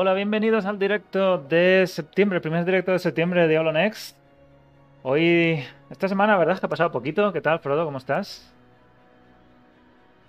hola, 0.00 0.14
bienvenidos 0.14 0.64
al 0.64 0.78
directo 0.78 1.38
de 1.38 1.84
septiembre, 1.88 2.36
el 2.36 2.42
primer 2.42 2.64
directo 2.64 2.92
de 2.92 3.00
septiembre 3.00 3.42
de 3.42 3.48
Diablo 3.48 3.72
Next. 3.72 4.16
Hoy, 5.02 5.64
esta 5.90 6.06
semana, 6.06 6.36
¿verdad? 6.36 6.58
Que 6.60 6.66
ha 6.66 6.68
pasado 6.68 6.92
poquito. 6.92 7.32
¿Qué 7.32 7.40
tal, 7.40 7.58
Frodo? 7.58 7.84
¿Cómo 7.84 7.98
estás? 7.98 8.52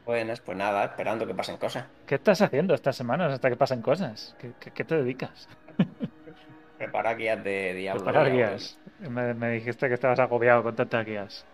Buenas, 0.05 0.42
pues 0.42 0.57
nada, 0.57 0.86
esperando 0.86 1.28
que 1.28 1.36
pasen 1.36 1.57
cosas. 1.57 1.86
¿Qué 2.07 2.16
estás 2.16 2.42
haciendo 2.42 2.74
estas 2.74 2.96
semanas 2.96 3.32
hasta 3.32 3.50
que 3.50 3.55
pasen 3.55 3.82
cosas? 3.84 4.36
¿Qué, 4.39 4.54
qué- 4.60 4.71
qué 4.71 4.84
te 4.84 4.96
dedicas? 4.96 5.47
Preparar 6.79 7.15
guías 7.18 7.43
de 7.43 7.74
Diablo. 7.75 8.04
Preparar 8.04 8.32
guías. 8.32 8.79
Me, 9.00 9.33
me 9.36 9.51
dijiste 9.51 9.88
que 9.88 9.93
estabas 9.93 10.20
agobiado 10.20 10.64
con 10.64 10.75
tantas 10.75 11.06
guías. 11.06 11.46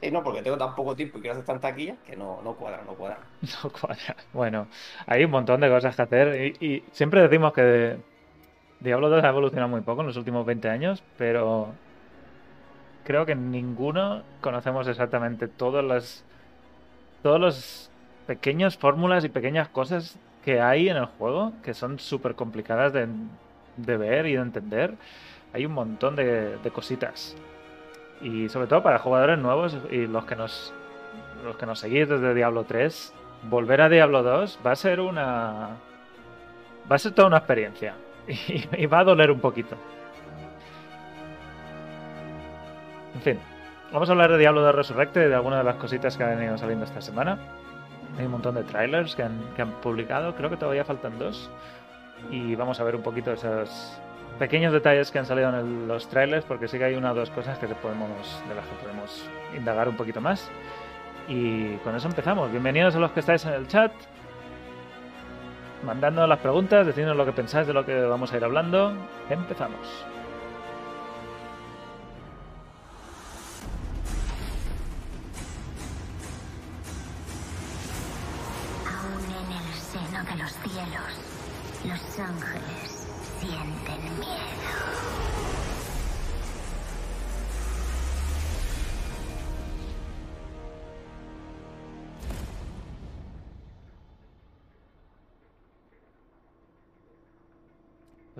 Sí, 0.00 0.10
no, 0.12 0.22
porque 0.22 0.42
tengo 0.42 0.56
tan 0.56 0.74
poco 0.74 0.94
tiempo 0.94 1.18
y 1.18 1.22
quiero 1.22 1.32
hacer 1.32 1.44
tantas 1.44 1.74
guías 1.74 1.98
que 2.06 2.16
no, 2.16 2.40
no 2.42 2.54
cuadran, 2.54 2.86
no 2.86 2.94
cuadran. 2.94 3.18
No 3.64 3.70
cuadra. 3.70 4.16
Bueno, 4.32 4.68
hay 5.06 5.24
un 5.24 5.30
montón 5.30 5.60
de 5.60 5.68
cosas 5.68 5.96
que 5.96 6.02
hacer 6.02 6.56
y, 6.60 6.84
siempre 6.92 7.20
decimos 7.22 7.52
que 7.52 7.96
Diablo 8.80 9.08
2 9.10 9.24
ha 9.24 9.28
evolucionado 9.28 9.68
muy 9.68 9.80
poco 9.80 10.02
en 10.02 10.06
los 10.08 10.16
últimos 10.16 10.46
20 10.46 10.68
años, 10.68 11.02
pero 11.16 11.72
creo 13.04 13.26
que 13.26 13.34
ninguno 13.34 14.22
conocemos 14.40 14.86
exactamente 14.86 15.48
todas 15.48 15.84
las 15.84 16.24
todos 17.22 17.40
los 17.40 17.90
pequeños 18.28 18.76
fórmulas 18.76 19.24
y 19.24 19.28
pequeñas 19.28 19.68
cosas 19.68 20.16
que 20.44 20.60
hay 20.60 20.88
en 20.88 20.96
el 20.96 21.06
juego 21.06 21.52
que 21.64 21.74
son 21.74 21.98
súper 21.98 22.36
complicadas 22.36 22.92
de, 22.92 23.08
de 23.76 23.96
ver 23.96 24.26
y 24.26 24.34
de 24.34 24.42
entender. 24.42 24.94
Hay 25.52 25.66
un 25.66 25.72
montón 25.72 26.14
de, 26.14 26.56
de 26.58 26.70
cositas. 26.70 27.34
Y 28.20 28.48
sobre 28.48 28.66
todo 28.66 28.82
para 28.82 28.98
jugadores 28.98 29.38
nuevos 29.38 29.78
y 29.90 30.06
los 30.06 30.24
que 30.24 30.36
nos 30.36 30.72
los 31.44 31.56
que 31.56 31.66
nos 31.66 31.78
seguís 31.78 32.08
desde 32.08 32.34
Diablo 32.34 32.64
3, 32.64 33.14
volver 33.44 33.80
a 33.80 33.88
Diablo 33.88 34.22
2 34.22 34.60
va 34.66 34.72
a 34.72 34.76
ser 34.76 35.00
una. 35.00 35.76
Va 36.90 36.96
a 36.96 36.98
ser 36.98 37.12
toda 37.12 37.28
una 37.28 37.38
experiencia. 37.38 37.94
Y, 38.76 38.86
va 38.86 39.00
a 39.00 39.04
doler 39.04 39.30
un 39.30 39.40
poquito. 39.40 39.74
En 43.14 43.22
fin, 43.22 43.38
vamos 43.90 44.08
a 44.08 44.12
hablar 44.12 44.30
de 44.30 44.38
Diablo 44.38 44.60
2 44.60 44.74
Resurrected 44.74 45.26
y 45.26 45.28
de 45.28 45.34
algunas 45.34 45.60
de 45.60 45.64
las 45.64 45.76
cositas 45.76 46.16
que 46.16 46.24
han 46.24 46.42
ido 46.42 46.58
saliendo 46.58 46.84
esta 46.84 47.00
semana. 47.00 47.38
Hay 48.18 48.26
un 48.26 48.32
montón 48.32 48.54
de 48.54 48.64
trailers 48.64 49.16
que 49.16 49.22
han, 49.22 49.40
que 49.56 49.62
han 49.62 49.72
publicado, 49.80 50.34
creo 50.34 50.50
que 50.50 50.56
todavía 50.56 50.84
faltan 50.84 51.18
dos. 51.18 51.50
Y 52.30 52.54
vamos 52.54 52.80
a 52.80 52.84
ver 52.84 52.96
un 52.96 53.02
poquito 53.02 53.32
esos 53.32 53.98
pequeños 54.38 54.72
detalles 54.72 55.10
que 55.10 55.18
han 55.18 55.26
salido 55.26 55.48
en 55.58 55.88
los 55.88 56.08
trailers, 56.08 56.44
porque 56.44 56.68
sí 56.68 56.78
que 56.78 56.84
hay 56.84 56.94
una 56.94 57.12
o 57.12 57.14
dos 57.14 57.30
cosas 57.30 57.58
que 57.58 57.66
podemos, 57.66 58.42
de 58.48 58.54
las 58.54 58.64
que 58.66 58.74
podemos 58.76 59.28
indagar 59.56 59.88
un 59.88 59.96
poquito 59.96 60.20
más. 60.20 60.48
Y 61.26 61.76
con 61.78 61.94
eso 61.94 62.08
empezamos. 62.08 62.50
Bienvenidos 62.50 62.94
a 62.94 63.00
los 63.00 63.10
que 63.10 63.20
estáis 63.20 63.44
en 63.44 63.52
el 63.52 63.66
chat. 63.66 63.92
Mandándonos 65.84 66.28
las 66.28 66.38
preguntas, 66.38 66.86
decidnos 66.86 67.16
lo 67.16 67.24
que 67.26 67.32
pensáis 67.32 67.66
de 67.66 67.74
lo 67.74 67.84
que 67.84 68.00
vamos 68.00 68.32
a 68.32 68.36
ir 68.36 68.44
hablando. 68.44 68.92
Empezamos. 69.28 70.06
Aún 78.86 79.24
en 79.24 79.52
el 79.56 79.74
seno 79.74 80.24
de 80.24 80.42
los 80.42 80.52
cielos, 80.52 81.12
los 81.84 82.18
ángeles 82.18 82.57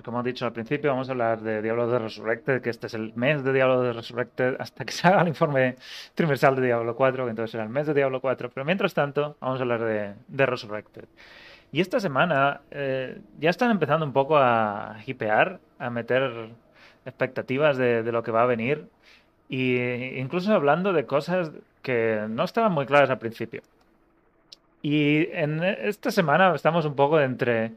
como 0.08 0.20
he 0.20 0.22
dicho 0.22 0.46
al 0.46 0.54
principio, 0.54 0.88
vamos 0.88 1.10
a 1.10 1.12
hablar 1.12 1.42
de 1.42 1.60
Diablo 1.60 1.86
de 1.86 1.98
Resurrected, 1.98 2.62
que 2.62 2.70
este 2.70 2.86
es 2.86 2.94
el 2.94 3.12
mes 3.14 3.44
de 3.44 3.52
Diablo 3.52 3.82
de 3.82 3.92
Resurrected 3.92 4.56
hasta 4.58 4.86
que 4.86 4.92
se 4.92 5.06
haga 5.06 5.20
el 5.20 5.28
informe 5.28 5.76
trimestral 6.14 6.56
de 6.56 6.62
Diablo 6.62 6.96
4, 6.96 7.24
que 7.26 7.30
entonces 7.30 7.50
será 7.50 7.64
el 7.64 7.69
mes 7.69 7.86
de 7.86 7.92
Diablo 7.92 8.22
4. 8.22 8.48
Pero 8.48 8.64
mientras 8.64 8.94
tanto, 8.94 9.36
vamos 9.38 9.60
a 9.60 9.64
hablar 9.64 9.84
de, 9.84 10.46
Resurrected. 10.46 11.04
Y 11.72 11.82
esta 11.82 12.00
semana 12.00 12.62
eh, 12.70 13.20
ya 13.38 13.50
están 13.50 13.70
empezando 13.70 14.06
un 14.06 14.14
poco 14.14 14.38
a 14.38 14.96
hipear, 15.04 15.60
a 15.78 15.91
meter 15.91 16.52
expectativas 17.04 17.76
de, 17.76 18.02
lo 18.10 18.22
que 18.22 18.30
va 18.30 18.44
a 18.44 18.46
venir, 18.46 18.88
y 19.50 19.76
incluso 20.19 20.54
hablando 20.54 20.94
de 20.94 21.04
cosas 21.04 21.52
que 21.82 22.25
no 22.30 22.44
estaban 22.44 22.72
muy 22.72 22.86
claras 22.86 23.10
al 23.10 23.19
principio. 23.19 23.60
Y 24.80 25.28
en 25.32 25.62
esta 25.62 26.10
semana 26.10 26.54
estamos 26.54 26.86
un 26.86 26.94
poco 26.94 27.20
entre 27.20 27.72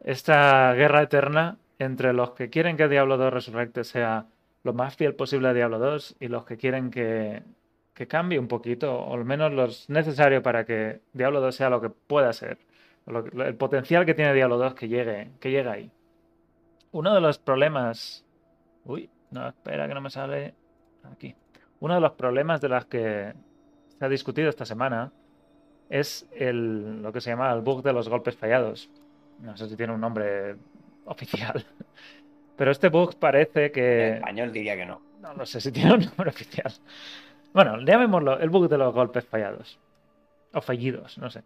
esta 0.00 0.72
guerra 0.74 1.02
eterna 1.02 1.58
entre 1.78 2.12
los 2.12 2.32
que 2.32 2.50
quieren 2.50 2.76
que 2.76 2.88
Diablo 2.88 3.16
2 3.16 3.32
Resurrected 3.32 3.84
sea 3.84 4.26
lo 4.62 4.72
más 4.72 4.96
fiel 4.96 5.14
posible 5.14 5.48
a 5.48 5.54
Diablo 5.54 5.78
2 5.78 6.16
y 6.20 6.28
los 6.28 6.44
que 6.44 6.56
quieren 6.56 6.90
que, 6.90 7.42
que 7.94 8.06
cambie 8.06 8.38
un 8.38 8.48
poquito, 8.48 8.94
o 8.94 9.14
al 9.14 9.24
menos 9.24 9.52
lo 9.52 9.68
necesario 9.94 10.42
para 10.42 10.64
que 10.64 11.00
Diablo 11.12 11.40
2 11.40 11.54
sea 11.54 11.70
lo 11.70 11.80
que 11.80 11.90
pueda 11.90 12.32
ser, 12.32 12.58
el 13.06 13.54
potencial 13.56 14.04
que 14.04 14.14
tiene 14.14 14.34
Diablo 14.34 14.58
2 14.58 14.74
que 14.74 14.88
llegue, 14.88 15.30
que 15.40 15.50
llegue 15.50 15.68
ahí. 15.68 15.90
Uno 16.92 17.14
de 17.14 17.20
los 17.20 17.38
problemas... 17.38 18.24
Uy, 18.84 19.08
no, 19.30 19.48
espera 19.48 19.86
que 19.88 19.94
no 19.94 20.00
me 20.00 20.10
sale 20.10 20.54
aquí. 21.10 21.34
Uno 21.80 21.94
de 21.94 22.00
los 22.00 22.12
problemas 22.12 22.60
de 22.60 22.68
las 22.68 22.84
que 22.86 23.32
se 23.98 24.04
ha 24.04 24.08
discutido 24.08 24.48
esta 24.48 24.64
semana 24.64 25.12
es 25.88 26.28
el, 26.32 27.02
lo 27.02 27.12
que 27.12 27.20
se 27.20 27.30
llama 27.30 27.52
el 27.52 27.60
bug 27.60 27.82
de 27.82 27.92
los 27.92 28.08
golpes 28.08 28.36
fallados. 28.36 28.90
No 29.42 29.56
sé 29.56 29.68
si 29.68 29.76
tiene 29.76 29.92
un 29.92 30.00
nombre 30.00 30.56
oficial. 31.06 31.64
Pero 32.56 32.70
este 32.70 32.88
bug 32.88 33.16
parece 33.16 33.66
En 33.66 33.72
que... 33.72 34.14
español 34.14 34.52
diría 34.52 34.76
que 34.76 34.86
no. 34.86 35.00
No 35.20 35.34
lo 35.34 35.46
sé 35.46 35.60
si 35.60 35.72
tiene 35.72 35.94
un 35.94 36.00
nombre 36.00 36.30
oficial. 36.30 36.72
Bueno, 37.52 37.78
llamémoslo 37.80 38.38
el 38.38 38.50
bug 38.50 38.68
de 38.68 38.78
los 38.78 38.94
golpes 38.94 39.24
fallados. 39.24 39.78
O 40.52 40.60
fallidos, 40.60 41.18
no 41.18 41.30
sé. 41.30 41.42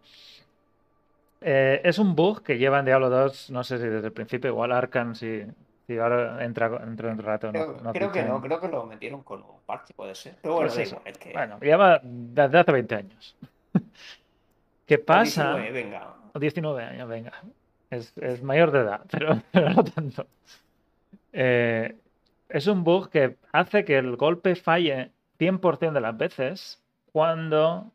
Eh, 1.41 1.81
es 1.83 1.99
un 1.99 2.15
bug 2.15 2.41
que 2.41 2.57
lleva 2.57 2.79
en 2.79 2.85
Diablo 2.85 3.09
2, 3.09 3.51
no 3.51 3.63
sé 3.63 3.77
si 3.77 3.85
desde 3.85 4.07
el 4.07 4.13
principio, 4.13 4.49
igual 4.49 4.71
Arcan, 4.71 5.15
si, 5.15 5.43
si 5.85 5.97
ahora 5.97 6.43
entra, 6.43 6.81
entra 6.83 7.11
un 7.11 7.19
rato. 7.19 7.51
Creo, 7.51 7.73
no, 7.73 7.81
no 7.83 7.93
creo 7.93 8.11
que 8.11 8.23
no, 8.23 8.41
creo 8.41 8.59
que 8.59 8.67
lo 8.67 8.85
metieron 8.85 9.21
con 9.23 9.41
un 9.41 9.59
parche, 9.65 9.93
puede 9.93 10.15
ser. 10.15 10.35
Pero 10.41 10.55
bueno, 10.55 10.71
Pues 10.73 10.95
es 11.05 11.17
que. 11.17 11.33
Bueno, 11.33 11.59
lleva 11.59 11.99
desde 12.03 12.57
hace 12.57 12.71
20 12.71 12.95
años. 12.95 13.35
¿Qué 14.85 14.97
pasa? 14.97 15.55
19, 15.55 15.71
venga. 15.71 16.13
O 16.33 16.39
19 16.39 16.83
años, 16.83 17.07
venga. 17.07 17.33
Es, 17.95 18.43
mayor 18.43 18.71
de 18.71 18.79
edad, 18.79 19.01
pero, 19.11 19.41
no 19.53 19.83
tanto. 19.83 20.27
Eh, 21.33 21.95
es 22.49 22.67
un 22.67 22.83
bug 22.83 23.09
que 23.09 23.37
hace 23.51 23.85
que 23.85 23.97
el 23.97 24.15
golpe 24.15 24.55
falle 24.55 25.11
100% 25.39 25.91
de 25.91 26.01
las 26.01 26.17
veces 26.17 26.81
cuando, 27.11 27.91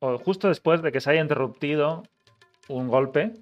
o 0.00 0.18
justo 0.18 0.48
después 0.48 0.82
de 0.82 0.92
que 0.92 1.00
se 1.00 1.10
haya 1.10 1.20
interrumpido 1.20 2.04
un 2.68 2.88
golpe, 2.88 3.32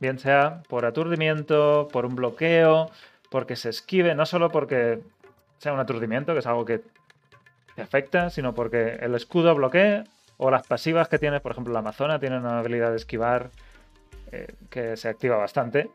bien 0.00 0.18
sea 0.18 0.62
por 0.68 0.84
aturdimiento, 0.84 1.88
por 1.92 2.06
un 2.06 2.14
bloqueo, 2.14 2.90
porque 3.30 3.56
se 3.56 3.70
esquive, 3.70 4.14
no 4.14 4.26
solo 4.26 4.50
porque 4.50 5.00
sea 5.58 5.72
un 5.72 5.80
aturdimiento, 5.80 6.32
que 6.32 6.40
es 6.40 6.46
algo 6.46 6.64
que 6.64 6.82
te 7.74 7.82
afecta, 7.82 8.30
sino 8.30 8.54
porque 8.54 8.98
el 9.00 9.14
escudo 9.14 9.54
bloquea 9.54 10.04
o 10.36 10.50
las 10.50 10.66
pasivas 10.66 11.08
que 11.08 11.18
tienes, 11.18 11.40
por 11.40 11.52
ejemplo, 11.52 11.72
la 11.72 11.80
Amazona 11.80 12.18
tiene 12.18 12.38
una 12.38 12.60
habilidad 12.60 12.90
de 12.90 12.96
esquivar 12.96 13.50
eh, 14.32 14.54
que 14.70 14.96
se 14.96 15.08
activa 15.08 15.36
bastante. 15.36 15.90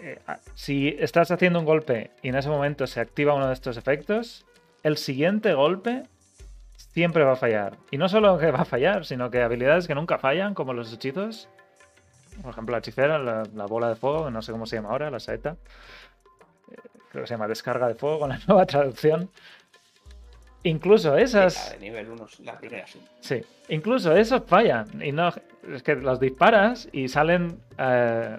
Eh, 0.00 0.18
a- 0.26 0.38
si 0.54 0.88
estás 0.98 1.30
haciendo 1.30 1.58
un 1.58 1.64
golpe 1.64 2.10
y 2.22 2.28
en 2.28 2.36
ese 2.36 2.48
momento 2.48 2.86
se 2.86 3.00
activa 3.00 3.34
uno 3.34 3.46
de 3.48 3.54
estos 3.54 3.76
efectos, 3.76 4.44
el 4.82 4.96
siguiente 4.98 5.54
golpe 5.54 6.02
siempre 6.76 7.24
va 7.24 7.32
a 7.32 7.36
fallar. 7.36 7.76
Y 7.90 7.98
no 7.98 8.08
solo 8.08 8.38
que 8.38 8.50
va 8.50 8.60
a 8.60 8.64
fallar, 8.64 9.04
sino 9.04 9.30
que 9.30 9.42
habilidades 9.42 9.86
que 9.86 9.94
nunca 9.94 10.18
fallan, 10.18 10.54
como 10.54 10.72
los 10.72 10.92
hechizos. 10.92 11.48
Por 12.42 12.50
ejemplo, 12.52 12.72
la 12.72 12.78
hechicera, 12.78 13.18
la, 13.18 13.44
la 13.54 13.66
bola 13.66 13.88
de 13.88 13.96
fuego, 13.96 14.30
no 14.30 14.42
sé 14.42 14.52
cómo 14.52 14.66
se 14.66 14.76
llama 14.76 14.90
ahora, 14.90 15.10
la 15.10 15.20
saeta. 15.20 15.56
Eh, 16.70 16.76
creo 17.10 17.22
que 17.24 17.26
se 17.28 17.34
llama 17.34 17.48
descarga 17.48 17.88
de 17.88 17.94
fuego 17.94 18.20
con 18.20 18.28
la 18.30 18.38
nueva 18.46 18.66
traducción. 18.66 19.30
Incluso 20.66 21.16
esas. 21.16 21.72
de 21.72 21.78
nivel 21.78 22.10
1, 22.10 22.26
la 22.44 22.58
primera 22.58 22.86
sí. 22.86 23.00
Sí, 23.20 23.42
incluso 23.68 24.16
esos 24.16 24.42
fallan. 24.46 25.00
Y 25.00 25.12
no, 25.12 25.32
es 25.72 25.82
que 25.82 25.94
los 25.94 26.18
disparas 26.18 26.88
y 26.92 27.08
salen. 27.08 27.60
eh, 27.78 28.36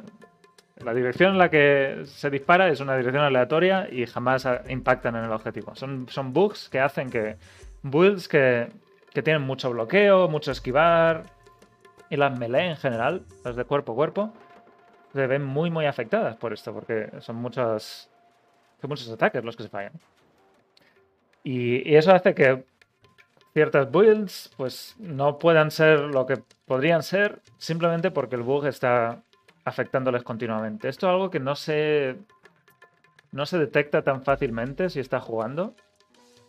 la 0.84 0.94
dirección 0.94 1.32
en 1.32 1.38
la 1.40 1.50
que 1.50 2.04
se 2.06 2.30
dispara 2.30 2.68
es 2.70 2.82
una 2.82 2.96
dirección 2.96 3.24
aleatoria 3.24 3.88
y 3.92 4.06
jamás 4.06 4.48
impactan 4.70 5.16
en 5.16 5.24
el 5.24 5.32
objetivo. 5.32 5.74
Son, 5.76 6.08
son 6.08 6.34
bugs 6.34 6.70
que 6.70 6.80
hacen 6.80 7.10
que 7.10 7.38
builds 7.82 8.28
que, 8.28 8.68
que 9.12 9.24
tienen 9.24 9.42
mucho 9.42 9.72
bloqueo, 9.72 10.28
mucho 10.28 10.52
esquivar 10.52 11.24
y 12.12 12.18
las 12.18 12.38
melee 12.38 12.70
en 12.70 12.78
general, 12.78 13.24
las 13.44 13.56
de 13.56 13.64
cuerpo 13.64 13.94
a 13.94 13.96
cuerpo, 13.96 14.34
se 15.14 15.26
ven 15.26 15.44
muy, 15.44 15.72
muy 15.72 15.86
afectadas 15.86 16.36
por 16.36 16.54
esto, 16.54 16.74
porque 16.74 17.10
son 17.22 17.38
muchos, 17.38 18.08
son 18.80 18.90
muchos 18.90 19.10
ataques 19.10 19.44
los 19.44 19.56
que 19.58 19.64
se 19.64 19.70
fallan. 19.70 19.94
Y, 21.44 21.96
eso 21.96 22.12
hace 22.14 22.34
que 22.34 22.66
ciertas 23.54 23.90
builds 23.90 24.52
pues 24.58 24.96
no 25.00 25.40
puedan 25.40 25.72
ser 25.72 26.00
lo 26.00 26.26
que 26.26 26.42
podrían 26.66 27.02
ser 27.02 27.42
simplemente 27.58 28.12
porque 28.12 28.36
el 28.36 28.44
bug 28.44 28.68
está 28.68 29.24
afectándoles 29.66 30.24
continuamente. 30.24 30.90
Esto 30.90 31.08
es 31.08 31.12
algo 31.12 31.30
que 31.30 31.40
no 31.40 31.56
se, 31.56 32.18
no 33.32 33.46
se 33.46 33.58
detecta 33.58 34.04
tan 34.04 34.24
fácilmente 34.24 34.90
si 34.90 35.00
estás 35.00 35.24
jugando, 35.24 35.76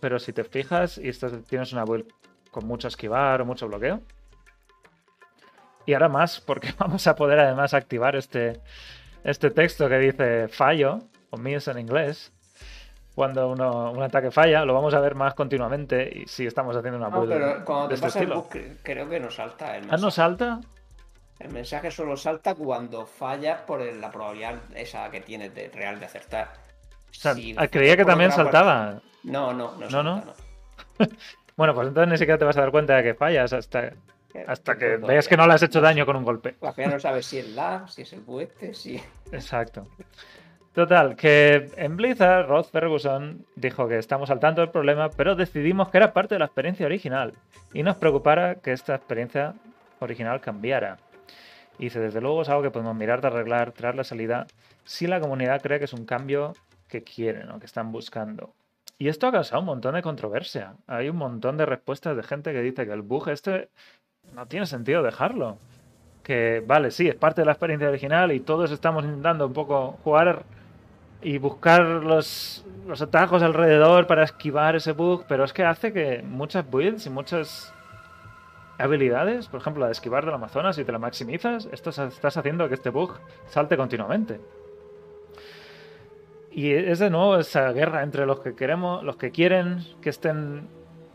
pero 0.00 0.18
si 0.18 0.32
te 0.32 0.44
fijas 0.44 0.98
y 0.98 1.08
estás, 1.08 1.32
tienes 1.44 1.72
una 1.72 1.84
build 1.84 2.12
con 2.50 2.66
mucho 2.66 2.88
esquivar 2.88 3.40
o 3.40 3.46
mucho 3.46 3.68
bloqueo, 3.68 4.02
y 5.88 5.94
ahora 5.94 6.10
más, 6.10 6.42
porque 6.42 6.74
vamos 6.78 7.06
a 7.06 7.16
poder 7.16 7.38
además 7.40 7.72
activar 7.72 8.14
este, 8.14 8.60
este 9.24 9.50
texto 9.50 9.88
que 9.88 9.98
dice 9.98 10.48
fallo, 10.48 10.98
o 11.30 11.38
miss 11.38 11.66
en 11.66 11.78
inglés, 11.78 12.30
cuando 13.18 13.48
uno, 13.50 13.90
un 13.90 14.00
ataque 14.00 14.30
falla, 14.30 14.64
lo 14.64 14.74
vamos 14.74 14.94
a 14.94 15.00
ver 15.00 15.16
más 15.16 15.34
continuamente 15.34 16.08
y 16.20 16.26
si 16.28 16.46
estamos 16.46 16.76
haciendo 16.76 16.98
una 16.98 17.08
No, 17.10 17.20
build 17.20 17.32
pero 17.32 17.64
cuando 17.64 17.88
de 17.88 17.88
te 17.88 17.94
este 17.96 18.06
pasa 18.06 18.18
el 18.20 18.24
estilo. 18.26 18.42
bug, 18.42 18.50
cre- 18.52 18.76
creo 18.80 19.08
que 19.08 19.18
no 19.18 19.28
salta 19.28 19.76
el 19.76 19.90
Ah. 19.90 19.96
¿no 19.96 20.10
salta? 20.12 20.60
El 21.40 21.50
mensaje 21.52 21.90
solo 21.90 22.16
salta 22.16 22.54
cuando 22.54 23.06
fallas 23.06 23.60
por 23.62 23.80
la 23.80 24.10
probabilidad 24.12 24.54
esa 24.76 25.10
que 25.10 25.20
tienes 25.20 25.52
de 25.52 25.68
real 25.68 25.98
de 25.98 26.06
acertar. 26.06 26.52
O 27.10 27.14
sea, 27.14 27.34
Si 27.34 27.56
ah, 27.58 27.66
creía 27.66 27.96
que 27.96 28.04
también 28.04 28.30
otra 28.30 28.44
saltaba. 28.44 29.00
No, 29.24 29.52
no, 29.52 29.72
no, 29.72 29.78
No, 29.80 29.90
salta, 29.90 30.02
no. 30.04 30.24
no. 30.24 31.06
Bueno, 31.56 31.74
pues 31.74 31.88
entonces 31.88 32.08
ni 32.12 32.18
siquiera 32.18 32.38
te 32.38 32.44
vas 32.44 32.56
a 32.56 32.60
dar 32.60 32.70
cuenta 32.70 32.94
de 32.94 33.02
que 33.02 33.14
fallas 33.14 33.52
hasta, 33.52 33.92
hasta 34.46 34.78
que 34.78 34.96
veas 34.96 35.26
que 35.26 35.36
no 35.36 35.44
le 35.44 35.54
has 35.54 35.62
hecho 35.64 35.80
daño 35.80 36.06
con 36.06 36.14
un 36.14 36.22
golpe. 36.24 36.54
Al 36.62 36.72
final 36.72 36.92
no 36.92 37.00
sabes 37.00 37.26
si 37.26 37.38
es 37.38 37.48
la, 37.48 37.84
si 37.88 38.02
es 38.02 38.12
el 38.12 38.20
bueste, 38.20 38.74
si. 38.74 39.02
Exacto. 39.32 39.88
Total, 40.78 41.16
que 41.16 41.72
en 41.76 41.96
Blizzard, 41.96 42.46
Rod 42.46 42.66
Ferguson 42.66 43.44
dijo 43.56 43.88
que 43.88 43.98
estamos 43.98 44.30
al 44.30 44.38
tanto 44.38 44.60
del 44.60 44.70
problema, 44.70 45.10
pero 45.10 45.34
decidimos 45.34 45.88
que 45.88 45.96
era 45.96 46.12
parte 46.12 46.36
de 46.36 46.38
la 46.38 46.44
experiencia 46.44 46.86
original 46.86 47.32
y 47.74 47.82
nos 47.82 47.96
preocupara 47.96 48.54
que 48.54 48.70
esta 48.70 48.94
experiencia 48.94 49.54
original 49.98 50.40
cambiara. 50.40 50.98
Y 51.80 51.86
dice, 51.86 51.98
desde 51.98 52.20
luego 52.20 52.42
es 52.42 52.48
algo 52.48 52.62
que 52.62 52.70
podemos 52.70 52.94
mirar 52.94 53.20
de 53.20 53.26
arreglar 53.26 53.72
tras 53.72 53.96
la 53.96 54.04
salida 54.04 54.46
si 54.84 55.08
la 55.08 55.18
comunidad 55.18 55.60
cree 55.62 55.80
que 55.80 55.86
es 55.86 55.92
un 55.92 56.06
cambio 56.06 56.52
que 56.86 57.02
quieren 57.02 57.50
o 57.50 57.58
que 57.58 57.66
están 57.66 57.90
buscando. 57.90 58.54
Y 58.98 59.08
esto 59.08 59.26
ha 59.26 59.32
causado 59.32 59.58
un 59.58 59.66
montón 59.66 59.96
de 59.96 60.02
controversia. 60.02 60.74
Hay 60.86 61.08
un 61.08 61.16
montón 61.16 61.56
de 61.56 61.66
respuestas 61.66 62.16
de 62.16 62.22
gente 62.22 62.52
que 62.52 62.62
dice 62.62 62.86
que 62.86 62.92
el 62.92 63.02
bug 63.02 63.30
este 63.30 63.68
no 64.32 64.46
tiene 64.46 64.64
sentido 64.66 65.02
dejarlo 65.02 65.58
que 66.28 66.62
vale, 66.66 66.90
sí, 66.90 67.08
es 67.08 67.14
parte 67.14 67.40
de 67.40 67.46
la 67.46 67.52
experiencia 67.52 67.88
original 67.88 68.32
y 68.32 68.40
todos 68.40 68.70
estamos 68.70 69.02
intentando 69.02 69.46
un 69.46 69.54
poco 69.54 69.98
jugar 70.04 70.44
y 71.22 71.38
buscar 71.38 71.82
los, 71.82 72.64
los 72.86 73.02
atajos 73.02 73.42
alrededor 73.42 74.06
para 74.06 74.24
esquivar 74.24 74.76
ese 74.76 74.92
bug, 74.92 75.24
pero 75.28 75.44
es 75.44 75.52
que 75.52 75.64
hace 75.64 75.92
que 75.92 76.22
muchas 76.22 76.68
builds 76.70 77.06
y 77.06 77.10
muchas 77.10 77.72
habilidades, 78.78 79.48
por 79.48 79.60
ejemplo 79.60 79.80
la 79.80 79.86
de 79.86 79.92
esquivar 79.92 80.24
del 80.24 80.34
Amazonas, 80.34 80.76
si 80.76 80.84
te 80.84 80.92
la 80.92 80.98
maximizas, 80.98 81.68
esto 81.72 81.90
estás 81.90 82.36
haciendo 82.36 82.68
que 82.68 82.74
este 82.74 82.90
bug 82.90 83.18
salte 83.48 83.76
continuamente. 83.76 84.40
Y 86.52 86.72
es 86.72 86.98
de 86.98 87.10
nuevo 87.10 87.36
esa 87.36 87.70
guerra 87.72 88.02
entre 88.02 88.24
los 88.24 88.40
que 88.40 88.54
queremos, 88.54 89.02
los 89.02 89.16
que 89.16 89.30
quieren 89.30 89.84
que 90.00 90.10
estén 90.10 90.68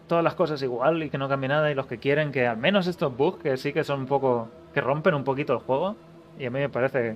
todas 0.08 0.24
las 0.24 0.36
cosas 0.36 0.62
igual 0.62 1.02
y 1.04 1.10
que 1.10 1.18
no 1.18 1.30
cambie 1.30 1.50
nada 1.50 1.72
y 1.72 1.76
los 1.76 1.88
que 1.88 1.98
quieren 1.98 2.32
que 2.32 2.46
al 2.46 2.58
menos 2.58 2.88
estos 2.88 3.16
bugs 3.16 3.42
que 3.42 3.58
sí 3.58 3.74
que 3.74 3.84
son 3.84 4.02
un 4.02 4.06
poco 4.06 4.50
que 4.74 4.82
rompen 4.82 5.14
un 5.14 5.24
poquito 5.24 5.54
el 5.54 5.60
juego 5.60 5.96
y 6.38 6.46
a 6.46 6.52
mí 6.52 6.60
me 6.60 6.70
parece 6.70 7.16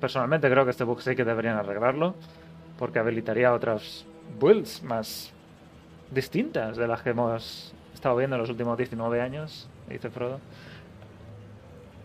personalmente 0.00 0.50
creo 0.50 0.64
que 0.64 0.70
este 0.70 0.84
bug 0.84 1.00
sí 1.00 1.14
que 1.16 1.24
deberían 1.24 1.56
arreglarlo 1.56 2.14
porque 2.78 2.98
habilitaría 2.98 3.52
otras 3.52 4.04
builds 4.38 4.82
más 4.82 5.32
distintas 6.10 6.76
de 6.76 6.86
las 6.86 7.02
que 7.02 7.10
hemos 7.10 7.74
estado 7.92 8.16
viendo 8.16 8.36
en 8.36 8.42
los 8.42 8.50
últimos 8.50 8.76
19 8.78 9.20
años 9.20 9.68
dice 9.88 10.10
Frodo 10.10 10.40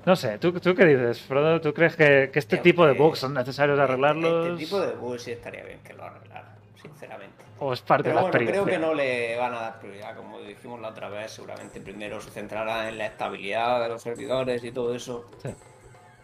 no 0.05 0.17
sé, 0.17 0.37
¿tú, 0.37 0.51
tú 0.59 0.75
qué 0.75 0.85
dices, 0.85 1.21
Frodo? 1.21 1.61
¿Tú 1.61 1.73
crees 1.73 1.95
que, 1.95 2.29
que 2.31 2.39
este 2.39 2.57
Creo 2.57 2.63
tipo 2.63 2.85
de 2.85 2.93
bugs 2.93 3.19
son 3.19 3.33
necesarios 3.33 3.79
arreglarlos? 3.79 4.47
Este 4.47 4.65
tipo 4.65 4.81
de 4.81 4.93
bugs 4.95 5.23
sí 5.23 5.31
estaría 5.31 5.63
bien 5.63 5.79
que 5.79 5.93
lo 5.93 6.03
arreglaran, 6.03 6.55
sinceramente. 6.81 7.45
¿O 7.59 7.71
es 7.71 7.81
parte 7.81 8.09
Pero 8.09 8.15
de 8.15 8.21
la 8.21 8.29
bueno, 8.29 8.51
creo 8.51 8.65
que 8.65 8.77
no 8.77 8.93
le 8.93 9.37
van 9.37 9.53
a 9.53 9.59
dar 9.61 9.79
prioridad, 9.79 10.17
como 10.17 10.41
dijimos 10.41 10.81
la 10.81 10.89
otra 10.89 11.07
vez, 11.07 11.31
seguramente 11.31 11.79
primero 11.79 12.19
se 12.19 12.31
centrará 12.31 12.89
en 12.89 12.97
la 12.97 13.05
estabilidad 13.05 13.81
de 13.81 13.89
los 13.89 14.01
servidores 14.01 14.61
y 14.65 14.71
todo 14.71 14.93
eso. 14.93 15.31
Sí. 15.41 15.55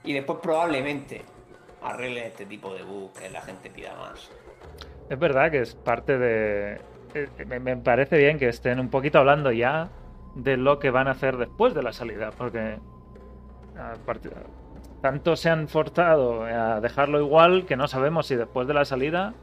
Y 0.04 0.13
después 0.13 0.39
probablemente 0.42 1.21
arreglen 1.83 2.25
este 2.25 2.45
tipo 2.45 2.73
de 2.73 2.83
bugs 2.83 3.19
que 3.19 3.29
la 3.29 3.41
gente 3.41 3.69
pida 3.69 3.95
más. 3.95 4.29
Es 5.09 5.17
verdad 5.17 5.49
que 5.51 5.61
es 5.61 5.75
parte 5.75 6.17
de... 6.17 6.81
eh, 7.13 7.29
Me, 7.45 7.77
parece 7.77 8.17
bien 8.17 8.37
que 8.37 8.49
estén 8.49 8.79
un 8.79 8.89
poquito 8.89 9.19
hablando 9.19 9.51
ya 9.51 9.89
de 10.35 10.57
lo 10.57 10.79
que 10.79 10.91
van 10.91 11.07
a 11.07 11.11
hacer 11.11 11.37
después 11.37 11.73
de 11.73 11.81
la 11.83 11.91
salida, 11.91 12.31
porque 12.37 12.77
tanto 15.01 15.35
se 15.35 15.49
han 15.49 15.67
forzado 15.67 16.43
a 16.43 16.79
dejarlo 16.81 17.19
igual 17.19 17.65
que 17.65 17.75
no 17.75 17.87
sabemos 17.87 18.27
si 18.27 18.35
después 18.35 18.67
de 18.67 18.73
la 18.73 18.85
salida 18.85 19.33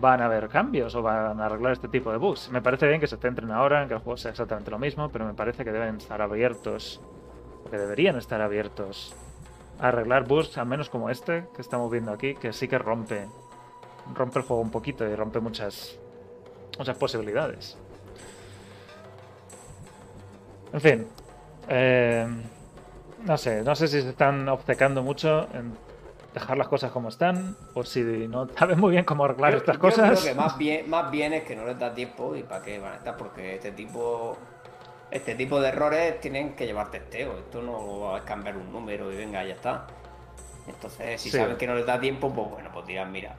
van 0.00 0.20
a 0.22 0.26
haber 0.26 0.48
cambios 0.48 0.94
o 0.94 1.02
van 1.02 1.40
a 1.40 1.46
arreglar 1.46 1.72
este 1.72 1.88
tipo 1.88 2.10
de 2.10 2.18
bugs. 2.18 2.50
Me 2.50 2.62
parece 2.62 2.86
bien 2.88 3.00
que 3.00 3.06
se 3.06 3.16
centren 3.16 3.50
ahora 3.50 3.82
en 3.82 3.88
que 3.88 3.94
el 3.94 4.00
juego 4.00 4.16
sea 4.16 4.30
exactamente 4.30 4.70
lo 4.70 4.78
mismo, 4.78 5.10
pero 5.10 5.24
me 5.24 5.34
parece 5.34 5.64
que 5.64 5.72
deben 5.72 5.96
estar 5.96 6.20
abiertos, 6.22 7.00
que 7.70 7.76
deberían 7.76 8.16
estar 8.16 8.40
abiertos 8.40 9.14
arreglar 9.80 10.24
bugs, 10.26 10.56
al 10.58 10.66
menos 10.66 10.88
como 10.90 11.10
este 11.10 11.44
que 11.54 11.62
estamos 11.62 11.90
viendo 11.90 12.12
aquí, 12.12 12.34
que 12.34 12.52
sí 12.52 12.66
que 12.68 12.78
rompe 12.78 13.26
rompe 14.14 14.38
el 14.38 14.44
juego 14.44 14.62
un 14.62 14.70
poquito 14.70 15.06
y 15.06 15.14
rompe 15.14 15.38
muchas 15.40 15.96
muchas 16.78 16.96
posibilidades. 16.96 17.76
En 20.72 20.80
fin, 20.80 21.06
eh, 21.68 22.26
no 23.24 23.38
sé, 23.38 23.62
no 23.62 23.74
sé 23.74 23.88
si 23.88 24.02
se 24.02 24.10
están 24.10 24.48
obcecando 24.48 25.02
mucho 25.02 25.46
en 25.54 25.72
dejar 26.34 26.58
las 26.58 26.68
cosas 26.68 26.92
como 26.92 27.08
están 27.08 27.56
o 27.74 27.82
si 27.84 28.02
no 28.02 28.46
saben 28.58 28.78
muy 28.78 28.92
bien 28.92 29.04
cómo 29.04 29.24
arreglar 29.24 29.52
Yo- 29.52 29.58
estas 29.58 29.76
yo 29.76 29.80
cosas. 29.80 30.20
creo 30.20 30.34
que 30.34 30.38
más 30.40 30.58
bien, 30.58 30.88
más 30.90 31.10
bien 31.10 31.32
es 31.32 31.44
que 31.44 31.56
no 31.56 31.64
les 31.64 31.78
da 31.78 31.94
tiempo 31.94 32.36
y 32.36 32.42
para 32.42 32.62
qué 32.62 32.78
van 32.78 32.92
a 32.92 32.96
estar, 32.96 33.16
porque 33.16 33.54
este 33.56 33.72
tipo 33.72 34.36
este 35.10 35.34
tipo 35.34 35.60
de 35.60 35.68
errores 35.68 36.20
tienen 36.20 36.54
que 36.54 36.66
llevar 36.66 36.90
testeo. 36.90 37.38
Esto 37.38 37.62
no 37.62 38.16
es 38.16 38.22
cambiar 38.24 38.56
un 38.56 38.72
número 38.72 39.12
y 39.12 39.16
venga, 39.16 39.44
ya 39.44 39.54
está. 39.54 39.86
Entonces, 40.66 41.20
si 41.20 41.30
Sí. 41.30 41.36
saben 41.38 41.56
que 41.56 41.66
no 41.66 41.74
les 41.74 41.86
da 41.86 41.98
tiempo, 41.98 42.32
pues 42.32 42.50
bueno, 42.50 42.70
pues 42.72 42.86
dirán, 42.86 43.10
mira. 43.10 43.36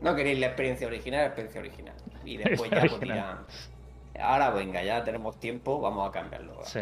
No 0.00 0.14
queréis 0.14 0.38
la 0.38 0.46
experiencia 0.46 0.86
original, 0.86 1.20
la 1.20 1.26
experiencia 1.26 1.60
original. 1.60 1.94
Y 2.24 2.36
después 2.38 2.70
ya 2.70 2.80
pues 2.80 3.00
dirán, 3.00 3.38
ahora 4.20 4.50
venga, 4.50 4.82
ya 4.82 5.02
tenemos 5.04 5.38
tiempo, 5.38 5.80
vamos 5.80 6.08
a 6.08 6.12
cambiarlo. 6.12 6.64
Sí. 6.64 6.80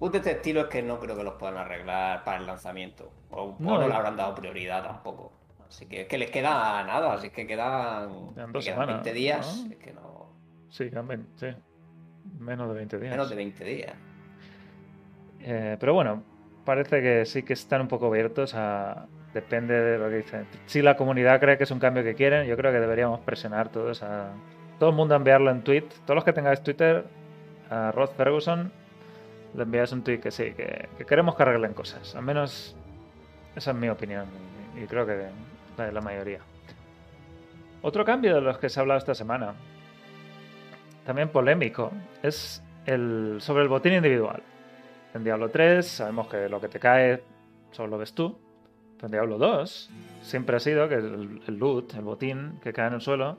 Un 0.00 0.10
de 0.12 0.18
este 0.18 0.32
estilo 0.32 0.62
es 0.62 0.66
que 0.66 0.82
no 0.82 0.98
creo 1.00 1.16
que 1.16 1.22
los 1.22 1.34
puedan 1.34 1.56
arreglar 1.56 2.24
para 2.24 2.38
el 2.38 2.46
lanzamiento. 2.46 3.10
O, 3.30 3.42
o 3.42 3.56
No, 3.58 3.78
le 3.86 3.92
habrán 3.94 4.16
dado 4.16 4.34
prioridad 4.34 4.82
tampoco. 4.82 5.32
Así 5.68 5.86
que 5.86 6.02
es 6.02 6.08
que 6.08 6.18
les 6.18 6.30
queda 6.30 6.82
nada, 6.84 7.14
así 7.14 7.30
que 7.30 7.46
quedan, 7.46 8.32
Quedan 8.34 8.52
dos 8.52 8.64
que 8.64 8.70
quedan 8.70 8.80
semanas, 8.82 9.04
20 9.04 9.12
días. 9.12 9.64
¿no? 9.66 9.72
Es 9.72 9.78
que 9.78 9.92
no. 9.92 10.26
Sí, 10.68 10.90
también, 10.90 11.26
sí. 11.36 11.46
Menos 12.38 12.68
de 12.68 12.74
20 12.74 12.98
días. 12.98 13.10
Menos 13.10 13.30
de 13.30 13.36
20 13.36 13.64
días. 13.64 13.94
Eh, 15.40 15.76
pero 15.78 15.94
bueno, 15.94 16.22
parece 16.64 17.02
que 17.02 17.26
sí 17.26 17.42
que 17.42 17.52
están 17.52 17.82
un 17.82 17.88
poco 17.88 18.06
abiertos 18.06 18.54
a... 18.54 19.06
Depende 19.32 19.74
de 19.74 19.98
lo 19.98 20.08
que 20.08 20.16
dicen. 20.18 20.46
Si 20.66 20.80
la 20.80 20.96
comunidad 20.96 21.40
cree 21.40 21.58
que 21.58 21.64
es 21.64 21.70
un 21.72 21.80
cambio 21.80 22.04
que 22.04 22.14
quieren, 22.14 22.46
yo 22.46 22.56
creo 22.56 22.70
que 22.70 22.78
deberíamos 22.78 23.20
presionar 23.20 23.68
todos 23.70 24.02
a... 24.02 24.30
Todo 24.78 24.90
el 24.90 24.96
mundo 24.96 25.14
a 25.14 25.18
enviarlo 25.18 25.50
en 25.50 25.62
tweet. 25.62 25.86
Todos 26.04 26.14
los 26.14 26.24
que 26.24 26.32
tengáis 26.32 26.62
Twitter, 26.62 27.04
a 27.70 27.90
Rod 27.92 28.10
Ferguson, 28.10 28.70
le 29.54 29.62
enviáis 29.62 29.92
un 29.92 30.02
tweet 30.02 30.20
que 30.20 30.30
sí, 30.30 30.52
que, 30.52 30.88
que 30.96 31.04
queremos 31.04 31.34
que 31.36 31.42
arreglen 31.42 31.74
cosas. 31.74 32.14
Al 32.14 32.22
menos 32.22 32.76
esa 33.56 33.70
es 33.70 33.76
mi 33.76 33.88
opinión 33.88 34.26
y, 34.76 34.82
y 34.82 34.86
creo 34.86 35.06
que 35.06 35.28
la 35.76 35.86
de 35.86 35.92
la 35.92 36.00
mayoría. 36.00 36.40
Otro 37.82 38.04
cambio 38.04 38.34
de 38.34 38.40
los 38.40 38.58
que 38.58 38.68
se 38.68 38.80
ha 38.80 38.82
hablado 38.82 38.98
esta 38.98 39.14
semana, 39.14 39.54
también 41.04 41.28
polémico, 41.28 41.92
es 42.22 42.62
el 42.86 43.36
sobre 43.40 43.62
el 43.62 43.68
botín 43.68 43.94
individual. 43.94 44.42
En 45.14 45.24
Diablo 45.24 45.50
3 45.50 45.86
sabemos 45.86 46.28
que 46.28 46.48
lo 46.48 46.60
que 46.60 46.68
te 46.68 46.78
cae 46.78 47.22
solo 47.70 47.88
lo 47.88 47.98
ves 47.98 48.14
tú. 48.14 48.38
En 49.02 49.10
Diablo 49.10 49.36
2 49.38 49.90
siempre 50.22 50.56
ha 50.56 50.60
sido 50.60 50.88
que 50.88 50.94
el, 50.94 51.42
el 51.46 51.58
loot, 51.58 51.94
el 51.94 52.02
botín 52.02 52.58
que 52.62 52.72
cae 52.72 52.88
en 52.88 52.94
el 52.94 53.00
suelo, 53.00 53.36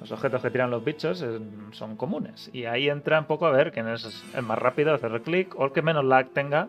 los 0.00 0.12
objetos 0.12 0.42
que 0.42 0.50
tiran 0.50 0.70
los 0.70 0.84
bichos 0.84 1.22
eh, 1.22 1.40
son 1.72 1.96
comunes. 1.96 2.50
Y 2.52 2.64
ahí 2.64 2.88
entra 2.88 3.18
un 3.18 3.26
poco 3.26 3.46
a 3.46 3.50
ver 3.50 3.72
quién 3.72 3.88
es 3.88 4.24
el 4.34 4.42
más 4.42 4.58
rápido 4.58 4.92
hacer 4.92 5.22
clic 5.22 5.58
o 5.58 5.64
el 5.64 5.72
que 5.72 5.82
menos 5.82 6.04
lag 6.04 6.28
tenga 6.30 6.68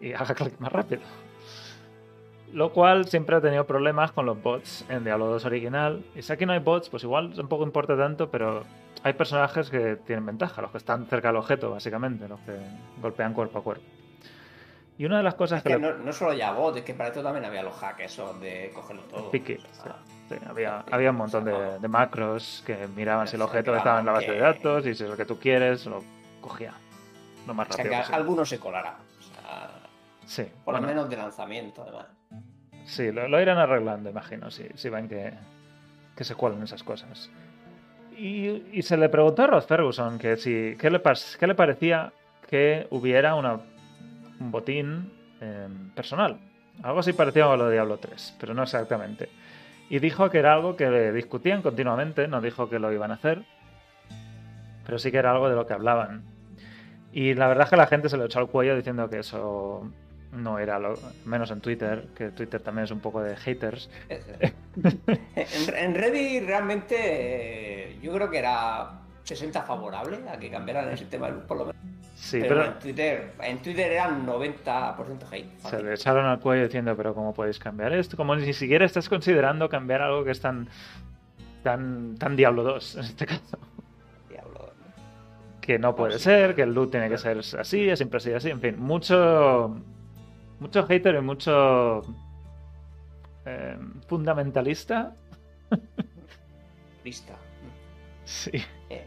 y 0.00 0.12
haga 0.14 0.34
clic 0.34 0.58
más 0.58 0.72
rápido. 0.72 1.02
Lo 2.52 2.72
cual 2.72 3.06
siempre 3.06 3.36
ha 3.36 3.40
tenido 3.40 3.66
problemas 3.66 4.12
con 4.12 4.24
los 4.24 4.42
bots 4.42 4.84
en 4.88 5.04
Diablo 5.04 5.26
2 5.26 5.44
original. 5.44 6.02
Y 6.14 6.22
si 6.22 6.32
aquí 6.32 6.46
no 6.46 6.52
hay 6.52 6.60
bots, 6.60 6.88
pues 6.88 7.04
igual 7.04 7.34
tampoco 7.34 7.62
importa 7.62 7.96
tanto, 7.96 8.30
pero 8.30 8.64
hay 9.02 9.12
personajes 9.14 9.70
que 9.70 9.96
tienen 9.96 10.26
ventaja, 10.26 10.60
los 10.62 10.70
que 10.70 10.78
están 10.78 11.06
cerca 11.06 11.28
del 11.28 11.36
objeto, 11.38 11.70
básicamente, 11.70 12.28
los 12.28 12.40
que 12.40 12.56
golpean 13.00 13.32
cuerpo 13.34 13.58
a 13.58 13.62
cuerpo. 13.62 13.84
Y 14.98 15.04
una 15.04 15.18
de 15.18 15.22
las 15.22 15.34
cosas 15.34 15.58
Es 15.58 15.62
que, 15.64 15.70
que 15.70 15.78
le- 15.78 15.92
no, 15.92 15.94
no 15.98 16.12
solo 16.12 16.32
ya 16.32 16.52
bot, 16.52 16.76
es 16.76 16.82
que 16.82 16.92
para 16.94 17.10
esto 17.10 17.22
también 17.22 17.44
había 17.44 17.62
los 17.62 17.80
hacks 17.82 18.00
esos 18.02 18.40
de 18.40 18.72
cogerlo 18.74 19.02
todo. 19.04 19.30
Picky, 19.30 19.54
O 19.54 19.74
sea, 19.82 19.96
sí, 20.28 20.34
sí, 20.36 20.44
había, 20.48 20.80
había 20.90 21.10
un 21.10 21.16
montón 21.16 21.44
de, 21.44 21.78
de 21.78 21.88
macros 21.88 22.62
que 22.66 22.88
miraban 22.88 23.28
si 23.28 23.36
el 23.36 23.42
objeto 23.42 23.76
estaba 23.76 24.00
en 24.00 24.06
la 24.06 24.12
base 24.12 24.32
de 24.32 24.38
datos 24.40 24.86
y 24.86 24.94
si 24.94 25.04
es 25.04 25.10
lo 25.10 25.16
que 25.16 25.24
tú 25.24 25.38
quieres, 25.38 25.86
lo 25.86 26.02
cogía 26.40 26.72
lo 27.46 27.54
más 27.54 27.68
o 27.68 27.72
sea, 27.72 27.84
rápido 27.84 28.02
que 28.08 28.14
alguno 28.14 28.44
se 28.44 28.58
colará. 28.58 28.96
O 29.18 29.22
sea, 29.22 29.70
Sí. 30.26 30.42
Por 30.64 30.74
lo 30.74 30.80
bueno, 30.80 30.86
menos 30.88 31.08
de 31.08 31.16
lanzamiento, 31.16 31.82
además. 31.82 32.06
Sí, 32.84 33.10
lo, 33.12 33.28
lo 33.28 33.40
irán 33.40 33.56
arreglando, 33.58 34.10
imagino, 34.10 34.50
si, 34.50 34.66
si 34.74 34.88
ven 34.90 35.08
que, 35.08 35.32
que 36.16 36.24
se 36.24 36.34
cuelan 36.34 36.62
esas 36.62 36.82
cosas. 36.82 37.30
Y, 38.18 38.82
se 38.82 38.96
le 38.96 39.08
preguntó 39.08 39.44
a 39.44 39.46
Rod 39.46 39.62
Ferguson 39.62 40.18
que 40.18 40.36
si, 40.36 40.76
qué, 40.78 40.90
le, 40.90 41.00
qué 41.38 41.46
le 41.46 41.54
parecía 41.54 42.12
que 42.48 42.86
hubiera 42.90 43.34
un 43.34 43.60
botín 44.50 45.12
eh, 45.40 45.68
personal. 45.94 46.38
Algo 46.82 47.00
así 47.00 47.12
parecido 47.12 47.52
a 47.52 47.56
lo 47.56 47.66
de 47.66 47.74
Diablo 47.74 47.98
3, 47.98 48.36
pero 48.40 48.54
no 48.54 48.62
exactamente. 48.62 49.28
Y 49.90 50.00
dijo 50.00 50.30
que 50.30 50.38
era 50.38 50.52
algo 50.52 50.76
que 50.76 51.12
discutían 51.12 51.62
continuamente, 51.62 52.28
no 52.28 52.40
dijo 52.40 52.68
que 52.68 52.78
lo 52.78 52.92
iban 52.92 53.10
a 53.10 53.14
hacer, 53.14 53.42
pero 54.84 54.98
sí 54.98 55.10
que 55.10 55.18
era 55.18 55.32
algo 55.32 55.48
de 55.48 55.56
lo 55.56 55.66
que 55.66 55.74
hablaban. 55.74 56.24
Y 57.12 57.34
la 57.34 57.48
verdad 57.48 57.64
es 57.64 57.70
que 57.70 57.76
la 57.76 57.86
gente 57.86 58.08
se 58.08 58.16
lo 58.16 58.24
echó 58.24 58.40
al 58.40 58.48
cuello 58.48 58.76
diciendo 58.76 59.08
que 59.08 59.20
eso 59.20 59.90
no 60.32 60.58
era 60.58 60.78
lo 60.78 60.94
menos 61.24 61.50
en 61.50 61.60
Twitter, 61.60 62.08
que 62.14 62.30
Twitter 62.30 62.60
también 62.60 62.84
es 62.84 62.90
un 62.90 63.00
poco 63.00 63.22
de 63.22 63.36
haters. 63.36 63.90
En, 65.76 65.94
Reddit 65.94 66.44
realmente 66.46 66.96
eh, 66.98 67.98
yo 68.02 68.12
creo 68.12 68.30
que 68.30 68.38
era 68.38 69.00
60 69.24 69.62
favorable 69.62 70.18
a 70.28 70.38
que 70.38 70.50
cambiaran 70.50 70.88
el 70.88 70.98
sistema 70.98 71.26
de 71.26 71.32
luz, 71.34 71.44
por 71.44 71.56
lo 71.58 71.66
menos. 71.66 71.82
Sí, 72.14 72.40
pero, 72.40 72.56
pero 72.56 72.72
en 72.72 72.78
Twitter 72.80 73.32
en 73.40 73.58
Twitter 73.62 73.92
eran 73.92 74.26
90% 74.26 75.18
hate. 75.30 75.58
se 75.60 75.82
le 75.82 75.94
echaron 75.94 76.26
al 76.26 76.40
cuello 76.40 76.64
diciendo, 76.64 76.96
pero 76.96 77.14
¿cómo 77.14 77.32
podéis 77.32 77.58
cambiar 77.58 77.92
esto? 77.92 78.16
Como 78.16 78.34
ni 78.34 78.52
siquiera 78.52 78.84
estás 78.84 79.08
considerando 79.08 79.68
cambiar 79.68 80.02
algo 80.02 80.24
que 80.24 80.32
es 80.32 80.40
tan 80.40 80.68
tan, 81.62 82.16
tan 82.16 82.36
Diablo 82.36 82.62
2 82.62 82.96
en 82.96 83.04
este 83.04 83.26
caso. 83.26 83.58
Que 85.60 85.78
no 85.78 85.94
puede 85.94 86.14
sí. 86.14 86.20
ser, 86.20 86.54
que 86.54 86.62
el 86.62 86.72
loot 86.72 86.92
tiene 86.92 87.10
que 87.10 87.18
ser 87.18 87.38
así, 87.58 87.90
es 87.90 87.98
siempre 87.98 88.16
así, 88.16 88.32
así, 88.32 88.48
en 88.48 88.58
fin, 88.58 88.80
mucho 88.80 89.76
mucho 90.60 90.86
hater 90.86 91.14
y 91.16 91.20
mucho 91.20 92.02
eh, 93.44 93.78
fundamentalista. 94.06 95.14
Lista. 97.04 97.36
Sí. 98.24 98.50
Eh, 98.90 99.04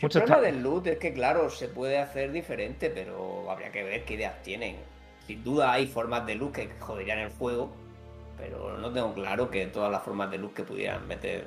Mucho 0.00 0.18
el 0.18 0.24
problema 0.24 0.46
del 0.46 0.62
loot 0.62 0.86
es 0.88 0.98
que, 0.98 1.12
claro, 1.14 1.48
se 1.50 1.68
puede 1.68 1.98
hacer 1.98 2.32
diferente, 2.32 2.90
pero 2.90 3.50
habría 3.50 3.70
que 3.72 3.84
ver 3.84 4.04
qué 4.04 4.14
ideas 4.14 4.42
tienen. 4.42 4.76
Sin 5.26 5.44
duda 5.44 5.72
hay 5.72 5.86
formas 5.86 6.26
de 6.26 6.34
loot 6.34 6.52
que 6.54 6.70
joderían 6.80 7.18
el 7.20 7.30
juego, 7.30 7.72
pero 8.36 8.78
no 8.78 8.92
tengo 8.92 9.14
claro 9.14 9.50
que 9.50 9.66
todas 9.68 9.90
las 9.92 10.02
formas 10.02 10.30
de 10.30 10.38
loot 10.38 10.54
que 10.54 10.64
pudieran 10.64 11.06
meter 11.06 11.46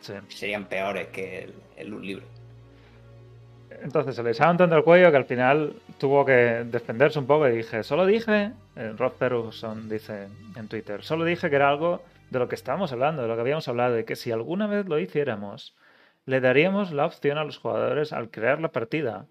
sí. 0.00 0.14
serían 0.28 0.66
peores 0.68 1.08
que 1.08 1.44
el, 1.44 1.54
el 1.76 1.88
loot 1.88 2.02
libre. 2.04 2.26
Entonces 3.82 4.16
se 4.16 4.22
le 4.22 4.30
echaron 4.30 4.56
tanto 4.56 4.74
al 4.74 4.84
cuello 4.84 5.10
que 5.10 5.16
al 5.16 5.24
final 5.24 5.74
tuvo 5.98 6.24
que 6.24 6.64
defenderse 6.70 7.18
un 7.18 7.26
poco 7.26 7.48
y 7.48 7.56
dije, 7.56 7.82
solo 7.82 8.06
dije, 8.06 8.52
eh, 8.76 8.94
Rod 8.96 9.12
Ferguson 9.12 9.88
dice 9.88 10.28
en 10.56 10.68
Twitter, 10.68 11.02
solo 11.02 11.24
dije 11.24 11.50
que 11.50 11.56
era 11.56 11.68
algo 11.68 12.02
de 12.30 12.38
lo 12.38 12.48
que 12.48 12.54
estábamos 12.54 12.92
hablando, 12.92 13.22
de 13.22 13.28
lo 13.28 13.34
que 13.34 13.40
habíamos 13.40 13.68
hablado, 13.68 13.98
y 13.98 14.04
que 14.04 14.16
si 14.16 14.30
alguna 14.30 14.66
vez 14.66 14.86
lo 14.86 14.98
hiciéramos, 14.98 15.74
le 16.26 16.40
daríamos 16.40 16.92
la 16.92 17.06
opción 17.06 17.38
a 17.38 17.44
los 17.44 17.58
jugadores 17.58 18.12
al 18.12 18.30
crear 18.30 18.60
la 18.60 18.72
partida 18.72 19.26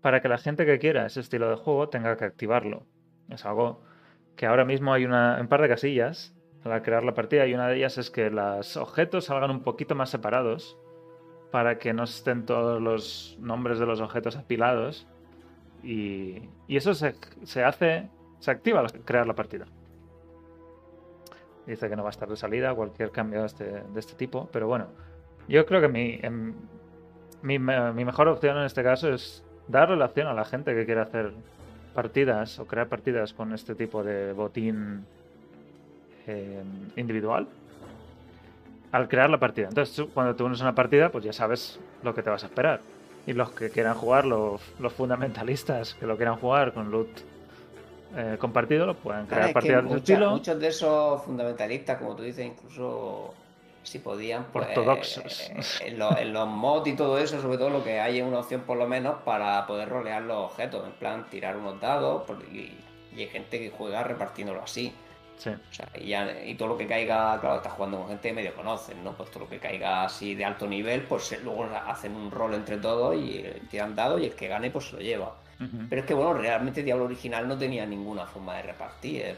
para 0.00 0.20
que 0.20 0.28
la 0.28 0.38
gente 0.38 0.66
que 0.66 0.78
quiera 0.78 1.06
ese 1.06 1.20
estilo 1.20 1.48
de 1.48 1.56
juego 1.56 1.88
tenga 1.88 2.16
que 2.16 2.24
activarlo. 2.24 2.86
Es 3.30 3.44
algo 3.44 3.82
que 4.36 4.46
ahora 4.46 4.64
mismo 4.64 4.92
hay 4.92 5.04
una, 5.04 5.38
un 5.40 5.48
par 5.48 5.62
de 5.62 5.68
casillas 5.68 6.34
para 6.62 6.82
crear 6.82 7.04
la 7.04 7.14
partida 7.14 7.46
y 7.46 7.54
una 7.54 7.68
de 7.68 7.76
ellas 7.76 7.98
es 7.98 8.10
que 8.10 8.30
los 8.30 8.76
objetos 8.76 9.26
salgan 9.26 9.50
un 9.50 9.62
poquito 9.62 9.94
más 9.94 10.10
separados 10.10 10.76
para 11.50 11.78
que 11.78 11.92
no 11.92 12.04
estén 12.04 12.44
todos 12.44 12.80
los 12.80 13.36
nombres 13.40 13.78
de 13.78 13.86
los 13.86 14.00
objetos 14.00 14.36
apilados 14.36 15.06
y, 15.82 16.42
y 16.66 16.76
eso 16.76 16.92
se, 16.94 17.14
hace, 17.64 18.08
se 18.40 18.50
activa 18.50 18.80
al 18.80 18.92
crear 19.04 19.26
la 19.26 19.34
partida. 19.34 19.66
Dice 21.66 21.88
que 21.88 21.96
no 21.96 22.02
va 22.02 22.08
a 22.08 22.10
estar 22.10 22.28
de 22.28 22.36
salida 22.36 22.74
cualquier 22.74 23.10
cambio 23.10 23.40
de 23.40 23.46
este, 23.46 23.82
este 23.96 24.14
tipo, 24.14 24.48
pero 24.52 24.66
bueno, 24.66 24.86
yo 25.48 25.64
creo 25.66 25.80
que 25.80 25.88
mi, 25.88 26.18
em, 26.22 26.54
mi, 27.42 27.58
me- 27.58 27.92
mi 27.92 28.04
mejor 28.04 28.28
opción 28.28 28.56
en 28.58 28.64
este 28.64 28.82
caso 28.82 29.12
es 29.12 29.44
dar 29.68 29.88
relación 29.88 30.26
a 30.28 30.34
la 30.34 30.44
gente 30.44 30.74
que 30.74 30.86
quiere 30.86 31.02
hacer 31.02 31.32
partidas 31.94 32.58
o 32.58 32.66
crear 32.66 32.88
partidas 32.88 33.32
con 33.34 33.52
este 33.52 33.74
tipo 33.74 34.02
de 34.02 34.32
botín 34.32 35.04
eh, 36.26 36.62
individual 36.96 37.48
al 38.92 39.08
crear 39.08 39.28
la 39.30 39.38
partida. 39.38 39.68
Entonces, 39.68 39.94
tú, 39.94 40.10
cuando 40.10 40.34
te 40.34 40.42
unes 40.42 40.60
a 40.60 40.64
una 40.64 40.74
partida, 40.74 41.10
pues 41.10 41.24
ya 41.24 41.32
sabes 41.32 41.78
lo 42.02 42.14
que 42.14 42.22
te 42.22 42.30
vas 42.30 42.42
a 42.44 42.46
esperar. 42.46 42.80
Y 43.26 43.32
los 43.34 43.50
que 43.50 43.68
quieran 43.70 43.94
jugar, 43.94 44.24
los, 44.24 44.60
los 44.78 44.92
fundamentalistas 44.92 45.94
que 45.94 46.06
lo 46.06 46.16
quieran 46.16 46.36
jugar 46.36 46.72
con 46.72 46.90
loot 46.90 47.08
eh, 48.16 48.36
compartido, 48.40 48.86
lo 48.86 48.94
pueden 48.94 49.26
crear 49.26 49.42
Ah, 49.42 49.44
es 49.44 49.48
que 49.50 49.54
partidas 49.54 49.82
de 49.84 49.88
mucha- 49.90 49.98
estilo. 49.98 50.30
muchos 50.30 50.58
de 50.60 50.68
esos 50.68 51.22
fundamentalistas, 51.24 51.98
como 51.98 52.16
tú 52.16 52.22
dices, 52.22 52.46
incluso 52.46 53.34
si 53.82 53.98
podían, 53.98 54.46
pues, 54.52 54.66
Ortodoxos. 54.68 55.50
eh, 55.50 55.60
en, 55.88 55.98
los, 55.98 56.16
en 56.16 56.32
los 56.32 56.48
mods 56.48 56.88
y 56.88 56.94
todo 56.96 57.18
eso, 57.18 57.40
sobre 57.42 57.58
todo 57.58 57.68
lo 57.70 57.84
que 57.84 58.00
hay 58.00 58.18
es 58.18 58.24
una 58.24 58.38
opción 58.40 58.62
por 58.62 58.78
lo 58.78 58.86
menos 58.86 59.16
para 59.24 59.66
poder 59.66 59.88
rolear 59.90 60.22
los 60.22 60.50
objetos, 60.52 60.86
en 60.86 60.92
plan 60.92 61.26
tirar 61.30 61.56
unos 61.58 61.78
dados, 61.80 62.22
por- 62.22 62.42
y, 62.50 62.78
y 63.14 63.20
hay 63.20 63.26
gente 63.28 63.58
que 63.58 63.70
juega 63.70 64.02
repartiéndolo 64.02 64.62
así. 64.62 64.94
Sí, 65.38 65.50
O 65.50 65.74
sea, 65.74 65.88
y, 65.94 66.08
ya- 66.08 66.44
y 66.44 66.54
todo 66.56 66.68
lo 66.68 66.76
que 66.78 66.86
caiga, 66.86 67.38
claro, 67.40 67.56
estás 67.56 67.72
jugando 67.72 67.98
con 67.98 68.08
gente 68.08 68.28
que 68.28 68.34
medio 68.34 68.54
conocen, 68.54 69.02
¿no? 69.04 69.12
Pues 69.12 69.30
todo 69.30 69.44
lo 69.44 69.48
que 69.48 69.58
caiga 69.58 70.04
así 70.04 70.34
de 70.34 70.44
alto 70.44 70.66
nivel, 70.66 71.02
pues 71.02 71.30
eh, 71.32 71.40
luego 71.42 71.64
hacen 71.86 72.14
un 72.16 72.30
rol 72.30 72.54
entre 72.54 72.76
todos 72.78 73.14
y 73.16 73.38
eh, 73.38 73.62
tiran 73.70 73.94
dados 73.94 74.20
y 74.20 74.24
el 74.26 74.34
que 74.34 74.48
gane 74.48 74.70
pues 74.70 74.86
se 74.86 74.96
lo 74.96 75.02
lleva. 75.02 75.34
Pero 75.88 76.02
es 76.02 76.06
que, 76.06 76.14
bueno, 76.14 76.34
realmente 76.34 76.82
Diablo 76.84 77.04
original 77.06 77.46
no 77.48 77.56
tenía 77.58 77.84
ninguna 77.86 78.26
forma 78.26 78.54
de 78.56 78.62
repartir. 78.62 79.22
Es, 79.22 79.36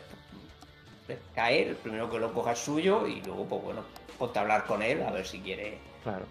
es 1.09 1.19
caer, 1.35 1.69
el 1.69 1.77
primero 1.77 2.11
que 2.11 2.19
lo 2.19 2.33
coja 2.33 2.53
es 2.53 2.59
suyo 2.59 3.07
y 3.07 3.21
luego, 3.23 3.45
pues 3.47 3.63
bueno, 3.63 3.83
ponte 4.19 4.39
a 4.39 4.43
hablar 4.43 4.65
con 4.67 4.83
él 4.83 5.03
a 5.03 5.11
ver 5.11 5.27
si 5.27 5.41
quiere 5.41 5.79
claro. 6.03 6.25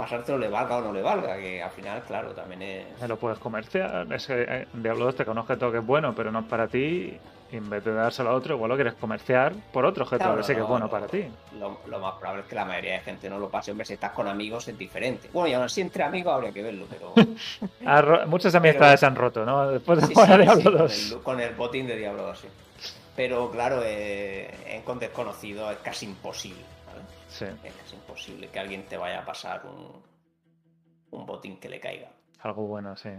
Pasártelo 0.00 0.38
le 0.38 0.48
valga 0.48 0.78
o 0.78 0.80
no 0.80 0.92
le 0.92 1.02
valga, 1.02 1.36
que 1.38 1.62
al 1.62 1.70
final, 1.70 2.02
claro, 2.02 2.30
también 2.32 2.62
es... 2.62 3.08
Lo 3.08 3.16
puedes 3.16 3.38
comerciar. 3.38 4.06
Es 4.12 4.26
que 4.26 4.42
eh, 4.48 4.66
Diablo 4.74 5.04
2 5.06 5.16
te 5.16 5.24
con 5.24 5.32
un 5.32 5.38
objeto 5.42 5.70
que 5.70 5.78
es 5.78 5.86
bueno, 5.86 6.14
pero 6.14 6.30
no 6.32 6.40
es 6.40 6.46
para 6.46 6.66
ti. 6.68 7.18
Y 7.52 7.56
en 7.56 7.68
vez 7.68 7.82
de 7.84 7.92
dárselo 7.92 8.30
a 8.30 8.34
otro, 8.34 8.54
igual 8.54 8.68
lo 8.68 8.76
quieres 8.76 8.94
comerciar 8.94 9.52
por 9.72 9.84
otro 9.84 10.04
objeto 10.04 10.22
Claro, 10.22 10.36
que 10.36 10.44
sí 10.44 10.52
que 10.54 10.60
es 10.60 10.64
no, 10.64 10.68
bueno 10.68 10.84
no, 10.86 10.90
para 10.90 11.08
ti. 11.08 11.24
Lo, 11.58 11.80
lo 11.86 11.98
más 11.98 12.14
probable 12.14 12.42
es 12.42 12.46
que 12.48 12.54
la 12.54 12.64
mayoría 12.64 12.92
de 12.92 13.00
gente 13.00 13.28
no 13.28 13.40
lo 13.40 13.48
pase. 13.48 13.72
Hombre, 13.72 13.84
si 13.84 13.94
estás 13.94 14.12
con 14.12 14.28
amigos 14.28 14.68
es 14.68 14.78
diferente. 14.78 15.28
Bueno, 15.32 15.48
y 15.48 15.54
aún 15.54 15.64
así 15.64 15.80
entre 15.80 16.04
amigos 16.04 16.32
habría 16.32 16.52
que 16.52 16.62
verlo, 16.62 16.86
pero... 16.88 17.12
Ha 17.86 18.00
ro- 18.02 18.26
Muchas 18.28 18.54
amistades 18.54 19.00
se 19.00 19.06
han 19.06 19.16
roto, 19.16 19.44
¿no? 19.44 19.68
Después 19.70 20.00
de 20.00 20.06
Sí, 20.06 20.14
jugar 20.14 20.28
sí, 20.28 20.32
a 20.32 20.38
Diablo 20.38 20.60
sí, 20.60 20.64
con 20.64 20.78
2. 20.78 21.12
el, 21.12 21.22
con 21.22 21.40
el 21.40 21.54
botín 21.56 21.86
de 21.88 21.96
Diablo 21.96 22.22
2, 22.22 22.38
sí. 22.38 22.48
Pero 23.16 23.50
claro, 23.50 23.82
eh, 23.84 24.48
en 24.68 24.82
con 24.82 24.98
desconocido 25.00 25.70
es 25.72 25.78
casi 25.78 26.06
imposible. 26.06 26.62
Es 27.46 27.92
imposible 27.92 28.48
que 28.48 28.58
alguien 28.58 28.84
te 28.86 28.96
vaya 28.96 29.20
a 29.20 29.24
pasar 29.24 29.64
un, 29.66 30.02
un 31.10 31.26
botín 31.26 31.58
que 31.58 31.68
le 31.68 31.80
caiga. 31.80 32.12
algo 32.40 32.66
bueno, 32.66 32.96
sí. 32.96 33.10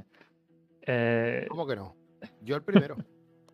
Eh, 0.83 1.45
¿Cómo 1.49 1.67
que 1.67 1.75
no? 1.75 1.95
Yo 2.41 2.55
el 2.55 2.63
primero. 2.63 2.95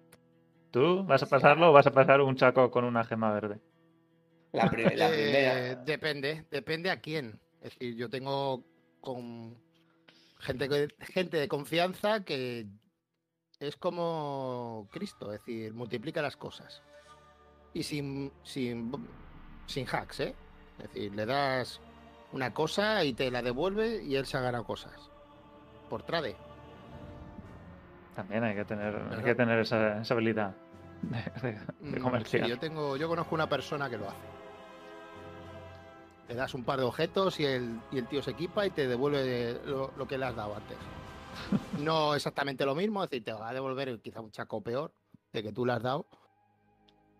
¿Tú 0.71 1.03
vas 1.05 1.23
a 1.23 1.27
pasarlo 1.27 1.69
o 1.69 1.73
vas 1.73 1.87
a 1.87 1.91
pasar 1.91 2.21
un 2.21 2.35
chaco 2.35 2.69
con 2.71 2.83
una 2.85 3.03
gema 3.03 3.31
verde? 3.31 3.59
La, 4.53 4.69
pri- 4.69 4.95
la 4.95 5.07
Eh, 5.11 5.13
primera. 5.13 5.75
depende, 5.83 6.45
depende 6.51 6.91
a 6.91 6.99
quién. 7.01 7.39
Es 7.61 7.73
decir, 7.73 7.95
yo 7.95 8.09
tengo 8.09 8.63
con 9.01 9.57
gente, 10.39 10.87
gente 10.99 11.37
de 11.37 11.47
confianza 11.47 12.23
que 12.23 12.67
es 13.59 13.75
como 13.77 14.87
Cristo, 14.91 15.33
es 15.33 15.39
decir, 15.39 15.73
multiplica 15.73 16.21
las 16.21 16.37
cosas. 16.37 16.83
Y 17.73 17.83
sin, 17.83 18.31
sin, 18.43 18.91
sin 19.65 19.85
hacks, 19.87 20.19
¿eh? 20.21 20.35
Es 20.79 20.83
decir, 20.93 21.15
le 21.15 21.25
das 21.25 21.79
una 22.31 22.53
cosa 22.53 23.03
y 23.03 23.13
te 23.13 23.31
la 23.31 23.41
devuelve 23.41 24.03
y 24.03 24.15
él 24.15 24.25
se 24.25 24.37
ha 24.37 24.41
ganado 24.41 24.63
cosas. 24.63 24.93
Por 25.89 26.03
trade. 26.03 26.35
También 28.15 28.43
hay 28.43 28.55
que 28.55 28.65
tener, 28.65 28.95
hay 29.15 29.23
que 29.23 29.35
tener 29.35 29.59
esa, 29.59 30.01
esa 30.01 30.13
habilidad 30.13 30.53
de, 31.01 31.17
de- 31.41 31.53
de 31.53 31.59
Mm, 31.79 31.93
sí, 31.95 31.99
comerciar. 32.01 32.47
yo 32.47 32.57
tengo, 32.59 32.97
yo 32.97 33.07
conozco 33.07 33.35
una 33.35 33.47
persona 33.47 33.89
que 33.89 33.97
lo 33.97 34.07
hace. 34.07 34.17
Le 36.27 36.35
das 36.35 36.53
un 36.53 36.63
par 36.63 36.79
de 36.79 36.85
objetos 36.85 37.39
y 37.39 37.45
el, 37.45 37.79
y 37.91 37.99
el 37.99 38.07
tío 38.07 38.21
se 38.21 38.31
equipa 38.31 38.65
y 38.65 38.71
te 38.71 38.87
devuelve 38.87 39.61
lo, 39.65 39.91
lo 39.95 40.07
que 40.07 40.17
le 40.17 40.25
has 40.25 40.35
dado 40.35 40.55
antes. 40.55 40.77
No 41.79 42.15
exactamente 42.15 42.65
lo 42.65 42.73
mismo, 42.73 43.03
es 43.03 43.09
decir, 43.11 43.23
te 43.23 43.31
va 43.33 43.49
a 43.49 43.53
devolver 43.53 43.99
quizá 44.01 44.19
un 44.21 44.31
chaco 44.31 44.61
peor 44.61 44.91
de 45.31 45.43
que 45.43 45.51
tú 45.53 45.65
le 45.65 45.73
has 45.73 45.81
dado. 45.83 46.07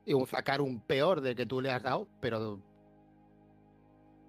Y 0.06 0.14
un 0.14 0.26
sacar 0.26 0.62
un 0.62 0.80
peor 0.82 1.22
de 1.22 1.36
que 1.36 1.46
tú 1.46 1.62
le 1.62 1.72
has 1.72 1.84
dado, 1.84 2.08
pero 2.20 2.60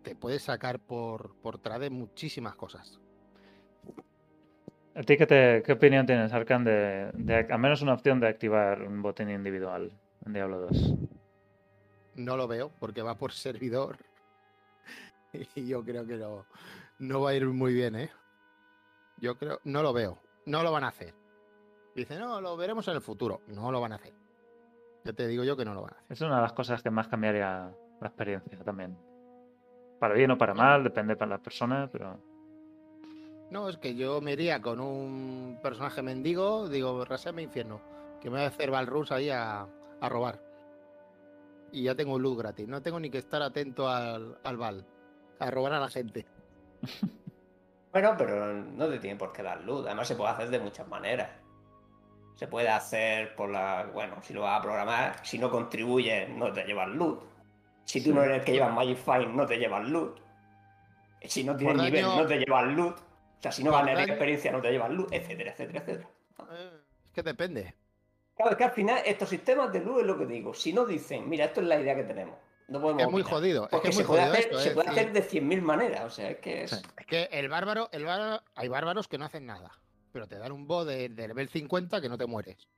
te 0.02 0.14
puedes 0.14 0.42
sacar 0.42 0.78
por, 0.78 1.34
por 1.36 1.58
trade 1.58 1.90
muchísimas 1.90 2.54
cosas. 2.54 3.00
¿A 4.94 5.02
ti 5.02 5.16
qué, 5.16 5.26
te- 5.26 5.62
qué 5.64 5.72
opinión 5.72 6.06
tienes, 6.06 6.32
Arcan, 6.32 6.64
de, 6.64 7.10
de 7.14 7.34
al 7.50 7.58
menos 7.58 7.82
una 7.82 7.94
opción 7.94 8.18
de 8.20 8.28
activar 8.28 8.82
un 8.82 9.00
botín 9.00 9.30
individual 9.30 9.92
en 10.26 10.32
Diablo 10.32 10.60
2? 10.62 10.94
No 12.16 12.36
lo 12.36 12.48
veo 12.48 12.70
porque 12.80 13.02
va 13.02 13.16
por 13.16 13.32
servidor. 13.32 13.98
Y 15.54 15.66
yo 15.68 15.84
creo 15.84 16.06
que 16.06 16.16
no, 16.16 16.46
no 16.98 17.20
va 17.20 17.30
a 17.30 17.34
ir 17.34 17.46
muy 17.46 17.72
bien, 17.74 17.94
¿eh? 17.94 18.10
Yo 19.18 19.36
creo, 19.36 19.60
no 19.64 19.82
lo 19.82 19.92
veo. 19.92 20.18
No 20.46 20.62
lo 20.62 20.72
van 20.72 20.84
a 20.84 20.88
hacer. 20.88 21.14
Dice, 21.94 22.18
no, 22.18 22.40
lo 22.40 22.56
veremos 22.56 22.88
en 22.88 22.94
el 22.94 23.00
futuro. 23.02 23.42
No 23.48 23.70
lo 23.70 23.80
van 23.80 23.92
a 23.92 23.96
hacer. 23.96 24.14
Ya 25.04 25.12
te 25.12 25.26
digo 25.28 25.44
yo 25.44 25.56
que 25.56 25.64
no 25.64 25.74
lo 25.74 25.82
van 25.82 25.94
a 25.94 25.96
hacer. 25.98 26.12
Es 26.12 26.20
una 26.22 26.36
de 26.36 26.42
las 26.42 26.52
cosas 26.54 26.82
que 26.82 26.90
más 26.90 27.08
cambiaría 27.08 27.70
la 28.00 28.06
experiencia 28.06 28.58
también. 28.64 28.96
Para 30.00 30.14
bien 30.14 30.30
o 30.32 30.38
para 30.38 30.54
mal, 30.54 30.82
depende 30.82 31.14
para 31.16 31.30
las 31.32 31.40
personas, 31.40 31.88
pero 31.92 32.20
No, 33.50 33.68
es 33.68 33.78
que 33.78 33.94
yo 33.94 34.20
me 34.20 34.32
iría 34.32 34.60
con 34.60 34.80
un 34.80 35.58
personaje 35.62 36.02
mendigo, 36.02 36.68
digo, 36.68 37.04
rasame 37.04 37.42
infierno, 37.42 37.82
que 38.20 38.30
me 38.30 38.36
voy 38.36 38.44
a 38.44 38.48
hacer 38.48 38.70
Balrus 38.70 39.10
ahí 39.12 39.30
a, 39.30 39.62
a 40.00 40.08
robar. 40.08 40.42
Y 41.72 41.84
ya 41.84 41.94
tengo 41.94 42.18
luz 42.18 42.36
gratis. 42.38 42.68
No 42.68 42.82
tengo 42.82 43.00
ni 43.00 43.10
que 43.10 43.18
estar 43.18 43.42
atento 43.42 43.88
al, 43.88 44.38
al 44.44 44.56
Val, 44.56 44.86
a 45.38 45.50
robar 45.50 45.72
a 45.74 45.80
la 45.80 45.88
gente. 45.88 46.26
Bueno, 47.92 48.14
pero 48.16 48.54
no 48.54 48.88
te 48.88 48.98
tiene 48.98 49.16
por 49.18 49.30
qué 49.32 49.42
dar 49.42 49.62
luz. 49.62 49.84
Además, 49.86 50.08
se 50.08 50.16
puede 50.16 50.30
hacer 50.30 50.48
de 50.50 50.58
muchas 50.60 50.88
maneras. 50.88 51.30
Se 52.34 52.46
puede 52.48 52.68
hacer 52.70 53.34
por 53.34 53.50
la. 53.50 53.90
Bueno, 53.92 54.22
si 54.22 54.32
lo 54.32 54.42
vas 54.42 54.58
a 54.58 54.62
programar, 54.62 55.16
si 55.24 55.38
no 55.38 55.50
contribuyes, 55.50 56.28
no 56.30 56.52
te 56.52 56.64
llevas 56.64 56.88
loot. 56.88 57.22
Si 57.88 58.04
tú 58.04 58.12
no 58.14 58.22
eres 58.22 58.40
el 58.40 58.44
que 58.44 58.52
llevas 58.52 58.74
Magic 58.74 58.98
Find, 58.98 59.34
no 59.34 59.46
te 59.46 59.56
llevas 59.56 59.88
loot. 59.88 60.20
Si 61.24 61.42
no 61.42 61.56
tienes 61.56 61.74
Por 61.76 61.84
nivel, 61.84 62.04
daño- 62.04 62.16
no 62.22 62.26
te 62.26 62.38
llevas 62.38 62.66
loot. 62.74 62.96
O 62.98 63.40
sea, 63.42 63.50
si 63.52 63.64
no 63.64 63.72
ganas 63.72 63.94
daño- 63.94 64.08
experiencia, 64.12 64.52
no 64.52 64.60
te 64.60 64.70
llevas 64.70 64.90
loot, 64.90 65.12
etcétera, 65.12 65.52
etcétera, 65.52 65.80
etcétera. 65.80 66.08
Eh, 66.52 66.70
es 67.06 67.12
que 67.12 67.22
depende. 67.22 67.74
Claro, 68.36 68.50
es 68.52 68.56
que 68.58 68.64
al 68.64 68.70
final 68.72 69.00
estos 69.06 69.28
sistemas 69.30 69.72
de 69.72 69.80
luz 69.80 70.00
es 70.02 70.06
lo 70.06 70.18
que 70.18 70.26
digo. 70.26 70.52
Si 70.54 70.72
no 70.72 70.84
dicen, 70.84 71.28
mira, 71.28 71.46
esto 71.46 71.60
es 71.62 71.66
la 71.66 71.80
idea 71.80 71.96
que 71.96 72.04
tenemos. 72.04 72.36
No 72.68 72.80
podemos 72.80 73.02
Es 73.04 73.10
muy 73.10 73.22
opinar. 73.22 73.38
jodido. 73.40 73.68
Porque 73.70 73.88
es 73.88 73.96
se 73.96 74.04
puede, 74.04 74.22
hacer, 74.22 74.40
esto. 74.40 74.58
se 74.60 74.68
es 74.68 74.74
puede 74.74 74.90
hacer 74.90 75.12
de 75.12 75.22
100.000 75.22 75.62
maneras. 75.62 76.04
O 76.04 76.10
sea, 76.10 76.30
es 76.30 76.36
que 76.38 76.64
es. 76.64 76.72
Es 76.72 77.06
que 77.06 77.24
el 77.32 77.48
bárbaro, 77.48 77.88
el 77.92 78.04
bárbaro, 78.04 78.42
hay 78.54 78.68
bárbaros 78.68 79.08
que 79.08 79.16
no 79.16 79.24
hacen 79.24 79.46
nada, 79.46 79.70
pero 80.12 80.28
te 80.28 80.36
dan 80.38 80.52
un 80.52 80.66
bo 80.66 80.84
de, 80.84 81.08
de 81.08 81.26
nivel 81.28 81.48
50 81.48 82.00
que 82.02 82.08
no 82.10 82.18
te 82.18 82.26
mueres. 82.26 82.68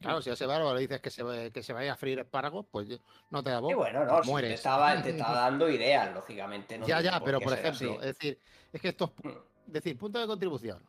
Claro, 0.00 0.20
si 0.20 0.30
a 0.30 0.34
ese 0.34 0.46
bárbaro 0.46 0.74
le 0.74 0.82
dices 0.82 1.00
que 1.00 1.10
se, 1.10 1.50
que 1.52 1.62
se 1.62 1.72
vaya 1.72 1.94
a 1.94 1.96
freír 1.96 2.18
espárragos, 2.18 2.66
pues 2.70 3.00
no 3.30 3.42
te 3.42 3.50
da 3.50 3.60
bo. 3.60 3.70
Y 3.70 3.74
bueno, 3.74 4.04
no, 4.04 4.16
si 4.18 4.26
te 4.26 4.30
mueres. 4.30 4.52
estaba, 4.52 5.02
te 5.02 5.10
estaba 5.10 5.36
dando 5.40 5.68
ideas, 5.68 6.14
lógicamente. 6.14 6.78
No 6.78 6.86
ya, 6.86 7.00
ya, 7.00 7.20
pero 7.24 7.40
por 7.40 7.52
ejemplo, 7.52 7.92
así. 7.92 7.98
es 8.00 8.18
decir, 8.18 8.38
es 8.72 8.80
que 8.80 8.88
estos, 8.88 9.10
Mm. 9.22 9.72
decir, 9.72 9.96
punto 9.98 10.20
de 10.20 10.26
contribución. 10.26 10.86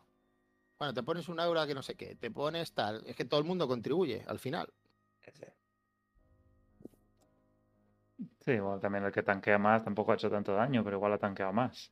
Bueno, 0.77 0.93
te 0.93 1.01
pones 1.03 1.27
un 1.29 1.39
aura 1.39 1.65
que 1.65 1.73
no 1.73 1.81
sé 1.81 1.95
qué, 1.95 2.15
te 2.15 2.29
pones 2.29 2.73
tal, 2.73 3.03
es 3.07 3.15
que 3.15 3.25
todo 3.25 3.39
el 3.39 3.45
mundo 3.45 3.67
contribuye 3.67 4.23
al 4.27 4.39
final. 4.39 4.71
sí, 8.45 8.59
bueno, 8.59 8.79
también 8.79 9.03
el 9.05 9.11
que 9.11 9.23
tanquea 9.23 9.57
más 9.57 9.83
tampoco 9.83 10.11
ha 10.11 10.15
hecho 10.15 10.29
tanto 10.29 10.53
daño, 10.53 10.83
pero 10.83 10.97
igual 10.97 11.13
ha 11.13 11.17
tanqueado 11.17 11.53
más. 11.53 11.91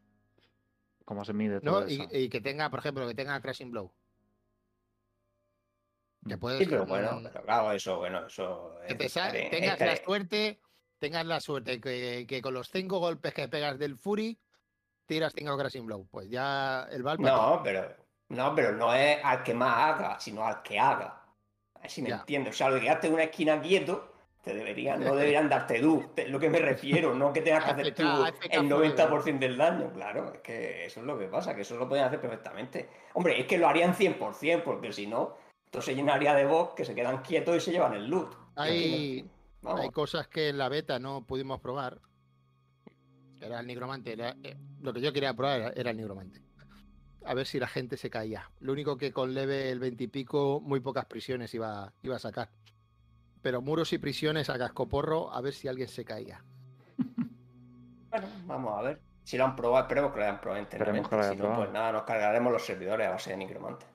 ¿Cómo 1.04 1.24
se 1.24 1.34
mide 1.34 1.62
todo 1.62 1.82
¿no? 1.82 1.88
Y, 1.88 1.94
eso? 1.96 2.08
y 2.12 2.30
que 2.30 2.42
tenga, 2.42 2.70
por 2.70 2.80
ejemplo, 2.80 3.08
que 3.08 3.14
tenga 3.16 3.40
Crashing 3.40 3.72
Blow. 3.72 3.92
Que 6.28 6.38
puedes, 6.38 6.60
Sí, 6.60 6.66
pero 6.68 6.86
bueno, 6.86 7.22
pero 7.32 7.46
claro, 7.46 7.72
eso, 7.72 7.98
bueno, 7.98 8.26
eso. 8.26 8.76
que 8.88 9.06
es 9.06 9.14
tengas 9.14 9.80
la 9.80 9.96
suerte, 9.98 10.60
tengas 10.98 11.26
la 11.26 11.40
suerte 11.40 11.80
que, 11.80 12.26
que 12.28 12.42
con 12.42 12.54
los 12.54 12.70
cinco 12.70 13.00
golpes 13.00 13.34
que 13.34 13.48
pegas 13.48 13.78
del 13.78 13.96
Fury, 13.96 14.40
tiras 15.06 15.34
cinco 15.36 15.56
Crashing 15.56 15.86
Blow. 15.86 16.08
Pues 16.10 16.28
ya 16.30 16.88
el 16.92 17.04
Val 17.04 17.20
No, 17.22 17.62
pero 17.64 17.96
no, 18.30 18.56
pero 18.56 18.72
no 18.72 18.94
es 18.94 19.20
al 19.24 19.44
que 19.44 19.54
más 19.54 19.78
haga, 19.78 20.20
sino 20.20 20.44
al 20.44 20.64
que 20.64 20.80
haga. 20.80 21.26
A 21.76 21.80
ver 21.82 21.92
si 21.92 22.02
me 22.02 22.10
Ya. 22.10 22.16
entiendes. 22.22 22.56
O 22.56 22.58
sea, 22.58 22.70
lo 22.70 22.80
quedarte 22.82 23.06
en 23.06 23.14
una 23.14 23.24
esquina 23.26 23.62
quieto, 23.62 24.12
te 24.42 24.56
deberían, 24.56 25.04
no 25.04 25.16
deberían 25.16 25.48
darte 25.48 25.80
te- 26.16 26.28
Lo 26.28 26.40
que 26.40 26.50
me 26.50 26.58
refiero, 26.58 27.14
no 27.14 27.32
que 27.34 27.42
tengas 27.42 27.66
que 27.66 27.70
hacer 27.72 27.94
tú 27.94 28.02
el 28.50 28.68
full. 28.68 28.68
90% 28.68 29.38
del 29.40 29.58
daño. 29.58 29.94
Claro, 29.94 30.34
es 30.34 30.40
que 30.42 30.86
eso 30.86 31.02
es 31.02 31.06
lo 31.06 31.20
que 31.20 31.28
pasa, 31.28 31.54
que 31.54 31.62
eso 31.62 31.76
lo 31.78 31.88
pueden 31.88 32.06
hacer 32.06 32.20
perfectamente. 32.20 32.90
Hombre, 33.14 33.40
es 33.40 33.46
que 33.46 33.60
lo 33.60 33.68
harían 33.68 33.94
100%, 33.94 34.64
porque 34.64 34.92
si 34.92 35.06
no, 35.06 35.38
esto 35.76 35.92
se 35.92 35.96
llenaría 35.96 36.34
de 36.34 36.46
bots 36.46 36.74
que 36.74 36.86
se 36.86 36.96
quedan 36.96 37.22
quietos 37.22 37.58
y 37.58 37.60
se 37.60 37.72
llevan 37.72 37.94
el 37.94 38.08
loot. 38.08 38.34
hay, 38.56 39.30
hay 39.64 39.90
cosas 39.90 40.28
que 40.30 40.48
en 40.50 40.58
la 40.58 40.70
beta 40.70 41.00
no 41.00 41.26
pudimos 41.26 41.60
probar. 41.60 42.00
Era 43.42 43.60
el 43.60 43.68
nigromante. 43.68 44.14
era- 44.14 44.36
eh, 44.42 44.56
lo 44.82 44.94
que 44.94 45.02
yo 45.02 45.12
quería 45.12 45.34
probar 45.34 45.60
era, 45.60 45.70
era 45.76 45.92
el 45.92 45.98
nigromante. 45.98 46.42
A 47.26 47.34
ver 47.34 47.46
si 47.46 47.60
la 47.60 47.68
gente 47.68 47.98
se 47.98 48.10
caía. 48.10 48.50
Lo 48.60 48.72
único 48.72 48.98
que 48.98 49.12
con 49.12 49.34
leve 49.34 49.70
el 49.70 49.80
20 49.80 50.06
y 50.06 50.08
pico, 50.08 50.62
muy 50.62 50.80
pocas 50.80 51.06
prisiones 51.06 51.54
iba, 51.54 51.92
iba 52.04 52.16
a 52.16 52.20
sacar. 52.20 52.50
Pero 53.42 53.62
muros 53.62 53.92
y 53.94 53.98
prisiones 53.98 54.50
a 54.50 54.58
cascoporro, 54.58 55.34
a 55.34 55.42
ver 55.42 55.54
si 55.54 55.68
alguien 55.68 55.88
se 55.90 56.06
caía. 56.06 56.44
Bueno, 58.10 58.28
vamos 58.46 58.80
a 58.80 58.82
ver. 58.82 59.02
Si 59.26 59.38
lo 59.38 59.44
han 59.44 59.58
probado, 59.58 59.84
esperemos 59.84 60.14
que 60.14 60.20
lo 60.20 60.24
hayan 60.24 60.40
probado 60.40 60.62
enteramente. 60.64 61.10
Si 61.10 61.16
no, 61.36 61.36
probado. 61.36 61.56
pues 61.64 61.74
nada, 61.74 61.92
nos 61.92 62.04
cargaremos 62.04 62.54
los 62.54 62.66
servidores 62.66 63.08
a 63.08 63.10
base 63.10 63.32
de 63.32 63.38
Nigromante. 63.38 63.86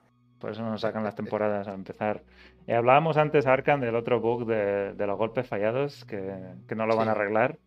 Por 0.41 0.51
eso 0.51 0.63
nos 0.63 0.81
sacan 0.81 1.03
las 1.03 1.15
temporadas 1.15 1.67
al 1.67 1.75
empezar. 1.75 2.23
Eh, 2.67 2.73
hablábamos 2.75 3.15
antes, 3.17 3.45
Arkan, 3.45 3.79
del 3.79 3.95
otro 3.95 4.19
bug 4.19 4.45
de, 4.47 4.93
de 4.93 5.07
los 5.07 5.17
golpes 5.17 5.47
fallados, 5.47 6.03
que, 6.05 6.55
que 6.67 6.75
no 6.75 6.85
lo 6.87 6.97
van 6.97 7.07
a 7.07 7.11
arreglar. 7.11 7.59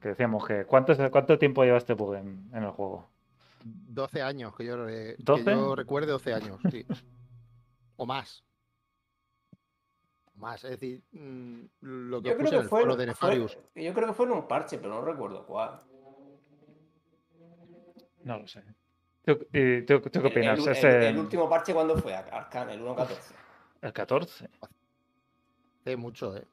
Que 0.00 0.08
decíamos 0.08 0.46
que 0.46 0.64
¿cuánto, 0.64 0.94
cuánto 1.10 1.38
tiempo 1.38 1.62
lleva 1.64 1.76
este 1.78 1.94
bug 1.94 2.14
en, 2.14 2.48
en 2.52 2.62
el 2.64 2.70
juego? 2.70 3.06
12 3.64 4.22
años, 4.22 4.54
que 4.56 4.64
yo, 4.64 4.76
re- 4.84 5.16
que 5.16 5.22
¿12? 5.24 5.44
yo 5.54 5.74
recuerde 5.76 6.12
12 6.12 6.34
años, 6.34 6.58
sí. 6.70 6.86
o 7.96 8.06
más. 8.06 8.42
Más, 10.36 10.62
es 10.64 10.70
decir, 10.72 11.02
mm, 11.12 11.60
lo 11.80 12.20
que 12.22 12.28
Yo 12.30 12.36
creo 12.36 12.50
que 12.50 12.56
el 12.56 12.68
fue, 12.68 12.80
foro 12.82 12.92
de 12.96 13.04
fue- 13.04 13.06
Nefarius. 13.06 13.58
yo 13.74 13.94
creo 13.94 14.06
que 14.08 14.12
fue 14.14 14.26
en 14.26 14.32
un 14.32 14.46
parche, 14.48 14.78
pero 14.78 14.90
no 14.94 15.00
recuerdo 15.02 15.46
cuál. 15.46 15.80
No 18.24 18.38
lo 18.38 18.46
sé. 18.46 18.62
¿Tú, 19.26 19.38
y 19.52 19.82
tú- 19.82 20.00
tú 20.00 20.10
qué 20.10 20.18
El- 20.20 20.26
opinas? 20.26 20.58
El, 20.60 20.64
el- 20.68 20.72
Ese- 20.76 21.08
el 21.08 21.18
último 21.18 21.48
parche, 21.50 21.74
¿cuándo 21.74 21.96
fue? 21.98 22.14
Arcan, 22.14 22.70
el 22.70 22.80
1.14. 22.80 23.34
el 23.82 23.92
14. 23.92 24.48
Hace 25.80 25.96
mucho, 25.96 26.36
¿eh? 26.36 26.46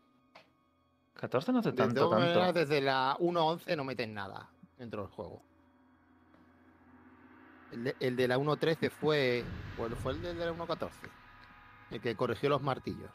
14 1.13 1.51
no 1.53 1.59
hace 1.59 1.71
De 1.71 1.77
tanto, 1.77 2.09
tanto. 2.09 2.51
desde 2.53 2.81
la 2.81 3.15
1.11 3.19 3.75
no 3.77 3.83
meten 3.86 4.13
nada 4.13 4.49
dentro 4.77 5.03
del 5.03 5.12
juego. 5.12 5.41
El 7.71 7.83
de, 7.86 7.95
el 7.99 8.15
de 8.15 8.27
la 8.27 8.38
1.13 8.38 8.89
fue. 8.89 9.43
Bueno, 9.77 9.95
fue 9.95 10.12
el 10.13 10.21
de 10.21 10.33
la 10.33 10.51
1.14. 10.51 10.89
El 11.91 12.01
que 12.01 12.15
corrigió 12.15 12.49
los 12.49 12.62
martillos. 12.62 13.12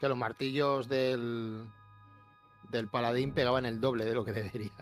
Que 0.00 0.08
los 0.08 0.16
martillos 0.18 0.88
del. 0.88 1.66
del 2.70 2.88
paladín 2.88 3.32
pegaban 3.32 3.64
el 3.66 3.80
doble 3.80 4.04
de 4.04 4.14
lo 4.14 4.24
que 4.24 4.32
deberían. 4.32 4.72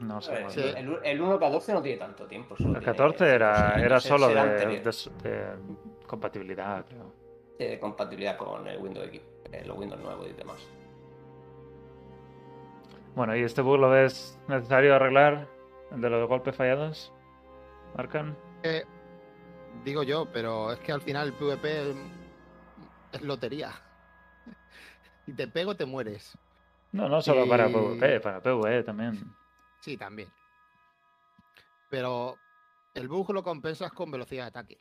No 0.00 0.20
sé. 0.20 0.32
El, 0.34 0.38
bueno. 0.44 0.50
Sí. 0.50 0.60
el, 0.76 0.98
el 1.04 1.20
1.14 1.22 1.72
no 1.72 1.82
tiene 1.82 1.98
tanto 1.98 2.26
tiempo. 2.26 2.56
solo 2.56 2.70
El 2.70 2.80
tiene 2.80 2.96
14 2.96 3.18
cinco 3.18 3.24
o 3.30 3.34
era, 3.34 3.74
era 3.84 4.00
solo 4.00 4.28
de, 4.28 4.38
anterior, 4.40 4.82
de- 4.82 5.28
de 5.30 5.46
compatibilidad, 6.06 6.84
creo. 6.86 7.12
de 7.58 7.78
compatibilidad 7.78 8.36
con 8.36 8.66
el 8.66 8.78
Windows 8.78 9.06
X, 9.08 9.20
eh, 9.52 9.62
los 9.64 9.78
Windows 9.78 10.02
nuevos 10.02 10.28
y 10.28 10.32
demás. 10.32 10.56
Bueno, 13.14 13.36
¿y 13.36 13.42
este 13.42 13.62
bug 13.62 13.78
lo 13.78 13.90
ves 13.90 14.38
necesario 14.48 14.94
arreglar? 14.94 15.46
¿El 15.92 16.00
de 16.00 16.10
los 16.10 16.28
golpes 16.28 16.56
fallados? 16.56 17.12
Arkan. 17.96 18.36
Eh, 18.64 18.82
digo 19.84 20.02
yo, 20.02 20.26
pero 20.32 20.72
es 20.72 20.80
que 20.80 20.90
al 20.90 21.00
final 21.00 21.28
el 21.28 21.32
PvP 21.34 21.90
es, 21.90 21.96
es 23.12 23.22
lotería. 23.22 23.70
Si 25.26 25.32
te 25.32 25.48
pego, 25.48 25.74
te 25.74 25.86
mueres. 25.86 26.36
No, 26.92 27.08
no 27.08 27.22
solo 27.22 27.48
para 27.48 27.68
PvP, 27.68 28.20
para 28.20 28.42
PvE 28.42 28.82
también. 28.82 29.34
Sí, 29.84 29.98
también. 29.98 30.30
Pero 31.90 32.38
el 32.94 33.06
bug 33.06 33.32
lo 33.34 33.42
compensas 33.42 33.92
con 33.92 34.10
velocidad 34.10 34.44
de 34.44 34.48
ataque. 34.48 34.80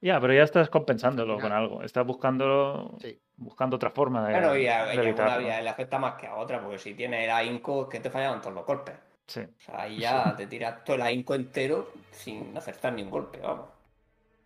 Ya, 0.00 0.20
pero 0.20 0.34
ya 0.34 0.42
estás 0.42 0.68
compensándolo 0.68 1.38
con 1.38 1.52
algo. 1.52 1.80
Estás 1.84 2.04
buscándolo, 2.04 2.96
Sí. 3.00 3.20
buscando 3.36 3.76
otra 3.76 3.90
forma 3.90 4.26
de, 4.26 4.32
Bueno, 4.32 4.56
y 4.56 4.66
a, 4.66 4.84
de 4.86 4.94
y 4.96 4.98
a 4.98 5.12
una 5.12 5.38
vía 5.38 5.62
le 5.62 5.68
afecta 5.68 5.96
más 5.96 6.14
que 6.16 6.26
a 6.26 6.34
otra, 6.34 6.60
porque 6.60 6.78
si 6.78 6.94
tienes 6.94 7.22
el 7.22 7.30
ahínco 7.30 7.84
es 7.84 7.88
que 7.88 8.00
te 8.00 8.10
fallaban 8.10 8.40
todos 8.40 8.54
los 8.54 8.66
golpes. 8.66 8.96
Sí. 9.28 9.40
O 9.42 9.60
sea, 9.60 9.82
ahí 9.82 10.00
ya 10.00 10.34
te 10.34 10.48
tiras 10.48 10.82
todo 10.82 10.96
el 10.96 11.02
ahínco 11.02 11.36
entero 11.36 11.92
sin 12.10 12.56
acertar 12.56 12.94
ni 12.94 13.02
un 13.04 13.10
golpe, 13.10 13.38
vamos. 13.38 13.68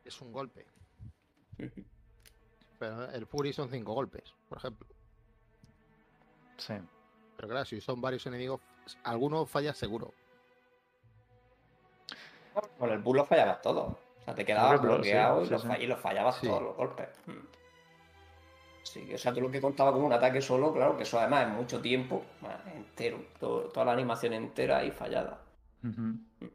Es 0.05 0.21
un 0.21 0.31
golpe. 0.31 0.67
Pero 2.79 3.11
el 3.13 3.27
Fury 3.27 3.55
son 3.55 3.71
cinco 3.71 3.95
golpes, 3.95 4.35
por 4.47 4.59
ejemplo. 4.59 4.87
Sí. 6.59 6.75
Pero 7.37 7.49
claro, 7.49 7.65
si 7.65 7.81
son 7.81 8.01
varios 8.03 8.27
enemigos, 8.27 8.61
alguno 9.05 9.46
falla 9.46 9.74
seguro. 9.74 10.12
Con 12.79 12.90
el 12.90 12.98
bull 12.98 13.18
los 13.18 13.29
fallabas 13.29 13.62
todos. 13.62 13.92
O 13.92 14.24
sea, 14.24 14.35
te 14.35 14.44
quedabas 14.44 14.81
bloqueado 14.81 15.40
sí, 15.42 15.46
y, 15.46 15.50
los 15.50 15.62
sí, 15.62 15.68
fa- 15.68 15.76
sí. 15.76 15.83
y 15.83 15.87
los 15.87 15.98
fallabas 16.00 16.37
Sí. 16.37 16.46
todos 16.46 16.62
los 16.62 16.76
golpes. 16.76 17.09
Mm. 17.26 17.33
Sí, 18.83 19.14
o 19.14 19.18
sea, 19.18 19.33
tú 19.33 19.40
lo 19.40 19.50
que 19.50 19.61
contaba 19.61 19.92
como 19.92 20.07
un 20.07 20.12
ataque 20.12 20.40
solo, 20.42 20.72
claro, 20.72 20.96
que 20.96 21.05
eso 21.05 21.18
además 21.18 21.46
es 21.46 21.53
mucho 21.55 21.81
tiempo, 21.81 22.24
entero, 22.74 23.18
todo- 23.38 23.68
toda 23.68 23.87
la 23.87 23.92
animación 23.92 24.33
entera 24.33 24.83
y 24.85 24.90
fallada. 24.90 25.38
Ujú. 25.85 26.50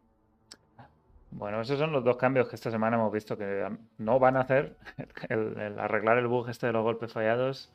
Bueno, 1.31 1.61
esos 1.61 1.79
son 1.79 1.91
los 1.91 2.03
dos 2.03 2.17
cambios 2.17 2.47
que 2.49 2.55
esta 2.55 2.71
semana 2.71 2.97
hemos 2.97 3.11
visto 3.11 3.37
que 3.37 3.69
no 3.97 4.19
van 4.19 4.37
a 4.37 4.41
hacer. 4.41 4.75
El, 5.29 5.57
el 5.59 5.79
arreglar 5.79 6.17
el 6.17 6.27
bug 6.27 6.49
este 6.49 6.67
de 6.67 6.73
los 6.73 6.83
golpes 6.83 7.13
fallados 7.13 7.71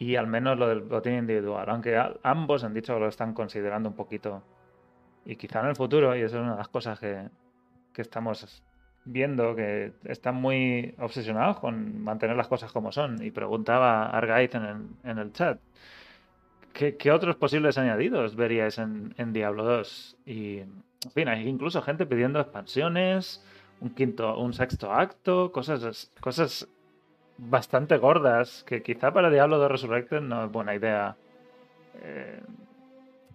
y 0.00 0.16
al 0.16 0.26
menos 0.26 0.58
lo 0.58 0.66
del 0.66 0.80
botín 0.80 1.12
individual. 1.12 1.68
Aunque 1.68 2.02
ambos 2.22 2.64
han 2.64 2.72
dicho 2.72 2.94
que 2.94 3.00
lo 3.00 3.08
están 3.08 3.34
considerando 3.34 3.90
un 3.90 3.94
poquito. 3.94 4.42
Y 5.26 5.36
quizá 5.36 5.60
en 5.60 5.66
el 5.66 5.76
futuro, 5.76 6.16
y 6.16 6.22
eso 6.22 6.38
es 6.38 6.42
una 6.42 6.52
de 6.52 6.56
las 6.56 6.68
cosas 6.68 6.98
que, 6.98 7.28
que 7.92 8.00
estamos 8.00 8.64
viendo 9.04 9.54
que 9.54 9.92
están 10.04 10.36
muy 10.36 10.94
obsesionados 10.98 11.60
con 11.60 12.02
mantener 12.02 12.34
las 12.34 12.48
cosas 12.48 12.72
como 12.72 12.92
son. 12.92 13.22
Y 13.22 13.30
preguntaba 13.30 14.06
Argaiz 14.06 14.54
en 14.54 14.96
en 15.04 15.18
el 15.18 15.34
chat, 15.34 15.60
¿qué, 16.72 16.96
qué 16.96 17.12
otros 17.12 17.36
posibles 17.36 17.76
añadidos 17.76 18.36
veríais 18.36 18.78
en, 18.78 19.14
en 19.18 19.34
Diablo 19.34 19.64
2? 19.64 20.16
Y, 20.24 20.60
en 20.60 21.10
fin, 21.12 21.28
hay 21.28 21.46
incluso 21.46 21.82
gente 21.82 22.06
pidiendo 22.06 22.40
expansiones, 22.40 23.44
un 23.82 23.90
quinto, 23.90 24.38
un 24.38 24.54
sexto 24.54 24.94
acto, 24.94 25.52
cosas, 25.52 26.10
cosas 26.20 26.68
bastante 27.48 27.96
gordas 27.96 28.64
que 28.64 28.82
quizá 28.82 29.12
para 29.12 29.30
Diablo 29.30 29.58
2 29.58 29.70
Resurrected 29.70 30.20
no 30.20 30.44
es 30.44 30.52
buena 30.52 30.74
idea 30.74 31.16
eh, 31.94 32.40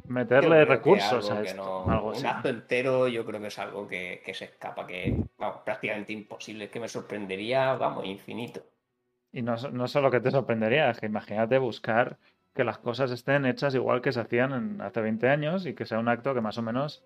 meterle 0.08 0.66
recursos 0.66 1.30
a 1.32 1.42
esto, 1.42 1.84
no- 1.86 1.92
algo 1.92 2.08
un 2.10 2.26
acto 2.26 2.50
entero 2.50 3.08
yo 3.08 3.26
creo 3.26 3.42
que 3.42 3.48
es 3.48 3.60
algo 3.60 3.88
que, 3.88 4.22
que 4.26 4.34
se 4.34 4.46
escapa, 4.46 4.86
que 4.86 5.14
vamos, 5.38 5.58
prácticamente 5.66 6.14
imposible, 6.14 6.70
que 6.70 6.80
me 6.80 6.88
sorprendería, 6.88 7.74
vamos, 7.76 8.06
infinito. 8.06 8.62
Y 9.32 9.42
no, 9.42 9.56
no 9.74 9.88
solo 9.88 10.12
que 10.12 10.20
te 10.22 10.32
sorprendería, 10.32 10.90
es 10.90 11.00
que 11.00 11.08
imagínate 11.08 11.58
buscar 11.58 12.18
que 12.54 12.64
las 12.64 12.78
cosas 12.78 13.12
estén 13.12 13.46
hechas 13.46 13.76
igual 13.76 14.02
que 14.02 14.14
se 14.14 14.22
hacían 14.22 14.54
en- 14.54 14.82
hace 14.82 15.02
20 15.02 15.28
años 15.30 15.66
y 15.66 15.74
que 15.74 15.86
sea 15.86 16.00
un 16.00 16.08
acto 16.08 16.34
que 16.34 16.42
más 16.42 16.58
o 16.58 16.62
menos 16.62 17.04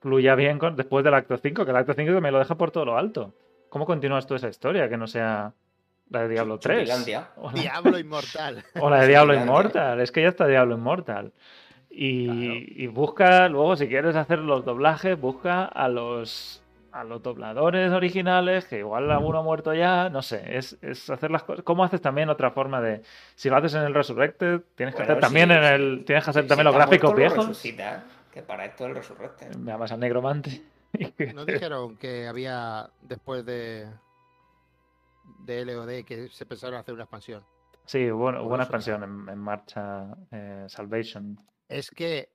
fluya 0.00 0.34
bien 0.34 0.58
con, 0.58 0.76
después 0.76 1.04
del 1.04 1.14
acto 1.14 1.36
5, 1.36 1.64
que 1.64 1.70
el 1.72 1.76
acto 1.76 1.94
5 1.94 2.20
me 2.20 2.30
lo 2.32 2.38
deja 2.38 2.56
por 2.56 2.70
todo 2.70 2.84
lo 2.86 2.96
alto. 2.98 3.34
¿Cómo 3.68 3.86
continúas 3.86 4.26
tú 4.26 4.34
esa 4.34 4.48
historia? 4.48 4.88
Que 4.88 4.96
no 4.96 5.06
sea 5.06 5.52
la 6.12 6.22
de 6.22 6.28
Diablo 6.28 6.58
3. 6.58 6.78
Chupilandia. 6.78 7.28
O 7.36 7.50
la, 7.50 7.60
Diablo 7.60 7.98
inmortal. 7.98 8.64
o 8.80 8.90
la 8.90 9.00
de 9.00 9.08
Diablo. 9.08 9.34
Immortal. 9.34 10.00
Es 10.00 10.12
que 10.12 10.22
ya 10.22 10.28
está 10.28 10.46
Diablo 10.46 10.74
Immortal. 10.76 11.32
Y, 11.90 12.82
y 12.82 12.86
busca, 12.86 13.48
luego, 13.48 13.76
si 13.76 13.86
quieres 13.86 14.16
hacer 14.16 14.38
los 14.38 14.64
doblajes, 14.64 15.20
busca 15.20 15.64
a 15.64 15.88
los 15.88 16.62
a 16.92 17.04
los 17.04 17.22
dobladores 17.22 17.90
originales, 17.90 18.66
que 18.66 18.78
igual 18.78 19.10
alguno 19.10 19.38
ha 19.38 19.42
muerto 19.42 19.72
ya, 19.72 20.10
no 20.10 20.20
sé, 20.20 20.58
es, 20.58 20.76
es 20.82 21.08
hacer 21.08 21.30
las 21.30 21.42
cosas. 21.42 21.64
¿Cómo 21.64 21.84
haces 21.84 22.02
también 22.02 22.28
otra 22.28 22.50
forma 22.50 22.80
de. 22.82 23.02
Si 23.34 23.48
lo 23.48 23.56
haces 23.56 23.74
en 23.74 23.82
el 23.82 23.94
Resurrected, 23.94 24.60
tienes 24.74 24.94
que 24.94 25.02
Bueno, 25.02 25.12
hacer 25.12 25.20
también 25.20 25.48
sí, 25.48 25.54
en 25.54 25.64
el. 25.64 26.04
Tienes 26.04 26.24
que 26.24 26.30
hacer 26.30 26.42
Si 26.42 26.48
también 26.48 26.66
los 26.66 26.74
gráficos 26.74 27.10
muerto, 27.14 27.14
lo 27.14 27.16
viejos. 27.16 27.48
resucita, 27.48 28.04
que 28.30 28.42
para 28.42 28.66
esto 28.66 28.84
es 28.84 28.90
el 28.90 28.96
resurrecte. 28.96 29.48
Me 29.58 29.72
llamas 29.72 29.90
al 29.92 30.00
negromante. 30.00 30.62
¿No 31.34 31.46
dijeron 31.46 31.96
que 31.96 32.26
había, 32.28 32.90
después 33.00 33.46
de, 33.46 33.86
de 35.40 35.64
LOD, 35.64 36.04
que 36.04 36.28
se 36.28 36.46
pensaron 36.46 36.78
hacer 36.78 36.94
una 36.94 37.04
expansión? 37.04 37.44
Sí, 37.84 38.10
hubo, 38.10 38.28
hubo 38.28 38.54
una 38.54 38.62
expansión 38.62 39.02
en, 39.02 39.28
en 39.28 39.38
marcha, 39.38 40.06
eh, 40.30 40.64
Salvation. 40.68 41.36
Es 41.68 41.90
que 41.90 42.30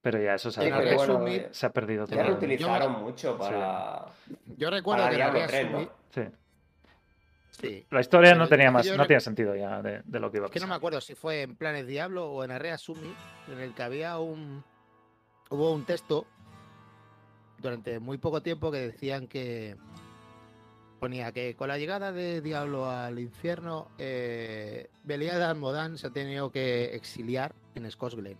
Pero 0.00 0.22
ya 0.22 0.34
eso 0.34 0.50
se 0.50 0.66
En 0.66 0.72
ha, 0.72 0.76
perdido, 0.78 0.96
bueno, 0.96 1.18
resumir- 1.20 1.40
eh, 1.42 1.48
se 1.52 1.66
ha 1.66 1.70
perdido 1.72 2.06
ya 2.06 2.24
lo 2.24 2.34
utilizaron 2.34 2.92
mucho 3.02 3.36
para... 3.38 4.06
yo 4.56 4.70
recuerdo 4.70 5.02
Para 5.04 5.10
que 5.10 5.16
Diablo 5.16 5.40
Area 5.42 5.48
3, 5.48 5.70
¿no? 5.70 5.80
Sí. 6.10 6.22
Sí. 7.50 7.86
La 7.90 8.00
historia 8.00 8.30
Pero 8.30 8.40
no 8.42 8.48
tenía 8.48 8.70
más, 8.70 8.86
no 8.96 9.06
tiene 9.06 9.20
sentido 9.20 9.54
ya 9.54 9.82
de, 9.82 10.02
de 10.04 10.20
lo 10.20 10.30
que 10.30 10.38
iba 10.38 10.46
a 10.46 10.48
Es 10.48 10.52
que 10.52 10.58
no 10.60 10.66
me 10.66 10.70
pasar. 10.70 10.78
acuerdo 10.78 11.00
si 11.00 11.14
fue 11.14 11.42
en 11.42 11.54
Planes 11.56 11.86
Diablo 11.86 12.30
o 12.30 12.42
en 12.44 12.50
Area 12.50 12.78
Sumi, 12.78 13.14
en 13.48 13.58
el 13.60 13.74
que 13.74 13.82
había 13.82 14.18
un. 14.18 14.64
Hubo 15.50 15.72
un 15.72 15.84
texto 15.84 16.26
durante 17.58 18.00
muy 18.00 18.16
poco 18.18 18.40
tiempo 18.42 18.70
que 18.72 18.78
decían 18.78 19.28
que. 19.28 19.76
Ponía 21.02 21.32
que 21.32 21.56
con 21.56 21.66
la 21.66 21.78
llegada 21.78 22.12
de 22.12 22.40
Diablo 22.40 22.88
al 22.88 23.18
infierno, 23.18 23.88
eh, 23.98 24.88
Belial 25.02 25.42
Almodán 25.42 25.98
se 25.98 26.06
ha 26.06 26.10
tenido 26.10 26.52
que 26.52 26.94
exiliar 26.94 27.52
en 27.74 27.90
Scottsglen. 27.90 28.38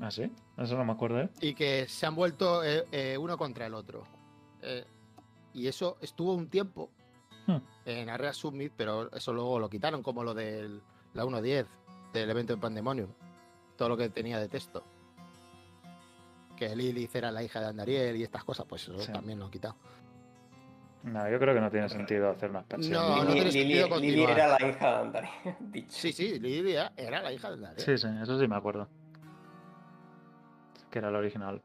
¿Ah, 0.00 0.10
sí? 0.10 0.32
Eso 0.56 0.74
no 0.78 0.86
me 0.86 0.92
acuerdo, 0.92 1.20
¿eh? 1.20 1.28
Y 1.42 1.52
que 1.52 1.86
se 1.86 2.06
han 2.06 2.14
vuelto 2.14 2.64
eh, 2.64 2.86
eh, 2.90 3.18
uno 3.18 3.36
contra 3.36 3.66
el 3.66 3.74
otro. 3.74 4.04
Eh, 4.62 4.86
y 5.52 5.66
eso 5.66 5.98
estuvo 6.00 6.32
un 6.32 6.48
tiempo 6.48 6.88
Hmm. 7.46 7.58
en 7.84 8.08
Area 8.08 8.32
Summit, 8.32 8.72
pero 8.74 9.12
eso 9.14 9.34
luego 9.34 9.58
lo 9.58 9.68
quitaron, 9.68 10.02
como 10.02 10.24
lo 10.24 10.32
de 10.32 10.80
la 11.12 11.26
1.10 11.26 11.66
del 12.14 12.30
evento 12.30 12.54
de 12.54 12.58
Pandemonium. 12.62 13.10
Todo 13.76 13.90
lo 13.90 13.96
que 13.98 14.08
tenía 14.08 14.38
de 14.38 14.48
texto. 14.48 14.82
Que 16.56 16.74
Lilith 16.74 17.14
era 17.16 17.30
la 17.30 17.42
hija 17.42 17.60
de 17.60 17.66
Andariel 17.66 18.16
y 18.16 18.22
estas 18.22 18.44
cosas, 18.44 18.64
pues 18.66 18.84
eso 18.84 18.98
Sí. 18.98 19.12
también 19.12 19.38
lo 19.40 19.44
han 19.44 19.50
quitado. 19.50 19.76
No, 21.04 21.28
yo 21.28 21.38
creo 21.40 21.54
que 21.54 21.60
no 21.60 21.70
tiene 21.70 21.88
sentido 21.88 22.30
hacer 22.30 22.50
una 22.50 22.60
expansión. 22.60 22.94
No, 22.94 23.16
no 23.16 23.22
Lili, 23.24 23.32
tiene 23.32 23.50
Lili- 23.50 23.52
sentido 23.52 23.98
Lili 23.98 24.24
continuar. 24.24 24.30
era 24.38 24.48
la 24.48 24.68
hija 24.68 24.86
de 24.90 24.96
Andari. 25.02 25.28
Sí, 25.88 26.12
sí, 26.12 26.38
Lilith 26.38 26.76
era- 26.96 27.22
la 27.22 27.32
hija 27.32 27.48
de 27.48 27.54
Andariel. 27.54 27.80
Sí, 27.80 27.98
sí, 27.98 28.08
eso 28.22 28.38
sí 28.38 28.46
me 28.48 28.56
acuerdo. 28.56 28.88
Que 30.90 30.98
era 30.98 31.08
el 31.08 31.16
original. 31.16 31.60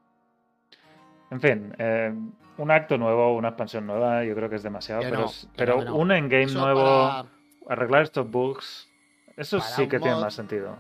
En 1.29 1.41
fin, 1.41 1.73
eh, 1.77 2.13
un 2.57 2.71
acto 2.71 2.97
nuevo, 2.97 3.35
una 3.35 3.49
expansión 3.49 3.85
nueva, 3.85 4.23
yo 4.23 4.33
creo 4.33 4.49
que 4.49 4.55
es 4.55 4.63
demasiado, 4.63 5.01
Que 5.01 5.09
pero, 5.09 5.19
no, 5.21 5.25
es- 5.27 5.45
que 5.45 5.57
pero 5.57 5.73
no, 5.75 5.79
que 5.79 5.85
no. 5.85 5.95
un 5.97 6.11
endgame 6.11 6.43
Eso 6.43 6.59
nuevo, 6.61 6.81
para, 6.81 7.25
arreglar 7.69 8.03
estos 8.03 8.29
bugs, 8.31 8.89
eso 9.35 9.59
para 9.59 9.69
sí 9.71 9.87
que 9.87 9.99
tiene 9.99 10.19
más 10.19 10.33
sentido. 10.33 10.75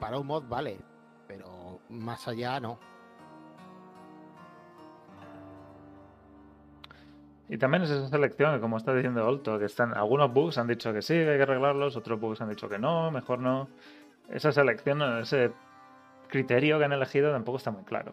para 0.00 0.18
un 0.18 0.26
mod 0.26 0.42
vale, 0.48 0.76
pero 1.28 1.80
más 1.88 2.26
allá 2.28 2.58
no. 2.60 2.78
Y 7.50 7.58
también 7.58 7.82
es 7.82 7.90
esa 7.90 8.08
selección, 8.08 8.54
que 8.54 8.60
como 8.60 8.76
está 8.76 8.94
diciendo 8.94 9.26
Olto, 9.26 9.58
que 9.58 9.64
están 9.64 9.92
algunos 9.92 10.32
bugs 10.32 10.56
han 10.56 10.68
dicho 10.68 10.92
que 10.92 11.02
sí, 11.02 11.14
que 11.14 11.30
hay 11.30 11.36
que 11.36 11.42
arreglarlos, 11.42 11.96
otros 11.96 12.20
bugs 12.20 12.40
han 12.40 12.48
dicho 12.48 12.68
que 12.68 12.78
no, 12.78 13.10
mejor 13.10 13.40
no. 13.40 13.68
Esa 14.28 14.52
selección, 14.52 15.02
ese 15.18 15.50
criterio 16.28 16.78
que 16.78 16.84
han 16.84 16.92
elegido 16.92 17.32
tampoco 17.32 17.58
está 17.58 17.72
muy 17.72 17.82
claro. 17.82 18.12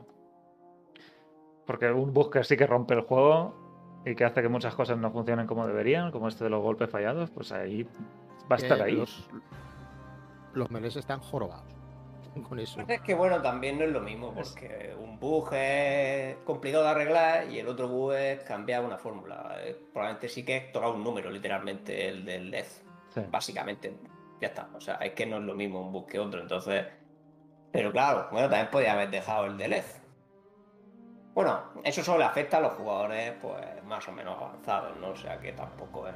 Porque 1.68 1.92
un 1.92 2.16
bug 2.16 2.32
que 2.32 2.44
sí 2.44 2.58
que 2.58 2.66
rompe 2.66 2.96
el 2.96 3.02
juego 3.02 4.02
y 4.08 4.16
que 4.16 4.26
hace 4.26 4.42
que 4.42 4.50
muchas 4.50 4.74
cosas 4.74 4.98
no 4.98 5.12
funcionen 5.12 5.46
como 5.46 5.68
deberían, 5.68 6.10
como 6.10 6.30
este 6.30 6.44
de 6.44 6.50
los 6.50 6.64
golpes 6.64 6.90
fallados, 6.90 7.30
pues 7.30 7.52
ahí 7.52 7.84
va 8.52 8.56
a 8.56 8.58
estar 8.58 8.82
ahí. 8.82 8.96
Los, 8.96 9.30
los 10.56 10.72
meles 10.72 10.96
están 10.96 11.20
jorobados 11.20 11.77
con 12.50 12.60
eso. 12.60 12.82
Es 12.88 13.02
que 13.02 13.14
bueno, 13.14 13.42
también 13.42 13.78
no 13.78 13.86
es 13.86 13.92
lo 13.92 14.02
mismo, 14.02 14.34
porque 14.34 14.96
un 15.00 15.20
bug 15.20 15.50
es 15.54 16.36
complicado 16.38 16.84
de 16.84 16.90
arreglar 16.90 17.50
y 17.50 17.60
el 17.60 17.68
otro 17.68 17.88
bug 17.88 18.14
es 18.14 18.42
cambiar 18.42 18.84
una 18.84 18.98
fórmula. 18.98 19.58
Eh, 19.62 19.76
Probablemente 19.92 20.30
sí 20.30 20.44
que 20.44 20.58
es 20.58 20.72
tocar 20.72 20.90
un 20.90 21.04
número, 21.04 21.30
literalmente, 21.30 22.08
el 22.08 22.26
del 22.26 22.52
LED. 22.52 22.66
Sí. 23.14 23.22
Básicamente, 23.30 23.94
ya 24.42 24.48
está. 24.48 24.70
O 24.76 24.82
sea, 24.82 24.96
es 24.96 25.14
que 25.14 25.26
no 25.26 25.38
es 25.38 25.44
lo 25.44 25.56
mismo 25.56 25.82
un 25.82 25.92
bug 25.92 26.08
que 26.08 26.20
otro, 26.20 26.42
entonces. 26.42 26.86
Pero 27.72 27.92
claro, 27.92 28.28
bueno, 28.32 28.50
también 28.50 28.70
podía 28.72 28.94
haber 28.94 29.10
dejado 29.10 29.46
el 29.46 29.58
de 29.58 29.68
LED. 29.68 29.84
Bueno, 31.34 31.62
eso 31.84 32.04
solo 32.04 32.20
le 32.20 32.26
afecta 32.26 32.58
a 32.58 32.62
los 32.62 32.74
jugadores, 32.74 33.34
pues 33.42 33.84
más 33.86 34.08
o 34.08 34.12
menos 34.12 34.36
avanzados, 34.42 34.98
¿no? 34.98 35.10
O 35.10 35.16
sea 35.16 35.40
que 35.40 35.52
tampoco 35.52 36.08
es. 36.08 36.16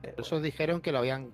Por 0.00 0.20
eso 0.24 0.40
dijeron 0.40 0.80
que 0.80 0.90
lo 0.90 0.98
habían 0.98 1.32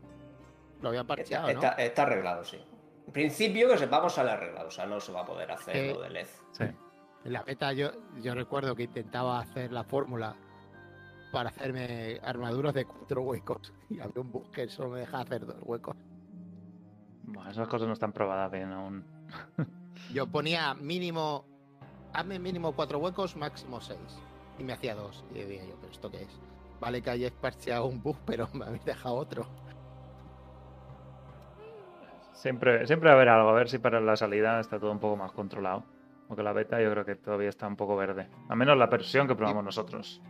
lo 0.80 0.88
habían 0.88 1.02
Está, 1.04 1.14
parcheado, 1.16 1.46
¿no? 1.48 1.52
está- 1.54 1.72
está 1.72 2.02
arreglado, 2.02 2.44
sí. 2.44 2.58
En 3.06 3.12
principio 3.12 3.68
que 3.68 3.78
sepamos 3.78 4.12
sale 4.14 4.30
arreglado, 4.32 4.68
o 4.68 4.70
sea, 4.70 4.86
no 4.86 5.00
se 5.00 5.12
va 5.12 5.20
a 5.22 5.26
poder 5.26 5.50
hacer 5.50 5.76
Eh, 5.76 5.94
lo 5.94 6.00
de 6.02 6.10
LED. 6.10 6.26
Sí. 6.52 6.64
En 7.24 7.32
la 7.32 7.42
beta 7.42 7.72
yo, 7.72 7.90
yo 8.20 8.34
recuerdo 8.34 8.74
que 8.76 8.84
intentaba 8.84 9.38
hacer 9.40 9.72
la 9.72 9.84
fórmula 9.84 10.34
para 11.32 11.50
hacerme 11.50 12.20
armaduras 12.22 12.74
de 12.74 12.84
cuatro 12.84 13.22
huecos 13.22 13.72
y 13.90 14.00
había 14.00 14.20
un 14.22 14.30
bug 14.32 14.50
que 14.50 14.68
solo 14.68 14.90
me 14.90 15.00
dejaba 15.00 15.22
hacer 15.22 15.46
dos 15.46 15.56
huecos. 15.62 15.96
Bueno, 17.24 17.50
esas 17.50 17.68
cosas 17.68 17.86
no 17.88 17.94
están 17.94 18.12
probadas 18.12 18.50
bien 18.52 18.70
aún. 18.72 19.04
Yo 20.12 20.26
ponía 20.28 20.74
mínimo, 20.74 21.44
hazme 22.12 22.38
mínimo 22.38 22.72
cuatro 22.74 22.98
huecos, 22.98 23.34
máximo 23.36 23.80
seis. 23.80 23.98
Y 24.58 24.62
me 24.64 24.72
hacía 24.72 24.94
dos. 24.94 25.24
Y 25.34 25.40
decía 25.40 25.64
yo, 25.66 25.74
¿pero 25.80 25.92
esto 25.92 26.10
qué 26.10 26.22
es? 26.22 26.40
Vale 26.80 27.02
que 27.02 27.10
hayáis 27.10 27.32
parcheado 27.32 27.86
un 27.86 28.02
bug, 28.02 28.16
pero 28.24 28.48
me 28.54 28.64
habéis 28.64 28.84
dejado 28.84 29.16
otro. 29.16 29.46
Siempre, 32.36 32.86
siempre 32.86 33.08
va 33.08 33.14
a 33.14 33.16
haber 33.16 33.28
algo, 33.30 33.48
a 33.48 33.54
ver 33.54 33.68
si 33.68 33.78
para 33.78 33.98
la 34.00 34.14
salida 34.14 34.60
está 34.60 34.78
todo 34.78 34.92
un 34.92 35.00
poco 35.00 35.16
más 35.16 35.32
controlado. 35.32 35.84
Porque 36.28 36.42
la 36.42 36.52
beta 36.52 36.80
yo 36.80 36.90
creo 36.90 37.04
que 37.04 37.16
todavía 37.16 37.48
está 37.48 37.66
un 37.66 37.76
poco 37.76 37.96
verde. 37.96 38.28
Al 38.48 38.56
menos 38.56 38.76
la 38.76 38.86
versión 38.86 39.26
que 39.26 39.34
probamos 39.34 39.64
nosotros. 39.64 40.20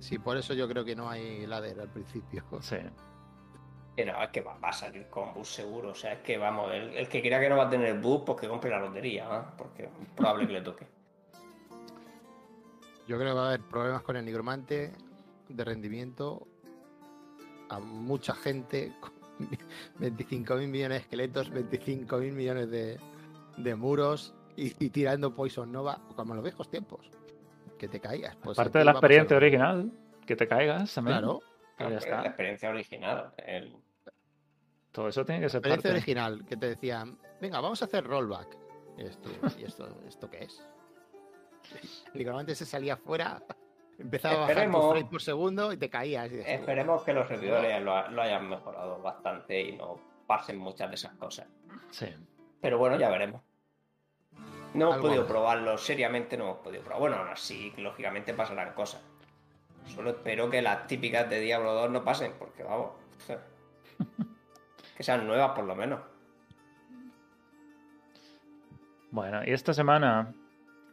Sí, 0.00 0.18
por 0.18 0.36
eso 0.36 0.52
yo 0.54 0.66
creo 0.68 0.84
que 0.84 0.96
no 0.96 1.08
hay 1.08 1.46
ladder 1.46 1.80
al 1.80 1.88
principio. 1.88 2.44
Sí. 2.60 2.76
Pero 3.94 4.22
es 4.22 4.28
que 4.30 4.40
va, 4.40 4.58
va 4.58 4.70
a 4.70 4.72
salir 4.72 5.06
con 5.08 5.32
bus 5.32 5.48
seguro, 5.48 5.90
o 5.90 5.94
sea, 5.94 6.12
es 6.14 6.20
que 6.20 6.36
vamos, 6.36 6.70
el, 6.72 6.90
el 6.90 7.08
que 7.08 7.22
crea 7.22 7.40
que 7.40 7.48
no 7.48 7.56
va 7.56 7.64
a 7.64 7.70
tener 7.70 7.98
bus, 7.98 8.22
pues 8.26 8.38
que 8.38 8.48
compre 8.48 8.68
la 8.70 8.78
lotería, 8.78 9.24
¿eh? 9.24 9.52
porque 9.56 9.84
es 9.84 9.90
probable 10.14 10.46
que 10.46 10.52
le 10.52 10.60
toque. 10.60 10.86
Yo 13.06 13.16
creo 13.16 13.30
que 13.30 13.38
va 13.38 13.44
a 13.44 13.48
haber 13.48 13.60
problemas 13.60 14.02
con 14.02 14.16
el 14.16 14.24
nigromante 14.24 14.92
de 15.48 15.64
rendimiento 15.64 16.46
a 17.68 17.78
mucha 17.78 18.34
gente. 18.34 18.92
25.000 20.00 20.66
millones 20.68 20.98
de 20.98 21.02
esqueletos, 21.02 21.52
25.000 21.52 22.32
millones 22.32 22.70
de, 22.70 22.98
de 23.56 23.74
muros 23.74 24.34
y, 24.56 24.66
y 24.84 24.90
tirando 24.90 25.34
Poison 25.34 25.70
Nova 25.70 26.00
como 26.14 26.32
en 26.32 26.36
los 26.36 26.44
viejos 26.44 26.70
tiempos. 26.70 27.10
Que 27.78 27.88
te 27.88 28.00
caías. 28.00 28.34
Pues 28.36 28.56
Parte 28.56 28.70
aquí 28.70 28.78
de 28.78 28.84
la 28.86 28.90
experiencia 28.92 29.36
original, 29.36 29.92
que 30.24 30.36
te 30.36 30.48
caigas 30.48 30.94
también. 30.94 31.18
Claro, 31.18 31.40
Pues 31.40 31.78
ya 31.78 31.86
Pero 31.86 31.98
está. 31.98 32.20
La 32.22 32.26
experiencia 32.28 32.70
original. 32.70 33.34
el- 33.46 33.76
Todo 34.92 35.08
eso 35.08 35.24
tiene 35.26 35.42
que 35.42 35.48
ser 35.50 35.58
experiencia 35.58 35.90
parte. 35.90 35.98
original 35.98 36.44
que 36.46 36.56
te 36.56 36.66
decían, 36.70 37.18
venga, 37.40 37.60
vamos 37.60 37.82
a 37.82 37.84
hacer 37.84 38.04
rollback. 38.04 38.56
Y 38.96 39.02
esto, 39.02 39.28
¿y 39.58 39.64
esto, 39.64 40.00
esto 40.08 40.30
qué 40.30 40.44
es? 40.44 40.62
Nigromante 42.14 42.54
se 42.54 42.64
salía 42.64 42.96
fuera, 42.96 43.42
empezaba 43.98 44.34
a 44.34 44.38
bajar 44.38 44.50
Esperemos. 44.52 44.80
tus 44.80 44.90
frames 44.90 45.10
por 45.10 45.22
segundo 45.22 45.72
y 45.72 45.76
te 45.76 45.88
caías. 45.90 46.30
y 46.32 46.38
Esperemos 46.40 47.02
que 47.02 47.12
los 47.12 47.28
servidores 47.28 47.82
lo, 47.82 48.08
lo 48.10 48.22
hayan 48.22 48.48
mejorado 48.48 49.00
bastante 49.00 49.60
y 49.60 49.76
no 49.76 49.98
pasen 50.26 50.58
muchas 50.58 50.88
de 50.88 50.94
esas 50.94 51.12
cosas. 51.14 51.46
Sí. 51.90 52.06
Pero 52.60 52.78
bueno, 52.78 52.96
ya 52.98 53.08
veremos. 53.10 53.42
No 54.74 54.84
hemos 54.86 54.94
Algo 54.96 55.08
podido 55.08 55.26
probarlo, 55.26 55.78
seriamente 55.78 56.36
no 56.36 56.44
hemos 56.44 56.58
podido 56.58 56.82
probar. 56.82 57.00
Bueno, 57.00 57.16
aún 57.16 57.28
así, 57.28 57.72
lógicamente 57.78 58.34
pasarán 58.34 58.74
cosas. 58.74 59.02
Solo 59.86 60.10
espero 60.10 60.50
que 60.50 60.60
las 60.60 60.86
típicas 60.86 61.30
de 61.30 61.40
Diablo 61.40 61.72
2 61.74 61.90
no 61.90 62.04
pasen, 62.04 62.32
porque 62.38 62.62
vamos. 62.62 62.90
Que 64.96 65.02
sean 65.02 65.26
nuevas 65.26 65.50
por 65.50 65.64
lo 65.64 65.74
menos. 65.74 66.00
Bueno, 69.10 69.42
y 69.44 69.52
esta 69.52 69.72
semana 69.72 70.32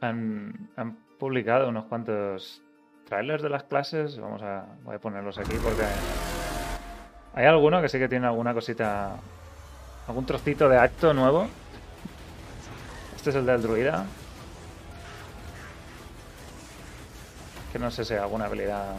han, 0.01 0.69
han 0.75 0.95
publicado 1.17 1.69
unos 1.69 1.85
cuantos 1.85 2.62
trailers 3.13 3.43
de 3.43 3.49
las 3.49 3.63
clases. 3.63 4.17
Vamos 4.17 4.41
a, 4.41 4.65
voy 4.83 4.95
a 4.95 4.99
ponerlos 4.99 5.37
aquí 5.37 5.55
porque 5.63 5.83
hay 7.35 7.45
alguno 7.45 7.79
que 7.79 7.87
sí 7.87 7.99
que 7.99 8.09
tiene 8.09 8.25
alguna 8.25 8.55
cosita, 8.55 9.17
algún 10.07 10.25
trocito 10.25 10.67
de 10.67 10.79
acto 10.79 11.13
nuevo. 11.13 11.47
Este 13.15 13.29
es 13.29 13.35
el 13.35 13.45
del 13.45 13.61
druida. 13.61 14.05
Que 17.71 17.77
no 17.77 17.91
sé 17.91 18.03
si 18.03 18.13
hay 18.13 18.19
alguna 18.19 18.45
habilidad 18.45 18.95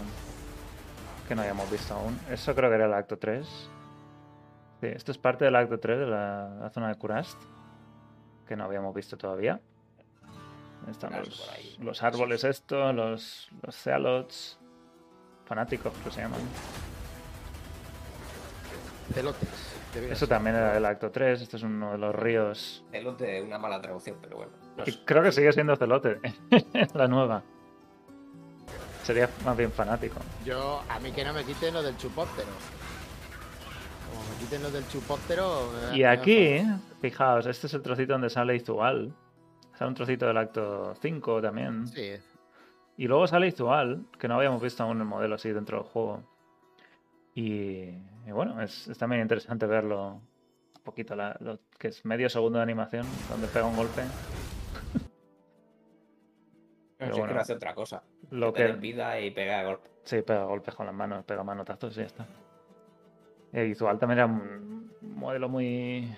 que 1.27 1.35
no 1.35 1.42
hayamos 1.42 1.68
visto 1.70 1.94
aún. 1.94 2.18
Eso 2.31 2.55
creo 2.55 2.70
que 2.70 2.77
era 2.77 2.87
el 2.87 2.94
acto 2.94 3.18
3. 3.18 3.44
Sí, 4.81 4.87
esto 4.87 5.11
es 5.11 5.18
parte 5.18 5.44
del 5.44 5.57
acto 5.57 5.81
3 5.81 5.98
de 5.98 6.07
la, 6.07 6.50
la 6.61 6.70
zona 6.70 6.88
de 6.88 6.94
Kurast 6.94 7.40
que 8.46 8.55
no 8.55 8.64
habíamos 8.64 8.94
visto 8.94 9.16
todavía. 9.16 9.61
Están 10.90 11.12
los, 11.18 11.51
los 11.79 12.03
árboles 12.03 12.44
estos, 12.44 12.94
los, 12.94 13.49
los 13.62 13.75
cealots, 13.75 14.59
fanáticos 15.47 15.92
que 16.05 16.11
se 16.11 16.20
llaman. 16.23 16.40
Celotes. 19.12 19.49
Eso 20.11 20.27
también 20.27 20.57
era 20.57 20.75
del 20.75 20.85
acto 20.87 21.11
3, 21.11 21.40
este 21.42 21.57
es 21.57 21.62
uno 21.62 21.92
de 21.92 21.99
los 21.99 22.14
ríos. 22.14 22.85
Celote 22.90 23.42
una 23.42 23.59
mala 23.59 23.81
traducción, 23.81 24.16
pero 24.20 24.37
bueno. 24.38 24.53
creo 25.05 25.23
que 25.23 25.31
sigue 25.33 25.53
siendo 25.53 25.77
celote, 25.77 26.20
la 26.94 27.07
nueva. 27.07 27.42
Sería 29.05 29.29
más 29.44 29.57
bien 29.57 29.70
fanático. 29.70 30.16
Yo, 30.44 30.83
a 30.88 30.99
mí 30.99 31.12
que 31.12 31.25
no 31.25 31.33
me 31.33 31.44
quiten 31.44 31.75
lo 31.75 31.83
del 31.83 31.97
chupóptero. 31.97 32.49
Como 34.11 34.23
me 34.33 34.37
quiten 34.40 34.62
lo 34.62 34.70
del 34.70 34.88
chupóptero. 34.88 35.73
da- 35.75 35.97
Y 35.97 36.03
aquí, 36.05 36.62
fijaos, 37.01 37.47
este 37.47 37.66
es 37.68 37.75
el 37.75 37.83
trocito 37.83 38.14
donde 38.14 38.31
sale 38.31 38.57
Izual. 38.57 39.14
Sale 39.75 39.89
un 39.89 39.95
trocito 39.95 40.27
del 40.27 40.37
acto 40.37 40.95
5 41.01 41.41
también. 41.43 41.87
Sí, 41.89 42.13
Y 42.97 43.07
luego 43.09 43.27
sale 43.27 43.49
Izual, 43.49 44.07
que 44.19 44.29
no 44.29 44.37
habíamos 44.37 44.63
visto 44.63 44.83
aún 44.83 45.01
el 45.01 45.07
modelo 45.07 45.35
así 45.35 45.51
dentro 45.51 45.79
del 45.79 45.87
juego. 45.89 46.23
Y, 47.35 47.89
y 48.27 48.31
bueno, 48.33 48.61
es, 48.63 48.87
es 48.89 48.97
también 48.97 49.23
interesante 49.23 49.67
verlo 49.67 50.21
un 50.77 50.83
poquito, 50.85 51.17
la- 51.17 51.37
lo 51.41 51.59
que 51.79 51.89
es 51.89 52.05
medio 52.05 52.29
segundo 52.29 52.59
de 52.59 52.63
animación, 52.63 53.05
donde 53.31 53.49
pega 53.49 53.67
un 53.67 53.77
golpe. 53.77 54.03
Pero 56.99 57.15
sé, 57.15 57.21
bueno, 57.21 57.33
quiero 57.33 57.41
hacer 57.43 57.57
otra 57.57 57.75
cosa. 57.75 58.03
Lo 58.31 58.53
que, 58.53 58.69
vida 58.73 59.19
y 59.21 59.31
pegar 59.33 59.67
golpe. 59.67 59.91
sí, 60.05 60.23
pega 60.23 60.45
golpes 60.45 60.75
con 60.75 60.87
las 60.87 60.95
manos, 60.95 61.25
pega 61.25 61.43
manotazos 61.43 61.93
y 61.97 62.01
ya 62.01 62.07
está. 62.07 62.27
E 63.53 63.67
Izual 63.67 63.99
también 63.99 64.19
era 64.19 64.27
un 64.27 64.93
modelo 65.03 65.49
muy, 65.49 66.09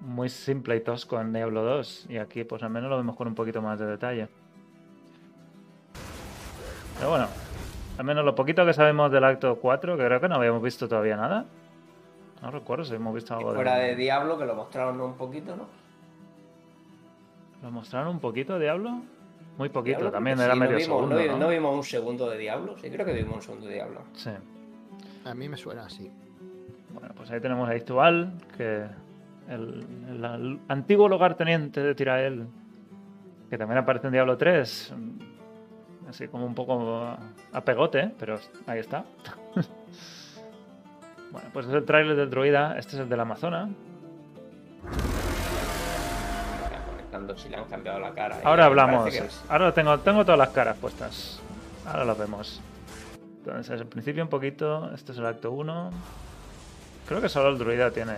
muy 0.00 0.28
simple 0.28 0.76
y 0.76 0.80
tosco 0.80 1.20
en 1.20 1.32
Diablo 1.32 1.62
2. 1.62 2.06
Y 2.10 2.18
aquí, 2.18 2.44
pues 2.44 2.62
al 2.62 2.70
menos 2.70 2.90
lo 2.90 2.96
vemos 2.96 3.16
con 3.16 3.26
un 3.28 3.34
poquito 3.34 3.62
más 3.62 3.78
de 3.78 3.86
detalle. 3.86 4.28
Pero 6.98 7.10
bueno, 7.10 7.26
al 7.98 8.04
menos 8.04 8.24
lo 8.24 8.34
poquito 8.34 8.64
que 8.64 8.72
sabemos 8.72 9.10
del 9.10 9.24
acto 9.24 9.56
4, 9.56 9.96
que 9.96 10.04
creo 10.04 10.20
que 10.20 10.28
no 10.28 10.36
habíamos 10.36 10.62
visto 10.62 10.88
todavía 10.88 11.16
nada. 11.16 11.44
No 12.42 12.50
recuerdo 12.50 12.84
si 12.84 12.94
hemos 12.94 13.14
visto 13.14 13.34
Y 13.34 13.38
algo 13.38 13.54
fuera 13.54 13.76
de... 13.76 13.88
de 13.88 13.96
Diablo, 13.96 14.38
que 14.38 14.44
lo 14.44 14.54
mostraron 14.54 15.00
un 15.00 15.14
poquito, 15.14 15.56
¿no? 15.56 15.66
¿Lo 17.62 17.70
mostraron 17.70 18.08
un 18.08 18.20
poquito, 18.20 18.58
Diablo? 18.58 19.00
Muy 19.56 19.68
poquito, 19.70 19.98
Diablo, 19.98 20.12
también 20.12 20.36
sí, 20.36 20.44
era 20.44 20.54
no 20.54 20.60
medio 20.60 20.76
vimos, 20.76 20.86
segundo, 20.96 21.14
no, 21.16 21.22
vi- 21.22 21.28
¿no? 21.28 21.38
no 21.38 21.48
vimos 21.48 21.74
un 21.76 21.84
segundo 21.84 22.28
de 22.28 22.38
Diablo. 22.38 22.76
Sí, 22.78 22.90
creo 22.90 23.06
que 23.06 23.12
vimos 23.12 23.36
un 23.36 23.42
segundo 23.42 23.66
de 23.66 23.74
Diablo. 23.74 24.00
Sí. 24.12 24.30
A 25.24 25.34
mí 25.34 25.48
me 25.48 25.56
suena 25.56 25.86
así. 25.86 26.10
Bueno, 26.92 27.14
pues 27.16 27.30
ahí 27.30 27.40
tenemos 27.40 27.68
a 27.68 27.74
Istual, 27.76 28.32
que 28.56 28.84
el, 29.48 29.86
el 30.08 30.60
antiguo 30.68 31.08
lugarteniente 31.08 31.80
de 31.80 31.94
Tirael, 31.94 32.46
que 33.50 33.58
también 33.58 33.78
aparece 33.78 34.06
en 34.06 34.12
Diablo 34.12 34.36
3, 34.36 34.92
mm, 34.96 36.08
así 36.08 36.28
como 36.28 36.46
un 36.46 36.54
poco 36.54 37.16
a, 37.52 37.60
pegote, 37.62 38.12
pero 38.18 38.38
ahí 38.66 38.78
está. 38.80 39.04
bueno, 41.32 41.48
pues 41.52 41.66
es 41.66 41.72
el 41.72 41.84
tráiler 41.84 42.16
del 42.16 42.30
druida, 42.30 42.78
este 42.78 42.96
es 42.96 43.02
el 43.02 43.08
del 43.08 43.20
Amazona. 43.20 43.68
Está 46.62 46.84
conectando 46.86 47.36
si 47.36 47.48
le 47.48 47.56
han 47.56 47.64
cambiado 47.64 48.00
la 48.00 48.12
cara. 48.12 48.38
y 48.42 48.46
Ahora 48.46 48.66
hablamos, 48.66 49.14
es- 49.14 49.44
ahora 49.48 49.72
tengo, 49.72 49.98
tengo 50.00 50.24
todas 50.24 50.38
las 50.38 50.50
caras 50.50 50.76
puestas, 50.78 51.40
ahora 51.86 52.04
lo 52.04 52.16
vemos. 52.16 52.60
Entonces, 53.38 53.78
al 53.78 53.86
principio 53.86 54.22
un 54.22 54.30
poquito, 54.30 54.90
este 54.94 55.12
es 55.12 55.18
el 55.18 55.26
acto 55.26 55.50
1. 55.52 55.90
Creo 57.06 57.20
que 57.20 57.28
solo 57.28 57.50
el 57.50 57.58
druida 57.58 57.90
tiene 57.90 58.14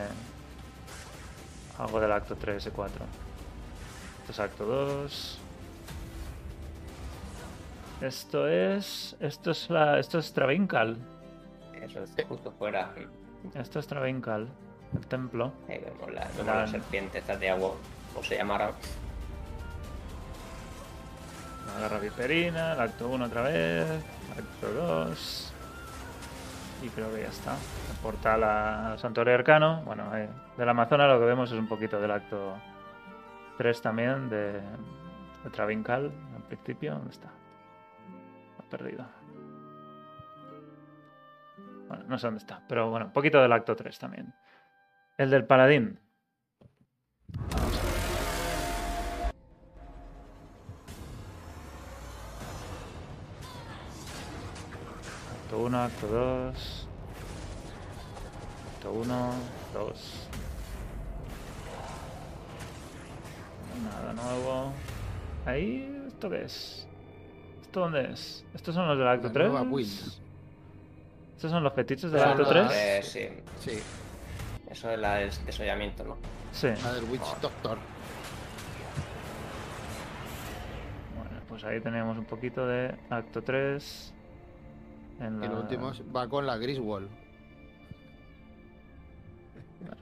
algo 1.79 2.01
del 2.01 2.13
acto 2.13 2.37
3 2.37 2.67
y 2.67 2.71
4. 2.71 3.05
Este 4.21 4.33
es 4.33 4.41
acto 4.41 4.65
2. 4.65 5.39
Esto 8.03 8.49
es. 8.49 9.17
Esto 9.21 9.51
es 9.51 9.71
la. 9.71 9.99
Esto 9.99 10.19
es 10.19 10.33
Travinkal. 10.33 10.97
Eso 11.83 12.03
es 12.03 12.11
justo 12.29 12.53
fuera. 12.59 12.93
Esto 13.55 13.79
es 13.79 13.87
Travinkal. 13.87 14.49
El 14.95 15.07
templo. 15.07 15.53
Ahí 15.69 15.79
vemos 15.79 16.13
la, 16.13 16.27
vemos 16.29 16.47
La- 16.47 16.61
la 16.63 16.67
serpiente, 16.67 17.19
estas 17.19 17.39
de 17.41 17.51
agua. 17.51 17.73
O 18.19 18.23
se 18.23 18.37
llamará. 18.37 18.73
La 21.75 21.81
garra 21.81 21.99
viperina. 21.99 22.73
El 22.75 22.81
acto 22.81 23.09
1 23.09 23.25
otra 23.27 23.43
vez. 23.43 23.87
Acto 24.39 24.73
2. 24.73 25.53
Y 26.83 26.89
creo 26.91 27.13
que 27.15 27.23
ya 27.23 27.29
está. 27.29 27.53
El 27.53 27.97
portal 28.03 28.45
al 28.45 28.99
santuario 28.99 29.35
arcano. 29.35 29.83
Bueno, 29.85 30.15
eh, 30.17 30.29
del 30.57 30.69
Amazonas 30.69 31.09
lo 31.09 31.19
que 31.19 31.27
vemos 31.27 31.51
es 31.51 31.59
un 31.59 31.69
poquito 31.69 32.01
del 32.01 32.11
acto 32.11 32.57
3 33.59 33.83
también. 33.83 34.29
De, 34.29 34.61
Travinkal. 35.53 36.13
Al 36.35 36.43
principio. 36.43 36.95
¿Dónde 36.95 37.11
está? 37.11 37.31
Lo 38.59 38.65
he 38.65 38.69
perdido. 38.69 39.07
Bueno, 41.89 42.05
no 42.09 42.19
sé 42.19 42.27
dónde 42.27 42.41
está. 42.41 42.63
Pero 42.69 42.91
bueno, 42.91 43.07
un 43.07 43.13
poquito 43.13 43.41
del 43.41 43.53
acto 43.53 43.75
3 43.75 43.99
también. 43.99 44.35
El 45.17 45.31
del 45.31 45.45
paladín. 45.47 46.01
Acto 55.57 55.65
1, 55.65 55.79
acto 55.83 56.07
2. 56.07 56.89
Acto 58.77 58.93
1, 58.93 59.31
2. 59.73 60.29
Nada 63.85 64.13
nuevo. 64.13 64.73
Ahí, 65.47 66.05
¿esto 66.09 66.29
qué 66.29 66.43
es? 66.45 66.87
¿Esto 67.63 67.81
dónde 67.81 68.13
es? 68.13 68.45
¿Estos 68.55 68.75
son 68.75 68.87
los 68.87 68.99
del 68.99 69.09
acto 69.09 69.29
La 69.29 69.33
3? 69.33 69.49
nueva 69.49 69.63
build. 69.65 70.13
¿Estos 71.37 71.51
son 71.51 71.63
los 71.65 71.73
fetiches 71.73 72.13
del 72.13 72.23
acto 72.23 72.43
los 72.43 72.49
3? 72.51 72.71
Eh, 72.75 73.01
sí, 73.03 73.29
Sí, 73.59 73.79
eso 74.71 74.91
es 74.91 74.99
la 74.99 75.15
del 75.15 75.31
desollamiento, 75.47 76.05
¿no? 76.05 76.19
Sí. 76.53 76.69
la 76.85 76.93
del 76.93 77.05
Witch 77.05 77.41
Doctor. 77.41 77.79
Bueno, 81.17 81.41
pues 81.49 81.65
ahí 81.65 81.81
tenemos 81.81 82.19
un 82.19 82.27
poquito 82.27 82.67
de 82.67 82.95
acto 83.09 83.43
3. 83.43 84.13
En 85.21 85.43
Y 85.43 85.47
la... 85.47 85.53
lo 85.55 85.61
último 85.61 85.93
va 86.15 86.29
con 86.29 86.47
la 86.47 86.57
Griswold. 86.57 87.09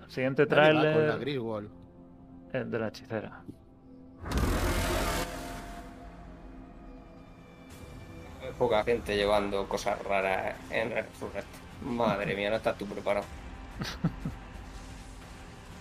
Siguiente 0.08 0.44
va 0.44 0.66
Con 0.66 1.06
la 1.06 1.16
Griswold. 1.16 1.68
el 2.52 2.70
de 2.70 2.78
la 2.78 2.88
hechicera. 2.88 3.42
Poca 8.58 8.84
gente 8.84 9.16
llevando 9.16 9.66
cosas 9.68 10.00
raras 10.04 10.54
en 10.70 10.90
Resurrect. 10.90 11.46
Madre 11.82 12.36
mía, 12.36 12.50
no 12.50 12.56
estás 12.56 12.78
tú 12.78 12.86
preparado. 12.86 13.26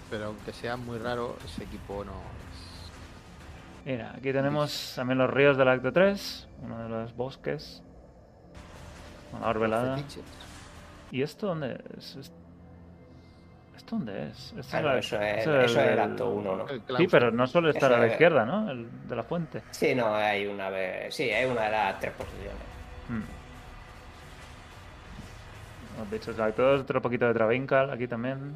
Pero 0.09 0.25
aunque 0.27 0.53
sea 0.53 0.75
muy 0.77 0.97
raro, 0.97 1.35
ese 1.45 1.63
equipo 1.63 2.03
no 2.03 2.11
es. 2.13 3.85
Mira, 3.85 4.13
aquí 4.17 4.31
tenemos 4.31 4.93
también 4.95 5.17
los 5.19 5.29
ríos 5.29 5.57
del 5.57 5.67
acto 5.67 5.91
3, 5.91 6.47
uno 6.63 6.83
de 6.83 6.89
los 6.89 7.15
bosques. 7.15 7.83
Una 9.37 9.47
orbe 9.47 9.65
helada. 9.67 9.97
fetiches. 9.97 10.23
¿Y 11.11 11.21
esto 11.21 11.47
dónde 11.47 11.79
es? 11.97 12.15
Es- 12.15 12.17
¿Esto 12.17 12.33
¿Esto 13.75 13.95
dónde 13.97 14.29
es? 14.29 14.37
Esto 14.47 14.59
es 14.61 14.67
Claro, 14.67 14.87
la- 14.89 14.97
eso 14.99 15.19
es, 15.21 15.37
eso 15.41 15.61
eso 15.61 15.79
es 15.81 15.87
el 15.87 15.93
el- 15.93 15.99
acto 15.99 16.29
1, 16.29 16.55
¿no? 16.55 16.67
Sí, 16.97 17.07
pero 17.09 17.31
no 17.31 17.45
suele 17.47 17.69
estar 17.71 17.91
Eso 17.91 17.95
a 17.97 17.99
la 17.99 18.05
es- 18.07 18.11
izquierda, 18.13 18.45
¿no? 18.45 18.69
El 18.71 19.07
de 19.09 19.15
la 19.15 19.23
fuente. 19.23 19.61
Sí, 19.71 19.93
no, 19.95 20.13
hay 20.15 20.45
una 20.47 20.69
vez. 20.69 21.13
Sí, 21.13 21.29
hay 21.29 21.45
una 21.45 21.63
de 21.63 21.71
las 21.71 21.99
tres 21.99 22.13
posiciones. 22.13 22.53
Mm. 23.09 23.21
Los 25.99 26.09
bichos 26.09 26.35
todos, 26.55 26.81
otro 26.81 27.01
poquito 27.01 27.27
de 27.27 27.33
Travincal 27.33 27.89
aquí 27.91 28.07
también. 28.07 28.53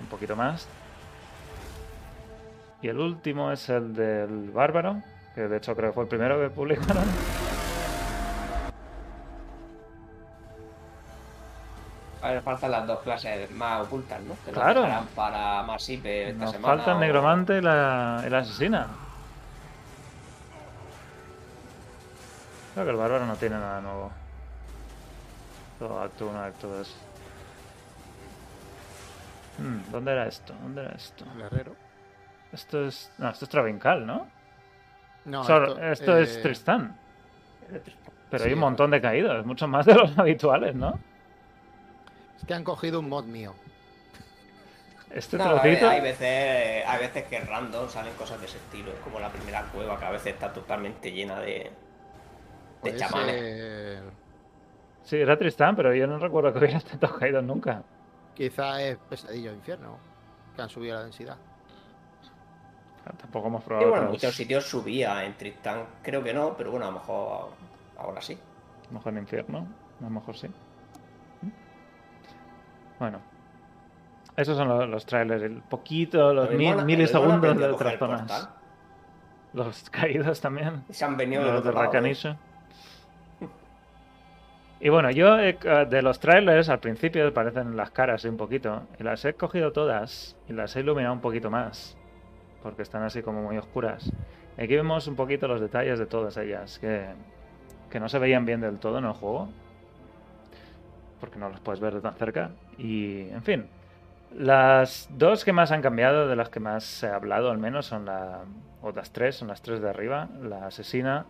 Un 0.00 0.06
poquito 0.06 0.34
más. 0.36 0.66
Y 2.80 2.88
el 2.88 2.98
último 2.98 3.50
es 3.52 3.68
el 3.68 3.92
del 3.94 4.50
Bárbaro, 4.50 5.02
que 5.38 5.46
de 5.46 5.56
hecho 5.58 5.76
creo 5.76 5.90
que 5.90 5.94
fue 5.94 6.02
el 6.02 6.08
primero 6.08 6.36
que 6.40 6.50
publicaron. 6.50 7.04
A 12.20 12.30
ver, 12.30 12.42
faltan 12.42 12.72
las 12.72 12.86
dos 12.88 12.98
clases 13.00 13.48
más 13.52 13.86
ocultas, 13.86 14.20
¿no? 14.22 14.34
Que 14.44 14.50
Claro. 14.50 14.82
dejarán 14.82 15.06
para 15.14 15.62
más 15.62 15.88
IP 15.88 16.04
esta 16.30 16.42
Nos 16.44 16.50
semana. 16.50 16.74
falta 16.76 16.90
el 16.90 16.96
o- 16.96 17.00
Negromante 17.00 17.58
y 17.58 17.60
la, 17.60 18.24
y 18.26 18.30
la 18.30 18.38
Asesina. 18.38 18.88
Creo 22.74 22.84
que 22.84 22.90
el 22.90 22.96
Bárbaro 22.96 23.24
no 23.24 23.36
tiene 23.36 23.54
nada 23.56 23.80
nuevo. 23.80 24.10
Todo 25.78 26.00
acto 26.02 26.26
1, 26.26 26.40
acto 26.42 26.66
2. 26.68 26.96
Hmm, 29.58 29.92
¿Dónde 29.92 30.10
era 30.10 30.26
esto? 30.26 30.52
¿Dónde 30.60 30.82
era 30.82 30.96
esto? 30.96 31.24
Guerrero. 31.36 31.76
Esto 32.52 32.84
es. 32.86 33.12
No, 33.18 33.28
esto 33.30 33.44
es 33.44 33.48
Travincal, 33.48 34.04
¿no? 34.04 34.26
No, 35.28 35.42
esto 35.92 36.18
es 36.18 36.36
eh, 36.36 36.40
Tristán. 36.42 36.96
Pero 38.30 38.42
sí, 38.44 38.48
hay 38.48 38.54
un 38.54 38.60
montón 38.60 38.90
de 38.90 39.00
caídos, 39.00 39.44
mucho 39.46 39.66
más 39.68 39.86
de 39.86 39.94
los 39.94 40.16
habituales, 40.18 40.74
¿no? 40.74 40.98
Es 42.38 42.44
que 42.46 42.54
han 42.54 42.64
cogido 42.64 43.00
un 43.00 43.08
mod 43.08 43.24
mío. 43.24 43.54
Este 45.10 45.38
No, 45.38 45.44
hay, 45.44 45.58
trocito. 45.60 45.88
hay 45.88 46.00
veces, 46.02 46.84
hay 46.86 46.98
veces 47.00 47.24
que 47.24 47.40
random 47.40 47.88
salen 47.88 48.12
cosas 48.14 48.38
de 48.40 48.46
ese 48.46 48.58
estilo, 48.58 48.90
es 48.92 48.98
como 49.00 49.18
la 49.18 49.30
primera 49.30 49.62
cueva 49.72 49.98
que 49.98 50.04
a 50.04 50.10
veces 50.10 50.34
está 50.34 50.52
totalmente 50.52 51.10
llena 51.10 51.40
de, 51.40 51.70
de 52.82 52.96
chamanes. 52.96 53.40
ser- 53.40 54.02
Sí, 55.04 55.16
era 55.16 55.38
Tristán, 55.38 55.74
pero 55.74 55.94
yo 55.94 56.06
no 56.06 56.18
recuerdo 56.18 56.52
que 56.52 56.58
hubiera 56.58 56.80
tantos 56.90 57.12
caídos 57.14 57.42
nunca. 57.42 57.82
Quizá 58.34 58.82
es 58.82 58.98
pesadillo 59.08 59.52
infierno. 59.52 59.98
Que 60.54 60.62
han 60.62 60.68
subido 60.68 60.96
la 60.96 61.04
densidad. 61.04 61.36
Tampoco 63.16 63.48
hemos 63.48 63.62
Y 63.62 63.66
probado. 63.66 63.88
bueno, 63.90 64.04
en 64.06 64.10
muchos 64.12 64.34
sitios 64.34 64.64
subía, 64.64 65.24
en 65.24 65.34
Tristán 65.36 65.84
creo 66.02 66.22
que 66.22 66.32
no, 66.34 66.54
pero 66.56 66.70
bueno, 66.70 66.86
a 66.86 66.90
lo 66.90 66.94
mejor 66.98 67.48
ahora 67.98 68.20
sí. 68.20 68.34
A 68.34 68.86
lo 68.88 68.92
mejor 68.98 69.12
en 69.12 69.18
infierno, 69.20 69.66
a 70.00 70.04
lo 70.04 70.10
mejor 70.10 70.36
sí. 70.36 70.48
Bueno. 72.98 73.20
Esos 74.36 74.56
son 74.56 74.68
los, 74.68 74.88
los 74.88 75.04
trailers, 75.04 75.42
el 75.42 75.62
poquito, 75.62 76.32
los 76.32 76.50
mil- 76.50 76.84
milisegundos 76.84 77.58
de 77.58 77.64
otras 77.66 77.98
zonas. 77.98 78.48
Los 79.52 79.90
caídos 79.90 80.40
también. 80.40 80.84
Y 80.88 80.92
se 80.92 81.04
han 81.04 81.16
venido 81.16 81.42
Los 81.42 81.64
de 81.64 82.10
¿eh? 82.30 82.36
Y 84.80 84.90
bueno, 84.90 85.10
yo 85.10 85.38
he- 85.40 85.54
de 85.88 86.02
los 86.02 86.20
trailers 86.20 86.68
al 86.68 86.78
principio 86.78 87.34
parecen 87.34 87.76
las 87.76 87.90
caras 87.90 88.24
un 88.24 88.36
poquito. 88.36 88.82
Y 89.00 89.02
las 89.02 89.24
he 89.24 89.34
cogido 89.34 89.72
todas 89.72 90.36
y 90.48 90.52
las 90.52 90.76
he 90.76 90.80
iluminado 90.80 91.14
un 91.14 91.20
poquito 91.20 91.50
más. 91.50 91.96
Porque 92.62 92.82
están 92.82 93.02
así 93.02 93.22
como 93.22 93.42
muy 93.42 93.56
oscuras. 93.58 94.10
Aquí 94.56 94.74
vemos 94.74 95.06
un 95.06 95.16
poquito 95.16 95.46
los 95.46 95.60
detalles 95.60 95.98
de 95.98 96.06
todas 96.06 96.36
ellas. 96.36 96.78
Que, 96.78 97.06
que 97.90 98.00
no 98.00 98.08
se 98.08 98.18
veían 98.18 98.44
bien 98.44 98.60
del 98.60 98.78
todo 98.78 98.98
en 98.98 99.04
el 99.04 99.12
juego. 99.12 99.48
Porque 101.20 101.38
no 101.38 101.48
los 101.48 101.60
puedes 101.60 101.80
ver 101.80 101.94
de 101.94 102.00
tan 102.00 102.14
cerca. 102.14 102.50
Y 102.76 103.28
en 103.30 103.42
fin. 103.42 103.66
Las 104.36 105.08
dos 105.10 105.44
que 105.44 105.52
más 105.52 105.72
han 105.72 105.80
cambiado, 105.80 106.28
de 106.28 106.36
las 106.36 106.50
que 106.50 106.60
más 106.60 106.84
se 106.84 107.06
ha 107.06 107.16
hablado 107.16 107.50
al 107.50 107.58
menos, 107.58 107.86
son 107.86 108.04
la, 108.04 108.40
o 108.82 108.92
las 108.92 109.10
tres, 109.10 109.36
son 109.36 109.48
las 109.48 109.62
tres 109.62 109.80
de 109.80 109.88
arriba, 109.88 110.28
la 110.42 110.66
asesina, 110.66 111.24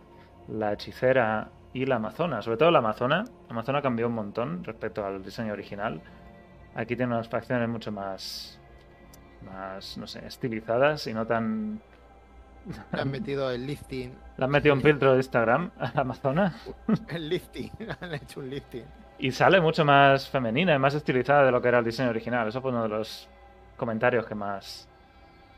la 0.49 0.73
hechicera 0.73 1.47
y 1.73 1.85
la 1.85 1.95
amazona. 1.95 2.41
Sobre 2.41 2.57
todo 2.57 2.71
la 2.71 2.79
amazona. 2.79 3.23
La 3.23 3.51
amazona 3.51 3.81
cambió 3.81 4.07
un 4.07 4.13
montón 4.13 4.63
respecto 4.63 5.05
al 5.05 5.23
diseño 5.23 5.53
original. 5.53 6.01
Aquí 6.75 6.95
tiene 6.95 7.13
unas 7.13 7.29
facciones 7.29 7.67
mucho 7.67 7.91
más, 7.91 8.58
más, 9.43 9.97
no 9.97 10.07
sé, 10.07 10.25
estilizadas 10.25 11.05
y 11.07 11.13
no 11.13 11.25
tan... 11.25 11.79
Le 12.93 13.01
han 13.01 13.09
metido 13.09 13.49
el 13.51 13.65
lifting. 13.65 14.13
Le 14.37 14.45
han 14.45 14.51
metido 14.51 14.75
un 14.75 14.81
filtro 14.81 15.11
de 15.13 15.17
Instagram 15.17 15.71
a 15.79 15.91
la 15.95 16.01
amazona 16.01 16.55
El 17.07 17.29
lifting. 17.29 17.71
han 18.01 18.13
hecho 18.13 18.41
un 18.41 18.49
lifting. 18.49 18.83
y 19.17 19.31
sale 19.31 19.59
mucho 19.61 19.83
más 19.85 20.27
femenina 20.29 20.75
y 20.75 20.79
más 20.79 20.93
estilizada 20.93 21.45
de 21.45 21.51
lo 21.51 21.61
que 21.61 21.69
era 21.69 21.79
el 21.79 21.85
diseño 21.85 22.09
original. 22.09 22.47
Eso 22.47 22.61
fue 22.61 22.71
uno 22.71 22.83
de 22.83 22.89
los 22.89 23.27
comentarios 23.77 24.25
que 24.25 24.35
más 24.35 24.87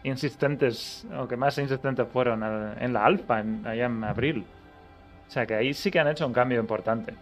insistentes 0.04 1.06
o 1.18 1.28
que 1.28 1.36
más 1.38 1.58
insistentes 1.58 2.08
fueron 2.08 2.44
en 2.80 2.94
la 2.94 3.06
alfa 3.06 3.40
en- 3.40 3.66
allá 3.68 3.86
en 3.88 4.04
abril. 4.04 4.46
O 5.28 5.32
sea 5.32 5.46
que 5.46 5.56
ahí 5.56 5.74
sí 5.74 5.90
que 5.92 6.00
han 6.00 6.08
hecho 6.08 6.26
un 6.28 6.34
cambio 6.34 6.60
importante. 6.60 7.14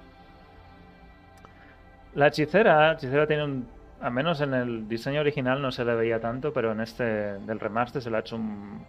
La 2.16 2.28
hechicera, 2.28 2.88
la 2.88 2.94
hechicera 2.94 3.28
tiene 3.28 3.44
un, 3.44 3.68
al 4.02 4.12
menos 4.12 4.42
en 4.42 4.54
el 4.54 4.88
diseño 4.88 5.20
original 5.22 5.62
no 5.62 5.72
se 5.72 5.84
le 5.86 5.96
veía 5.96 6.20
tanto, 6.20 6.54
pero 6.54 6.72
en 6.72 6.82
este 6.82 7.04
del 7.04 7.60
remaster 7.60 8.02
se 8.02 8.10
le 8.10 8.18
ha 8.18 8.20
hecho 8.22 8.36
un 8.36 8.84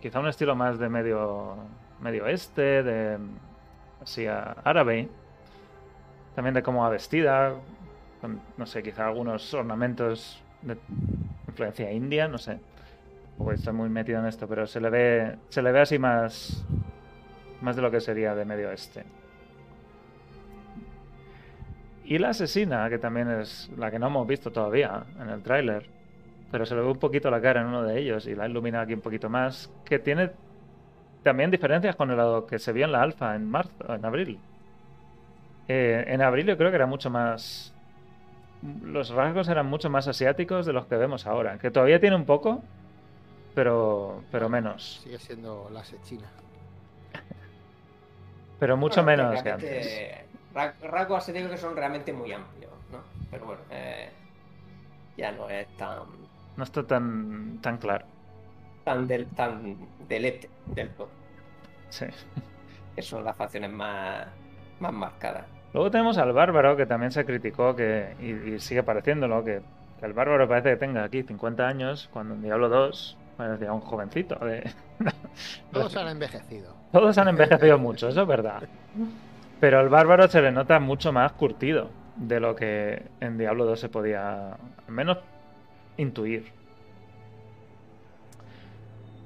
quizá 0.00 0.20
un 0.20 0.28
estilo 0.28 0.54
más 0.54 0.78
de 0.78 0.88
medio 0.88 1.56
medio 2.00 2.26
este, 2.26 2.82
de 2.82 3.18
así 4.02 4.26
a- 4.26 4.56
árabe. 4.64 5.08
También 6.34 6.54
de 6.54 6.62
cómo 6.62 6.82
va 6.82 6.90
vestida, 6.90 7.54
con, 8.20 8.40
no 8.58 8.66
sé, 8.66 8.82
quizá 8.82 9.06
algunos 9.06 9.54
ornamentos 9.54 10.42
de 10.62 10.76
influencia 11.48 11.90
india, 11.92 12.28
no 12.28 12.36
sé. 12.38 12.58
Estoy 13.52 13.72
muy 13.72 13.88
metido 13.88 14.18
en 14.20 14.26
esto, 14.26 14.46
pero 14.46 14.66
se 14.66 14.80
le 14.80 14.90
ve, 14.90 15.36
se 15.48 15.62
le 15.62 15.72
ve 15.72 15.80
así 15.80 15.98
más, 15.98 16.64
más 17.62 17.76
de 17.76 17.82
lo 17.82 17.90
que 17.90 18.00
sería 18.00 18.34
de 18.34 18.44
medio 18.44 18.70
este. 18.70 19.04
Y 22.08 22.18
la 22.18 22.28
asesina, 22.28 22.88
que 22.88 22.98
también 22.98 23.28
es 23.28 23.68
la 23.76 23.90
que 23.90 23.98
no 23.98 24.06
hemos 24.06 24.26
visto 24.28 24.52
todavía 24.52 25.02
en 25.20 25.28
el 25.28 25.42
tráiler, 25.42 25.88
pero 26.52 26.64
se 26.64 26.76
le 26.76 26.82
ve 26.82 26.86
un 26.86 26.98
poquito 26.98 27.30
la 27.32 27.40
cara 27.40 27.60
en 27.62 27.66
uno 27.66 27.82
de 27.82 27.98
ellos 27.98 28.26
y 28.26 28.36
la 28.36 28.48
ilumina 28.48 28.82
aquí 28.82 28.94
un 28.94 29.00
poquito 29.00 29.28
más, 29.28 29.72
que 29.84 29.98
tiene 29.98 30.30
también 31.24 31.50
diferencias 31.50 31.96
con 31.96 32.16
lo 32.16 32.46
que 32.46 32.60
se 32.60 32.72
vio 32.72 32.84
en 32.84 32.92
la 32.92 33.02
alfa 33.02 33.34
en 33.34 33.50
marzo, 33.50 33.92
en 33.92 34.04
abril. 34.04 34.38
Eh, 35.66 36.04
en 36.06 36.22
abril 36.22 36.46
yo 36.46 36.56
creo 36.56 36.70
que 36.70 36.76
era 36.76 36.86
mucho 36.86 37.10
más. 37.10 37.74
Los 38.84 39.10
rasgos 39.10 39.48
eran 39.48 39.66
mucho 39.66 39.90
más 39.90 40.06
asiáticos 40.06 40.64
de 40.64 40.72
los 40.72 40.86
que 40.86 40.94
vemos 40.96 41.26
ahora. 41.26 41.58
Que 41.58 41.72
todavía 41.72 41.98
tiene 41.98 42.14
un 42.14 42.24
poco, 42.24 42.62
pero, 43.56 44.22
pero 44.30 44.48
menos. 44.48 45.00
Sigue 45.02 45.18
siendo 45.18 45.68
la 45.72 45.84
sechina. 45.84 46.28
Pero 48.60 48.76
mucho 48.76 49.02
Bueno, 49.02 49.24
menos 49.24 49.42
que 49.42 49.50
antes. 49.50 50.25
Ra- 50.56 50.74
Rasgos 50.82 51.18
asiáticos 51.18 51.50
que 51.50 51.58
son 51.58 51.76
realmente 51.76 52.12
muy 52.12 52.32
amplios, 52.32 52.72
¿no? 52.90 52.98
Pero 53.30 53.46
bueno, 53.46 53.60
eh, 53.70 54.08
ya 55.16 55.32
no 55.32 55.48
es 55.48 55.66
tan, 55.76 55.98
No 56.56 56.64
está 56.64 56.82
tan, 56.86 57.58
tan 57.62 57.76
claro. 57.78 58.04
tan 58.84 59.06
del, 59.06 59.26
tan 59.28 59.76
del 60.08 60.24
este, 60.24 60.48
del 60.66 60.90
todo. 60.90 61.08
Sí. 61.90 62.06
Que 62.94 63.02
son 63.02 63.24
las 63.24 63.36
facciones 63.36 63.70
más, 63.70 64.26
más 64.80 64.92
marcadas. 64.92 65.44
Luego 65.72 65.90
tenemos 65.90 66.16
al 66.18 66.32
bárbaro, 66.32 66.76
que 66.76 66.86
también 66.86 67.12
se 67.12 67.24
criticó 67.26 67.76
que, 67.76 68.14
y, 68.20 68.54
y 68.54 68.60
sigue 68.60 68.82
pareciéndolo, 68.82 69.44
que, 69.44 69.60
que 70.00 70.06
el 70.06 70.14
bárbaro 70.14 70.48
parece 70.48 70.70
que 70.70 70.76
tenga 70.76 71.04
aquí 71.04 71.22
50 71.22 71.66
años, 71.66 72.08
cuando 72.12 72.34
en 72.34 72.42
Diablo 72.42 72.68
2 72.70 73.16
parecía 73.36 73.72
un 73.72 73.80
jovencito. 73.82 74.36
De... 74.36 74.70
Todos 75.72 75.94
han 75.96 76.08
envejecido. 76.08 76.72
Todos 76.92 77.18
han 77.18 77.28
envejecido 77.28 77.78
mucho, 77.78 78.08
eso 78.08 78.22
es 78.22 78.28
verdad. 78.28 78.62
Pero 79.60 79.78
al 79.78 79.88
bárbaro 79.88 80.28
se 80.28 80.42
le 80.42 80.52
nota 80.52 80.78
mucho 80.80 81.12
más 81.12 81.32
curtido 81.32 81.90
de 82.16 82.40
lo 82.40 82.54
que 82.54 83.02
en 83.20 83.38
Diablo 83.38 83.64
2 83.64 83.80
se 83.80 83.88
podía, 83.88 84.52
al 84.52 84.58
menos, 84.92 85.18
intuir. 85.96 86.46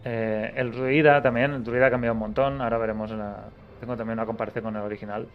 Eh, 0.04 0.52
el 0.56 0.72
druida 0.72 1.20
también, 1.20 1.52
el 1.52 1.64
druida 1.64 1.86
ha 1.86 1.90
cambiado 1.90 2.14
un 2.14 2.20
montón. 2.20 2.60
Ahora 2.60 2.78
veremos 2.78 3.10
una. 3.10 3.36
Tengo 3.80 3.96
también 3.96 4.18
una 4.18 4.26
comparación 4.26 4.64
con 4.64 4.76
el 4.76 4.82
original. 4.82 5.26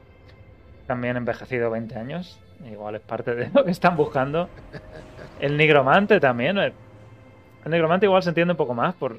También 0.87 1.17
envejecido 1.17 1.69
20 1.71 1.95
años. 1.97 2.39
Igual 2.71 2.95
es 2.95 3.01
parte 3.01 3.35
de 3.35 3.49
lo 3.53 3.63
que 3.65 3.71
están 3.71 3.95
buscando. 3.97 4.49
El 5.39 5.57
nigromante 5.57 6.19
también. 6.19 6.57
eh, 6.57 6.73
El 7.65 7.71
nigromante 7.71 8.05
igual 8.05 8.23
se 8.23 8.29
entiende 8.29 8.53
un 8.53 8.57
poco 8.57 8.73
más 8.73 8.95
por. 8.95 9.17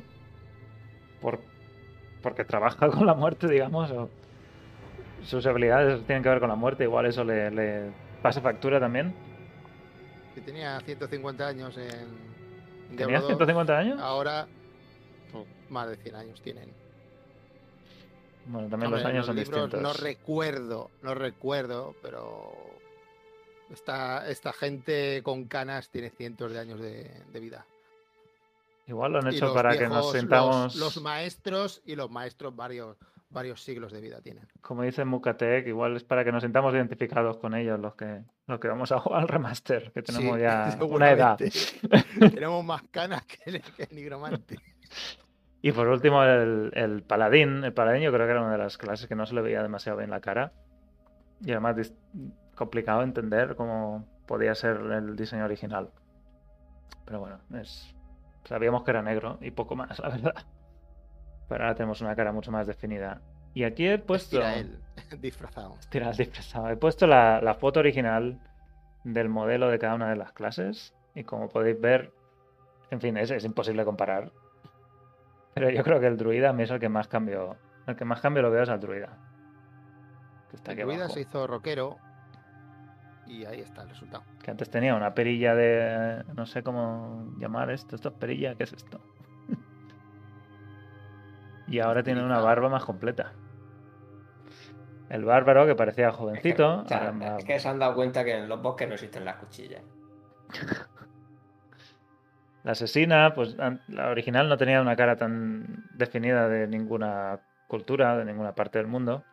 por 1.21 1.39
porque 2.23 2.45
trabaja 2.45 2.89
con 2.91 3.07
la 3.07 3.15
muerte, 3.15 3.47
digamos. 3.47 3.93
Sus 5.27 5.45
habilidades 5.47 6.05
tienen 6.07 6.23
que 6.23 6.29
ver 6.29 6.41
con 6.41 6.49
la 6.49 6.55
muerte. 6.57 6.85
Igual 6.85 7.07
eso 7.07 7.25
le, 7.25 7.51
le 7.51 7.91
pasa 8.23 8.41
factura 8.41 8.79
también. 8.81 9.15
Que 10.35 10.41
tenía 10.41 10.79
150 10.81 11.47
años 11.47 11.77
en. 11.77 11.83
en 11.85 12.97
¿Tenía 12.97 13.07
Diablo 13.07 13.19
2, 13.21 13.27
150 13.29 13.79
años? 13.79 14.01
Ahora. 14.01 14.47
más 15.71 15.89
de 15.91 15.97
100 15.97 16.15
años 16.15 16.41
tienen. 16.43 16.71
Bueno, 18.47 18.69
también 18.69 18.87
Hombre, 18.93 19.01
los 19.03 19.11
años 19.11 19.27
son 19.27 19.37
libros 19.37 19.65
distintos. 19.65 19.83
No 19.83 19.93
recuerdo, 19.93 20.91
no 21.03 21.15
recuerdo, 21.15 21.97
pero 22.01 22.53
Esta, 23.73 24.29
esta 24.31 24.53
gente 24.53 25.21
con 25.25 25.47
canas 25.47 25.89
tiene 25.91 26.11
cientos 26.11 26.53
de 26.53 26.61
años 26.61 26.79
de, 26.81 27.11
de 27.33 27.41
vida. 27.41 27.67
Igual 28.87 29.15
lo 29.15 29.19
han 29.19 29.27
hecho 29.35 29.47
los 29.47 29.55
para 29.55 29.77
que 29.77 29.89
nos 29.89 29.97
los- 30.07 30.13
sintamos, 30.13 30.77
Los, 30.77 31.03
maestros 31.03 31.83
y 31.87 31.97
los 31.97 32.09
maestros 32.09 32.55
varios, 32.55 32.97
varios 33.29 33.63
siglos 33.63 33.93
de 33.93 34.01
vida 34.01 34.21
tienen. 34.21 34.47
como 34.61 34.83
dice 34.83 35.05
Mukatek, 35.05 35.67
igual 35.67 35.97
es 35.97 36.05
para 36.05 36.25
que 36.25 36.33
nos 36.33 36.43
sintamos 36.43 36.75
identificados 36.75 37.39
con 37.39 37.55
ellos 37.55 37.79
los 37.79 37.95
que, 37.95 38.23
los 38.47 38.61
que 38.61 38.69
vamos 38.69 38.93
a 38.93 39.01
jugar 39.01 39.23
al 39.23 39.29
remaster, 39.29 39.93
que 39.93 40.03
tenemos 40.03 40.37
Sí, 40.37 40.43
ya 40.43 40.79
una 40.89 41.11
edad. 41.11 41.39
Tenemos 42.19 42.65
más 42.65 42.83
canas 42.91 43.25
que 43.27 43.51
el, 43.51 43.63
que 43.63 43.85
el 43.85 43.97
nigromante. 43.97 44.59
Y 45.63 45.73
por 45.73 45.89
último, 45.89 46.23
el, 46.23 46.71
el 46.75 47.03
paladín. 47.03 47.65
El 47.65 47.73
paladín 47.73 48.03
yo 48.03 48.13
creo 48.13 48.25
que 48.27 48.31
era 48.31 48.41
una 48.43 48.53
de 48.53 48.59
las 48.59 48.79
clases 48.79 49.09
que 49.09 49.17
no 49.17 49.27
se 49.27 49.35
le 49.35 49.41
veía 49.41 49.65
demasiado 49.65 49.99
bien 49.99 50.11
la 50.11 50.21
cara. 50.21 50.53
Y 51.41 51.51
además 51.51 51.93
complicado 52.55 53.03
entender 53.03 53.57
cómo 53.57 54.07
podía 54.27 54.55
ser 54.55 54.77
el 54.77 55.17
diseño 55.17 55.45
original. 55.45 55.91
Pero 57.05 57.21
bueno, 57.21 57.41
es... 57.61 57.95
sabíamos 58.45 58.85
que 58.85 58.93
era 58.93 59.03
negro 59.03 59.39
y 59.41 59.51
poco 59.51 59.75
más, 59.75 59.99
la 59.99 60.09
verdad. 60.09 60.35
Pero 61.49 61.65
ahora 61.65 61.75
tenemos 61.75 62.01
una 62.01 62.15
cara 62.17 62.33
mucho 62.33 62.51
más 62.51 62.67
definida. 62.67 63.21
Y 63.55 63.65
aquí 63.65 63.87
he 63.89 63.99
puesto... 63.99 64.37
Estira 64.41 64.57
él, 64.59 64.79
disfrazado. 65.21 65.75
Tira 65.91 66.11
el 66.11 66.17
disfrazado. 66.17 66.69
He 66.71 66.77
puesto 66.77 67.07
la, 67.07 67.41
la 67.41 67.55
foto 67.55 67.81
original 67.81 68.39
del 69.05 69.29
modelo 69.29 69.69
de 69.69 69.79
cada 69.79 69.95
una 69.95 70.11
de 70.11 70.17
las 70.17 70.33
clases. 70.33 70.95
Y 71.15 71.25
como 71.25 71.49
podéis 71.49 71.81
ver, 71.81 72.13
en 72.91 73.01
fin, 73.01 73.17
es, 73.17 73.31
es 73.31 73.45
imposible 73.45 73.85
comparar. 73.85 74.31
Pero 75.55 75.71
yo 75.71 75.83
creo 75.85 76.01
que 76.01 76.07
el 76.07 76.17
druida 76.19 76.51
a 76.51 76.53
mí 76.53 76.65
es 76.65 76.71
el 76.71 76.81
que 76.81 76.89
más 76.89 77.09
cambio. 77.09 77.57
El 77.87 77.97
que 77.97 78.05
más 78.05 78.21
cambio 78.21 78.43
lo 78.43 78.51
veo 78.51 78.63
es 78.65 78.69
al 78.69 78.81
druida. 78.81 79.17
Que 80.51 80.57
está 80.57 80.73
El 80.73 80.79
druida 80.79 81.05
abajo. 81.05 81.15
se 81.15 81.21
hizo 81.23 81.47
rockero 81.47 81.97
y 83.27 83.45
ahí 83.47 83.61
está 83.61 83.83
el 83.83 83.89
resultado. 83.89 84.25
Que 84.43 84.51
antes 84.51 84.69
tenía 84.71 84.95
una 84.95 85.15
perilla 85.15 85.55
de. 85.55 86.25
No 86.35 86.45
sé 86.47 86.63
cómo 86.63 87.33
llamar 87.39 87.71
esto. 87.71 87.97
¿Esto 87.97 88.11
es 88.11 88.15
perilla? 88.17 88.55
¿Qué 88.55 88.65
es 88.65 88.73
esto? 88.75 89.01
Y 91.67 91.81
ahora 91.81 92.03
tiene 92.03 92.23
una 92.25 92.41
barba 92.41 92.69
más 92.69 92.85
completa. 92.85 93.33
El 95.09 95.25
bárbaro 95.25 95.67
que 95.67 95.75
parecía 95.75 96.11
jovencito. 96.13 96.65
Ahora 96.65 97.13
más- 97.13 97.39
es 97.41 97.45
que 97.45 97.59
se 97.61 97.69
han 97.69 97.79
dado 97.79 97.95
cuenta 97.95 98.25
que 98.25 98.35
en 98.37 98.49
los 98.49 98.61
bosques 98.61 98.89
no 98.89 98.95
existen 98.95 99.25
las 99.25 99.37
cuchillas. 99.37 99.83
La 102.65 102.73
asesina, 102.73 103.33
pues 103.33 103.55
la 103.87 104.09
original 104.11 104.49
no 104.49 104.57
tenía 104.57 104.81
una 104.81 104.97
cara 104.97 105.17
tan 105.17 105.85
definida 105.95 106.49
de 106.49 106.67
ninguna 106.67 107.39
cultura, 107.69 108.17
de 108.19 108.25
ninguna 108.25 108.57
parte 108.57 108.79
del 108.79 108.89
mundo. 108.89 109.25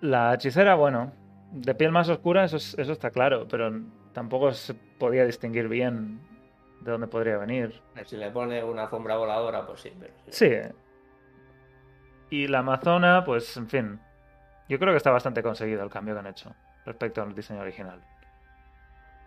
La 0.00 0.34
hechicera, 0.34 0.74
bueno, 0.74 1.12
de 1.52 1.74
piel 1.76 1.92
más 1.92 2.08
oscura, 2.08 2.44
eso, 2.44 2.56
es- 2.56 2.76
eso 2.76 2.90
está 2.92 3.10
claro, 3.10 3.46
pero 3.48 3.70
tampoco 4.12 4.52
se 4.52 4.74
podía 4.98 5.24
distinguir 5.24 5.68
bien 5.68 6.20
de 6.80 6.90
dónde 6.92 7.06
podría 7.08 7.36
venir. 7.38 7.82
Si 8.04 8.16
le 8.16 8.30
pone 8.30 8.62
una 8.62 8.82
alfombra 8.84 9.16
voladora, 9.16 9.66
pues 9.66 9.80
sí. 9.80 9.92
Pero 9.98 10.14
Sí. 10.28 10.50
Y 12.30 12.46
la 12.48 12.58
amazona, 12.60 13.24
pues, 13.24 13.56
en 13.56 13.68
fin, 13.68 14.00
yo 14.68 14.78
creo 14.78 14.92
que 14.92 14.98
está 14.98 15.10
bastante 15.10 15.42
conseguido 15.42 15.82
el 15.82 15.90
cambio 15.90 16.14
que 16.14 16.20
han 16.20 16.26
hecho 16.26 16.54
respecto 16.84 17.22
al 17.22 17.34
diseño 17.34 17.60
original. 17.60 18.02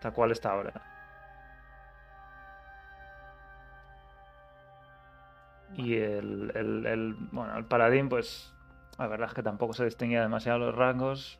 Tal 0.01 0.13
cual 0.13 0.31
está 0.31 0.51
ahora. 0.51 0.73
Y 5.73 5.95
el, 5.97 6.51
el, 6.55 6.85
el- 6.85 7.15
bueno, 7.31 7.57
el 7.57 7.65
paladín, 7.65 8.09
pues, 8.09 8.53
la 8.97 9.07
verdad 9.07 9.29
es 9.29 9.33
que 9.33 9.43
tampoco 9.43 9.73
se 9.73 9.85
distinguía 9.85 10.21
demasiado 10.21 10.59
los 10.59 10.75
rangos, 10.75 11.39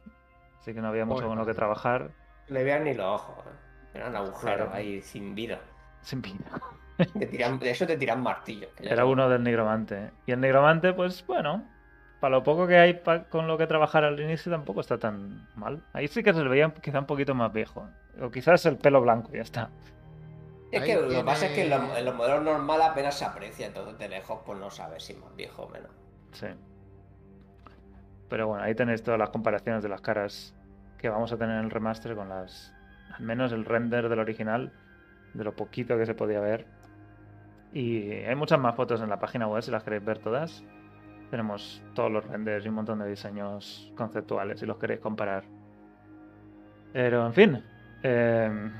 así 0.59 0.73
que 0.73 0.81
no 0.81 0.87
había 0.87 1.05
mucho 1.05 1.27
con 1.27 1.37
lo 1.37 1.45
que 1.45 1.53
trabajar. 1.53 2.11
le 2.47 2.63
vean 2.63 2.83
ni 2.85 2.93
los 2.93 3.05
ojos. 3.05 3.45
¿eh? 3.45 3.49
Eran 3.93 4.15
agujeros 4.15 4.39
Claro. 4.69 4.71
ahí 4.73 5.01
sin 5.01 5.35
vida. 5.35 5.59
Sin 6.01 6.21
vida. 6.21 6.39
Te 6.97 7.27
tiran- 7.27 7.57
de 7.59 7.71
eso 7.71 7.87
te 7.87 7.97
tiran 7.97 8.23
ya 8.23 8.67
Era 8.79 9.05
uno 9.05 9.27
del 9.27 9.43
nigromante. 9.43 10.11
Y 10.27 10.31
el 10.33 10.41
nigromante, 10.41 10.93
pues 10.93 11.25
bueno, 11.25 11.63
para 12.19 12.35
lo 12.37 12.43
poco 12.43 12.67
que 12.67 12.77
hay 12.77 12.93
pa- 12.93 13.23
con 13.23 13.47
lo 13.47 13.57
que 13.57 13.65
trabajar 13.65 14.03
al 14.03 14.19
inicio 14.19 14.51
tampoco 14.51 14.81
está 14.81 14.99
tan 14.99 15.47
mal. 15.55 15.81
Ahí 15.93 16.07
sí 16.07 16.21
que 16.21 16.33
se 16.33 16.43
le 16.43 16.49
veía 16.49 16.71
quizá 16.75 16.99
un 16.99 17.07
poquito 17.07 17.33
más 17.33 17.51
viejo. 17.51 17.87
O 18.21 18.29
quizás 18.29 18.63
el 18.67 18.77
pelo 18.77 19.01
blanco, 19.01 19.31
ya 19.33 19.41
está. 19.41 19.69
Es 20.71 20.81
Ahí 20.83 20.87
que 20.89 21.01
lo 21.01 21.09
que 21.09 21.23
pasa 21.23 21.47
es 21.47 21.53
que 21.53 21.63
en 21.63 21.69
los, 21.71 21.79
tiene- 21.81 21.99
en 21.99 22.05
los 22.05 22.15
modelos 22.15 22.43
normales 22.43 22.85
apenas 22.87 23.17
se 23.17 23.25
aprecia, 23.25 23.65
entonces 23.67 23.97
de 23.97 24.07
lejos 24.09 24.39
pues 24.45 24.59
no 24.59 24.69
sabes 24.69 25.03
si 25.03 25.13
es 25.13 25.19
más 25.19 25.35
viejo 25.35 25.63
o 25.63 25.69
menos. 25.69 25.89
Sí. 26.33 26.47
Pero 28.29 28.47
bueno, 28.47 28.63
ahí 28.63 28.75
tenéis 28.75 29.03
todas 29.03 29.19
las 29.19 29.29
comparaciones 29.29 29.83
de 29.83 29.89
las 29.89 30.01
caras 30.01 30.55
que 30.97 31.09
vamos 31.09 31.31
a 31.33 31.37
tener 31.37 31.57
en 31.57 31.65
el 31.65 31.71
remaster 31.71 32.15
con 32.15 32.29
las. 32.29 32.73
Al 33.17 33.25
menos 33.25 33.51
el 33.51 33.65
render 33.65 34.07
del 34.07 34.19
original, 34.19 34.71
de 35.33 35.43
lo 35.43 35.55
poquito 35.55 35.97
que 35.97 36.05
se 36.05 36.13
podía 36.13 36.39
ver. 36.39 36.65
Y 37.73 38.11
hay 38.11 38.35
muchas 38.35 38.59
más 38.59 38.75
fotos 38.75 39.01
en 39.01 39.09
la 39.09 39.19
página 39.19 39.47
web 39.47 39.61
si 39.61 39.71
las 39.71 39.83
queréis 39.83 40.03
ver 40.03 40.19
todas. 40.19 40.63
Tenemos 41.29 41.81
todos 41.93 42.11
los 42.11 42.25
renders 42.25 42.65
y 42.65 42.69
un 42.69 42.75
montón 42.75 42.99
de 42.99 43.07
diseños 43.07 43.91
conceptuales 43.95 44.59
si 44.59 44.65
los 44.65 44.77
queréis 44.77 44.99
comparar. 44.99 45.43
Pero 46.91 47.25
en 47.25 47.33
fin, 47.33 47.63
eh, 48.03 48.71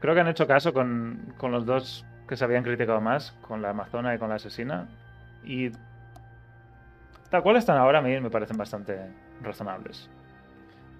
creo 0.00 0.14
que 0.14 0.20
han 0.20 0.28
hecho 0.28 0.46
caso 0.46 0.72
con, 0.72 1.34
con 1.38 1.52
los 1.52 1.64
dos 1.64 2.04
que 2.28 2.36
se 2.36 2.44
habían 2.44 2.64
criticado 2.64 3.00
más, 3.00 3.32
con 3.46 3.62
la 3.62 3.70
Amazona 3.70 4.14
y 4.14 4.18
con 4.18 4.28
la 4.28 4.36
Asesina. 4.36 4.88
Y 5.44 5.70
tal 7.30 7.42
cual 7.42 7.56
están 7.56 7.76
ahora, 7.76 8.00
a 8.00 8.02
mí 8.02 8.18
me 8.20 8.30
parecen 8.30 8.56
bastante 8.56 8.98
razonables. 9.42 10.10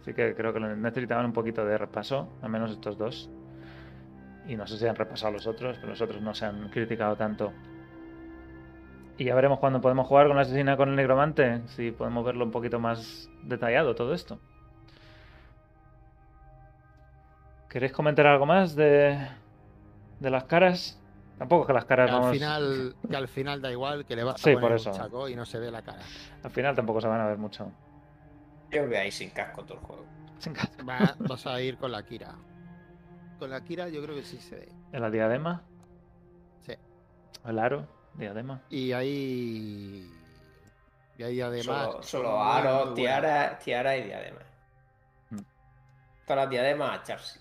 Así 0.02 0.12
que 0.12 0.34
creo 0.34 0.52
que 0.52 0.61
necesitaban 0.61 1.24
un 1.24 1.32
poquito 1.32 1.64
de 1.64 1.78
repaso, 1.78 2.28
al 2.42 2.50
menos 2.50 2.70
estos 2.70 2.98
dos. 2.98 3.30
Y 4.47 4.57
no 4.57 4.66
sé 4.66 4.76
si 4.78 4.86
han 4.86 4.97
repasado 4.97 5.32
los 5.32 5.47
otros, 5.47 5.76
pero 5.78 5.90
los 5.90 6.01
otros 6.03 6.20
no 6.20 6.34
se 6.34 6.45
han 6.47 6.68
criticado 6.68 7.16
tanto. 7.16 7.53
Y 9.16 9.24
ya 9.24 9.34
veremos 9.34 9.59
cuándo 9.59 9.80
podemos 9.80 10.07
jugar 10.07 10.26
con 10.26 10.36
la 10.36 10.42
asesina 10.42 10.76
con 10.76 10.88
el 10.90 10.97
negromante, 10.97 11.62
si 11.68 11.92
podemos 11.92 12.24
verlo 12.24 12.45
un 12.45 12.51
poquito 12.51 12.78
más 12.80 13.28
detallado 13.45 13.95
todo 13.95 14.12
esto. 14.12 14.38
¿Queréis 17.68 17.92
comentar 17.92 18.26
algo 18.26 18.47
más 18.47 18.76
de, 18.76 19.18
de 20.20 20.30
las 20.30 20.45
caras? 20.45 20.99
Tampoco 21.38 21.62
es 21.62 21.66
que 21.68 21.72
las 21.72 21.84
caras 21.86 22.07
Que 22.07 22.12
al, 22.12 22.20
vamos- 22.20 22.36
final, 22.36 22.95
que 23.11 23.16
al 23.16 23.28
final 23.28 23.62
da 23.62 23.70
igual, 23.72 24.05
que 24.05 24.14
le 24.16 24.24
vas 24.24 24.40
Sí, 24.40 24.51
a 24.51 24.53
por 24.53 24.62
poner 24.62 24.76
eso. 24.78 24.90
un 24.90 24.97
chaco 24.97 25.28
y 25.28 25.34
no 25.34 25.45
se 25.45 25.59
ve 25.59 25.70
la 25.70 25.82
cara. 25.82 26.03
al 26.42 26.51
final 26.51 26.74
tampoco 26.76 27.01
se 27.01 27.09
van 27.09 27.20
a 27.20 27.26
ver 27.26 27.38
mucho. 27.38 27.70
Yo 28.70 28.88
veo 28.88 29.01
ahí 29.01 29.11
sin 29.11 29.30
casco 29.30 29.62
todo 29.64 29.78
el 29.78 29.84
juego. 29.84 30.07
Sin 30.38 30.53
casco. 30.53 30.84
Va- 30.84 31.16
vas 31.20 31.47
a 31.47 31.61
ir 31.61 31.76
con 31.76 31.90
la 31.90 32.03
Kira. 32.03 32.34
Con 33.45 33.51
la 33.51 33.62
Kira 33.62 33.90
yo 33.90 34.03
creo 34.03 34.16
que 34.16 34.22
sí 34.22 34.38
se 34.38 34.57
ve. 34.57 34.68
¿En 34.90 35.03
la 35.03 35.11
diadema? 35.11 35.62
Sí. 36.62 36.72
¿El 37.45 37.59
aro? 37.59 37.86
¿Diadema? 38.14 38.62
Y 38.70 38.92
ahí. 38.92 40.11
Y 41.18 41.22
ahí 41.22 41.42
además. 41.42 41.97
Solo, 42.01 42.42
aro, 42.42 42.95
tiara, 42.95 43.59
tiara 43.59 43.99
y 43.99 44.05
diadema. 44.05 44.40
Mm. 45.28 45.40
Todas 46.26 46.45
las 46.45 46.49
diademas 46.49 46.90
a 46.90 47.03
echarse. 47.03 47.40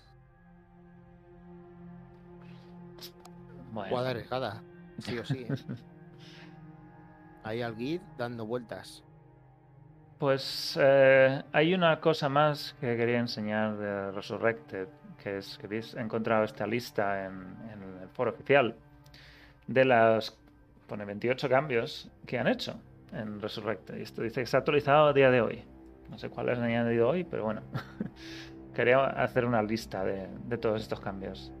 Bueno. 3.72 3.88
Jugada 3.88 4.10
arriesgada, 4.10 4.62
sí 4.98 5.18
o 5.18 5.24
sí. 5.24 5.46
¿eh? 5.48 5.54
Ahí 7.44 7.62
al 7.62 7.76
guide 7.76 8.04
dando 8.18 8.44
vueltas. 8.44 9.02
Pues 10.18 10.78
eh, 10.78 11.42
hay 11.50 11.72
una 11.72 11.98
cosa 12.02 12.28
más 12.28 12.76
que 12.78 12.94
quería 12.94 13.20
enseñar 13.20 13.78
de 13.78 14.10
Resurrected, 14.12 14.88
que 15.22 15.38
es 15.38 15.58
que 15.58 15.66
habéis 15.66 15.94
encontrado 15.94 16.44
esta 16.44 16.66
lista 16.66 17.26
en, 17.26 17.56
el 18.02 18.08
foro 18.10 18.30
oficial 18.30 18.76
de 19.66 19.84
las 19.84 20.38
pone 20.86 21.04
28 21.04 21.48
cambios 21.48 22.10
que 22.26 22.38
han 22.38 22.46
hecho 22.46 22.78
en 23.12 23.40
Resurrected. 23.40 23.96
Y 23.96 24.02
esto 24.02 24.22
dice 24.22 24.36
que 24.36 24.44
está 24.44 24.58
actualizado 24.58 25.08
a 25.08 25.12
día 25.12 25.30
de 25.30 25.40
hoy. 25.40 25.64
No 26.10 26.18
sé 26.18 26.28
cuáles 26.28 26.58
han 26.58 26.64
añadido 26.64 27.08
hoy, 27.08 27.24
pero 27.24 27.44
bueno. 27.44 27.62
Quería 28.74 29.04
hacer 29.06 29.44
una 29.44 29.62
lista 29.62 30.04
de, 30.04 30.28
de 30.46 30.58
todos 30.58 30.82
estos 30.82 31.00
cambios. 31.00 31.52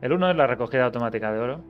El 0.00 0.12
1 0.12 0.30
es 0.30 0.36
la 0.36 0.46
recogida 0.46 0.84
automática 0.84 1.32
de 1.32 1.40
oro. 1.40 1.64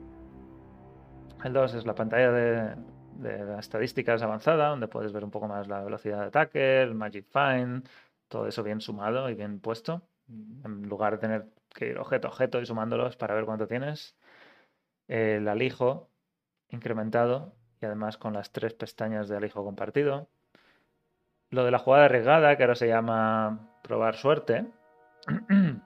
El 1.43 1.53
2 1.53 1.73
es 1.75 1.85
la 1.85 1.95
pantalla 1.95 2.31
de, 2.31 2.75
de 3.21 3.45
las 3.45 3.59
estadísticas 3.59 4.21
avanzada, 4.21 4.69
donde 4.69 4.87
puedes 4.87 5.11
ver 5.11 5.23
un 5.23 5.31
poco 5.31 5.47
más 5.47 5.67
la 5.67 5.83
velocidad 5.83 6.19
de 6.19 6.25
ataque, 6.25 6.81
el 6.81 6.95
Magic 6.95 7.25
Find, 7.31 7.87
todo 8.27 8.47
eso 8.47 8.63
bien 8.63 8.81
sumado 8.81 9.29
y 9.29 9.35
bien 9.35 9.59
puesto, 9.59 10.01
en 10.63 10.87
lugar 10.87 11.13
de 11.13 11.17
tener 11.19 11.45
que 11.73 11.89
ir 11.89 11.99
objeto 11.99 12.27
a 12.27 12.31
objeto 12.31 12.61
y 12.61 12.65
sumándolos 12.65 13.15
para 13.15 13.35
ver 13.35 13.45
cuánto 13.45 13.67
tienes. 13.67 14.15
El 15.07 15.47
alijo 15.47 16.09
incrementado 16.69 17.53
y 17.81 17.85
además 17.85 18.17
con 18.17 18.33
las 18.33 18.51
tres 18.51 18.73
pestañas 18.73 19.27
de 19.27 19.37
alijo 19.37 19.63
compartido. 19.63 20.27
Lo 21.49 21.65
de 21.65 21.71
la 21.71 21.79
jugada 21.79 22.05
arriesgada, 22.05 22.55
que 22.55 22.63
ahora 22.63 22.75
se 22.75 22.87
llama 22.87 23.69
probar 23.81 24.15
suerte, 24.15 24.67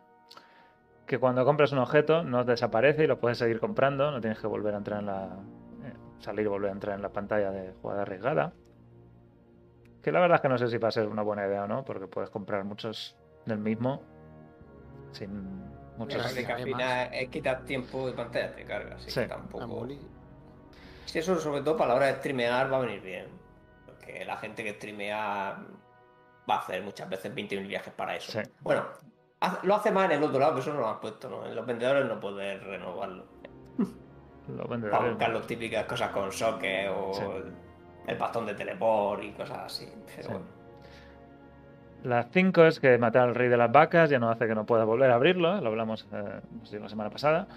que 1.07 1.17
cuando 1.17 1.45
compras 1.45 1.71
un 1.71 1.79
objeto 1.79 2.23
no 2.23 2.43
desaparece 2.43 3.05
y 3.05 3.07
lo 3.07 3.19
puedes 3.19 3.37
seguir 3.37 3.59
comprando, 3.59 4.11
no 4.11 4.21
tienes 4.21 4.39
que 4.39 4.47
volver 4.47 4.75
a 4.75 4.77
entrar 4.77 4.99
en 4.99 5.05
la, 5.07 5.39
eh, 5.83 5.93
salir 6.19 6.45
y 6.45 6.49
volver 6.49 6.69
a 6.69 6.73
entrar 6.73 6.95
en 6.95 7.01
la 7.01 7.09
pantalla 7.09 7.51
de 7.51 7.73
jugada 7.81 8.03
arriesgada. 8.03 8.53
Que 10.03 10.11
la 10.11 10.19
verdad 10.19 10.35
es 10.35 10.41
que 10.41 10.49
no 10.49 10.57
sé 10.57 10.67
si 10.67 10.77
va 10.77 10.89
a 10.89 10.91
ser 10.91 11.07
una 11.07 11.23
buena 11.23 11.47
idea 11.47 11.63
o 11.63 11.67
no, 11.67 11.83
porque 11.83 12.07
puedes 12.07 12.29
comprar 12.29 12.63
muchos 12.63 13.17
del 13.45 13.57
mismo 13.57 14.03
sin 15.15 15.29
muchos... 15.97 16.33
Que 16.33 16.45
al 16.45 16.63
final 16.63 17.09
es 17.13 17.29
quitar 17.29 17.63
tiempo 17.63 18.09
y 18.09 18.13
pantalla 18.13 18.49
de 18.51 18.65
carga, 18.65 18.95
así 18.95 19.09
Sí. 19.09 19.21
que 19.21 19.27
tampoco... 19.27 19.87
Si 21.05 21.19
eso 21.19 21.39
sobre 21.39 21.61
todo 21.61 21.77
para 21.77 21.89
la 21.89 21.95
hora 21.95 22.05
de 22.07 22.15
streamear 22.15 22.71
va 22.71 22.77
a 22.77 22.81
venir 22.81 23.01
bien. 23.01 23.27
Porque 23.85 24.25
la 24.25 24.37
gente 24.37 24.63
que 24.63 24.73
streamea 24.73 25.57
va 26.49 26.55
a 26.55 26.59
hacer 26.59 26.81
muchas 26.83 27.07
veces 27.09 27.33
20.000 27.33 27.67
viajes 27.67 27.93
para 27.93 28.15
eso. 28.15 28.31
Sí. 28.31 28.39
Bueno, 28.61 28.83
lo 29.63 29.75
hace 29.75 29.91
más 29.91 30.05
en 30.05 30.11
el 30.17 30.23
otro 30.23 30.39
lado, 30.39 30.55
que 30.55 30.61
eso 30.61 30.73
no 30.73 30.79
lo 30.81 30.89
han 30.89 30.99
puesto, 30.99 31.29
¿no? 31.29 31.45
En 31.45 31.55
los 31.55 31.65
vendedores 31.65 32.05
no 32.05 32.19
poder 32.19 32.61
renovarlo. 32.63 33.25
los 34.47 34.67
Para 34.67 35.09
buscar 35.09 35.29
las 35.31 35.47
típicas 35.47 35.85
cosas 35.85 36.09
con 36.11 36.31
socket 36.31 36.89
o 36.89 37.13
Sí. 37.13 37.21
el, 37.23 37.53
el 38.07 38.17
bastón 38.17 38.45
de 38.47 38.55
teleport 38.55 39.23
y 39.23 39.31
cosas 39.31 39.59
así. 39.59 39.87
Pero 40.07 40.23
Sí. 40.23 40.29
bueno. 40.29 40.45
Las 42.05 42.27
5 42.31 42.65
es 42.65 42.79
que 42.79 42.99
matar 42.99 43.23
al 43.23 43.33
rey 43.33 43.49
de 43.49 43.57
las 43.57 43.71
vacas 43.71 44.11
ya 44.11 44.19
no 44.19 44.29
hace 44.29 44.45
que 44.45 44.53
no 44.53 44.67
pueda 44.67 44.83
volver 44.83 45.09
a 45.09 45.15
abrirlo, 45.15 45.57
¿eh? 45.57 45.61
lo 45.61 45.69
hablamos 45.69 46.07
eh, 46.13 46.39
pues, 46.59 46.71
la 46.73 46.87
semana 46.87 47.09
pasada. 47.09 47.47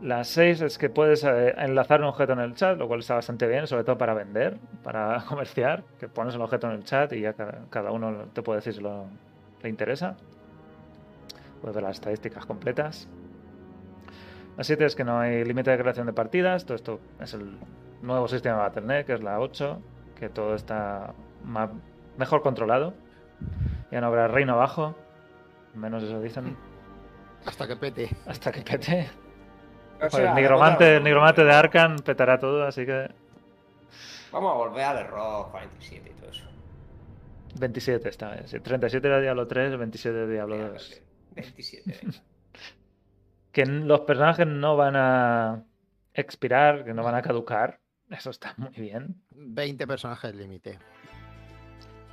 Las 0.00 0.28
6 0.28 0.60
es 0.60 0.78
que 0.78 0.88
puedes 0.88 1.24
eh, 1.24 1.52
enlazar 1.58 2.00
un 2.00 2.06
objeto 2.06 2.32
en 2.32 2.38
el 2.38 2.54
chat, 2.54 2.78
lo 2.78 2.86
cual 2.86 3.00
está 3.00 3.16
bastante 3.16 3.48
bien, 3.48 3.66
sobre 3.66 3.82
todo 3.82 3.98
para 3.98 4.14
vender, 4.14 4.56
para 4.84 5.24
comerciar, 5.28 5.82
que 5.98 6.06
pones 6.06 6.36
el 6.36 6.42
objeto 6.42 6.68
en 6.68 6.74
el 6.74 6.84
chat 6.84 7.12
y 7.12 7.22
ya 7.22 7.32
cada, 7.32 7.90
uno 7.90 8.26
te 8.32 8.40
puede 8.42 8.60
decir 8.60 8.74
si 8.74 8.82
le 8.82 9.68
interesa. 9.68 10.16
Puedes 11.60 11.74
ver 11.74 11.82
las 11.82 11.96
estadísticas 11.96 12.46
completas. 12.46 13.08
La 14.56 14.62
7 14.62 14.84
es 14.84 14.94
que 14.94 15.02
no 15.02 15.18
hay 15.18 15.44
límite 15.44 15.72
de 15.72 15.78
creación 15.78 16.06
de 16.06 16.12
partidas, 16.12 16.66
todo 16.66 16.76
esto 16.76 17.00
es 17.20 17.34
el 17.34 17.58
nuevo 18.00 18.28
sistema 18.28 18.58
de 18.58 18.62
Battle.net, 18.62 19.06
que 19.06 19.14
es 19.14 19.22
la 19.24 19.40
8, 19.40 19.80
que 20.20 20.28
todo 20.28 20.54
está 20.54 21.14
mejor 22.16 22.42
controlado. 22.42 22.94
Ya 23.90 24.00
no 24.00 24.06
habrá 24.08 24.28
reino 24.28 24.54
abajo. 24.54 24.96
Menos 25.74 26.02
eso 26.02 26.20
dicen. 26.20 26.56
Hasta 27.46 27.66
que 27.66 27.76
pete. 27.76 28.10
Hasta 28.26 28.52
que 28.52 28.62
pete. 28.62 29.10
O 30.00 30.10
sea, 30.10 30.30
el 30.30 30.34
nigromante, 30.36 30.96
el 30.96 31.04
nigromante 31.04 31.44
de 31.44 31.52
Arkan 31.52 31.96
petará 31.96 32.38
todo, 32.38 32.64
así 32.64 32.84
que. 32.84 33.10
Vamos 34.32 34.52
a 34.52 34.56
volver 34.56 34.84
al 34.84 34.98
error 34.98 35.48
47 35.50 36.10
y 36.10 36.20
todo 36.20 36.30
eso. 36.30 36.44
27 37.58 38.08
esta 38.08 38.30
vez. 38.30 38.50
Si 38.50 38.58
37 38.60 39.06
era 39.06 39.20
Diablo 39.20 39.46
3, 39.46 39.76
27 39.76 40.16
de 40.26 40.32
Diablo 40.32 40.56
Ya, 40.56 40.68
2. 40.68 41.02
27. 41.34 42.00
venga. 42.02 42.18
Que 43.52 43.66
los 43.66 44.00
personajes 44.00 44.46
no 44.46 44.76
van 44.78 44.96
a 44.96 45.62
expirar, 46.14 46.84
que 46.84 46.94
no 46.94 47.02
van 47.02 47.16
a 47.16 47.20
caducar. 47.20 47.80
Eso 48.08 48.30
está 48.30 48.54
muy 48.56 48.70
bien. 48.70 49.22
20 49.30 49.86
personajes 49.86 50.34
límite. 50.34 50.78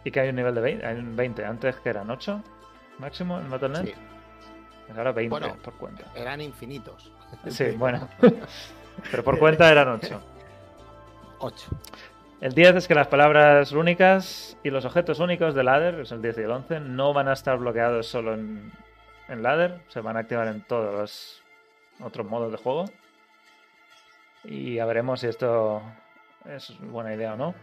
Y 0.04 0.12
que 0.12 0.20
hay 0.22 0.30
un 0.30 0.36
nivel 0.36 0.56
de 0.56 0.62
20. 0.62 0.86
Hay 0.86 0.96
un 0.98 1.16
20. 1.16 1.46
Antes 1.46 1.76
que 1.78 1.90
eran 1.90 2.10
8 2.10 2.42
máximo 3.00 3.40
en 3.40 3.50
Battle.net. 3.50 3.86
Sí, 3.86 3.94
Pues 4.88 4.98
ahora 4.98 5.12
20 5.12 5.30
Bueno. 5.30 5.56
por 5.64 5.74
cuenta. 5.76 6.04
eran 6.16 6.42
infinitos. 6.42 7.12
Sí, 7.48 7.72
bueno. 7.78 8.08
Pero 9.12 9.24
por 9.24 9.38
cuenta 9.40 9.70
eran 9.72 9.90
8. 9.90 10.22
8. 11.40 11.70
El 12.42 12.54
10 12.54 12.76
es 12.78 12.88
que 12.88 12.96
las 12.96 13.08
palabras 13.08 13.72
únicas 13.74 14.58
y 14.64 14.70
los 14.70 14.86
objetos 14.86 15.20
únicos 15.20 15.54
de 15.56 15.64
ladder, 15.64 16.00
es 16.02 16.12
el 16.14 16.22
10 16.22 16.38
y 16.38 16.42
el 16.42 16.52
11, 16.52 16.80
no 16.80 17.14
van 17.14 17.28
a 17.28 17.34
estar 17.34 17.58
bloqueados 17.58 18.08
solo 18.08 18.34
en, 18.34 18.72
en 19.28 19.44
ladder, 19.44 19.82
se 19.90 20.00
van 20.00 20.16
a 20.16 20.22
activar 20.22 20.48
en 20.48 20.62
todos 20.62 20.94
los 20.94 21.44
otros 22.02 22.26
modos 22.26 22.52
de 22.54 22.58
juego. 22.58 22.86
Y 24.46 24.76
ya 24.76 24.86
veremos 24.86 25.20
si 25.20 25.28
esto 25.28 25.82
es 26.46 26.74
buena 26.80 27.14
idea 27.14 27.34
o 27.34 27.36
no. 27.36 27.54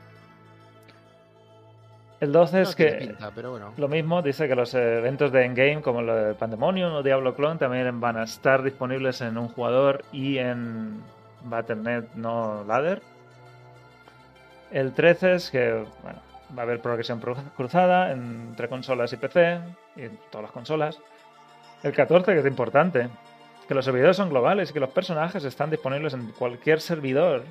El 2.21 2.33
12 2.33 2.63
es 2.63 2.75
que 2.75 2.85
tiene 2.93 3.07
pinta, 3.09 3.31
pero 3.35 3.51
bueno. 3.51 3.75
lo 3.77 3.89
mismo 3.89 4.23
dice 4.23 4.49
que 4.49 4.55
los 4.55 4.73
eventos 4.75 5.33
de 5.33 5.45
endgame 5.45 5.83
como 5.83 6.01
lo 6.01 6.15
de 6.17 6.35
Pandemonium 6.35 6.93
o 6.95 7.03
Diablo 7.03 7.35
Clone 7.35 7.59
también 7.59 8.01
van 8.01 8.17
a 8.17 8.23
estar 8.25 8.63
disponibles 8.63 9.21
en 9.21 9.37
un 9.37 9.49
jugador 9.49 10.03
y 10.13 10.39
en 10.39 11.03
Battle.net 11.45 12.05
no 12.15 12.65
ladder. 12.67 13.03
El 14.71 14.93
13 14.95 15.35
es 15.35 15.51
que 15.51 15.85
bueno, 16.03 16.19
va 16.57 16.63
a 16.63 16.65
haber 16.65 16.81
progresión 16.81 17.21
pro- 17.21 17.37
cruzada 17.57 18.11
entre 18.13 18.69
consolas 18.69 19.13
y 19.13 19.17
PC 19.19 19.61
y 19.97 20.03
en 20.03 20.19
todas 20.31 20.45
las 20.45 20.53
consolas. 20.53 20.99
El 21.83 21.93
14 21.93 22.33
que 22.33 22.41
es 22.41 22.47
importante, 22.47 23.09
que 23.69 23.75
los 23.75 23.85
servidores 23.85 24.17
son 24.17 24.31
globales 24.31 24.71
y 24.71 24.73
que 24.73 24.81
los 24.81 24.89
personajes 24.91 25.45
están 25.45 25.71
disponibles 25.71 26.15
en 26.15 26.31
cualquier 26.33 26.81
servidor 26.81 27.45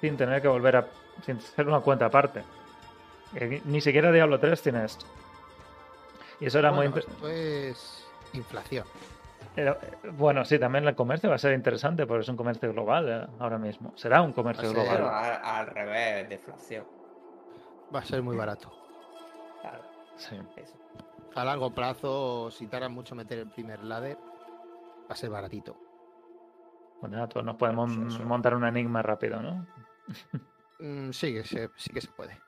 sin 0.00 0.16
tener 0.16 0.40
que 0.40 0.48
volver 0.48 0.76
a 0.76 0.86
sin 1.26 1.38
hacer 1.38 1.66
una 1.66 1.80
cuenta 1.80 2.06
aparte. 2.06 2.44
Que 3.34 3.62
Ni 3.64 3.80
siquiera 3.80 4.10
Diablo 4.12 4.38
3 4.40 4.62
tiene 4.62 4.84
esto. 4.84 5.04
Y 6.40 6.46
eso 6.46 6.58
era 6.58 6.70
Bueno, 6.70 6.90
muy... 6.92 7.00
esto 7.00 7.28
es 7.28 8.06
inflación. 8.32 8.86
eh, 9.56 9.74
Bueno, 10.12 10.44
sí, 10.44 10.58
también 10.58 10.86
el 10.86 10.94
comercio 10.94 11.28
va 11.28 11.34
a 11.36 11.38
ser 11.38 11.52
interesante 11.52 12.06
porque 12.06 12.22
es 12.22 12.28
un 12.28 12.36
comercio 12.36 12.72
global 12.72 13.08
eh, 13.08 13.26
ahora 13.38 13.58
mismo. 13.58 13.92
Será 13.96 14.22
un 14.22 14.32
comercio 14.32 14.64
Va 14.64 14.70
a 14.70 14.74
ser- 14.74 14.84
Bueno, 14.86 14.98
global. 15.06 15.40
al, 15.42 15.56
al 15.56 15.66
revés, 15.66 16.28
deflación. 16.28 16.86
Va 17.94 18.00
a 18.00 18.04
ser 18.04 18.22
muy 18.22 18.36
barato. 18.36 18.72
Claro, 19.62 19.82
Sí. 20.16 20.36
eso. 20.56 20.74
A 21.34 21.44
largo 21.44 21.70
plazo, 21.74 22.50
si 22.50 22.66
tardan 22.66 22.92
mucho 22.92 23.14
meter 23.14 23.38
el 23.38 23.48
primer 23.50 23.82
ladder, 23.84 24.16
va 24.16 25.10
a 25.12 25.16
ser 25.16 25.30
baratito. 25.30 25.76
Bueno, 27.00 27.18
ya 27.18 27.28
todos 27.28 27.46
nos 27.46 27.56
podemos 27.56 27.96
Pues 27.96 28.14
eso. 28.14 28.24
montar 28.24 28.54
un 28.54 28.64
enigma 28.64 29.02
rápido, 29.02 29.40
¿no? 29.40 29.66
Mm, 30.80 31.10
sí, 31.12 31.32
que 31.32 31.44
se, 31.44 31.70
sí 31.76 31.90
que 31.92 32.00
se 32.00 32.08
puede. 32.08 32.40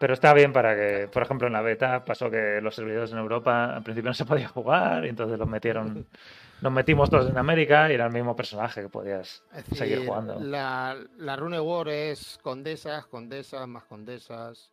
Pero 0.00 0.14
está 0.14 0.32
bien 0.32 0.50
para 0.50 0.74
que, 0.74 1.08
por 1.08 1.22
ejemplo, 1.22 1.46
en 1.46 1.52
la 1.52 1.60
beta 1.60 2.02
pasó 2.06 2.30
que 2.30 2.58
los 2.62 2.74
servidores 2.74 3.12
en 3.12 3.18
Europa 3.18 3.76
al 3.76 3.82
principio 3.82 4.08
no 4.08 4.14
se 4.14 4.24
podía 4.24 4.48
jugar 4.48 5.04
y 5.04 5.10
entonces 5.10 5.38
los 5.38 5.46
metieron, 5.46 6.06
nos 6.62 6.72
metimos 6.72 7.10
todos 7.10 7.28
en 7.28 7.36
América 7.36 7.90
y 7.90 7.96
era 7.96 8.06
el 8.06 8.12
mismo 8.12 8.34
personaje 8.34 8.80
que 8.80 8.88
podías 8.88 9.44
Es 9.52 9.76
seguir 9.76 10.06
jugando. 10.06 10.40
La, 10.40 10.96
la 11.18 11.36
Rune 11.36 11.60
War 11.60 11.86
es 11.90 12.38
condesas, 12.42 13.04
condesas, 13.08 13.68
más 13.68 13.84
condesas 13.84 14.72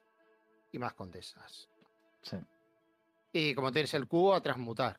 y 0.72 0.80
más 0.80 0.94
condesas. 0.94 1.68
Sí. 2.22 2.38
Y 3.34 3.54
como 3.54 3.74
tienes 3.74 3.94
el 3.96 4.08
cubo, 4.08 4.34
a 4.34 4.40
transmutar. 4.40 4.98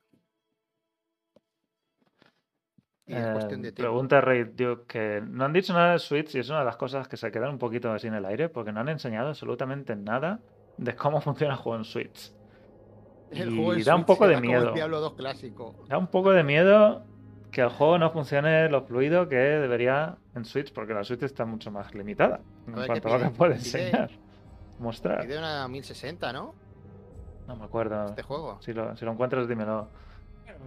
Y 3.09 3.15
es 3.15 3.27
cuestión 3.33 3.63
de 3.63 3.73
tiempo. 3.73 3.91
pregunta 3.91 4.21
Raid 4.21 4.49
Duke 4.55 4.85
que 4.87 5.23
no 5.27 5.45
han 5.47 5.53
dicho 5.53 5.73
nada 5.73 5.93
de 5.93 5.99
Switch 5.99 6.35
y 6.35 6.41
es 6.41 6.49
una 6.51 6.59
de 6.61 6.65
las 6.67 6.77
cosas 6.77 7.09
que 7.09 7.17
se 7.17 7.31
quedan 7.31 7.51
un 7.51 7.59
poquito 7.59 7.91
así 7.91 8.07
en 8.07 8.15
el 8.15 8.25
aire 8.27 8.49
porque 8.51 8.71
no 8.71 8.81
han 8.81 8.89
enseñado 8.91 9.29
absolutamente 9.29 9.97
nada 9.97 10.41
de 10.77 10.95
cómo 10.95 11.21
funciona 11.23 11.55
el 11.55 11.59
juego 11.59 11.79
en 11.79 11.85
Switch. 11.85 12.33
El 13.31 13.51
y 13.53 13.57
juego 13.57 13.75
en 13.75 13.85
da 13.85 13.95
un 13.97 14.05
poco 14.05 14.27
de 14.29 14.41
miedo. 14.41 14.73
Diablo 14.73 15.01
2 15.01 15.15
clásico. 15.15 15.75
Da 15.89 15.97
un 15.99 16.07
poco 16.09 16.33
de 16.33 16.45
miedo 16.45 17.03
que 17.51 17.63
el 17.63 17.71
juego 17.71 17.99
no 17.99 18.11
funcione 18.11 18.69
lo 18.69 18.83
fluido 18.83 19.27
que 19.29 19.37
debería 19.37 20.17
en 20.35 20.45
Switch 20.45 20.73
porque 20.73 20.93
la 20.93 21.03
Switch 21.03 21.23
está 21.23 21.47
mucho 21.47 21.71
más 21.71 21.95
limitada 21.95 22.41
en 22.67 22.75
ver, 22.75 22.87
cuanto 22.87 23.09
¿qué 23.09 23.15
a 23.15 23.19
lo 23.19 23.25
que 23.25 23.29
pide? 23.31 23.39
puede 23.39 23.55
Pide- 23.55 23.59
enseñar, 23.59 24.11
mostrar. 24.79 25.21
Pide 25.23 25.39
una 25.39 25.67
1060, 25.67 26.33
¿no? 26.35 26.55
No 27.47 27.57
me 27.57 27.65
acuerdo. 27.65 28.05
Este 28.05 28.23
juego. 28.23 28.59
Si 28.61 28.75
lo, 28.75 28.95
si 28.97 29.05
lo 29.07 29.13
encuentras, 29.13 29.49
dímelo. 29.49 29.89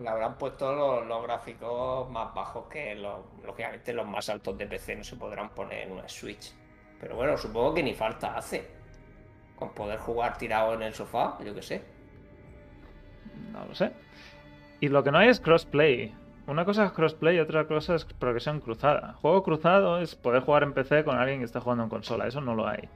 Le 0.01 0.09
habrán 0.09 0.37
puesto 0.37 1.03
los, 1.05 1.23
gráficos 1.23 2.09
más 2.09 2.33
bajos 2.33 2.67
que 2.67 2.95
los, 2.95 3.19
lógicamente 3.43 3.93
los 3.93 4.07
más 4.07 4.29
altos 4.29 4.57
de 4.57 4.67
PC 4.67 4.95
no 4.95 5.03
se 5.03 5.15
podrán 5.15 5.49
poner 5.49 5.87
en 5.87 5.93
una 5.93 6.07
Switch. 6.07 6.53
Pero 6.99 7.15
bueno, 7.15 7.35
supongo 7.37 7.73
que 7.73 7.83
ni 7.83 7.93
falta 7.93 8.37
hace. 8.37 8.69
Con 9.55 9.73
poder 9.73 9.99
jugar 9.99 10.37
tirado 10.37 10.73
en 10.75 10.83
el 10.83 10.93
sofá, 10.93 11.37
yo 11.43 11.53
qué 11.55 11.61
sé. 11.61 11.83
No 13.51 13.65
lo 13.65 13.75
sé. 13.75 13.91
Y 14.79 14.87
lo 14.87 15.03
que 15.03 15.11
no 15.11 15.17
hay 15.17 15.29
es 15.29 15.39
crossplay. 15.39 16.13
Una 16.47 16.65
cosa 16.65 16.85
es 16.85 16.91
crossplay 16.91 17.37
y 17.37 17.39
otra 17.39 17.67
cosa 17.67 17.95
es 17.95 18.05
progresión 18.05 18.59
cruzada. 18.59 19.13
Juego 19.21 19.43
cruzado 19.43 19.99
es 19.99 20.15
poder 20.15 20.43
jugar 20.43 20.63
en 20.63 20.73
PC 20.73 21.03
con 21.03 21.17
alguien 21.17 21.39
que 21.39 21.45
está 21.45 21.59
jugando 21.59 21.83
en 21.83 21.89
consola. 21.89 22.27
Eso 22.27 22.41
no 22.41 22.55
lo 22.55 22.67
hay. 22.67 22.89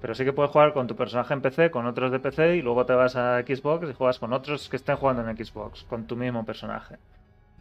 Pero 0.00 0.14
sí 0.14 0.24
que 0.24 0.32
puedes 0.32 0.52
jugar 0.52 0.72
con 0.72 0.86
tu 0.86 0.94
personaje 0.94 1.34
en 1.34 1.40
PC, 1.40 1.70
con 1.70 1.86
otros 1.86 2.12
de 2.12 2.20
PC 2.20 2.56
y 2.56 2.62
luego 2.62 2.86
te 2.86 2.92
vas 2.92 3.16
a 3.16 3.40
Xbox 3.40 3.90
y 3.90 3.94
juegas 3.94 4.18
con 4.18 4.32
otros 4.32 4.68
que 4.68 4.76
estén 4.76 4.96
jugando 4.96 5.28
en 5.28 5.36
Xbox, 5.36 5.84
con 5.84 6.06
tu 6.06 6.16
mismo 6.16 6.44
personaje. 6.44 6.96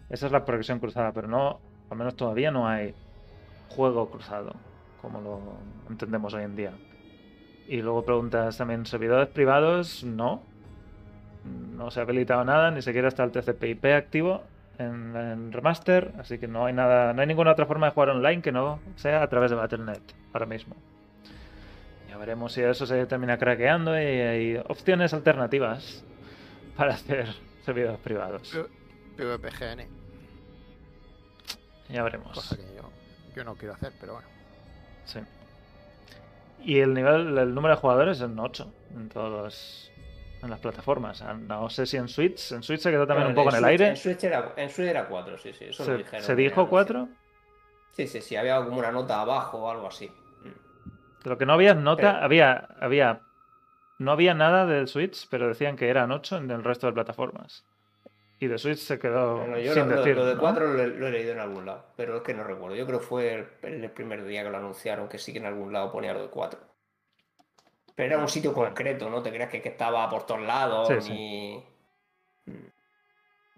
Esa 0.09 0.27
es 0.27 0.31
la 0.31 0.45
progresión 0.45 0.79
cruzada, 0.79 1.11
pero 1.11 1.27
no, 1.27 1.59
al 1.89 1.97
menos 1.97 2.15
todavía 2.15 2.51
no 2.51 2.67
hay 2.67 2.93
juego 3.69 4.09
cruzado, 4.09 4.53
como 5.01 5.19
lo 5.21 5.39
entendemos 5.89 6.33
hoy 6.33 6.43
en 6.43 6.55
día. 6.55 6.71
Y 7.67 7.81
luego 7.81 8.05
preguntas 8.05 8.57
también, 8.57 8.85
¿servidores 8.85 9.27
privados? 9.29 10.03
No. 10.03 10.41
No 11.43 11.91
se 11.91 11.99
ha 11.99 12.03
habilitado 12.03 12.43
nada, 12.45 12.71
ni 12.71 12.81
siquiera 12.81 13.07
está 13.07 13.23
el 13.23 13.31
TCP/IP 13.31 13.85
activo 13.95 14.43
en, 14.77 15.15
en 15.15 15.51
remaster, 15.51 16.13
así 16.19 16.37
que 16.37 16.47
no 16.47 16.65
hay 16.65 16.73
nada, 16.73 17.13
no 17.13 17.21
hay 17.21 17.27
ninguna 17.27 17.51
otra 17.51 17.65
forma 17.65 17.87
de 17.87 17.93
jugar 17.93 18.09
online 18.09 18.41
que 18.41 18.51
no 18.51 18.79
sea 18.95 19.23
a 19.23 19.27
través 19.27 19.49
de 19.49 19.57
Battle.net 19.57 20.01
ahora 20.33 20.45
mismo. 20.45 20.75
Ya 22.17 22.21
veremos 22.21 22.51
si 22.51 22.63
eso 22.63 22.87
se 22.87 23.05
termina 23.05 23.37
craqueando 23.37 23.93
y 23.95 24.03
hay 24.03 24.57
opciones 24.69 25.13
alternativas 25.13 26.03
para 26.75 26.95
hacer 26.95 27.27
servidores 27.63 27.99
privados. 27.99 28.57
PvPGN, 29.15 29.87
Ya 31.89 32.01
veremos. 32.01 32.33
cosa 32.33 32.57
que 32.57 32.63
yo, 32.75 32.89
yo 33.35 33.43
no 33.43 33.55
quiero 33.55 33.75
hacer, 33.75 33.93
pero 33.99 34.13
bueno. 34.13 34.27
Sí. 35.05 35.19
Y 36.63 36.79
el 36.79 36.95
nivel, 36.95 37.37
el 37.37 37.53
número 37.53 37.75
de 37.75 37.81
jugadores 37.81 38.17
es 38.17 38.23
en 38.23 38.39
8 38.39 38.73
en 38.95 39.09
todos 39.09 39.31
los, 39.31 39.91
en 40.41 40.49
las 40.49 40.59
plataformas. 40.59 41.21
Ah, 41.21 41.35
No 41.35 41.69
sé 41.69 41.85
si 41.85 41.97
en 41.97 42.07
Switch. 42.07 42.51
En 42.51 42.63
Switch 42.63 42.79
se 42.81 42.89
quedó 42.89 43.05
también 43.05 43.27
Bueno, 43.27 43.41
un 43.41 43.45
poco 43.45 43.55
en 43.55 43.57
el 43.57 43.61
Switch- 43.61 43.69
aire. 43.69 43.87
En 43.89 43.97
Switch 43.97 44.23
era, 44.23 44.53
en 44.57 44.69
Switch 44.71 44.87
era 44.89 45.07
4, 45.07 45.37
sí, 45.37 45.53
sí. 45.53 45.65
Eso 45.65 45.83
lo 45.85 45.91
¿Se, 45.91 45.97
dijeron 45.99 46.25
se 46.25 46.35
dijo 46.35 46.61
anuncio. 46.61 46.69
4? 46.71 47.09
Sí, 47.91 48.07
sí, 48.07 48.21
sí. 48.21 48.35
Había 48.35 48.57
como 48.65 48.79
una 48.79 48.91
nota 48.91 49.21
abajo 49.21 49.59
o 49.59 49.69
algo 49.69 49.85
así. 49.87 50.11
Mm. 51.23 51.29
Lo 51.29 51.37
que 51.37 51.45
no 51.45 51.53
había 51.53 51.73
nota, 51.73 52.13
Pero- 52.13 52.25
había, 52.25 52.67
había. 52.79 53.21
No 53.99 54.11
había 54.11 54.33
nada 54.35 54.65
de 54.67 54.85
Switch, 54.85 55.27
pero 55.29 55.47
decían 55.47 55.75
que 55.75 55.89
eran 55.89 56.11
8 56.11 56.37
en 56.37 56.51
el 56.51 56.63
resto 56.63 56.85
de 56.87 56.93
plataformas. 56.93 57.65
Y 58.39 58.45
de 58.45 58.59
Switch 58.59 58.77
se 58.77 58.99
quedó 58.99 59.37
Bueno, 59.39 59.57
yo 59.57 59.73
sin 59.73 59.89
lo, 59.89 59.95
decir. 59.97 60.15
lo 60.15 60.25
de 60.25 60.35
¿no? 60.35 60.39
4 60.39 60.73
lo, 60.73 60.79
he- 60.83 60.87
lo 60.87 61.07
he 61.07 61.11
leído 61.11 61.31
en 61.31 61.39
algún 61.39 61.65
lado, 61.65 61.83
pero 61.95 62.17
es 62.17 62.21
que 62.21 62.35
no 62.35 62.43
recuerdo. 62.43 62.75
Yo 62.75 62.85
creo 62.85 62.99
que 62.99 63.05
fue 63.07 63.47
el, 63.63 63.73
el 63.83 63.89
primer 63.91 64.23
día 64.23 64.43
que 64.43 64.51
lo 64.51 64.57
anunciaron, 64.57 65.07
que 65.09 65.17
sí 65.17 65.33
que 65.33 65.39
en 65.39 65.47
algún 65.47 65.73
lado 65.73 65.91
ponía 65.91 66.13
lo 66.13 66.21
de 66.21 66.29
4. 66.29 66.59
Pero 67.95 68.13
era 68.13 68.21
un 68.21 68.29
sitio 68.29 68.53
concreto, 68.53 69.09
no 69.09 69.23
te 69.23 69.31
creas 69.31 69.49
que, 69.49 69.59
que 69.63 69.69
estaba 69.69 70.07
por 70.07 70.27
todos 70.27 70.41
lados, 70.41 70.87
Sí, 70.89 71.01
sí. 71.01 71.11
ni... 71.13 71.65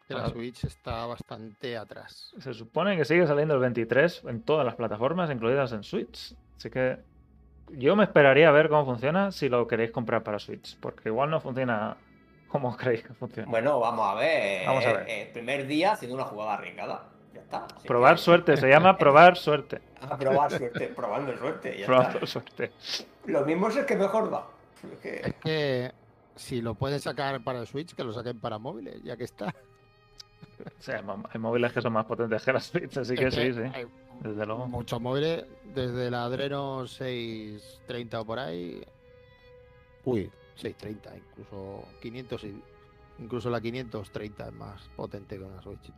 Que 0.07 0.13
la. 0.13 0.29
Switch 0.29 0.63
está 0.63 1.05
bastante 1.05 1.77
atrás. 1.77 2.33
Se 2.39 2.53
supone 2.53 2.95
que 2.95 3.03
sigue 3.05 3.27
saliendo 3.27 3.53
el 3.55 3.59
23 3.59 4.23
en 4.25 4.41
todas 4.43 4.65
las 4.65 4.75
plataformas, 4.75 5.29
incluidas 5.29 5.71
en 5.73 5.83
Switch. 5.83 6.33
Así 6.55 6.69
que 6.69 6.97
yo 7.77 7.95
me 7.95 8.03
esperaría 8.03 8.49
a 8.49 8.51
ver 8.51 8.69
cómo 8.69 8.85
funciona 8.85 9.31
si 9.31 9.49
lo 9.49 9.67
queréis 9.67 9.91
comprar 9.91 10.23
para 10.23 10.39
Switch, 10.39 10.77
porque 10.79 11.09
igual 11.09 11.29
no 11.29 11.39
funciona 11.41 11.97
como 12.47 12.75
creéis 12.77 13.03
que 13.03 13.13
funciona. 13.13 13.49
Bueno, 13.49 13.79
vamos 13.79 14.07
a 14.07 14.15
ver. 14.15 14.65
Vamos 14.67 14.85
a 14.85 14.89
eh, 14.91 14.93
ver. 14.97 15.09
eh, 15.09 15.21
El 15.23 15.27
primer 15.33 15.67
día 15.67 15.93
haciendo 15.93 16.15
una 16.15 16.25
jugada 16.25 16.55
arriesgada. 16.55 17.03
Ya 17.33 17.41
está. 17.41 17.65
Así 17.75 17.87
probar 17.87 18.15
que- 18.15 18.21
suerte, 18.21 18.57
se 18.57 18.67
llama 18.67 18.97
probar 18.97 19.37
suerte. 19.37 19.81
A 20.01 20.17
probar 20.17 20.49
suerte, 20.51 20.87
probando 20.95 21.37
suerte. 21.37 21.77
Ya 21.77 21.85
Probar 21.85 22.13
está. 22.15 22.25
suerte. 22.25 22.71
Lo 23.25 23.45
mismo 23.45 23.67
es 23.67 23.75
el 23.77 23.85
que 23.85 23.95
mejor 23.95 24.31
da. 24.31 24.45
Es 24.93 24.99
que- 24.99 25.21
Es 25.23 25.35
que 25.35 25.91
si 26.35 26.61
lo 26.61 26.73
pueden 26.73 26.99
sacar 26.99 27.43
para 27.43 27.59
el 27.59 27.67
Switch, 27.67 27.93
que 27.93 28.03
lo 28.03 28.13
saquen 28.13 28.39
para 28.39 28.57
móviles, 28.57 29.03
ya 29.03 29.15
que 29.17 29.25
está. 29.25 29.47
O 29.47 30.81
sea, 30.81 31.03
hay 31.31 31.39
móviles 31.39 31.71
que 31.71 31.81
son 31.81 31.93
más 31.93 32.05
potentes 32.05 32.43
que 32.43 32.51
las 32.53 32.65
Switch, 32.65 32.97
así 32.97 33.15
que 33.15 33.27
Es 33.27 33.35
sí, 33.35 33.53
sí, 33.53 33.61
hay 33.73 33.85
desde 34.21 34.45
luego. 34.45 34.67
Muchos 34.67 34.99
móviles, 35.01 35.45
desde 35.73 36.09
la 36.11 36.23
Adreno 36.25 36.85
630 36.87 38.21
o 38.21 38.25
por 38.25 38.39
ahí. 38.39 38.81
Uy, 40.05 40.29
630, 40.55 41.17
incluso 41.17 41.83
500 42.01 42.43
y 42.45 42.61
incluso 43.19 43.49
la 43.49 43.59
530 43.61 44.47
es 44.47 44.53
más 44.53 44.81
potente 44.95 45.37
que 45.37 45.43
una 45.43 45.61
Switch. 45.61 45.91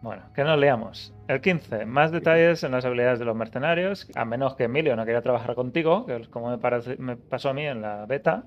Bueno, 0.00 0.22
que 0.34 0.44
nos 0.44 0.58
leamos. 0.58 1.12
El 1.26 1.40
15, 1.40 1.84
más 1.84 2.12
detalles 2.12 2.62
en 2.62 2.70
las 2.70 2.84
habilidades 2.84 3.18
de 3.18 3.24
los 3.24 3.34
mercenarios, 3.34 4.08
a 4.14 4.24
menos 4.24 4.54
que 4.54 4.64
Emilio 4.64 4.94
no 4.94 5.04
quería 5.04 5.22
trabajar 5.22 5.56
contigo, 5.56 6.06
que 6.06 6.16
es 6.16 6.28
como 6.28 6.50
me, 6.50 6.58
parece- 6.58 6.96
me 6.98 7.16
pasó 7.16 7.48
a 7.48 7.54
mí 7.54 7.66
en 7.66 7.82
la 7.82 8.06
beta. 8.06 8.44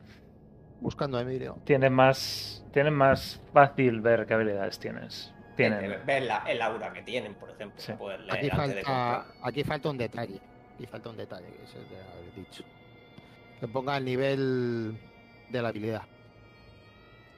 Buscando 0.80 1.18
a 1.18 1.22
Emilio. 1.22 1.57
Tienes 1.66 1.91
más, 1.91 2.66
tienes 2.72 2.93
más 2.93 3.41
fácil 3.53 3.99
ver 4.01 4.26
qué 4.26 4.34
habilidades 4.34 4.80
tienes. 4.80 5.34
Tienen. 5.70 6.05
Ver 6.05 6.24
la, 6.24 6.38
el 6.47 6.62
aura 6.62 6.91
que 6.93 7.01
tienen, 7.01 7.34
por 7.36 7.49
ejemplo. 7.49 7.80
Sí. 7.82 7.93
Poder 7.93 8.20
leer 8.22 8.34
Aquí 8.38 8.49
antes 8.51 8.76
de 8.76 8.84
falta, 8.84 9.24
comprar. 9.26 9.47
aquí 9.49 9.64
falta 9.64 9.89
un 9.89 9.97
detalle. 9.97 10.39
Aquí 10.76 10.86
falta 10.88 11.09
un 11.09 11.18
detalle, 11.18 11.47
que 11.47 11.64
es 11.64 11.76
el 11.76 11.89
de 11.89 11.95
haber 11.97 12.36
dicho. 12.36 12.64
Que 13.59 13.68
ponga 13.68 13.97
el 13.97 14.05
nivel 14.05 14.97
de 15.49 15.62
la 15.62 15.70
habilidad. 15.70 16.01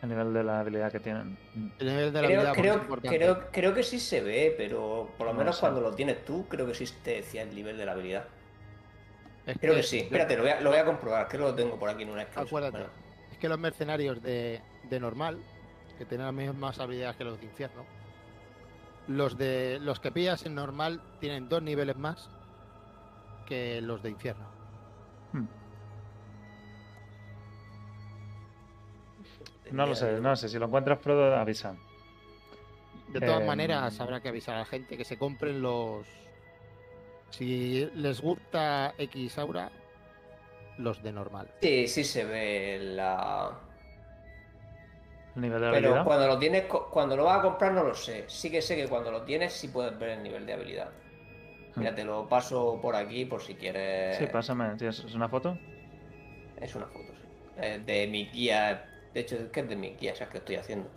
El 0.01 0.09
nivel 0.09 0.33
de 0.33 0.43
la 0.43 0.59
habilidad 0.59 0.91
que 0.91 0.99
tienen. 0.99 1.37
El 1.79 1.87
nivel 1.87 2.11
de 2.13 2.21
la 2.21 2.27
Creo, 2.27 2.41
habilidad 2.49 2.53
creo, 2.87 3.01
creo, 3.37 3.47
creo 3.51 3.73
que 3.73 3.83
sí 3.83 3.99
se 3.99 4.21
ve, 4.21 4.53
pero 4.57 5.09
por 5.17 5.27
lo 5.27 5.33
No 5.33 5.39
menos 5.39 5.55
sé. 5.55 5.61
cuando 5.61 5.79
lo 5.81 5.93
tienes 5.93 6.25
tú, 6.25 6.45
creo 6.49 6.67
que 6.67 6.73
sí 6.75 6.85
te 7.03 7.15
decía 7.15 7.41
el 7.43 7.55
nivel 7.55 7.77
de 7.77 7.85
la 7.85 7.93
habilidad. 7.93 8.25
Es 9.45 9.57
Creo 9.59 9.73
que- 9.73 9.81
que 9.81 9.87
sí. 9.87 9.99
Espérate, 9.99 10.35
lo 10.37 10.43
voy 10.43 10.51
a, 10.51 10.61
lo 10.61 10.69
voy 10.69 10.79
a 10.79 10.85
comprobar, 10.85 11.27
que 11.27 11.37
lo 11.37 11.53
tengo 11.55 11.77
por 11.79 11.89
aquí 11.89 12.03
en 12.03 12.09
una 12.09 12.23
screenshot. 12.23 12.47
Acuérdate. 12.47 12.77
Bueno, 12.77 12.89
Es 13.31 13.37
que 13.37 13.49
los 13.49 13.59
mercenarios 13.59 14.21
de, 14.21 14.61
de 14.89 14.99
normal, 14.99 15.37
que 15.97 16.05
tienen 16.05 16.25
las 16.25 16.35
mismas 16.35 16.79
habilidades 16.79 17.15
que 17.17 17.23
los 17.25 17.39
de 17.39 17.45
infierno, 17.45 17.85
los 19.07 19.37
de 19.37 19.79
los 19.81 19.99
que 19.99 20.11
pillas 20.11 20.45
en 20.45 20.55
normal 20.55 21.01
tienen 21.19 21.49
dos 21.49 21.61
niveles 21.61 21.97
más 21.97 22.29
que 23.45 23.81
los 23.81 24.01
de 24.01 24.09
infierno. 24.11 24.45
Hmm. 25.33 25.45
No 29.71 29.85
lo 29.87 29.95
sé, 29.95 30.19
no 30.19 30.35
sé. 30.35 30.49
Si 30.49 30.59
lo 30.59 30.65
encuentras, 30.67 30.99
Frodo, 30.99 31.35
avisa. 31.35 31.75
De 33.07 33.19
todas 33.19 33.41
Em, 33.41 33.47
maneras, 33.47 33.99
habrá 33.99 34.21
que 34.21 34.29
avisar 34.29 34.55
a 34.55 34.59
la 34.59 34.65
gente 34.65 34.97
que 34.97 35.05
se 35.05 35.17
compren 35.17 35.61
los. 35.61 36.05
Si 37.29 37.85
les 37.95 38.21
gusta 38.21 38.93
X 38.97 39.37
Aura, 39.39 39.71
los 40.77 41.01
de 41.01 41.11
normal. 41.11 41.49
Sí, 41.61 41.87
sí 41.87 42.03
se 42.03 42.23
ve 42.25 42.79
la. 42.81 43.59
El 45.35 45.41
nivel 45.41 45.61
de 45.61 45.67
Pero 45.71 45.89
habilidad. 45.89 46.03
cuando 46.03 46.27
lo 46.27 46.37
tienes, 46.39 46.65
cuando 46.65 47.15
lo 47.17 47.25
vas 47.25 47.39
a 47.39 47.41
comprar 47.41 47.71
no 47.73 47.83
lo 47.83 47.95
sé. 47.95 48.25
Sí 48.27 48.51
que 48.51 48.61
sé 48.61 48.75
que 48.75 48.87
cuando 48.87 49.11
lo 49.11 49.23
tienes 49.23 49.53
sí 49.53 49.67
puedes 49.69 49.97
ver 49.97 50.09
el 50.11 50.23
nivel 50.23 50.45
de 50.45 50.53
habilidad. 50.53 50.89
Mira, 51.75 51.95
te 51.95 52.03
lo 52.03 52.27
paso 52.29 52.79
por 52.81 52.95
aquí 52.95 53.25
por 53.25 53.41
si 53.41 53.55
quieres. 53.55 54.19
Hmm. 54.19 54.23
Sí, 54.25 54.29
pásame. 54.31 54.75
¿Tienes 54.75 54.99
una 55.15 55.27
foto? 55.29 55.57
Es 56.57 56.75
una 56.75 56.85
foto, 56.87 57.13
sí. 57.13 57.27
Eh, 57.57 57.81
de 57.85 58.07
mi 58.07 58.27
guía. 58.29 58.85
De 59.13 59.19
hecho, 59.21 59.35
es 59.35 59.49
que 59.49 59.61
es 59.61 59.69
de 59.69 59.75
mi 59.75 59.95
guía, 59.95 60.15
¿sabes 60.15 60.31
qué 60.31 60.37
estoy 60.39 60.55
haciendo? 60.55 60.89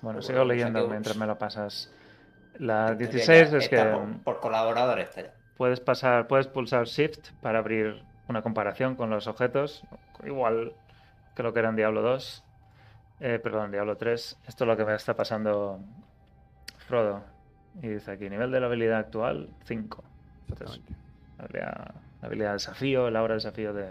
Bueno, 0.00 0.20
Bueno, 0.20 0.22
sigo 0.22 0.38
pues 0.38 0.48
leyendo 0.48 0.88
mientras 0.88 1.16
me 1.16 1.26
lo 1.26 1.38
pasas. 1.38 1.90
La 2.58 2.96
Esta 2.98 3.18
ya 3.18 3.42
16 3.42 3.52
es 3.54 3.68
que 3.68 3.84
Por, 3.84 4.22
por 4.22 4.40
colaborador 4.40 5.00
está 5.00 5.22
ya. 5.22 5.34
puedes 5.56 5.80
pasar, 5.80 6.26
puedes 6.28 6.48
pulsar 6.48 6.86
Shift 6.86 7.30
para 7.40 7.58
abrir 7.60 8.02
una 8.28 8.42
comparación 8.42 8.94
con 8.96 9.10
los 9.10 9.26
objetos. 9.26 9.82
Igual 10.24 10.72
que 11.36 11.42
lo 11.42 11.52
que 11.52 11.60
era 11.60 11.68
en 11.70 11.76
Diablo 11.76 12.02
2. 12.02 12.44
Eh, 13.24 13.38
perdón, 13.38 13.70
Diablo 13.70 13.96
3. 13.96 14.38
Esto 14.48 14.64
es 14.64 14.68
lo 14.68 14.76
que 14.76 14.84
me 14.84 14.94
está 14.94 15.14
pasando 15.14 15.78
Frodo. 16.88 17.22
Y 17.80 17.86
dice 17.88 18.10
aquí, 18.10 18.28
nivel 18.28 18.50
de 18.50 18.58
la 18.60 18.66
habilidad 18.66 18.98
actual, 18.98 19.48
5. 19.64 20.02
Exactamente. 20.50 20.92
La 21.38 21.44
habilidad, 21.44 21.94
la 22.20 22.26
habilidad 22.26 22.52
desafío, 22.54 23.10
la 23.10 23.22
hora 23.22 23.34
de 23.34 23.36
desafío 23.36 23.72
de, 23.72 23.84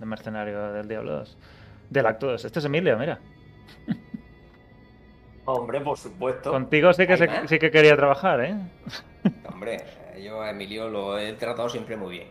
de 0.00 0.06
mercenario 0.06 0.72
del 0.72 0.88
Diablo 0.88 1.12
2. 1.18 1.38
Del 1.90 2.06
acto 2.06 2.26
2. 2.32 2.44
Este 2.44 2.58
es 2.58 2.64
Emilio, 2.64 2.98
mira. 2.98 3.18
Hombre, 5.44 5.80
por 5.80 5.96
supuesto. 5.96 6.50
Contigo 6.50 6.92
sí 6.92 7.06
que, 7.06 7.16
se- 7.16 7.48
sí 7.48 7.58
que 7.58 7.70
quería 7.70 7.96
trabajar, 7.96 8.40
¿eh? 8.44 8.54
Hombre, 9.50 9.78
yo 10.22 10.42
a 10.42 10.50
Emilio 10.50 10.88
lo 10.90 11.16
he 11.18 11.32
tratado 11.34 11.68
siempre 11.70 11.96
muy 11.96 12.10
bien. 12.18 12.28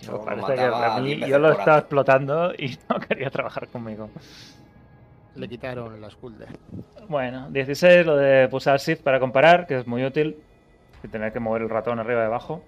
Yo 0.00 0.06
Yo 0.06 0.12
lo 0.18 0.24
parece 0.24 0.46
que 0.54 0.60
mataba 0.70 0.96
a 0.96 1.00
mí- 1.00 1.06
10 1.06 1.20
veces 1.20 1.30
yo 1.30 1.38
lo 1.38 1.50
estaba 1.52 1.78
explotando 1.78 2.52
y 2.54 2.78
no 2.90 3.00
quería 3.00 3.30
trabajar 3.30 3.68
conmigo. 3.68 4.10
Le 5.38 5.48
quitaron 5.48 6.00
la 6.00 6.10
Skulder. 6.10 6.48
Bueno, 7.08 7.48
16, 7.50 8.04
lo 8.04 8.16
de 8.16 8.48
pulsar 8.48 8.80
Shift 8.80 9.02
para 9.02 9.20
comparar, 9.20 9.66
que 9.68 9.78
es 9.78 9.86
muy 9.86 10.04
útil. 10.04 10.36
Y 11.02 11.08
tener 11.08 11.32
que 11.32 11.38
mover 11.38 11.62
el 11.62 11.70
ratón 11.70 12.00
arriba 12.00 12.22
y 12.22 12.26
abajo. 12.26 12.62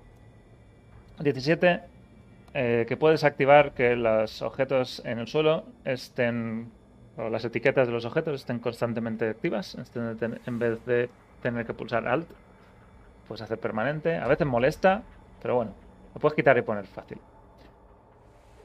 17, 1.18 1.81
eh, 2.55 2.87
que 2.89 2.97
puedes 2.97 3.25
activar 3.25 3.73
que 3.73 3.97
los 3.97 4.41
objetos 4.43 5.03
en 5.05 5.18
el 5.18 5.27
suelo 5.27 5.64
estén, 5.85 6.71
o 7.16 7.29
las 7.29 7.45
etiquetas 7.45 7.89
de 7.89 7.93
los 7.93 8.05
objetos 8.05 8.41
estén 8.41 8.61
constantemente 8.61 9.29
activas, 9.29 9.77
en 9.95 10.59
vez 10.61 10.85
de 10.87 11.11
tener 11.43 11.66
que 11.66 11.75
pulsar 11.75 12.07
Alt. 12.07 12.29
Puedes 13.27 13.43
hacer 13.43 13.59
permanente. 13.59 14.16
A 14.16 14.29
veces 14.29 14.47
molesta, 14.47 15.03
pero 15.43 15.57
bueno, 15.57 15.73
lo 16.14 16.21
puedes 16.21 16.37
quitar 16.37 16.57
y 16.57 16.62
poner 16.62 16.87
fácil. 16.87 17.18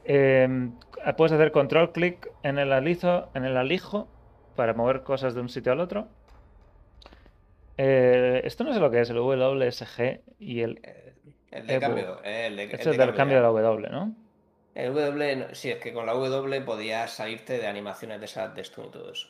Eh, 0.08 0.70
puedes 1.16 1.32
hacer 1.32 1.52
control 1.52 1.92
clic 1.92 2.30
en 2.42 2.58
el 2.58 2.72
alizo, 2.72 3.30
en 3.34 3.44
el 3.44 3.56
alijo 3.56 4.08
para 4.54 4.72
mover 4.74 5.02
cosas 5.02 5.34
de 5.34 5.40
un 5.40 5.48
sitio 5.48 5.72
al 5.72 5.80
otro. 5.80 6.08
Eh, 7.78 8.40
esto 8.44 8.64
no 8.64 8.72
sé 8.72 8.80
lo 8.80 8.90
que 8.90 9.00
es 9.00 9.10
el 9.10 9.18
WSG 9.18 10.20
y 10.38 10.60
el 10.62 10.80
El 11.50 11.66
de 11.66 11.74
Evo. 11.74 11.80
cambio. 11.80 12.20
eh, 12.24 12.46
El 12.46 12.56
de, 12.56 12.62
el 12.64 12.70
es 12.72 12.84
de 12.84 12.90
el 12.92 12.96
del 12.96 13.14
cambio 13.14 13.36
de 13.36 13.42
la 13.42 13.48
W, 13.48 13.88
¿no? 13.90 14.14
El 14.74 14.94
W, 14.94 15.54
sí, 15.54 15.70
es 15.70 15.78
que 15.78 15.92
con 15.92 16.06
la 16.06 16.12
W 16.12 16.60
podías 16.62 17.10
salirte 17.10 17.58
de 17.58 17.66
animaciones 17.66 18.20
de 18.20 18.26
esas 18.26 18.54
de 18.54 18.62
stun 18.64 18.86
y 18.86 18.90
todo 18.90 19.10
eso. 19.12 19.28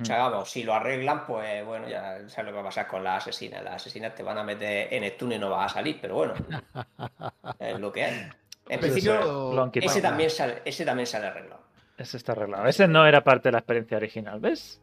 O 0.00 0.04
sea, 0.04 0.28
vamos, 0.28 0.50
si 0.50 0.64
lo 0.64 0.74
arreglan, 0.74 1.26
pues 1.26 1.64
bueno, 1.64 1.88
ya 1.88 2.28
sabes 2.28 2.44
lo 2.46 2.50
que 2.50 2.54
va 2.56 2.60
a 2.60 2.64
pasar 2.64 2.86
con 2.88 3.04
las 3.04 3.22
asesinas. 3.22 3.62
Las 3.62 3.74
asesinas 3.76 4.14
te 4.14 4.22
van 4.22 4.36
a 4.38 4.42
meter 4.44 4.92
en 4.92 5.04
stun 5.12 5.32
y 5.32 5.38
no 5.38 5.50
vas 5.50 5.72
a 5.72 5.74
salir, 5.76 5.98
pero 6.00 6.16
bueno, 6.16 6.34
es 7.58 7.78
lo 7.78 7.92
que 7.92 8.04
hay. 8.04 8.28
En 8.68 8.80
principio, 8.80 9.14
eso- 9.20 9.52
lo 9.54 9.62
han 9.62 9.70
quitado. 9.70 9.90
ese 9.92 10.02
también 10.02 10.30
sale, 10.30 10.62
ese 10.64 10.84
también 10.84 11.06
sale 11.06 11.26
arreglado. 11.26 11.62
Ese 11.96 12.16
está 12.16 12.32
arreglado. 12.32 12.66
Ese 12.66 12.86
no 12.88 13.06
era 13.06 13.22
parte 13.24 13.48
de 13.48 13.52
la 13.52 13.58
experiencia 13.58 13.96
original, 13.96 14.40
¿ves? 14.40 14.80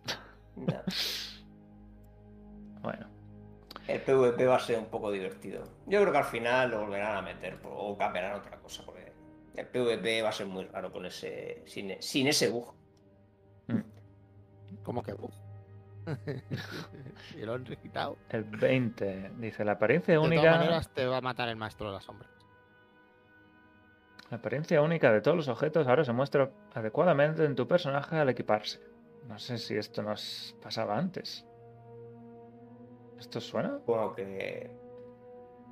No. 0.56 0.66
Bueno, 2.82 3.08
El 3.88 4.02
PvP 4.02 4.46
va 4.46 4.58
a 4.58 4.60
ser 4.60 4.78
un 4.78 4.88
poco 4.88 5.10
divertido. 5.10 5.64
Yo 5.88 6.02
creo 6.02 6.12
que 6.12 6.18
al 6.18 6.26
final 6.26 6.72
lo 6.72 6.82
volverán 6.82 7.16
a 7.16 7.22
meter 7.22 7.58
o 7.64 7.98
cambiarán 7.98 8.36
otra 8.36 8.58
cosa, 8.60 8.84
porque 8.86 9.14
el 9.56 9.68
PvP 9.68 10.22
va 10.22 10.30
a 10.30 10.34
ser 10.34 10.48
muy 10.48 10.66
raro 10.66 10.92
con 10.92 11.06
ese, 11.06 11.64
sin, 11.66 11.96
sin 12.02 12.28
ese 12.28 12.50
bug. 12.50 12.74
¿Cómo 14.84 15.02
que? 15.02 15.14
bug? 15.14 15.32
y 17.38 17.46
lo 17.46 17.54
han 17.54 17.64
quitado. 17.64 18.18
el 18.30 18.44
20 18.44 19.32
dice 19.38 19.64
la 19.64 19.74
apariencia 19.74 20.14
De 20.16 20.18
única. 20.18 20.42
todas 20.42 20.58
maneras, 20.58 20.90
te 20.94 21.06
va 21.06 21.18
a 21.18 21.22
matar 21.22 21.48
el 21.48 21.56
maestro 21.56 21.88
de 21.88 21.94
las 21.94 22.04
sombras. 22.04 22.30
La 24.34 24.38
apariencia 24.40 24.82
única 24.82 25.12
de 25.12 25.22
todos 25.22 25.38
los 25.38 25.48
objetos 25.48 25.88
ahora 25.88 26.04
se 26.04 26.12
muestra 26.12 26.50
adecuadamente 26.74 27.46
en 27.46 27.54
tu 27.54 27.68
personaje 27.68 28.16
al 28.16 28.30
equiparse. 28.30 28.80
No 29.28 29.38
sé 29.38 29.60
si 29.60 29.78
esto 29.78 30.02
nos 30.02 30.58
pasaba 30.60 30.98
antes. 30.98 31.46
¿Esto 33.20 33.40
suena? 33.40 33.78
Supongo 33.78 34.16
que, 34.16 34.72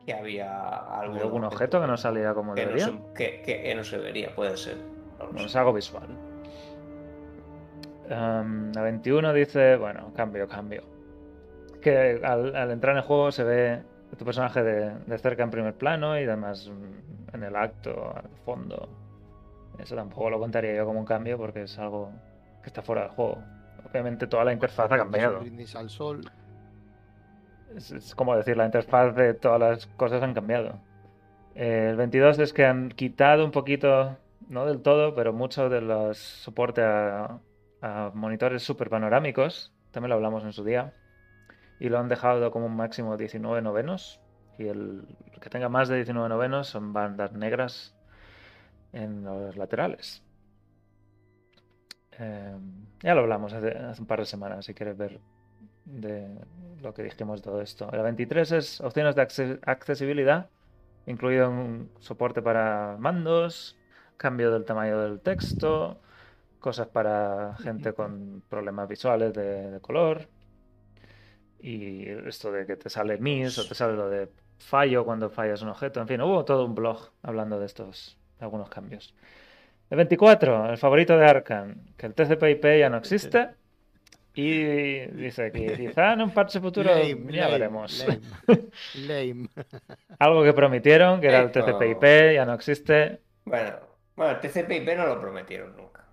que 0.05 0.13
había 0.13 0.77
algún, 0.77 1.15
¿Había 1.15 1.23
algún 1.23 1.43
objeto 1.45 1.81
que 1.81 1.87
no 1.87 1.97
salía 1.97 2.35
como 2.35 2.53
que 2.53 2.61
no, 2.61 2.67
debería? 2.67 2.85
se, 2.85 3.13
que, 3.15 3.41
que 3.41 3.73
no 3.73 3.83
se 3.83 3.97
vería, 3.97 4.35
puede 4.35 4.55
ser. 4.55 4.77
No 5.33 5.39
es 5.43 5.55
algo 5.55 5.73
visual. 5.73 6.09
Em, 8.09 8.71
la 8.73 8.81
21 8.83 9.33
dice, 9.33 9.75
bueno, 9.77 10.13
cambio, 10.15 10.47
cambio. 10.47 10.83
Que 11.81 12.21
al, 12.23 12.55
al 12.55 12.69
entrar 12.69 12.91
en 12.91 12.99
el 12.99 13.05
juego 13.05 13.31
se 13.31 13.43
ve 13.43 13.81
tu 14.15 14.23
personaje 14.23 14.61
de, 14.61 14.99
de 15.07 15.17
cerca 15.17 15.41
en 15.41 15.49
primer 15.49 15.73
plano 15.73 16.19
y 16.19 16.25
además 16.25 16.69
mm, 16.69 17.10
en 17.33 17.43
el 17.43 17.55
acto, 17.55 18.13
al 18.15 18.29
fondo. 18.45 18.89
Eso 19.79 19.95
tampoco 19.95 20.29
lo 20.29 20.39
contaría 20.39 20.75
yo 20.75 20.85
como 20.85 20.99
un 20.99 21.05
cambio 21.05 21.37
porque 21.37 21.63
es 21.63 21.77
algo 21.79 22.11
que 22.61 22.67
está 22.67 22.81
fuera 22.81 23.03
del 23.03 23.11
juego. 23.11 23.37
Obviamente 23.89 24.27
toda 24.27 24.45
la 24.45 24.53
interfaz 24.53 24.91
ha 24.91 24.97
cambiado. 24.97 25.39
brindis 25.39 25.75
al 25.75 25.89
sol. 25.89 26.29
Es, 27.75 27.91
es 27.91 28.15
como 28.15 28.35
decir, 28.35 28.57
la 28.57 28.65
interfaz 28.65 29.15
de 29.15 29.33
todas 29.33 29.59
las 29.59 29.87
cosas 29.87 30.21
han 30.21 30.33
cambiado. 30.33 30.79
Eh, 31.55 31.87
el 31.89 31.95
22 31.97 32.39
es 32.39 32.53
que 32.53 32.65
han 32.65 32.89
quitado 32.89 33.43
un 33.43 33.51
poquito, 33.51 34.17
no 34.47 34.65
del 34.65 34.81
todo, 34.81 35.15
pero 35.15 35.33
mucho 35.33 35.69
de 35.69 35.81
los 35.81 36.17
soporte 36.17 36.81
a, 36.81 37.39
a 37.81 38.11
monitores 38.13 38.63
super 38.63 38.89
panorámicos. 38.89 39.73
También 39.91 40.09
lo 40.09 40.15
hablamos 40.15 40.43
en 40.43 40.53
su 40.53 40.63
día. 40.63 40.93
Y 41.79 41.89
lo 41.89 41.97
han 41.97 42.07
dejado 42.07 42.51
como 42.51 42.67
un 42.67 42.75
máximo 42.75 43.17
19 43.17 43.61
novenos. 43.61 44.20
Y 44.61 44.67
el 44.67 45.07
que 45.41 45.49
tenga 45.49 45.69
más 45.69 45.87
de 45.89 45.95
19 45.97 46.29
novenos 46.29 46.67
son 46.67 46.93
bandas 46.93 47.33
negras 47.33 47.95
en 48.93 49.23
los 49.23 49.57
laterales. 49.57 50.23
Eh, 52.19 52.55
ya 53.03 53.15
lo 53.15 53.21
hablamos 53.21 53.53
hace, 53.53 53.71
hace 53.77 54.01
un 54.01 54.07
par 54.07 54.19
de 54.19 54.25
semanas, 54.25 54.65
si 54.65 54.73
quieres 54.73 54.97
ver 54.97 55.19
de 55.85 56.39
lo 56.81 56.93
que 56.93 57.03
dijimos 57.03 57.41
de 57.41 57.45
todo 57.45 57.61
esto. 57.61 57.89
La 57.91 58.03
23 58.03 58.51
es 58.51 58.81
opciones 58.81 59.15
de 59.15 59.21
acce- 59.23 59.59
accesibilidad, 59.65 60.49
incluido 61.05 61.49
un 61.49 61.91
soporte 61.99 62.41
para 62.41 62.97
mandos, 62.99 63.77
cambio 64.17 64.51
del 64.51 64.65
tamaño 64.65 64.99
del 65.01 65.21
texto, 65.21 66.01
cosas 66.59 66.87
para 66.89 67.55
gente 67.57 67.93
con 67.93 68.43
problemas 68.49 68.87
visuales 68.89 69.33
de, 69.33 69.71
de 69.71 69.81
color. 69.81 70.29
Y 71.59 72.09
esto 72.09 72.51
de 72.51 72.65
que 72.65 72.75
te 72.77 72.89
sale 72.89 73.17
miss 73.19 73.57
o 73.59 73.67
te 73.67 73.75
sale 73.75 73.93
lo 73.95 74.09
de 74.09 74.29
fallo 74.61 75.03
cuando 75.05 75.29
fallas 75.29 75.61
un 75.61 75.69
objeto. 75.69 75.99
En 75.99 76.07
fin, 76.07 76.21
hubo 76.21 76.45
todo 76.45 76.65
un 76.65 76.75
blog 76.75 77.09
hablando 77.23 77.59
de 77.59 77.65
estos 77.65 78.17
algunos 78.39 78.69
cambios. 78.69 79.13
El 79.89 79.97
24, 79.97 80.71
el 80.71 80.77
favorito 80.77 81.17
de 81.17 81.25
Arkan, 81.25 81.93
que 81.97 82.05
el 82.05 82.13
TCP/IP 82.13 82.79
ya 82.79 82.89
no 82.89 82.97
existe. 82.97 83.49
Y 84.33 85.07
dice 85.07 85.51
que 85.51 85.75
quizá 85.75 86.13
en 86.13 86.21
un 86.21 86.31
parche 86.31 86.61
futuro 86.61 86.89
Lame, 86.89 87.33
ya 87.33 87.41
lame, 87.41 87.51
veremos. 87.51 88.05
Lame. 88.07 88.21
Lame. 89.35 89.49
Algo 90.19 90.43
que 90.43 90.53
prometieron, 90.53 91.19
que 91.19 91.27
era 91.27 91.41
el 91.41 91.51
TCP/IP, 91.51 92.35
ya 92.35 92.45
no 92.45 92.53
existe. 92.53 93.19
Bueno, 93.43 93.73
bueno, 94.15 94.31
el 94.31 94.39
TCP/IP 94.39 94.95
no 94.95 95.07
lo 95.07 95.19
prometieron 95.19 95.75
nunca. 95.75 96.05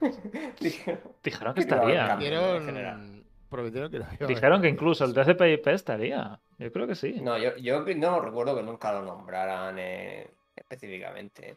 Dijeron 0.60 1.00
Dijeron 1.22 1.54
que 1.54 1.60
estaría. 1.60 2.16
Dijeron. 2.16 3.23
Prometieron 3.48 3.90
que 3.90 3.98
no 3.98 4.04
iba 4.04 4.12
a 4.12 4.16
haber 4.16 4.28
Dijeron 4.28 4.62
que 4.62 4.68
incluso 4.68 5.04
el 5.04 5.14
TCP/IP 5.14 5.66
estaría. 5.68 6.40
Yo 6.58 6.72
creo 6.72 6.86
que 6.86 6.94
sí. 6.94 7.20
No, 7.20 7.36
yo, 7.38 7.56
yo 7.56 7.84
no 7.96 8.20
recuerdo 8.20 8.56
que 8.56 8.62
nunca 8.62 8.92
lo 8.92 9.02
nombraran 9.02 9.78
eh, 9.78 10.30
específicamente. 10.56 11.56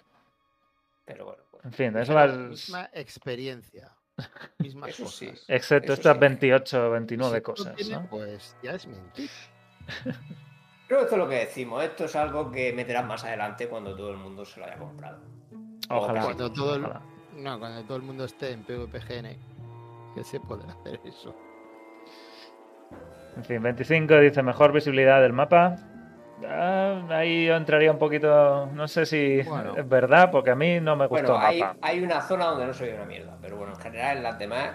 Pero 1.06 1.26
bueno, 1.26 1.44
pues, 1.52 1.66
En 1.66 1.72
fin, 1.74 1.98
eso 1.98 2.12
Dijeron 2.14 2.40
las... 2.42 2.50
Misma 2.50 2.90
experiencia. 2.94 3.96
Mismas 4.60 4.90
Eso 4.90 5.08
sí. 5.08 5.28
cosas. 5.28 5.46
Excepto 5.48 5.94
eso 5.94 6.02
estas 6.02 6.14
sí. 6.16 6.20
28 6.20 6.88
o 6.88 6.92
29 6.92 7.08
Si 7.08 7.18
no 7.18 7.38
lo 7.38 7.44
cosas, 7.44 7.76
tiene, 7.76 7.96
¿no? 7.96 8.10
Pues 8.10 8.56
ya 8.64 8.72
es 8.72 8.88
mentir. 8.88 9.30
Creo 10.88 11.00
que 11.00 11.04
esto 11.06 11.16
es 11.16 11.22
lo 11.22 11.30
que 11.30 11.36
decimos. 11.36 11.84
Esto 11.84 12.06
es 12.06 12.16
algo 12.16 12.52
que 12.52 12.74
meterán 12.74 13.08
más 13.08 13.24
adelante 13.24 13.68
cuando 13.68 13.96
todo 13.96 14.12
el 14.12 14.18
mundo 14.18 14.44
se 14.46 14.60
lo 14.60 14.66
haya 14.66 14.78
comprado. 14.78 15.20
Ojalá. 15.90 16.24
Cuando 16.24 16.52
todo 16.52 16.76
el- 16.76 16.86
ojalá. 16.86 17.02
No, 17.36 17.60
cuando 17.60 17.84
todo 17.84 17.98
el 17.98 18.04
mundo 18.04 18.26
esté 18.26 18.52
en 18.52 18.64
PvPGN, 18.64 19.38
que 20.16 20.24
se 20.24 20.40
podrá 20.40 20.74
hacer 20.74 21.00
eso. 21.04 21.36
En 23.36 23.44
fin, 23.44 23.62
25 23.62 24.18
dice 24.20 24.42
mejor 24.44 24.72
visibilidad 24.72 25.22
del 25.22 25.34
mapa. 25.34 25.76
Ah, 26.48 27.02
ahí 27.10 27.46
yo 27.48 27.56
entraría 27.56 27.92
un 27.92 27.98
poquito. 28.00 28.68
No 28.74 28.88
sé 28.88 29.06
si 29.06 29.42
Bueno. 29.44 29.76
es 29.78 29.88
verdad, 29.88 30.30
porque 30.32 30.52
a 30.52 30.56
mí 30.56 30.80
no 30.80 30.96
me 30.96 31.08
gustó 31.08 31.34
Bueno, 31.34 31.40
el 31.42 31.46
hay, 31.56 31.60
mapa. 31.62 31.78
hay 31.82 32.04
una 32.04 32.22
zona 32.22 32.46
donde 32.46 32.68
no 32.68 32.74
se 32.74 32.86
ve 32.86 32.96
una 32.96 33.06
mierda, 33.06 33.38
pero 33.42 33.58
bueno, 33.58 33.74
en 33.74 33.80
general 33.80 34.18
en 34.18 34.24
las 34.24 34.40
demás 34.40 34.72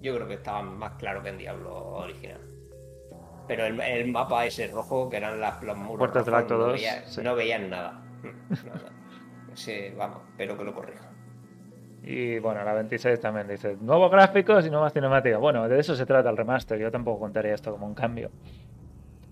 yo 0.00 0.14
creo 0.14 0.26
que 0.28 0.34
estaban 0.34 0.76
más 0.78 0.92
claros 0.92 1.22
que 1.22 1.30
en 1.30 1.38
Diablo 1.38 1.74
original. 1.74 2.40
Pero 3.46 3.66
el, 3.66 3.80
el 3.80 4.10
mapa 4.10 4.46
ese 4.46 4.68
rojo, 4.68 5.08
que 5.10 5.16
eran 5.18 5.40
las, 5.40 5.62
los 5.62 5.76
muros 5.76 5.98
Puertas 5.98 6.24
del 6.24 6.32
rojos, 6.34 6.42
acto 6.44 6.58
no, 6.58 6.64
dos, 6.64 6.72
veía- 6.74 7.04
sí. 7.06 7.20
no 7.22 7.34
veían 7.34 7.70
nada. 7.70 8.00
Nada. 8.64 8.90
Ese, 9.52 9.94
vamos, 9.96 10.22
espero 10.30 10.56
que 10.58 10.64
lo 10.64 10.74
corrijan. 10.74 11.13
Y 12.06 12.38
bueno, 12.38 12.62
la 12.64 12.74
26 12.74 13.18
también 13.18 13.48
dice 13.48 13.78
nuevos 13.80 14.10
gráficos 14.10 14.66
y 14.66 14.70
nuevas 14.70 14.92
cinemáticas. 14.92 15.40
Bueno, 15.40 15.66
de 15.68 15.78
eso 15.80 15.96
se 15.96 16.04
trata 16.04 16.28
el 16.28 16.36
remaster. 16.36 16.78
Yo 16.78 16.90
tampoco 16.90 17.20
contaría 17.20 17.54
esto 17.54 17.72
como 17.72 17.86
un 17.86 17.94
cambio. 17.94 18.30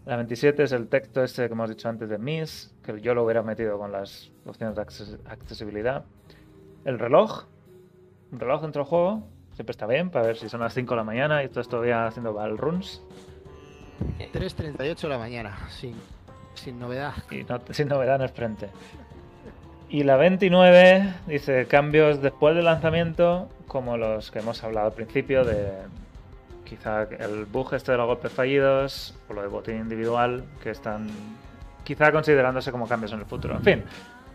La 0.07 0.17
27 0.17 0.63
es 0.63 0.73
el 0.73 0.89
texto 0.89 1.23
este 1.23 1.47
que 1.47 1.53
hemos 1.53 1.69
dicho 1.69 1.89
antes 1.89 2.09
de 2.09 2.19
Miss, 2.19 2.75
que 2.83 2.99
yo 3.01 3.15
lo 3.15 3.25
hubiera 3.25 3.43
metido 3.43 3.79
con 3.79 3.93
las 3.93 4.33
opciones 4.47 4.75
de 4.75 4.83
acces- 4.83 5.19
accesibilidad. 5.27 6.05
El 6.85 6.99
reloj. 6.99 7.45
Un 8.33 8.41
reloj 8.41 8.63
dentro 8.63 8.83
del 8.83 8.89
juego. 8.89 9.23
Siempre 9.53 9.73
está 9.73 9.87
bien 9.87 10.09
para 10.11 10.27
ver 10.27 10.39
si 10.39 10.49
son 10.49 10.61
las 10.61 10.73
5 10.73 10.95
de 10.95 10.97
la 10.97 11.05
mañana 11.05 11.43
y 11.43 11.47
estás 11.47 11.69
todavía 11.69 12.07
haciendo 12.07 12.33
ball 12.33 12.57
runs. 12.57 13.03
3.38 14.33 15.03
de 15.03 15.09
la 15.09 15.19
mañana, 15.19 15.57
sin, 15.69 15.95
sin 16.55 16.79
novedad. 16.79 17.13
Y 17.31 17.45
no, 17.45 17.61
sin 17.71 17.87
novedad 17.89 18.17
en 18.17 18.23
el 18.23 18.29
frente. 18.31 18.71
Y 19.93 20.05
la 20.05 20.17
29 20.17 21.13
dice 21.27 21.67
cambios 21.67 22.23
después 22.23 22.57
del 22.57 22.65
lanzamiento, 22.65 23.51
como 23.69 23.99
los 23.99 24.31
que 24.31 24.39
hemos 24.39 24.65
hablado 24.65 24.87
al 24.87 24.95
principio, 24.95 25.45
de 25.45 25.71
quizá 26.65 27.03
el 27.03 27.45
bug 27.45 27.75
este 27.75 27.93
de 27.93 27.99
los 27.99 28.07
golpes 28.07 28.33
fallidos, 28.33 29.15
o 29.29 29.35
lo 29.35 29.43
de 29.43 29.49
botín 29.49 29.77
individual, 29.77 30.45
que 30.63 30.71
están 30.71 31.11
quizá 31.85 32.11
considerándose 32.11 32.73
como 32.73 32.89
cambios 32.89 33.13
en 33.13 33.19
el 33.19 33.27
futuro. 33.27 33.55
En 33.57 33.63
fin, 33.63 33.85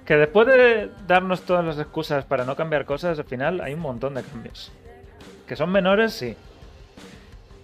que 0.05 0.15
después 0.17 0.45
de 0.45 0.91
darnos 1.07 1.41
todas 1.41 1.65
las 1.65 1.79
excusas 1.79 2.23
para 2.23 2.45
no 2.45 2.55
cambiar 2.55 2.85
cosas, 2.85 3.17
al 3.17 3.25
final 3.25 3.59
hay 3.59 3.73
un 3.73 3.79
montón 3.79 4.13
de 4.13 4.21
cambios. 4.21 4.71
Que 5.47 5.55
son 5.55 5.71
menores, 5.71 6.13
sí. 6.13 6.37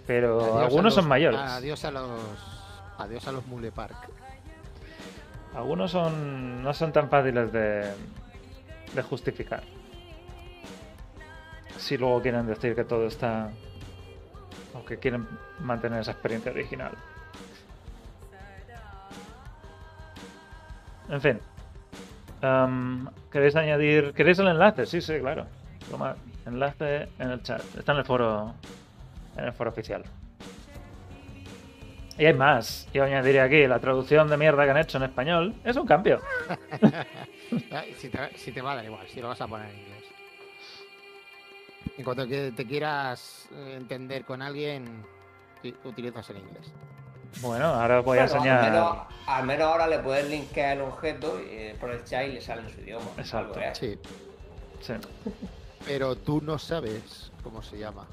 Pero 0.04 0.40
Adiós 0.40 0.64
algunos 0.64 0.94
son 0.94 1.06
mayores. 1.06 1.38
Adiós 1.38 1.84
a 1.84 1.92
los. 1.92 2.10
Adiós 2.98 3.28
a 3.28 3.30
los 3.30 3.46
Mule 3.46 3.70
Park. 3.70 4.10
Algunos 5.54 5.90
son 5.90 6.62
no 6.62 6.74
son 6.74 6.92
tan 6.92 7.08
fáciles 7.08 7.52
de, 7.52 7.92
de 8.94 9.02
justificar. 9.02 9.62
Si 11.78 11.96
luego 11.96 12.22
quieren 12.22 12.46
decir 12.46 12.74
que 12.74 12.84
todo 12.84 13.06
está... 13.06 13.50
o 14.74 14.84
que 14.84 14.98
quieren 14.98 15.26
mantener 15.60 16.00
esa 16.00 16.12
experiencia 16.12 16.50
original. 16.50 16.92
En 21.08 21.20
fin. 21.20 21.40
Am, 22.40 23.10
¿Queréis 23.30 23.54
añadir... 23.56 24.12
¿Queréis 24.14 24.38
el 24.38 24.48
enlace? 24.48 24.86
Sí, 24.86 25.00
sí, 25.00 25.18
claro. 25.20 25.46
Toma, 25.90 26.16
enlace 26.46 27.08
en 27.18 27.30
el 27.30 27.42
chat. 27.42 27.62
Está 27.76 27.92
en 27.92 27.98
el 27.98 28.04
foro... 28.04 28.54
En 29.36 29.44
el 29.44 29.52
foro 29.52 29.70
oficial. 29.70 30.04
Y 32.18 32.26
hay 32.26 32.34
más. 32.34 32.88
Yo 32.94 33.04
añadiría 33.04 33.44
aquí 33.44 33.66
la 33.66 33.78
traducción 33.80 34.28
de 34.28 34.36
mierda 34.36 34.64
que 34.64 34.70
han 34.70 34.76
hecho 34.78 34.98
en 34.98 35.04
español. 35.04 35.54
Es 35.64 35.76
un 35.76 35.86
cambio. 35.86 36.20
Si 38.00 38.08
te, 38.08 38.36
si 38.36 38.50
te 38.52 38.60
va 38.60 38.72
a 38.72 38.76
dar 38.76 38.84
igual, 38.84 39.06
si 39.06 39.20
lo 39.20 39.28
vas 39.28 39.40
a 39.40 39.46
poner 39.46 39.68
en 39.70 39.78
inglés. 39.78 40.04
En 41.98 42.04
cuanto 42.04 42.26
que 42.26 42.50
te 42.52 42.66
quieras 42.66 43.48
eh, 43.52 43.74
entender 43.76 44.24
con 44.24 44.42
alguien, 44.42 45.04
ti- 45.62 45.74
utilizas 45.84 46.28
el 46.30 46.38
inglés. 46.38 46.72
Bueno, 47.40 47.66
ahora 47.66 48.00
voy 48.00 48.18
a 48.18 48.22
enseñar. 48.22 48.64
Al 48.64 48.70
menos, 48.72 48.96
al 49.26 49.46
menos 49.46 49.66
ahora 49.68 49.86
le 49.86 49.98
puedes 50.00 50.28
linkear 50.28 50.78
el 50.78 50.82
objeto 50.82 51.38
y 51.40 51.44
eh, 51.48 51.76
por 51.80 51.90
el 51.90 52.02
chat 52.04 52.26
y 52.26 52.32
le 52.32 52.40
sale 52.40 52.62
en 52.62 52.70
su 52.74 52.80
idioma. 52.80 53.06
Exacto. 53.18 53.60
Sí, 53.74 53.98
Sí. 54.80 54.94
pero 55.86 56.16
tú 56.16 56.40
no 56.42 56.58
sabes 56.58 57.30
cómo 57.42 57.62
se 57.62 57.78
llama. 57.78 58.06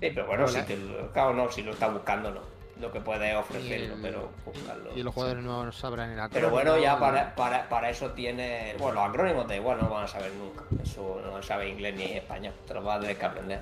Sí, 0.00 0.10
pero 0.14 0.26
bueno, 0.26 0.44
Hola. 0.44 0.52
si 0.60 0.66
te 0.66 0.76
lo, 0.76 1.10
claro, 1.12 1.32
no, 1.34 1.50
si 1.50 1.62
lo 1.62 1.72
estás 1.72 1.92
buscando, 1.92 2.30
no. 2.30 2.40
Lo 2.80 2.92
que 2.92 3.00
puedes 3.00 3.32
Y, 3.32 3.34
ofrecerlo, 3.36 3.94
el- 3.94 4.02
pero 4.02 4.28
buscarlo. 4.44 4.90
y 4.94 5.02
los 5.02 5.14
jugadores 5.14 5.42
no 5.42 5.72
sabrán 5.72 6.10
el 6.10 6.16
Pero 6.30 6.48
acrónimo, 6.48 6.50
bueno, 6.50 6.78
ya 6.78 6.98
para, 6.98 7.34
para, 7.34 7.66
para 7.70 7.88
eso 7.88 8.10
tiene. 8.10 8.74
Bueno, 8.78 9.00
los 9.00 9.08
acrónimos 9.08 9.48
da 9.48 9.56
igual, 9.56 9.78
no 9.78 9.84
lo 9.88 9.94
van 9.94 10.04
a 10.04 10.08
saber 10.08 10.30
nunca. 10.34 10.62
Eso 10.82 11.18
no 11.24 11.42
sabe 11.42 11.70
inglés 11.70 11.96
ni 11.96 12.04
español. 12.04 12.52
Te 12.68 12.74
lo 12.74 12.82
vas 12.82 12.98
a 12.98 13.00
tener 13.00 13.16
que 13.16 13.24
aprender. 13.24 13.60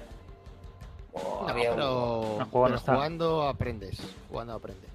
No, 1.15 1.49
había, 1.49 1.71
pero, 1.71 2.21
juego 2.23 2.39
no 2.41 2.65
pero 2.65 2.75
está. 2.77 2.95
jugando 2.97 3.43
aprendes. 3.49 4.01
Jugando 4.29 4.55
aprendes. 4.55 4.91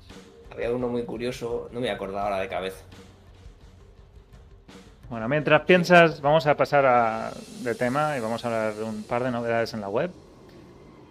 había 0.51 0.69
uno 0.71 0.89
muy 0.89 1.03
curioso, 1.05 1.69
no 1.71 1.79
me 1.79 1.89
acordaba 1.89 2.23
ahora 2.23 2.39
de 2.39 2.49
cabeza. 2.49 2.83
Bueno, 5.09 5.29
mientras 5.29 5.61
piensas, 5.61 6.19
vamos 6.19 6.45
a 6.45 6.55
pasar 6.57 6.85
a- 6.85 7.31
de 7.61 7.73
tema 7.73 8.17
y 8.17 8.19
vamos 8.19 8.43
a 8.43 8.47
hablar 8.49 8.73
de 8.75 8.83
un 8.83 9.03
par 9.03 9.23
de 9.23 9.31
novedades 9.31 9.73
en 9.73 9.79
la 9.79 9.87
web. 9.87 10.11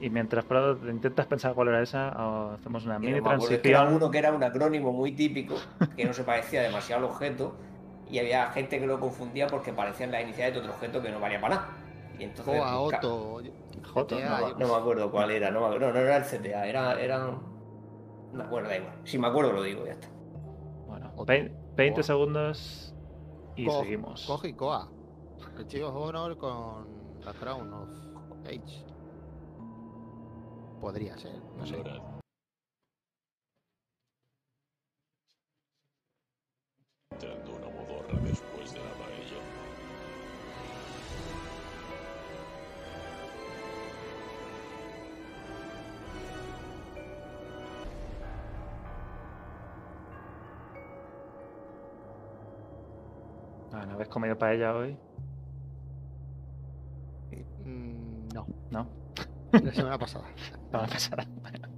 Y 0.01 0.11
mientras 0.11 0.45
Prado, 0.45 0.79
intentas 0.89 1.27
pensar 1.27 1.55
cuál 1.55 1.69
era 1.69 1.83
esa, 1.83 2.11
o 2.11 2.53
hacemos 2.53 2.85
una 2.87 2.97
Y 2.97 3.01
mini 3.01 3.13
es 3.15 3.23
que 3.23 3.29
era 3.29 3.39
transición. 3.39 3.95
uno 3.95 4.11
que 4.11 4.19
era 4.19 4.33
un 4.33 4.43
acrónimo 4.45 4.93
muy 4.93 5.13
típico, 5.13 5.57
que 5.97 6.05
no 6.05 6.13
se 6.13 6.23
parecía 6.23 6.63
demasiado 6.63 7.05
al 7.05 7.11
objeto, 7.13 7.55
y 8.09 8.19
había 8.19 8.47
gente 8.53 8.79
que 8.79 8.87
lo 8.87 9.01
confundía 9.01 9.47
porque 9.49 9.73
parecían 9.73 10.13
las 10.13 10.23
iniciales 10.23 10.55
de 10.55 10.61
otro 10.61 10.73
objeto 10.73 11.03
que 11.03 11.11
no 11.11 11.19
valía 11.21 11.41
para 11.41 11.55
nada. 11.57 11.69
Y 12.19 12.25
entonces. 12.25 12.63
Otto. 12.65 13.43
Joto, 13.93 14.17
no, 14.21 14.59
yo 14.59 14.69
me 14.69 14.75
acuerdo 14.75 15.11
cuál 15.11 15.31
era, 15.31 15.51
no, 15.51 15.61
me 15.61 15.67
acuerdo, 15.67 15.89
no, 15.89 15.93
no 15.95 16.01
era 16.01 16.17
el 16.19 16.25
CTA, 16.25 16.67
era. 16.67 17.01
era... 17.01 17.19
No, 18.33 18.45
bueno, 18.51 18.69
da 18.69 18.77
igual. 18.77 18.93
Si 19.05 19.19
me 19.19 19.27
acuerdo 19.27 19.53
lo 19.53 19.63
digo, 19.63 19.87
ya 19.87 19.93
está. 19.93 20.09
Bueno, 20.87 21.13
vein- 21.27 21.53
20 21.77 21.95
Coa. 21.95 22.03
segundos 22.03 22.95
y 23.57 23.67
Co- 23.67 23.81
seguimos. 23.83 24.27
Coge 24.27 24.49
y 24.49 24.55
Coa. 24.55 24.89
El 25.59 25.67
Chico 25.67 25.89
Honor 25.89 26.37
con 26.37 26.87
la 27.25 27.33
Crown 27.35 27.73
of 27.73 27.89
Age. 28.47 28.85
Podría 30.81 31.17
ser, 31.19 31.33
no 31.59 31.67
sé. 31.67 31.83
entrando 37.11 37.57
una 37.57 37.69
modorra 37.69 38.21
después 38.21 38.73
de 38.73 38.79
la 38.79 38.93
paella. 38.93 39.39
Ah, 53.73 53.85
¿No 53.87 53.95
habéis 53.95 54.09
comido 54.09 54.39
paella 54.39 54.77
hoy? 54.77 54.97
Mm, 57.65 58.29
no, 58.33 58.47
¿No? 58.71 59.08
La 59.63 59.73
semana 59.73 59.99
pasada. 59.99 60.25
Pasará. 60.71 61.25
Bueno. 61.43 61.69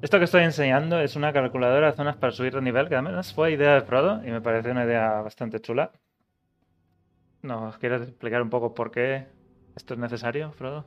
Esto 0.00 0.18
que 0.18 0.24
estoy 0.24 0.42
enseñando 0.42 1.00
es 1.00 1.14
una 1.16 1.32
calculadora 1.32 1.90
de 1.90 1.96
zonas 1.96 2.16
para 2.16 2.32
subir 2.32 2.54
de 2.54 2.60
nivel, 2.60 2.88
que 2.88 2.96
además 2.96 3.32
fue 3.32 3.52
idea 3.52 3.74
de 3.74 3.82
Frodo 3.82 4.20
y 4.26 4.30
me 4.30 4.40
pareció 4.40 4.72
una 4.72 4.84
idea 4.84 5.20
bastante 5.22 5.60
chula. 5.60 5.92
¿Nos 7.42 7.78
quieres 7.78 8.02
explicar 8.02 8.42
un 8.42 8.50
poco 8.50 8.74
por 8.74 8.90
qué 8.90 9.26
esto 9.76 9.94
es 9.94 10.00
necesario, 10.00 10.52
Frodo? 10.52 10.86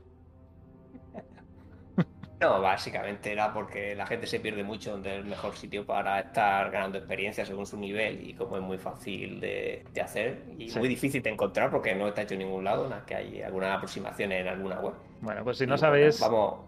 No, 2.42 2.60
básicamente 2.62 3.32
era 3.32 3.54
porque 3.54 3.96
la 3.96 4.06
gente 4.06 4.28
se 4.28 4.42
pierde 4.42 4.64
mucho 4.64 4.98
del 4.98 5.24
mejor 5.26 5.56
sitio 5.56 5.86
para 5.86 6.20
estar 6.20 6.70
ganando 6.70 6.98
experiencia 6.98 7.46
según 7.46 7.66
su 7.66 7.78
nivel 7.78 8.28
y 8.30 8.34
como 8.36 8.58
es 8.58 8.62
muy 8.62 8.78
fácil 8.78 9.40
de, 9.40 9.86
de 9.94 10.02
hacer 10.02 10.44
y 10.58 10.70
Sí. 10.70 10.78
muy 10.78 10.90
difícil 10.90 11.24
de 11.24 11.30
encontrar 11.30 11.72
porque 11.72 11.96
no 11.96 12.08
está 12.10 12.24
hecho 12.24 12.34
en 12.34 12.42
ningún 12.42 12.66
lado, 12.66 12.90
nada 12.90 13.06
que 13.06 13.16
hay 13.16 13.42
algunas 13.42 13.76
aproximaciones 13.78 14.42
en 14.42 14.48
alguna 14.50 14.80
web. 14.82 14.94
Bueno, 15.22 15.44
pues 15.44 15.58
si 15.58 15.66
no 15.66 15.78
sabéis, 15.78 16.20
Vamos, 16.20 16.60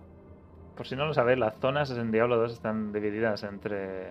por 0.76 0.88
si 0.88 0.95
no 0.95 1.06
lo 1.06 1.14
sabéis, 1.14 1.39
las 1.39 1.56
zonas 1.60 1.91
en 1.91 2.12
Diablo 2.12 2.38
2 2.38 2.54
están 2.54 2.91
divididas 2.93 3.43
entre 3.43 4.08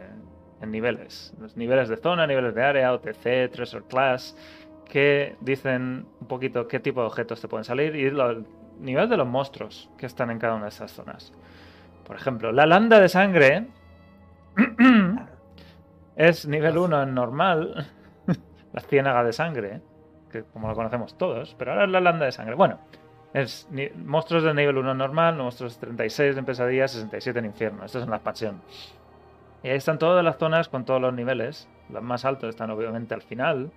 en 0.61 0.71
niveles. 0.71 1.35
Los 1.41 1.57
niveles 1.57 1.89
de 1.89 1.97
zona, 1.97 2.27
niveles 2.27 2.55
de 2.55 2.63
área, 2.63 2.93
OTC, 2.95 3.51
Treasure 3.51 3.85
Class, 3.89 4.37
que 4.89 5.37
dicen 5.41 6.07
un 6.21 6.27
poquito 6.29 6.67
qué 6.69 6.81
tipo 6.81 7.01
de 7.01 7.07
objetos 7.07 7.41
te 7.41 7.49
pueden 7.49 7.65
salir 7.65 7.95
y 7.97 8.11
lo- 8.11 8.31
el 8.31 8.47
nivel 8.81 9.09
de 9.09 9.17
los 9.17 9.27
monstruos 9.27 9.91
que 9.99 10.07
están 10.07 10.31
en 10.31 10.39
cada 10.39 10.55
una 10.55 10.65
de 10.65 10.69
esas 10.71 10.93
zonas. 10.93 11.33
Por 12.07 12.17
ejemplo, 12.17 12.53
la 12.53 12.67
landa 12.67 13.01
de 13.01 13.09
sangre 13.09 13.67
es 16.17 16.47
nivel 16.47 16.79
1 16.79 17.03
en 17.03 17.15
normal, 17.15 17.87
la 18.73 18.81
ciénaga 18.81 19.25
de 19.25 19.33
sangre, 19.33 19.81
que 20.31 20.45
como 20.45 20.69
lo 20.69 20.75
conocemos 20.75 21.17
todos, 21.19 21.55
pero 21.59 21.73
ahora 21.73 21.85
es 21.85 21.91
la 21.91 22.01
landa 22.01 22.27
de 22.27 22.33
sangre. 22.33 22.55
Bueno, 22.55 22.79
es 23.43 23.69
monstruos 24.05 24.43
de 24.45 24.55
nivel 24.55 24.79
1 24.79 24.95
normal, 24.95 25.37
monstruos 25.37 25.79
36 25.79 26.37
en 26.37 26.45
pesadilla, 26.45 26.89
67 26.89 27.39
en 27.39 27.45
infierno. 27.47 27.85
Esto 27.85 27.99
es 27.99 28.05
en 28.05 28.11
la 28.11 28.17
expansión. 28.17 28.61
Y 29.63 29.69
ahí 29.69 29.77
están 29.77 29.99
todas 29.99 30.25
las 30.25 30.37
zonas 30.39 30.69
con 30.69 30.85
todos 30.85 31.01
los 31.01 31.13
niveles. 31.13 31.69
Los 31.91 32.03
más 32.03 32.25
altos 32.25 32.49
están 32.51 32.71
obviamente 32.71 33.15
al 33.15 33.23
final. 33.23 33.71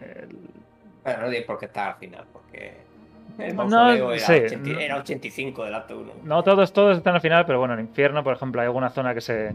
El- 0.00 0.38
bueno, 1.04 1.20
no 1.22 1.26
digáis 1.28 1.46
por 1.46 1.58
qué 1.58 1.66
está 1.66 1.88
al 1.88 1.94
final, 1.96 2.24
porque 2.32 2.76
el 3.38 3.56
No, 3.56 3.90
era, 3.92 4.18
sí, 4.18 4.32
80 4.32 4.70
no. 4.70 4.78
era 4.80 4.96
85 4.98 5.64
del 5.64 5.74
acto 5.74 5.98
1. 5.98 6.12
No 6.24 6.42
todos, 6.42 6.72
todos 6.72 6.96
están 6.96 7.14
al 7.14 7.20
final, 7.20 7.44
pero 7.44 7.58
bueno, 7.58 7.74
en 7.74 7.80
infierno, 7.80 8.22
por 8.24 8.34
ejemplo, 8.34 8.60
hay 8.60 8.66
alguna 8.66 8.90
zona 8.90 9.12
que 9.12 9.20
se, 9.20 9.54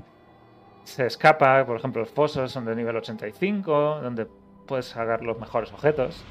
se 0.83 1.05
escapa. 1.05 1.65
Por 1.65 1.77
ejemplo, 1.77 2.01
los 2.01 2.11
fosos 2.11 2.51
son 2.51 2.65
de 2.65 2.75
nivel 2.75 2.95
85, 2.97 3.99
donde 4.03 4.27
puedes 4.67 4.87
sacar 4.87 5.23
los 5.23 5.39
mejores 5.39 5.71
objetos. 5.71 6.23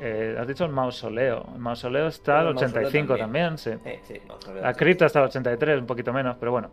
Eh, 0.00 0.36
has 0.38 0.46
dicho 0.46 0.64
el 0.64 0.72
mausoleo. 0.72 1.46
El 1.54 1.60
mausoleo 1.60 2.06
está 2.08 2.40
al 2.40 2.48
El 2.48 2.54
mausoleo 2.54 2.88
85 2.88 3.16
también. 3.16 3.56
también, 3.56 3.58
sí. 3.58 4.00
Sí, 4.04 4.14
sí. 4.14 4.22
La 4.60 4.74
cripta 4.74 5.06
está 5.06 5.20
al 5.20 5.26
83, 5.26 5.80
un 5.80 5.86
poquito 5.86 6.12
menos, 6.12 6.36
pero 6.38 6.52
bueno. 6.52 6.70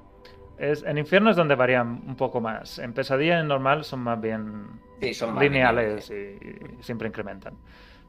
Es, 0.58 0.84
en 0.84 0.98
infierno 0.98 1.30
es 1.32 1.36
donde 1.36 1.56
varían 1.56 2.04
un 2.06 2.16
poco 2.16 2.40
más. 2.40 2.80
En 2.80 2.94
pesadilla 2.94 3.40
en 3.40 3.48
normal 3.48 3.84
son 3.84 4.02
más 4.02 4.22
bien 4.22 4.68
Sí, 5.02 5.14
son 5.14 5.34
más 5.34 5.44
lineales 5.44 6.10
y, 6.12 6.14
y 6.14 6.84
siempre 6.84 7.08
incrementan. 7.08 7.56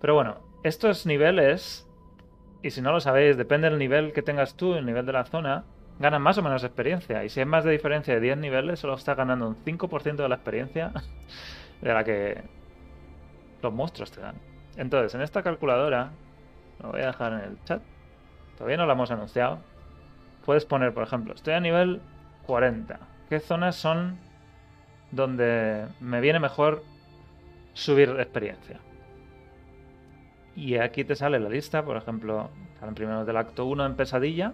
Pero 0.01 0.15
bueno, 0.15 0.37
estos 0.63 1.07
niveles, 1.07 1.89
y 2.63 2.71
si 2.71 2.83
no 2.83 2.93
lo 2.93 3.01
sabéis, 3.01 3.37
depende 3.37 3.71
del 3.71 3.79
nivel 3.79 4.13
que 4.13 4.23
tengas 4.23 4.57
tú, 4.57 4.75
el 4.75 4.85
nivel 4.85 5.07
de 5.07 5.13
la 5.13 5.25
zona, 5.25 5.65
ganan 5.99 6.23
más 6.23 6.39
o 6.39 6.43
menos 6.43 6.65
experiencia. 6.65 7.25
Y 7.25 7.29
si 7.29 7.41
hay 7.41 7.47
más 7.47 7.65
de 7.65 7.73
diferencia 7.73 8.15
de 8.15 8.21
10 8.21 8.39
niveles, 8.39 8.81
solo 8.81 8.95
está 8.95 9.15
ganando 9.15 9.49
un 9.49 9.57
5% 9.65 10.17
de 10.17 10.29
la 10.29 10.35
experiencia 10.35 10.93
de 11.81 11.93
la 11.93 12.05
que 12.05 12.43
los 13.63 13.73
monstruos 13.73 14.11
te 14.11 14.21
dan. 14.21 14.37
Entonces, 14.77 15.15
en 15.15 15.23
esta 15.23 15.43
calculadora, 15.43 16.11
lo 16.83 16.91
voy 16.91 17.01
a 17.03 17.07
dejar 17.07 17.33
en 17.35 17.41
el 17.41 17.65
chat, 17.65 17.83
todavía 18.57 18.77
no 18.77 18.87
la 18.87 18.95
hemos 18.95 19.11
anunciado, 19.11 19.59
puedes 20.45 20.65
poner, 20.65 20.93
por 20.93 21.03
ejemplo, 21.03 21.35
estoy 21.35 21.55
a 21.55 21.61
nivel 21.61 22.01
40. 22.47 22.99
¿Qué 23.29 23.41
zonas 23.41 23.77
son 23.77 24.19
donde 25.11 25.87
me 26.01 26.21
viene 26.21 26.41
mejor 26.41 26.83
subir 27.73 28.11
experiencia? 28.19 28.81
Y 30.57 30.77
aquí 30.77 31.05
te 31.05 31.17
sale 31.17 31.41
la 31.41 31.49
lista, 31.49 31.85
por 31.85 31.97
ejemplo, 31.97 32.51
salen 32.79 32.95
primero 32.95 33.25
del 33.25 33.37
acto 33.37 33.67
1 33.67 33.87
en 33.87 33.95
pesadilla. 33.95 34.53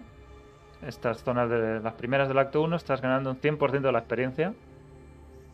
Estas 0.85 1.23
zonas 1.23 1.49
de 1.49 1.79
las 1.79 1.93
primeras 1.93 2.27
del 2.27 2.39
acto 2.39 2.61
1 2.61 2.75
estás 2.75 3.01
ganando 3.01 3.29
un 3.29 3.39
100% 3.39 3.81
de 3.81 3.91
la 3.91 3.99
experiencia. 3.99 4.53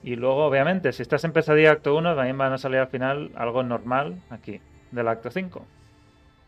Y 0.07 0.15
luego, 0.15 0.45
obviamente, 0.45 0.93
si 0.93 1.01
estás 1.01 1.25
en 1.25 1.33
pesadilla 1.33 1.73
acto 1.73 1.93
1, 1.93 2.15
también 2.15 2.37
van 2.37 2.53
a 2.53 2.57
salir 2.57 2.79
al 2.79 2.87
final 2.87 3.29
algo 3.35 3.61
normal 3.61 4.21
aquí, 4.29 4.61
del 4.89 5.05
acto 5.09 5.29
5. 5.29 5.65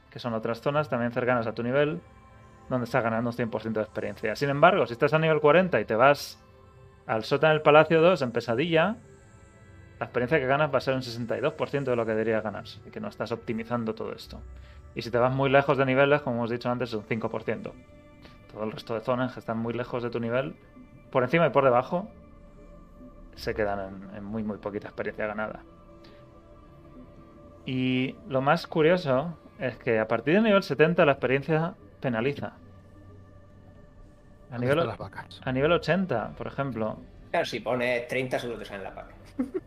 Que 0.10 0.18
son 0.18 0.34
otras 0.34 0.62
zonas 0.62 0.88
también 0.88 1.12
cercanas 1.12 1.45
a 1.45 1.51
tu 1.51 1.62
nivel, 1.62 1.99
donde 2.70 2.86
estás 2.86 3.03
ganando 3.03 3.32
un 3.32 3.36
100% 3.36 3.74
de 3.74 3.82
experiencia. 3.82 4.34
Sin 4.38 4.49
embargo, 4.49 4.88
si 4.88 4.93
estás 4.93 5.14
a 5.14 5.20
nivel 5.20 5.41
40 5.41 5.82
y 5.82 5.84
te 5.84 5.95
vas 5.95 6.41
al 7.05 7.26
sótano 7.26 7.51
del 7.51 7.62
Palacio 7.62 8.01
2 8.01 8.22
en 8.22 8.32
pesadilla, 8.32 8.95
la 9.99 10.05
experiencia 10.05 10.39
que 10.39 10.45
ganas 10.45 10.74
va 10.74 10.78
a 10.78 10.82
ser 10.82 10.95
un 10.95 11.01
62% 11.01 11.84
de 11.84 11.95
lo 11.97 12.05
que 12.05 12.12
debería 12.12 12.39
ganar. 12.39 12.64
Y 12.88 12.91
que 12.91 13.01
no 13.01 13.10
estás 13.10 13.34
optimizando 13.34 13.93
todo 13.93 14.14
esto. 14.14 14.39
Y 14.95 15.01
si 15.01 15.12
te 15.12 15.18
vas 15.18 15.34
muy 15.34 15.49
lejos 15.49 15.78
de 15.78 15.86
niveles, 15.86 16.22
como 16.22 16.38
hemos 16.38 16.49
dicho 16.49 16.70
antes, 16.70 16.91
es 16.91 16.95
un 16.95 17.03
5%. 17.03 17.74
Todo 18.53 18.64
el 18.64 18.72
resto 18.72 18.93
de 18.93 19.01
zonas 19.01 19.34
que 19.34 19.41
están 19.41 19.57
muy 19.57 19.74
lejos 19.74 20.01
de 20.01 20.10
tu 20.10 20.22
nivel, 20.22 20.55
por 21.12 21.24
encima 21.24 21.45
y 21.45 21.49
por 21.49 21.66
debajo, 21.66 22.07
se 23.40 23.54
quedan 23.56 23.80
en, 24.12 24.16
en 24.18 24.24
muy, 24.24 24.44
muy 24.44 24.58
poquita 24.58 24.88
experiencia 24.88 25.28
ganada. 25.28 25.62
Y 27.66 28.16
lo 28.28 28.42
más 28.42 28.68
curioso 28.68 29.38
es 29.60 29.78
que 29.78 30.00
a 30.00 30.08
partir 30.08 30.36
del 30.36 30.44
nivel 30.44 30.64
70 30.64 31.06
la 31.06 31.14
experiencia 31.14 31.76
penaliza. 32.00 32.54
A 34.52 34.58
¿Dónde 34.58 34.66
nivel, 34.66 34.88
las 34.88 34.98
vacas? 34.98 35.40
a 35.44 35.52
nivel 35.52 35.72
80, 35.72 36.32
por 36.36 36.48
ejemplo, 36.48 36.98
Claro, 37.32 37.46
si 37.46 37.60
pones 37.60 38.08
30 38.08 38.40
seguro 38.40 38.60
te 38.60 38.66
sale 38.66 38.84
la 38.84 38.94
paga. 38.96 39.10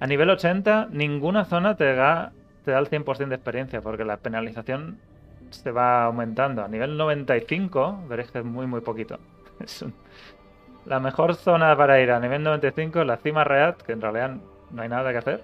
A 0.00 0.06
nivel 0.06 0.28
80, 0.30 0.88
ninguna 0.90 1.44
zona 1.44 1.76
te 1.76 1.94
da, 1.94 2.32
te 2.64 2.72
da 2.72 2.78
el 2.80 2.88
100% 2.88 3.28
de 3.28 3.36
experiencia, 3.36 3.80
porque 3.82 4.04
la 4.04 4.16
penalización 4.16 4.98
se 5.50 5.70
va 5.70 6.04
aumentando. 6.04 6.64
A 6.64 6.68
nivel 6.68 6.96
95, 6.96 8.04
veréis 8.08 8.30
que 8.32 8.38
es 8.40 8.44
muy, 8.44 8.66
muy 8.66 8.80
poquito. 8.80 9.18
Es 9.60 9.82
un- 9.82 9.94
La 10.86 10.98
mejor 11.00 11.34
zona 11.36 11.76
para 11.76 12.00
ir 12.00 12.10
a 12.10 12.18
nivel 12.18 12.42
95 12.42 13.00
es 13.00 13.06
la 13.06 13.16
cima 13.16 13.44
Reat, 13.44 13.82
que 13.82 13.92
en 13.92 14.00
realidad 14.00 14.36
no 14.70 14.82
hay 14.82 14.88
nada 14.88 15.12
que 15.12 15.18
hacer. 15.18 15.42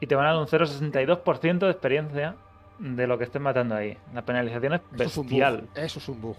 Y 0.00 0.06
te 0.06 0.14
van 0.14 0.26
a 0.26 0.30
dar 0.32 0.38
un 0.38 0.46
0,62% 0.46 1.58
de 1.58 1.70
experiencia 1.70 2.34
de 2.78 3.06
lo 3.06 3.18
que 3.18 3.24
estés 3.24 3.40
matando 3.40 3.74
ahí. 3.74 3.96
La 4.14 4.22
penalización 4.22 4.74
es 4.74 4.80
Eso 4.94 5.04
es 5.04 5.16
un 5.18 5.26
bestial. 5.26 5.60
bug. 5.60 5.68
Eso 5.74 5.98
es 5.98 6.08
un 6.08 6.20
bug. 6.20 6.36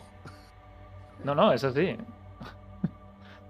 No, 1.23 1.35
no, 1.35 1.53
eso 1.53 1.71
sí. 1.71 1.95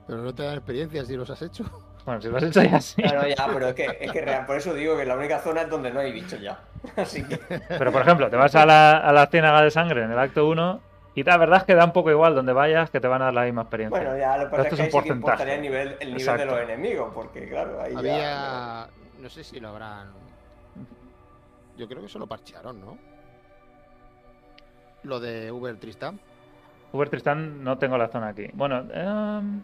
Pero 0.07 0.19
no 0.21 0.33
te 0.35 0.43
dan 0.43 0.55
experiencia 0.55 1.03
si 1.05 1.15
los 1.15 1.29
has 1.29 1.41
hecho. 1.41 1.63
Bueno, 2.05 2.21
si 2.21 2.27
lo 2.29 2.37
has 2.37 2.43
hecho 2.43 2.61
ya 2.61 2.79
sí. 2.79 3.01
Claro, 3.01 3.27
ya, 3.27 3.47
pero 3.51 3.67
es 3.69 3.73
que, 3.73 3.97
es 3.99 4.11
que 4.11 4.21
real, 4.21 4.45
por 4.45 4.57
eso 4.57 4.73
digo 4.75 4.95
que 4.95 5.05
la 5.05 5.15
única 5.15 5.39
zona 5.39 5.63
es 5.63 5.69
donde 5.69 5.91
no 5.91 5.99
hay 6.01 6.11
bichos 6.11 6.39
ya. 6.39 6.59
Así 6.95 7.23
que. 7.23 7.37
Pero 7.67 7.91
por 7.91 8.03
ejemplo, 8.03 8.29
te 8.29 8.35
vas 8.35 8.53
a 8.55 8.65
la, 8.65 8.97
a 8.97 9.11
la 9.11 9.25
ciénaga 9.25 9.63
de 9.63 9.71
sangre 9.71 10.03
en 10.03 10.11
el 10.11 10.19
acto 10.19 10.47
1 10.47 10.79
y 11.15 11.23
la 11.23 11.37
verdad 11.37 11.59
es 11.59 11.63
que 11.63 11.75
da 11.75 11.85
un 11.85 11.93
poco 11.93 12.11
igual 12.11 12.35
donde 12.35 12.51
vayas 12.53 12.89
que 12.89 12.99
te 12.99 13.07
van 13.07 13.21
a 13.21 13.25
dar 13.25 13.33
la 13.33 13.43
misma 13.45 13.61
experiencia. 13.61 13.97
Bueno, 13.99 14.17
ya 14.17 14.37
lo 14.37 14.43
que 14.43 14.49
Pero 14.51 14.63
pasa 14.63 14.69
esto 14.69 14.75
es 14.75 14.79
es 14.79 14.79
que 14.79 14.81
un 14.81 14.85
ahí 14.85 14.89
sí 14.89 14.91
que 14.91 14.91
porcentaje. 14.91 15.15
importaría 15.15 15.55
el 15.55 15.61
nivel, 15.61 15.97
el 16.01 16.13
nivel 16.15 16.37
de 16.37 16.45
los 16.45 16.59
enemigos, 16.59 17.11
porque 17.13 17.47
claro, 17.47 17.81
ahí 17.81 17.93
ya. 17.93 17.99
Había. 17.99 18.87
no 19.21 19.29
sé 19.29 19.43
si 19.43 19.59
lo 19.59 19.69
habrán. 19.69 20.07
Yo 21.77 21.87
creo 21.87 22.01
que 22.01 22.09
se 22.09 22.19
lo 22.19 22.27
parchearon, 22.27 22.79
¿no? 22.81 22.97
Lo 25.03 25.19
de 25.19 25.51
Uber 25.51 25.77
Tristan. 25.77 26.19
Uber 26.91 27.09
Tristan 27.09 27.63
no 27.63 27.77
tengo 27.77 27.97
la 27.97 28.07
zona 28.07 28.29
aquí. 28.29 28.47
Bueno, 28.53 28.79
em, 28.93 29.61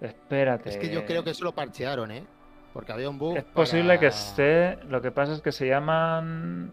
espérate. 0.00 0.70
Es 0.70 0.76
que 0.76 0.90
yo 0.90 1.04
creo 1.04 1.24
que 1.24 1.34
se 1.34 1.44
lo 1.44 1.52
parchearon, 1.52 2.10
¿eh? 2.10 2.24
Porque 2.72 2.92
había 2.92 3.08
un 3.10 3.18
bug. 3.18 3.36
Es 3.36 3.44
posible 3.44 3.98
que 3.98 4.06
esté. 4.08 4.76
Lo 4.84 5.00
que 5.00 5.10
pasa 5.10 5.32
es 5.32 5.40
que 5.40 5.52
se 5.52 5.66
llaman. 5.66 6.72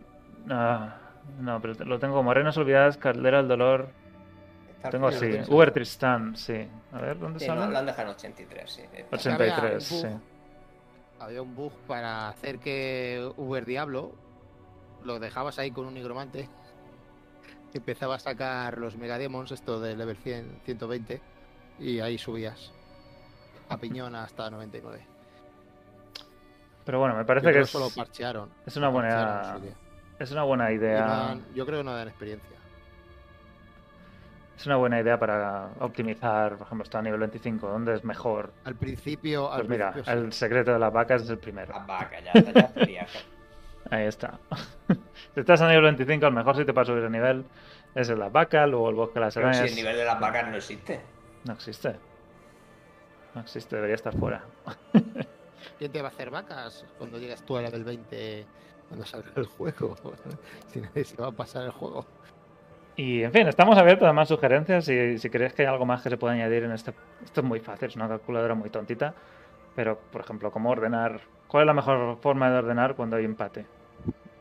Ah, 0.50 0.98
no, 1.40 1.62
pero 1.62 1.74
lo 1.86 2.00
tengo 2.00 2.16
como 2.16 2.32
Arenas 2.32 2.58
Olvidadas, 2.58 2.98
Caldera 2.98 3.38
del 3.38 3.48
Dolor. 3.48 3.90
Tengo 4.92 5.08
así. 5.08 5.40
Uber 5.48 5.72
Tristán, 5.72 6.36
sí. 6.36 6.68
A 6.92 7.00
ver, 7.02 7.18
¿dónde 7.20 7.40
Sí, 7.40 7.48
no, 7.48 7.56
sale? 7.56 7.72
lo 7.72 7.78
han 7.80 7.86
dejado 7.88 8.10
en 8.10 8.16
83, 8.16 8.72
sí. 8.72 8.82
Está- 8.94 9.16
83, 9.16 9.60
Había 9.64 9.80
sí. 9.80 9.96
un 10.06 10.12
bug. 10.14 10.22
Había 11.20 11.42
un 11.42 11.56
bug 11.56 11.74
para 11.88 12.28
hacer 12.30 12.60
que 12.60 13.32
Uber 13.38 13.66
Diablo 13.66 14.12
lo 15.04 15.20
dejabas 15.20 15.58
ahí 15.60 15.72
con 15.72 15.86
un 15.88 15.94
nigromante. 15.96 16.48
Empezaba 17.74 18.16
a 18.16 18.20
sacar 18.20 18.78
los 18.78 18.96
Megademons, 18.96 19.52
esto 19.52 19.80
de 19.82 19.96
level 19.98 20.16
100, 20.18 20.62
120, 20.66 21.22
y 21.80 22.00
ahí 22.00 22.18
subías 22.18 22.72
a 23.68 23.78
piñón 23.78 24.16
hasta 24.16 24.50
99. 24.50 25.06
Pero 26.86 27.00
bueno, 27.00 27.16
me 27.16 27.22
Yo 27.22 27.26
parece 27.26 27.46
creo 27.48 27.54
que 27.56 27.62
es, 27.64 27.70
eso 27.70 27.80
lo 27.80 27.90
parchearon. 27.90 28.50
es 28.66 28.78
una 28.78 28.90
buena. 28.90 29.58
Es 30.20 30.32
una 30.32 30.44
buena 30.44 30.66
no 30.66 30.72
idea. 30.72 31.06
dan- 31.06 31.46
yo 31.54 31.66
creo 31.66 31.80
que 31.80 31.84
no 31.84 31.94
dan 31.94 32.08
experiencia. 32.08 32.56
Es 34.58 34.66
una 34.66 34.78
buena 34.78 35.02
idea 35.02 35.20
para 35.20 35.70
optimizar, 35.80 36.56
por 36.58 36.66
ejemplo, 36.68 36.84
está 36.84 37.00
a 37.00 37.02
nivel 37.02 37.20
25, 37.20 37.68
¿dónde 37.68 37.94
es 37.96 38.04
mejor? 38.06 38.54
Al 38.64 38.76
principio, 38.76 39.52
al 39.52 39.60
Pues 39.60 39.70
mira, 39.70 39.92
principio 39.92 40.14
sí. 40.14 40.20
el 40.26 40.32
secreto 40.34 40.72
de 40.72 40.80
las 40.80 40.94
vacas 40.94 41.24
es 41.24 41.30
el 41.30 41.38
primero. 41.40 41.74
Las 41.74 41.86
vacas, 41.86 42.24
ya, 42.24 42.32
está, 42.34 42.52
ya 42.54 42.60
está 42.62 42.86
viaje. 42.86 43.20
Ahí 43.92 44.06
está. 44.06 44.40
si 45.34 45.40
estás 45.42 45.62
a 45.62 45.68
nivel 45.68 45.84
25, 45.84 46.26
el 46.28 46.34
mejor 46.34 46.56
sitio 46.56 46.74
para 46.74 46.86
subir 46.86 47.04
de 47.04 47.10
nivel 47.10 47.46
es 47.94 48.10
en 48.10 48.18
las 48.18 48.32
vacas, 48.32 48.68
luego 48.70 48.90
el 48.90 48.96
bosque 48.96 49.16
de 49.16 49.26
las 49.26 49.36
Pero 49.36 49.52
si 49.52 49.58
arañas. 49.60 49.72
el 49.72 49.76
nivel 49.76 49.98
de 49.98 50.06
las 50.06 50.20
vacas 50.20 50.48
no 50.48 50.56
existe. 50.56 51.02
No 51.44 51.54
existe. 51.54 51.96
No 53.36 53.42
existe, 53.42 53.76
debería 53.76 53.96
estar 53.96 54.18
fuera. 54.18 54.42
¿Quién 55.78 55.92
te 55.92 56.02
va 56.02 56.08
a 56.08 56.12
hacer 56.12 56.30
vacas 56.30 56.86
cuando 56.98 57.20
llegues 57.20 57.44
tú 57.44 57.58
a 57.58 57.62
la 57.62 57.70
del 57.70 57.84
20 57.84 58.46
cuando 58.96 59.06
salga 59.06 59.32
el 59.36 59.46
juego? 59.46 59.96
si 60.72 60.80
nadie 60.82 61.04
se 61.04 61.16
va 61.22 61.28
a 61.28 61.32
pasar 61.32 61.64
el 61.64 61.72
juego. 61.72 62.06
Y 62.98 63.24
en 63.24 63.32
fin, 63.34 63.48
estamos 63.48 63.78
abiertos 63.78 64.08
a 64.08 64.14
más 64.14 64.30
sugerencias 64.30 64.88
y 64.88 65.18
si 65.20 65.30
queréis 65.30 65.54
que 65.54 65.64
hay 65.64 65.68
algo 65.68 65.86
más 65.86 66.02
que 66.02 66.10
se 66.10 66.18
pueda 66.18 66.34
añadir 66.34 66.64
en 66.64 66.72
este. 66.72 66.94
Esto 67.26 67.42
es 67.42 67.46
muy 67.46 67.60
fácil, 67.60 67.90
es 67.90 67.96
una 67.98 68.08
calculadora 68.08 68.56
muy 68.56 68.70
tontita. 68.70 69.14
Pero, 69.76 70.00
por 70.12 70.22
ejemplo, 70.22 70.50
¿cómo 70.52 70.70
ordenar? 70.70 71.20
¿Cuál 71.50 71.64
es 71.64 71.68
la 71.68 71.74
mejor 71.74 72.18
forma 72.22 72.50
de 72.50 72.58
ordenar 72.60 72.96
cuando 72.96 73.18
hay 73.18 73.26
empate? 73.26 73.66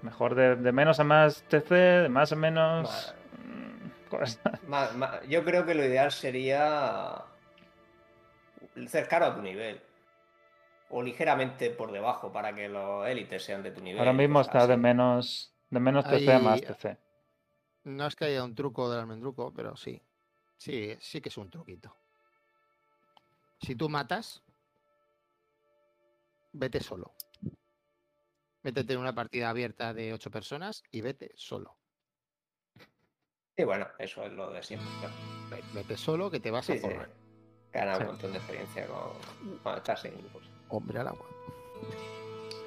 ¿Mejor 0.03 0.37
de, 0.37 0.55
de 0.55 0.71
menos 0.71 1.01
a 1.01 1.05
más 1.05 1.43
TC? 1.49 1.71
¿De 2.03 2.09
más 2.09 2.31
a 2.31 2.37
menos? 2.37 3.15
Mm, 3.45 4.09
cosas- 4.09 4.39
Ma- 4.69 4.91
ma- 4.95 5.21
yo 5.29 5.43
creo 5.45 5.67
que 5.67 5.75
lo 5.75 5.85
ideal 5.85 6.13
sería 6.13 7.23
cercano 8.87 9.27
a 9.27 9.35
tu 9.35 9.43
nivel. 9.43 9.81
O 10.97 11.03
ligeramente 11.03 11.71
por 11.71 11.91
debajo 11.91 12.31
para 12.31 12.55
que 12.55 12.69
los 12.69 13.05
élites 13.09 13.43
sean 13.45 13.65
de 13.65 13.73
tu 13.73 13.81
nivel. 13.81 13.99
Ahora 13.99 14.13
mismo 14.13 14.41
está 14.41 14.65
de 14.65 14.77
menos, 14.77 15.53
de 15.69 15.81
menos 15.81 16.05
TC 16.05 16.33
a 16.33 16.39
más 16.39 16.61
Ahí- 16.61 16.67
TC. 16.69 16.97
No 17.83 18.07
es 18.07 18.15
que 18.15 18.27
haya 18.27 18.45
un 18.45 18.55
truco 18.55 18.89
del 18.89 19.01
almendruco, 19.01 19.53
pero 19.53 19.75
sí. 19.77 20.01
Sí, 20.57 20.97
sí 21.01 21.21
que 21.21 21.31
es 21.31 21.37
un 21.37 21.51
truquito. 21.51 21.97
Si 23.61 23.75
tú 23.75 23.89
matas, 23.89 24.41
vete 26.53 26.79
solo. 26.79 27.13
Métete 28.63 28.93
en 28.93 29.01
una 29.01 29.17
partida 29.17 29.51
abierta 29.51 29.93
de 29.93 30.13
ocho 30.13 30.31
personas 30.31 30.85
y 30.93 31.01
vete 31.01 31.33
solo. 31.35 31.77
Sí, 33.57 33.65
bueno, 33.65 33.89
eso 33.99 34.23
es 34.23 34.33
lo 34.33 34.49
de 34.53 34.63
siempre. 34.63 34.89
Vete 35.75 35.97
solo 35.97 36.31
que 36.31 36.39
te 36.39 36.53
vas 36.53 36.67
Sí, 36.67 36.73
a 36.73 36.75
sí. 36.77 36.81
forrar. 36.83 37.11
Gana 37.73 37.97
Sí. 37.97 38.01
un 38.03 38.07
montón 38.07 38.31
de 38.31 38.39
experiencia 38.39 38.87
con, 38.87 39.59
cuando 39.61 39.79
estás 39.79 40.05
en 40.05 40.17
grupos. 40.19 40.54
Hombre 40.69 40.99
al 41.01 41.09
agua. 41.09 41.27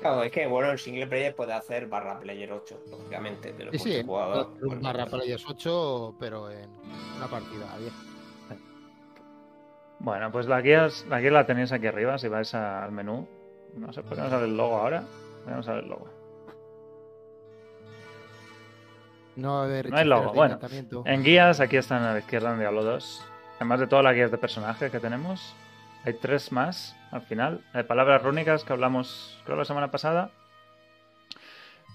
Claro, 0.02 0.24
es 0.24 0.32
que 0.32 0.46
bueno, 0.46 0.72
en 0.72 0.78
single 0.78 1.08
player 1.08 1.36
puede 1.36 1.54
hacer 1.54 1.88
barra 1.88 2.20
player 2.20 2.52
8, 2.52 2.82
lógicamente, 2.92 3.54
pero 3.58 3.72
Sí, 3.72 3.80
sí, 3.80 4.00
un 4.02 4.06
bueno, 4.08 4.56
barra 4.82 5.06
pues, 5.08 5.24
players 5.24 5.44
8, 5.48 6.16
pero 6.20 6.52
en 6.52 6.70
una 7.18 7.28
partida 7.28 7.74
abierta. 7.74 7.98
Bueno, 10.00 10.32
pues 10.32 10.46
la 10.46 10.62
guía, 10.62 10.86
es- 10.86 11.06
la 11.08 11.20
guía 11.20 11.32
la 11.32 11.48
tenéis 11.48 11.72
aquí 11.72 11.88
arriba 11.88 12.20
si 12.20 12.28
vais 12.28 12.54
a- 12.54 12.84
al 12.84 12.92
menú. 12.92 13.28
No 13.76 13.92
sé, 13.92 14.04
¿por 14.04 14.16
qué 14.16 14.22
no 14.22 14.30
sale 14.30 14.46
el 14.46 14.56
logo 14.56 14.78
ahora? 14.78 15.04
Vamos 15.48 15.68
a 15.68 15.74
ver 15.74 15.84
el 15.84 15.90
logo. 15.90 16.08
No 19.36 19.60
a 19.60 19.64
haber 19.66 19.90
No 19.90 19.98
hay 19.98 20.06
logo, 20.06 20.34
bueno. 20.34 20.60
En 21.06 21.24
guías, 21.24 21.60
aquí 21.60 21.78
están 21.78 22.04
a 22.04 22.14
la 22.14 22.20
izquierda 22.20 22.54
en 22.54 22.60
Diablo 22.60 22.84
2. 22.84 23.24
Además 23.58 23.80
de 23.80 23.88
todas 23.88 24.04
las 24.06 24.14
guías 24.16 24.32
de 24.32 24.38
personaje 24.38 24.90
que 24.92 25.00
tenemos, 25.00 25.56
hay 26.06 26.14
tres 26.14 26.52
más 26.52 26.96
al 27.12 27.22
final. 27.22 27.64
Hay 27.74 27.84
palabras 27.84 28.22
rúnicas 28.24 28.64
que 28.64 28.74
hablamos, 28.74 29.40
creo, 29.46 29.58
la 29.58 29.66
semana 29.66 29.92
pasada. 29.92 30.32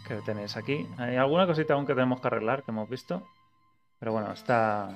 Que 0.07 0.17
tenéis 0.17 0.57
aquí. 0.57 0.87
Hay 0.99 1.17
alguna 1.17 1.47
cosita 1.47 1.75
aún 1.75 1.87
que 1.87 1.95
tenemos 1.95 2.21
que 2.21 2.27
arreglar, 2.27 2.63
que 2.63 2.71
hemos 2.71 2.89
visto. 2.89 3.27
Pero 3.99 4.13
bueno, 4.13 4.33
está, 4.33 4.91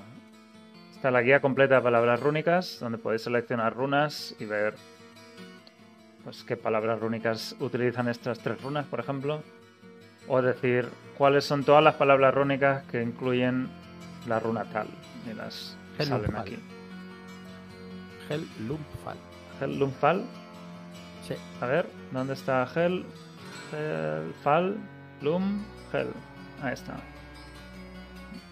está 0.92 1.11
la 1.11 1.22
guía 1.22 1.40
completa 1.40 1.76
de 1.76 1.80
palabras 1.82 2.20
rúnicas, 2.20 2.78
donde 2.80 2.98
podéis 2.98 3.22
seleccionar 3.22 3.74
runas 3.74 4.34
y 4.40 4.46
ver 4.46 4.74
pues, 6.24 6.42
qué 6.42 6.57
palabras 6.57 6.98
rúnicas 6.98 7.54
utilizan 7.61 8.09
estas 8.09 8.40
tres 8.40 8.61
runas, 8.61 8.86
por 8.86 9.00
ejemplo. 9.00 9.42
O 10.28 10.42
decir 10.42 10.88
cuáles 11.16 11.44
son 11.44 11.62
todas 11.62 11.84
las 11.84 11.94
palabras 11.94 12.34
rúnicas 12.34 12.82
que 12.86 13.00
incluyen 13.00 13.68
la 14.26 14.40
runa 14.40 14.64
tal. 14.64 14.88
Y 15.30 15.34
las 15.34 15.76
salen 15.98 16.34
aquí. 16.36 16.59
Hel 18.28 18.46
Lumfal. 18.66 19.16
Hel 19.60 19.78
Lumfal. 19.78 20.24
Sí. 21.26 21.34
A 21.60 21.66
ver, 21.66 21.88
¿dónde 22.12 22.34
está 22.34 22.68
Hel? 22.74 23.04
Hel, 23.72 24.32
Fal, 24.42 24.76
Lum, 25.22 25.64
Hel. 25.92 26.08
Ahí 26.62 26.74
está. 26.74 26.96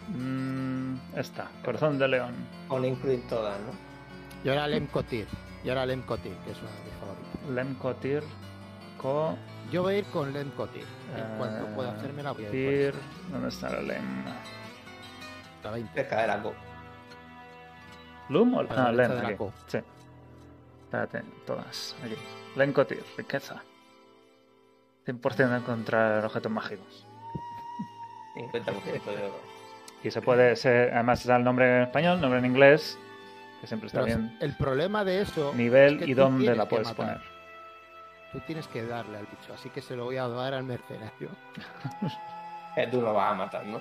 Mm, 0.09 0.97
esta, 1.17 1.49
Corazón 1.65 1.99
de 1.99 2.09
León. 2.09 2.35
Con 2.69 2.85
incluir 2.85 3.27
todas, 3.29 3.59
¿no? 3.61 3.73
Y 4.45 4.49
ahora 4.49 4.67
Lemcotir. 4.69 5.27
Y 5.65 5.69
ahora 5.71 5.87
Lemcotir, 5.87 6.35
que 6.45 6.51
es 6.51 6.59
una 6.59 6.71
de 6.71 6.85
mis 6.85 6.95
favoritas. 6.95 7.51
Lemcotir, 7.51 8.23
Co. 8.99 9.37
Yo 9.73 9.83
voy 9.83 9.95
a 9.95 9.99
ir 9.99 10.05
con 10.07 10.33
Lemcotir. 10.33 10.85
En 11.17 11.39
cuanto 11.39 11.67
pueda 11.75 11.91
eh, 11.91 11.97
hacerme 11.97 12.23
la 12.23 12.33
voy 12.33 12.45
a 12.45 12.47
ir 12.49 12.53
Tir. 12.93 12.95
¿Dónde 13.31 13.49
está 13.49 13.71
la 13.71 13.81
Lem? 13.81 14.25
La 15.63 15.71
20. 15.71 15.95
Cerca 15.95 16.21
de 16.21 16.27
la 16.27 16.43
¿Lum 18.29 18.55
o 18.55 18.63
la 18.63 18.87
ah, 18.87 18.93
de 18.93 19.09
la 19.09 19.29
aquí. 19.29 19.45
Sí. 19.67 19.79
Espérate, 20.85 21.23
todas. 21.47 21.97
Aquí. 22.05 22.17
Lemcotir, 22.57 23.05
riqueza. 23.17 23.63
100% 25.07 25.49
de 25.51 25.57
encontrar 25.57 26.25
objetos 26.25 26.51
mágicos. 26.51 27.07
50% 28.37 29.05
de 29.05 29.23
oro. 29.25 29.41
Y 30.03 30.11
se 30.11 30.21
puede 30.21 30.57
ser, 30.57 30.93
además 30.93 31.21
está 31.21 31.37
el 31.37 31.45
nombre 31.45 31.77
en 31.77 31.83
español, 31.85 32.21
nombre 32.21 32.39
en 32.39 32.47
inglés, 32.47 32.99
que 33.61 33.67
siempre 33.67 33.87
está 33.87 34.03
Pero 34.03 34.17
bien. 34.17 34.37
el 34.41 34.57
problema 34.57 35.05
de 35.05 35.23
eso. 35.23 35.53
Nivel 35.55 35.95
es 35.95 36.05
que 36.05 36.11
y 36.11 36.15
tú 36.15 36.21
dónde 36.21 36.41
tienes 36.41 36.59
la 36.59 36.65
que 36.65 36.71
puedes 36.71 36.89
matar. 36.89 37.07
poner. 37.07 37.21
Tú 38.33 38.41
tienes 38.41 38.67
que 38.69 38.85
darle 38.85 39.19
al 39.19 39.27
bicho, 39.27 39.55
así 39.55 39.71
que 39.71 39.81
se 39.81 39.97
lo 39.97 40.05
voy 40.05 40.17
a 40.17 40.29
dar 40.29 40.55
al 40.55 40.65
mercenario. 40.65 41.31
Que 42.75 42.89
tú 42.89 43.01
lo 43.01 43.15
vas 43.15 43.31
a 43.31 43.35
matar, 43.37 43.65
¿no? 43.67 43.81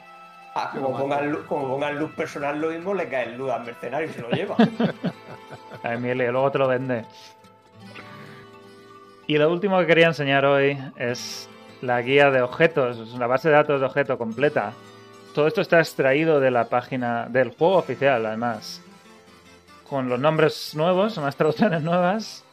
Ah, 0.56 0.72
como 0.72 0.96
pongan, 0.96 1.32
luz, 1.32 1.46
como 1.48 1.68
pongan 1.68 1.98
luz 1.98 2.12
personal 2.12 2.60
lo 2.62 2.70
mismo, 2.70 2.94
le 2.94 3.10
cae 3.10 3.26
el 3.26 3.38
luz 3.38 3.52
al 3.52 3.66
mercenario 3.66 4.08
y 4.08 4.14
se 4.14 4.22
lo 4.22 4.30
lleva. 4.30 4.56
A 5.84 5.94
Emilia, 5.94 6.32
luego 6.32 6.52
te 6.52 6.60
lo 6.60 6.68
vende. 6.68 7.06
Y 9.26 9.38
lo 9.38 9.52
último 9.52 9.80
que 9.80 9.88
quería 9.88 10.08
enseñar 10.08 10.46
hoy 10.46 10.78
es 10.98 11.50
la 11.82 12.02
guía 12.02 12.30
de 12.30 12.42
objetos, 12.42 13.00
es 13.00 13.14
la 13.16 13.28
base 13.28 13.50
de 13.50 13.56
datos 13.56 13.80
de 13.80 13.86
objeto 13.86 14.18
completa. 14.18 14.74
Todo 15.34 15.48
esto 15.48 15.62
está 15.62 15.80
extraído 15.80 16.40
de 16.40 16.52
la 16.52 16.66
página 16.66 17.26
del 17.28 17.50
juego 17.50 17.78
oficial, 17.78 18.26
además. 18.26 18.82
Con 19.90 20.08
los 20.08 20.20
nombres 20.20 20.76
nuevos, 20.76 21.18
unas 21.18 21.36
traducciones 21.36 21.82
nuevas. 21.82 22.44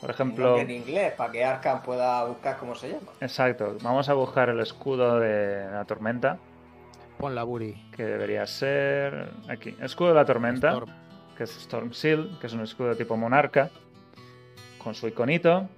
Por 0.00 0.10
ejemplo, 0.10 0.58
en 0.58 0.70
inglés, 0.70 1.12
para 1.12 1.30
que 1.30 1.44
Arkham 1.44 1.82
pueda 1.82 2.24
buscar 2.24 2.56
cómo 2.56 2.74
se 2.74 2.88
llama. 2.88 3.12
exacto, 3.20 3.76
vamos 3.82 4.08
a 4.08 4.14
buscar 4.14 4.48
el 4.48 4.60
escudo 4.60 5.20
de 5.20 5.68
la 5.70 5.84
tormenta, 5.84 6.38
Pon 7.20 7.34
la 7.34 7.42
Buri. 7.44 7.74
que 7.94 8.04
debería 8.04 8.46
ser 8.46 9.30
aquí. 9.48 9.76
Escudo 9.80 10.08
de 10.08 10.14
la 10.14 10.24
tormenta. 10.24 10.70
Storm. 10.70 10.90
que 11.36 11.44
es 11.44 11.56
Storm 11.58 11.90
Shield, 11.90 12.38
que 12.38 12.46
es 12.48 12.52
un 12.52 12.60
escudo 12.62 12.94
tipo 12.96 13.16
monarca, 13.16 13.70
con 14.82 14.94
su 14.94 15.06
iconito. 15.08 15.68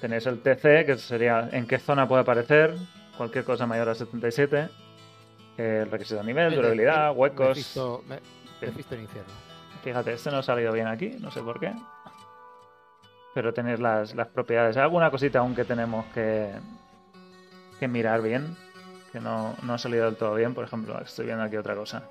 Tenéis 0.00 0.26
el 0.26 0.40
TC, 0.40 0.84
que 0.86 0.96
sería 0.98 1.48
en 1.52 1.66
qué 1.66 1.78
zona 1.78 2.06
puede 2.06 2.22
aparecer, 2.22 2.74
cualquier 3.16 3.44
cosa 3.44 3.66
mayor 3.66 3.88
a 3.88 3.94
77. 3.94 4.68
El 5.56 5.90
requisito 5.90 6.16
de 6.20 6.24
nivel, 6.26 6.54
durabilidad, 6.54 7.12
huecos. 7.14 7.76
Me- 8.08 8.20
en 8.60 8.68
infierno. 9.02 9.32
Fíjate, 9.82 10.12
este 10.14 10.30
no 10.30 10.38
ha 10.38 10.42
salido 10.42 10.72
bien 10.72 10.86
aquí, 10.88 11.10
no 11.20 11.30
sé 11.30 11.42
por 11.42 11.60
qué. 11.60 11.72
pero 13.34 13.52
tenéis 13.52 13.80
las, 13.80 14.14
las 14.14 14.28
propiedades. 14.28 14.76
Alguna 14.76 15.10
cosita 15.10 15.40
aún 15.40 15.54
que 15.54 15.64
tenemos 15.64 16.06
que, 16.14 16.50
que 17.80 17.88
mirar 17.88 18.22
bien, 18.22 18.56
que 19.14 19.20
no, 19.20 19.54
no 19.62 19.74
ha 19.74 19.78
salido 19.78 20.06
del 20.06 20.16
todo 20.16 20.34
bien. 20.34 20.54
Por 20.54 20.64
ejemplo, 20.64 21.00
estoy 21.00 21.26
viendo 21.26 21.44
aquí 21.44 21.56
otra 21.56 21.76
cosa 21.76 22.02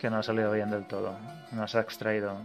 que 0.00 0.10
no 0.10 0.18
ha 0.18 0.22
salido 0.24 0.50
bien 0.50 0.68
del 0.70 0.84
todo. 0.84 1.14
No 1.52 1.68
se 1.68 1.78
ha 1.78 1.82
extraído 1.82 2.36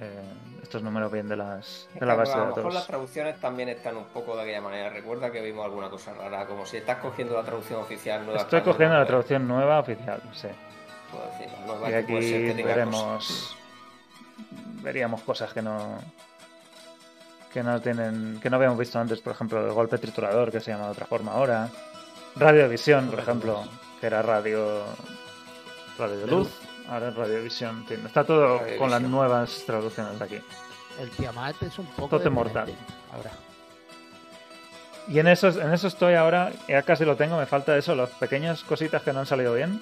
eh, 0.00 0.22
estos 0.62 0.82
números 0.82 1.12
bien 1.12 1.28
de, 1.28 1.36
las, 1.36 1.86
de 1.92 2.06
la 2.06 2.14
Es 2.14 2.16
que 2.16 2.20
base 2.20 2.32
a 2.32 2.36
de 2.36 2.40
lo 2.40 2.46
mejor 2.46 2.64
las 2.64 2.72
datos. 2.72 2.86
traducciones 2.86 3.38
también 3.42 3.68
están 3.68 3.98
un 3.98 4.06
poco 4.06 4.34
de 4.34 4.44
aquella 4.44 4.62
manera. 4.62 4.88
Recuerda 4.88 5.30
que 5.30 5.42
vimos 5.42 5.66
alguna 5.66 5.90
cosa 5.90 6.14
rara, 6.14 6.46
como 6.46 6.64
si 6.64 6.78
estás 6.78 6.96
cogiendo 6.96 7.34
la 7.34 7.42
traducción 7.42 7.82
oficial 7.82 8.24
nueva. 8.24 8.40
Estoy 8.40 8.62
cogiendo 8.62 8.96
la 8.96 9.04
traducción 9.06 9.46
nueva 9.46 9.78
oficial, 9.78 10.22
sí. 10.32 10.48
Y 11.88 11.92
aquí 11.92 12.14
tenga 12.14 12.54
cosas. 12.56 12.64
veremos. 12.64 13.56
Veríamos 14.82 15.20
cosas 15.20 15.52
que 15.52 15.60
no. 15.60 15.98
que 17.52 17.62
no 17.62 17.82
tienen. 17.82 18.40
que 18.42 18.48
no 18.48 18.56
habíamos 18.56 18.78
visto 18.78 18.98
antes, 18.98 19.20
por 19.20 19.34
ejemplo, 19.34 19.62
el 19.64 19.72
golpe 19.74 19.98
triturador, 19.98 20.50
que 20.50 20.60
se 20.60 20.70
llama 20.70 20.86
de 20.86 20.92
otra 20.92 21.04
forma 21.04 21.32
ahora. 21.32 21.68
Radiovisión, 22.36 23.08
por 23.10 23.18
ejemplo, 23.18 23.64
que 24.00 24.06
era 24.06 24.22
radio. 24.22 24.84
radio 25.98 26.18
de 26.18 26.26
luz. 26.26 26.48
Ahora 26.88 27.08
es 27.08 27.14
radiovisión. 27.16 27.84
está 27.88 28.24
todo 28.24 28.60
con 28.78 28.90
las 28.90 29.02
nuevas 29.02 29.64
traducciones 29.66 30.18
de 30.18 30.24
aquí. 30.24 30.40
El 31.00 31.10
Tiamat 31.10 31.62
es 31.62 31.78
un 31.78 31.86
poco. 31.86 32.18
Tote 32.18 32.30
mortal. 32.30 32.72
Ahora. 33.12 33.30
Y 35.08 35.18
en 35.18 35.28
eso, 35.28 35.48
en 35.48 35.72
eso 35.72 35.86
estoy 35.88 36.14
ahora, 36.14 36.52
ya 36.68 36.82
casi 36.82 37.04
lo 37.04 37.16
tengo, 37.16 37.38
me 37.38 37.46
falta 37.46 37.76
eso, 37.76 37.94
las 37.94 38.10
pequeñas 38.10 38.64
cositas 38.64 39.02
que 39.02 39.12
no 39.12 39.20
han 39.20 39.26
salido 39.26 39.54
bien, 39.54 39.80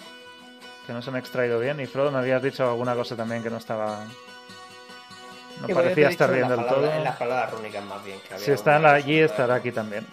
que 0.86 0.92
no 0.92 1.00
se 1.00 1.10
han 1.10 1.16
extraído 1.16 1.58
bien. 1.58 1.80
Y 1.80 1.86
Frodo, 1.86 2.10
me 2.10 2.18
habías 2.18 2.42
dicho 2.42 2.68
alguna 2.68 2.94
cosa 2.94 3.16
también 3.16 3.42
que 3.42 3.50
no 3.50 3.56
estaba. 3.56 4.04
No 5.60 5.68
parecía 5.68 6.08
estar 6.08 6.30
bien 6.30 6.44
en 6.44 6.50
del 6.50 6.66
todo. 6.66 6.92
En 6.92 7.04
las 7.04 7.16
palabras 7.16 7.52
rúnicas 7.52 7.84
más 7.84 8.04
bien. 8.04 8.18
Que 8.20 8.34
había 8.34 8.44
Si 8.44 8.52
está 8.52 8.76
en 8.76 8.82
la 8.82 8.92
allí, 8.94 9.18
estará 9.18 9.54
aquí 9.56 9.72
también. 9.72 10.06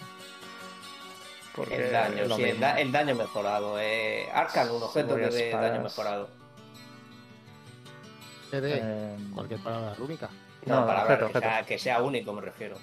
Porque 1.62 1.86
El 1.86 1.92
daño, 1.92 2.36
sí, 2.36 2.42
el, 2.42 2.48
mismo. 2.50 2.62
da- 2.62 2.80
el 2.80 2.92
daño 2.92 3.16
mejorado. 3.16 3.80
Eh, 3.80 4.28
Arcan, 4.34 4.70
un 4.72 4.84
objeto 4.84 5.16
que 5.16 5.28
dé 5.28 5.48
espadas. 5.50 5.72
daño 5.72 5.84
mejorado. 5.84 6.30
CD, 8.50 8.80
Eh, 8.84 9.18
cualquier 9.34 9.60
palabra 9.62 9.94
rúnica. 9.96 10.30
No, 10.66 10.82
No, 10.82 10.88
para 10.88 11.04
objeto, 11.04 11.20
que, 11.20 11.26
objeto. 11.26 11.40
sea, 11.42 11.66
que 11.66 11.80
sea 11.80 12.02
único, 12.02 12.34
me 12.34 12.42
refiero. 12.42 12.76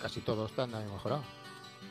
Casi 0.00 0.20
todos 0.20 0.50
están 0.50 0.74
ahí 0.74 0.84
mejorados. 0.92 1.24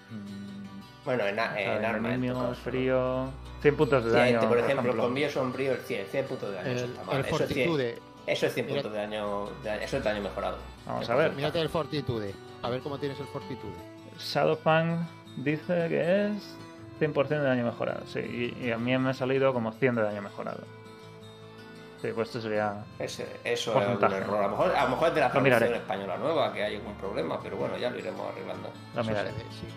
mm, 0.09 1.05
Bueno, 1.05 1.25
en, 1.25 1.39
a- 1.39 1.59
en 1.59 1.85
arma. 1.85 2.09
caso. 2.49 2.55
frío. 2.63 3.29
100 3.61 3.77
puntos 3.77 4.03
de 4.03 4.11
Sí, 4.11 4.15
daño. 4.17 4.35
este, 4.35 4.47
por 4.47 4.57
ejemplo, 4.57 4.81
ejemplo. 4.83 5.03
con 5.03 5.13
mío 5.13 5.29
sombrío, 5.31 5.71
el 5.73 5.77
100, 5.81 5.99
100, 6.01 6.11
100 6.11 6.25
puntos 6.25 6.49
de 6.49 6.55
daño. 6.55 6.69
El, 6.69 6.75
eso 6.77 6.85
está 6.85 7.03
mal. 7.03 7.15
el 7.19 7.25
Eso 7.25 7.35
es 7.43 7.47
100, 7.53 7.67
Fortitude. 7.69 7.99
eso 8.27 8.45
es 8.47 8.53
100 8.53 8.65
Mira- 8.65 8.75
puntos 8.81 8.91
de 8.93 8.97
daño, 8.99 9.45
de 9.63 9.69
daño- 9.69 9.81
Eso 9.81 9.97
es 9.97 10.03
daño 10.03 10.21
mejorado. 10.21 10.57
Vamos 10.85 11.09
a 11.09 11.15
ver. 11.15 11.31
Mírate 11.33 11.61
el 11.61 11.69
Fortitude. 11.69 12.33
A 12.63 12.69
ver 12.69 12.81
cómo 12.81 12.97
tienes 12.99 13.19
el 13.19 13.27
Fortitude. 13.27 13.90
Shadowfang 14.19 15.07
dice 15.37 15.87
que 15.89 16.27
es 16.27 16.57
100% 16.99 17.27
de 17.27 17.37
daño 17.39 17.65
mejorado. 17.65 18.05
Sí, 18.07 18.19
y, 18.61 18.65
y 18.67 18.71
a 18.71 18.77
mí 18.77 18.95
me 18.97 19.09
ha 19.09 19.13
salido 19.13 19.53
como 19.53 19.71
100 19.71 19.95
de 19.95 20.01
daño 20.03 20.21
mejorado. 20.21 20.63
Sí, 22.01 22.09
pues 22.15 22.29
esto 22.29 22.41
sería. 22.41 22.83
Ese- 22.99 23.27
eso 23.43 23.79
es 23.79 23.87
un 23.87 24.03
error. 24.03 24.37
A 24.39 24.41
lo, 24.43 24.49
mejor, 24.49 24.75
a 24.75 24.83
lo 24.85 24.89
mejor 24.91 25.07
es 25.09 25.15
de 25.15 25.21
la 25.21 25.31
traducción 25.31 25.73
española 25.75 26.17
nueva 26.17 26.51
que 26.51 26.63
hay 26.63 26.75
algún 26.75 26.95
problema, 26.95 27.39
pero 27.41 27.57
bueno, 27.57 27.77
ya 27.77 27.91
lo 27.91 27.99
iremos 27.99 28.31
arreglando. 28.31 28.69
Lo 28.95 29.03
miraré. 29.03 29.29
sí. 29.29 29.67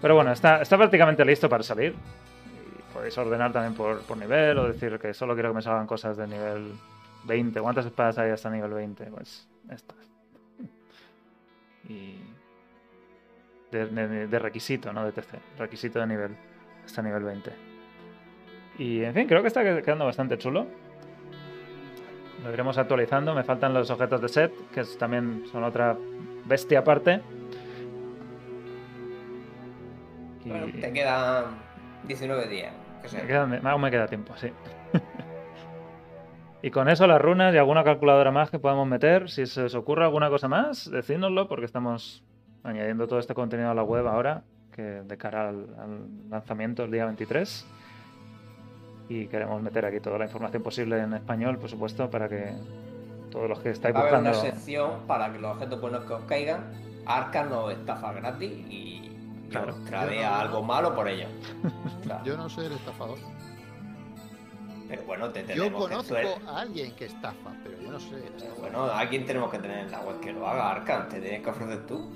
Pero 0.00 0.14
bueno, 0.14 0.32
está, 0.32 0.62
está 0.62 0.76
prácticamente 0.76 1.24
listo 1.24 1.48
para 1.48 1.62
salir. 1.62 1.92
Y 1.94 2.92
podéis 2.94 3.16
ordenar 3.18 3.52
también 3.52 3.74
por, 3.74 4.00
por 4.02 4.16
nivel 4.16 4.58
o 4.58 4.68
decir 4.72 4.98
que 4.98 5.12
solo 5.14 5.34
quiero 5.34 5.50
que 5.50 5.56
me 5.56 5.62
salgan 5.62 5.86
cosas 5.86 6.16
de 6.16 6.26
nivel 6.26 6.72
20. 7.24 7.60
¿Cuántas 7.60 7.84
espadas 7.86 8.16
hay 8.18 8.30
hasta 8.30 8.48
nivel 8.50 8.72
20? 8.72 9.04
Pues 9.06 9.46
estas. 9.70 9.96
Y. 11.88 12.16
De, 13.70 13.86
de- 13.86 14.26
de 14.28 14.38
requisito, 14.38 14.92
no 14.92 15.04
de 15.04 15.12
TC. 15.12 15.38
Requisito 15.58 15.98
de 15.98 16.06
nivel. 16.06 16.36
Hasta 16.84 17.02
nivel 17.02 17.24
20. 17.24 17.50
Y 18.78 19.02
en 19.02 19.12
fin, 19.14 19.26
creo 19.26 19.42
que 19.42 19.48
está 19.48 19.62
quedando 19.82 20.04
bastante 20.04 20.38
chulo. 20.38 20.66
Lo 22.44 22.52
iremos 22.52 22.78
actualizando. 22.78 23.34
Me 23.34 23.42
faltan 23.42 23.74
los 23.74 23.90
objetos 23.90 24.20
de 24.22 24.28
set, 24.28 24.52
que 24.72 24.80
es- 24.80 24.96
también 24.98 25.44
son 25.50 25.64
otra 25.64 25.96
bestia 26.44 26.80
aparte. 26.80 27.20
Y- 30.44 30.48
Bueno, 30.50 30.66
te 30.80 30.92
quedan 30.92 31.44
19 32.04 32.46
días. 32.48 32.72
Que 33.02 33.16
me 33.16 33.26
queda- 33.26 33.70
aún 33.70 33.82
me 33.82 33.90
queda 33.90 34.06
tiempo, 34.06 34.36
sí. 34.36 34.50
y 36.62 36.70
con 36.70 36.88
eso 36.88 37.06
las 37.06 37.20
runas 37.20 37.54
y 37.54 37.58
alguna 37.58 37.84
calculadora 37.84 38.30
más 38.30 38.50
que 38.50 38.58
podamos 38.58 38.86
meter. 38.86 39.28
Si 39.28 39.46
se 39.46 39.62
os 39.64 39.74
ocurre 39.74 40.04
alguna 40.04 40.28
cosa 40.28 40.48
más, 40.48 40.90
decídnoslo 40.90 41.48
porque 41.48 41.64
estamos 41.66 42.22
añadiendo 42.66 43.06
todo 43.06 43.18
este 43.18 43.34
contenido 43.34 43.70
a 43.70 43.74
la 43.74 43.82
web 43.82 44.06
ahora, 44.06 44.42
que 44.74 44.82
de 44.82 45.16
cara 45.16 45.48
al, 45.48 45.66
al 45.78 46.30
lanzamiento 46.30 46.84
el 46.84 46.90
día 46.90 47.04
23. 47.06 47.66
Y 49.08 49.26
queremos 49.28 49.62
meter 49.62 49.84
aquí 49.86 50.00
toda 50.00 50.18
la 50.18 50.24
información 50.24 50.62
posible 50.62 50.98
en 51.00 51.12
español, 51.14 51.58
por 51.58 51.70
supuesto, 51.70 52.10
para 52.10 52.28
que 52.28 52.52
todos 53.30 53.48
los 53.48 53.60
que 53.60 53.70
estáis 53.70 53.94
Va 53.94 54.00
a 54.00 54.02
haber 54.02 54.14
buscando... 54.14 54.40
una 54.40 54.50
sección 54.50 54.90
para 55.06 55.32
que 55.32 55.38
los 55.38 55.52
objetos 55.56 55.80
buenos 55.80 56.04
que 56.04 56.12
os 56.12 56.24
caigan, 56.24 56.64
Arcan 57.06 57.48
nos 57.50 57.72
estafa 57.72 58.12
gratis 58.12 58.50
y 58.68 59.02
Claro. 59.48 59.76
Yo 59.86 60.28
no- 60.28 60.34
algo 60.34 60.62
malo 60.62 60.92
por 60.96 61.08
ello. 61.08 61.28
Claro. 62.02 62.24
Yo 62.24 62.36
no 62.36 62.48
soy 62.48 62.66
el 62.66 62.72
estafador. 62.72 63.16
Pero 64.88 65.02
bueno, 65.04 65.28
te 65.30 65.40
Yo 65.42 65.46
tenemos 65.46 65.84
que 65.86 65.90
conozco 65.90 66.14
suel- 66.14 66.48
a 66.48 66.60
alguien 66.60 66.92
que 66.96 67.04
estafa, 67.06 67.50
pero 67.62 67.80
yo 67.80 67.90
no 67.92 68.00
el 68.18 68.22
Pero. 68.40 68.54
Bueno, 68.60 68.84
a 68.84 69.06
quién 69.08 69.24
tenemos 69.24 69.50
que 69.52 69.58
tener 69.58 69.78
en 69.86 69.90
la 69.92 70.00
web 70.00 70.18
que 70.20 70.32
lo 70.32 70.48
haga, 70.48 70.70
Arcan. 70.72 71.08
Te 71.08 71.20
tienes 71.20 71.42
que 71.42 71.50
ofrecer 71.50 71.86
tú. 71.86 72.08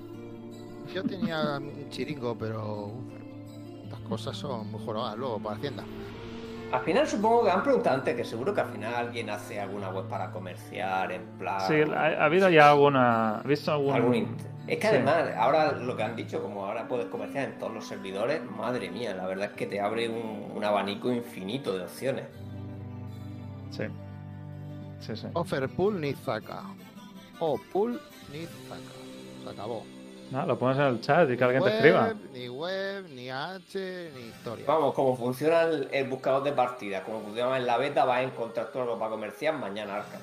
Yo 0.95 1.03
tenía 1.05 1.59
un 1.59 1.88
chiringo, 1.91 2.36
pero 2.36 2.86
uf, 2.86 3.84
estas 3.84 4.01
cosas 4.01 4.36
son 4.36 4.70
muy 4.70 4.84
jorobadas 4.84 5.16
luego 5.18 5.38
para 5.38 5.57
Hacienda. 5.57 5.84
Al 6.72 6.80
final 6.82 7.07
supongo 7.07 7.45
que 7.45 7.51
han 7.51 7.62
preguntado 7.64 7.97
antes 7.97 8.14
que 8.14 8.24
seguro 8.24 8.55
que 8.55 8.61
al 8.61 8.68
final 8.68 8.95
alguien 8.95 9.28
hace 9.30 9.59
alguna 9.61 9.88
web 9.91 10.07
para 10.09 10.30
comerciar 10.30 11.11
en 11.11 11.22
plan. 11.38 11.61
Sí, 11.66 11.74
ha, 11.93 12.22
ha 12.22 12.24
habido 12.24 12.49
ya 12.49 12.70
alguna... 12.70 13.38
¿Has 13.38 13.45
visto 13.45 13.72
algún...? 13.72 13.95
algún 13.95 14.36
Es 14.68 14.76
que 14.78 14.82
Sí. 14.88 14.95
además, 14.95 15.30
ahora 15.36 15.72
lo 15.72 15.97
que 15.97 16.03
han 16.05 16.14
dicho, 16.14 16.41
como 16.41 16.66
ahora 16.66 16.86
puedes 16.86 17.07
comerciar 17.07 17.49
en 17.49 17.59
todos 17.59 17.72
los 17.74 17.86
servidores, 17.86 18.41
madre 18.57 18.88
mía, 18.91 19.14
la 19.16 19.26
verdad 19.26 19.47
es 19.51 19.57
que 19.57 19.66
te 19.66 19.80
abre 19.80 20.09
un, 20.09 20.53
un 20.55 20.64
abanico 20.64 21.12
infinito 21.12 21.76
de 21.76 21.84
opciones. 21.84 22.26
Sí. 23.70 23.84
Sí, 25.00 25.17
sí. 25.17 25.26
Offer 25.33 25.68
pool 25.71 26.00
ni 26.00 26.12
zaca. 26.12 26.62
O 27.41 27.58
pool 27.72 28.00
ni 28.33 28.45
zaca. 28.68 29.45
Se 29.45 29.50
acabó. 29.50 29.84
No, 30.31 30.47
lo 30.47 30.59
pones 30.59 30.79
en 30.79 30.85
el 30.85 31.01
chat 31.01 31.29
y 31.31 31.37
que 31.37 31.43
alguien 31.45 31.63
te 31.65 31.75
escriba. 31.75 32.15
Ni 32.33 32.49
web, 32.49 33.05
ni 33.11 33.29
H, 33.31 34.11
ni 34.15 34.21
historia. 34.29 34.65
Vamos, 34.67 34.95
como 34.95 35.17
funciona 35.17 35.63
el, 35.63 35.89
el 35.91 36.09
buscador 36.09 36.45
de 36.45 36.53
partida, 36.53 37.03
como 37.03 37.21
funciona 37.21 37.57
en 37.57 37.67
la 37.67 37.79
beta, 37.79 38.05
vas 38.05 38.19
a 38.19 38.23
encontrar 38.23 38.71
todo 38.71 38.83
algo 38.85 38.99
para 38.99 39.11
comerciar 39.11 39.55
mañana, 39.59 39.97
Arcan. 39.97 40.21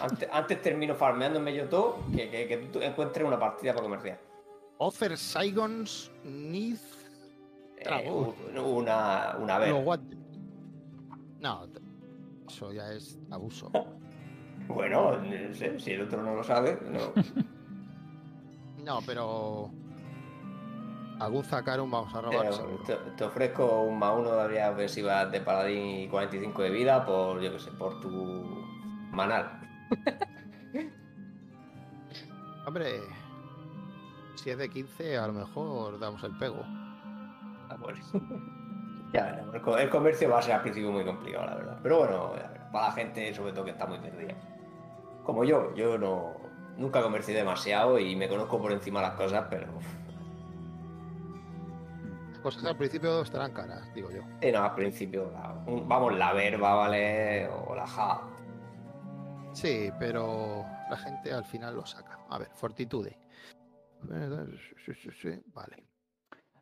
Antes, 0.00 0.28
antes 0.30 0.60
termino 0.60 0.94
farmeando 0.94 1.38
en 1.38 1.44
medio 1.44 1.64
todo 1.70 1.98
que, 2.14 2.28
que, 2.28 2.46
que 2.46 2.56
tú 2.70 2.82
encuentres 2.82 3.26
una 3.26 3.38
partida 3.38 3.72
para 3.72 3.84
comerciar. 3.84 4.18
Offer 4.78 5.16
Saigons 5.16 6.10
ni 6.22 6.76
Eh, 7.78 8.10
una, 8.60 9.36
una 9.38 9.58
vez. 9.58 9.70
No, 9.70 9.78
what? 9.78 10.00
No, 11.40 11.66
eso 12.46 12.72
ya 12.72 12.92
es 12.92 13.18
abuso. 13.30 13.70
Bueno, 14.66 15.18
no 15.18 15.54
sé, 15.54 15.78
si 15.78 15.90
el 15.90 16.02
otro 16.02 16.22
no 16.22 16.36
lo 16.36 16.42
sabe, 16.42 16.78
no. 16.88 17.12
No, 18.84 19.00
pero. 19.06 19.70
Algún 21.20 21.44
Zacarum 21.44 21.90
vamos 21.90 22.12
a 22.14 22.20
robar. 22.20 22.46
Pero 22.50 22.66
te, 22.84 22.94
te 23.16 23.24
ofrezco 23.24 23.82
un 23.82 23.98
más 23.98 24.14
uno 24.16 24.32
de 24.32 24.42
habilidades 24.42 24.74
ofensivas 24.74 25.30
de 25.30 25.40
paladín 25.40 26.00
y 26.00 26.08
45 26.08 26.62
de 26.62 26.70
vida 26.70 27.06
por, 27.06 27.40
yo 27.40 27.52
que 27.52 27.58
sé, 27.60 27.70
por 27.70 28.00
tu 28.00 28.44
manal. 29.12 29.60
Hombre, 32.66 33.00
si 34.34 34.50
es 34.50 34.58
de 34.58 34.68
15, 34.68 35.16
a 35.16 35.26
lo 35.28 35.34
mejor 35.34 35.98
damos 36.00 36.22
el 36.24 36.36
pego. 36.36 36.62
Ah, 36.66 37.76
bueno. 37.78 37.98
ya 39.12 39.24
veremos. 39.26 39.54
El, 39.54 39.62
co- 39.62 39.78
el 39.78 39.88
comercio 39.90 40.28
va 40.30 40.38
a 40.38 40.42
ser 40.42 40.54
al 40.54 40.62
principio 40.62 40.90
muy 40.90 41.04
complicado, 41.04 41.46
la 41.46 41.54
verdad. 41.54 41.78
Pero 41.82 41.98
bueno, 41.98 42.32
para 42.72 42.86
la 42.88 42.92
gente, 42.92 43.32
sobre 43.34 43.52
todo 43.52 43.64
que 43.64 43.70
está 43.70 43.86
muy 43.86 43.98
perdida. 43.98 44.34
Como 45.22 45.44
yo, 45.44 45.72
yo 45.74 45.96
no 45.96 46.34
nunca 46.76 47.02
comercié 47.02 47.34
demasiado 47.34 47.98
y 47.98 48.14
me 48.16 48.28
conozco 48.28 48.60
por 48.60 48.72
encima 48.72 49.00
las 49.02 49.14
cosas, 49.14 49.46
pero. 49.50 49.66
Las 52.30 52.38
cosas 52.40 52.64
al 52.66 52.76
principio 52.76 53.22
estarán 53.22 53.52
caras, 53.52 53.92
digo 53.94 54.10
yo. 54.10 54.22
Sí, 54.42 54.52
no, 54.52 54.62
al 54.64 54.74
principio, 54.74 55.30
la- 55.32 55.62
un- 55.66 55.88
vamos, 55.88 56.14
la 56.16 56.32
verba, 56.32 56.74
¿vale? 56.74 57.48
O 57.48 57.74
la 57.74 57.86
ja. 57.86 58.20
Sí, 59.52 59.90
pero 59.98 60.64
la 60.90 60.96
gente 60.96 61.32
al 61.32 61.44
final 61.44 61.76
lo 61.76 61.86
saca. 61.86 62.18
A 62.28 62.38
ver, 62.38 62.48
Fortitude. 62.54 63.16
Sí, 64.84 64.92
sí, 64.94 65.10
sí, 65.12 65.42
Vale. 65.54 65.84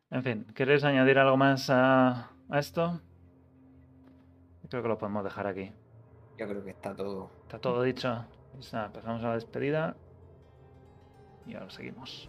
En 0.09 0.21
fin, 0.23 0.45
¿queréis 0.53 0.83
añadir 0.83 1.17
algo 1.17 1.35
más 1.37 1.69
a, 1.71 2.29
a 2.49 2.59
esto? 2.59 3.01
Creo 4.69 4.81
que 4.83 4.87
lo 4.87 4.97
podemos 4.97 5.23
dejar 5.23 5.47
aquí. 5.47 5.71
Yo 6.37 6.47
creo 6.47 6.63
que 6.63 6.69
está 6.69 6.95
todo. 6.95 7.31
Está 7.43 7.59
todo 7.59 7.81
dicho. 7.81 8.23
Pues 8.53 8.71
nada, 8.71 8.93
pasamos 8.93 9.23
a 9.23 9.29
la 9.29 9.33
despedida. 9.35 9.95
Y 11.45 11.55
ahora 11.55 11.69
seguimos. 11.69 12.27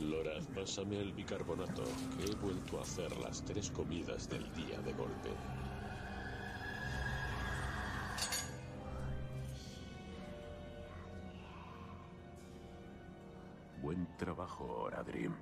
Loraz, 0.00 0.46
pásame 0.54 1.00
el 1.00 1.12
bicarbonato, 1.12 1.82
que 2.16 2.30
he 2.30 2.34
vuelto 2.36 2.78
a 2.78 2.82
hacer 2.82 3.16
las 3.18 3.44
tres 3.44 3.70
comidas 3.70 4.28
del 4.28 4.44
día 4.54 4.78
de 4.82 4.92
golpe. 4.92 5.30
Buen 13.82 14.06
trabajo, 14.18 14.82
Oradrim. 14.82 15.32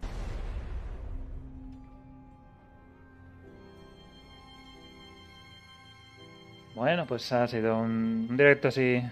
Bueno, 6.74 7.06
pues 7.06 7.30
ha 7.32 7.46
sido 7.46 7.78
un, 7.78 8.26
un 8.30 8.36
directo 8.36 8.68
así. 8.68 9.02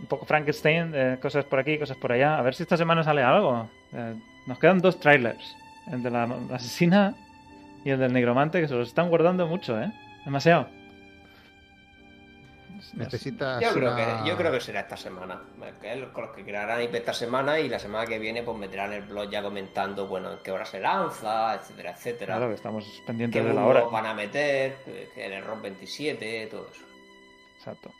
Un 0.00 0.06
poco 0.06 0.26
Frankenstein, 0.26 0.92
de 0.92 1.18
cosas 1.20 1.44
por 1.44 1.58
aquí, 1.58 1.78
cosas 1.78 1.96
por 1.96 2.12
allá. 2.12 2.38
A 2.38 2.42
ver 2.42 2.54
si 2.54 2.62
esta 2.62 2.76
semana 2.76 3.02
sale 3.02 3.22
algo. 3.22 3.68
Eh, 3.92 4.14
nos 4.46 4.58
quedan 4.58 4.78
dos 4.80 5.00
trailers: 5.00 5.56
el 5.90 6.02
de 6.02 6.10
la, 6.10 6.24
asesina 6.52 7.14
y 7.84 7.90
el 7.90 7.98
del 7.98 8.12
negromante, 8.12 8.60
que 8.60 8.68
se 8.68 8.74
los 8.74 8.88
están 8.88 9.08
guardando 9.08 9.46
mucho, 9.46 9.80
¿eh? 9.80 9.90
Demasiado. 10.24 10.68
Necesitas. 12.94 13.60
Yo 13.60 13.72
creo, 13.72 13.92
una- 13.92 14.22
que, 14.22 14.28
yo 14.28 14.36
creo 14.36 14.52
que 14.52 14.60
será 14.60 14.80
esta 14.80 14.96
semana. 14.96 15.40
Con 16.12 16.22
los 16.22 16.30
que 16.34 16.44
crearán 16.44 16.82
IP 16.82 16.94
esta 16.94 17.12
semana 17.12 17.58
y 17.58 17.68
la 17.68 17.78
semana 17.78 18.06
que 18.06 18.18
viene 18.18 18.42
pues 18.42 18.56
meterán 18.56 18.92
el 18.92 19.02
blog 19.02 19.28
ya 19.30 19.42
comentando, 19.42 20.06
bueno, 20.06 20.32
en 20.32 20.38
qué 20.44 20.52
hora 20.52 20.64
se 20.64 20.80
lanza, 20.80 21.54
etcétera, 21.54 21.90
etcétera. 21.92 22.36
Claro, 22.36 22.48
que 22.48 22.54
estamos 22.54 22.84
qué 22.84 23.06
pendientes 23.06 23.44
de 23.44 23.52
la 23.52 23.64
hora. 23.64 23.84
van 23.84 24.06
a 24.06 24.14
meter, 24.14 24.76
que 25.14 25.26
el 25.26 25.32
error 25.32 25.60
27, 25.60 26.46
todo 26.50 26.68
eso. 26.72 26.84
Exacto. 27.58 27.90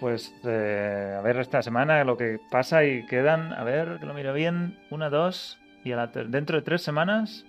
Pues 0.00 0.34
eh, 0.44 1.14
a 1.16 1.20
ver 1.22 1.38
esta 1.38 1.62
semana 1.62 2.02
lo 2.04 2.16
que 2.16 2.38
pasa 2.50 2.84
y 2.84 3.06
quedan, 3.06 3.52
a 3.52 3.62
ver, 3.64 3.98
que 4.00 4.06
lo 4.06 4.14
miro 4.14 4.32
bien, 4.32 4.78
una, 4.90 5.08
dos, 5.08 5.58
y 5.84 5.92
a 5.92 5.96
la 5.96 6.10
ter- 6.10 6.28
dentro 6.28 6.56
de 6.56 6.62
tres 6.62 6.82
semanas 6.82 7.44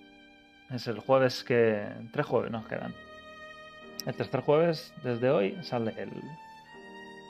es 0.72 0.88
el 0.88 0.99
jueves 0.99 1.43
que... 1.43 1.84
Tres 2.13 2.26
jueves 2.26 2.51
nos 2.51 2.65
quedan. 2.67 2.93
El 4.05 4.13
tercer 4.13 4.41
jueves, 4.41 4.93
desde 5.03 5.30
hoy, 5.31 5.57
sale 5.63 5.93
el 5.97 6.11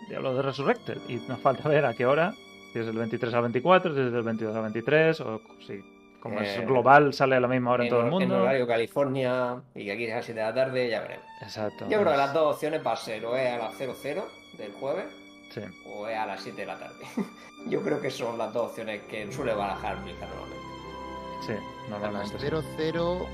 Diablo 0.09 0.35
de 0.35 0.41
Resurrected 0.41 0.97
y 1.07 1.15
nos 1.27 1.39
falta 1.39 1.69
ver 1.69 1.85
a 1.85 1.93
qué 1.93 2.05
hora, 2.05 2.33
si 2.73 2.79
es 2.79 2.87
el 2.87 2.97
23 2.97 3.33
al 3.33 3.41
24, 3.43 3.93
si 3.93 3.99
es 4.01 4.11
del 4.11 4.23
22 4.23 4.55
al 4.55 4.61
23, 4.63 5.21
o 5.21 5.41
si 5.65 5.79
como 6.19 6.41
Eh, 6.41 6.55
es 6.59 6.65
global 6.67 7.13
sale 7.13 7.35
a 7.35 7.39
la 7.39 7.47
misma 7.47 7.71
hora 7.71 7.83
en, 7.85 7.89
todo 7.89 8.01
el 8.01 8.11
mundo. 8.11 8.41
horario 8.43 8.67
California 8.67 9.61
y 9.73 9.89
aquí 9.89 10.05
es 10.05 10.11
a 10.13 10.15
las 10.17 10.25
7 10.25 10.39
de 10.39 10.45
la 10.45 10.53
tarde, 10.53 10.89
ya 10.89 11.01
veremos. 11.01 11.25
Exacto. 11.41 11.85
Yo 11.89 11.99
creo 12.01 12.11
que 12.11 12.17
las 12.17 12.33
dos 12.33 12.55
opciones 12.55 12.85
va 12.85 12.91
a 12.93 12.95
ser 12.97 13.25
o 13.25 13.35
es 13.37 13.53
a 13.53 13.57
las 13.57 13.77
00 13.77 14.27
del 14.57 14.71
jueves 14.73 15.05
Sí. 15.53 15.61
o 15.85 16.07
es 16.07 16.17
a 16.17 16.25
las 16.25 16.41
7 16.41 16.61
de 16.61 16.67
la 16.67 16.77
tarde. 16.79 17.05
Yo 17.67 17.81
creo 17.81 18.01
que 18.01 18.11
son 18.11 18.37
las 18.37 18.51
dos 18.53 18.69
opciones 18.71 19.03
que 19.03 19.31
suele 19.31 19.53
barajar 19.53 20.01
Blizzard 20.03 20.29
normalmente. 20.29 20.65
Sí, 21.45 21.53
normalmente 21.89 22.39
sí. 22.39 22.45
00 22.47 23.27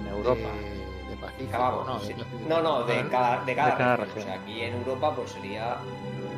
en 0.00 0.06
Europa. 0.08 0.36
de, 0.40 1.10
de 1.10 1.16
Pacífico. 1.16 1.84
No, 1.86 2.00
sí. 2.00 2.14
no, 2.48 2.62
no, 2.62 2.84
de 2.84 3.08
cada, 3.08 3.44
de 3.44 3.54
cada, 3.54 3.70
De 3.72 3.76
cada 3.78 3.96
región. 3.96 4.14
región. 4.16 4.18
O 4.18 4.20
sea, 4.36 4.42
aquí 4.42 4.60
en 4.62 4.74
Europa 4.74 5.14
pues 5.16 5.30
sería... 5.30 5.76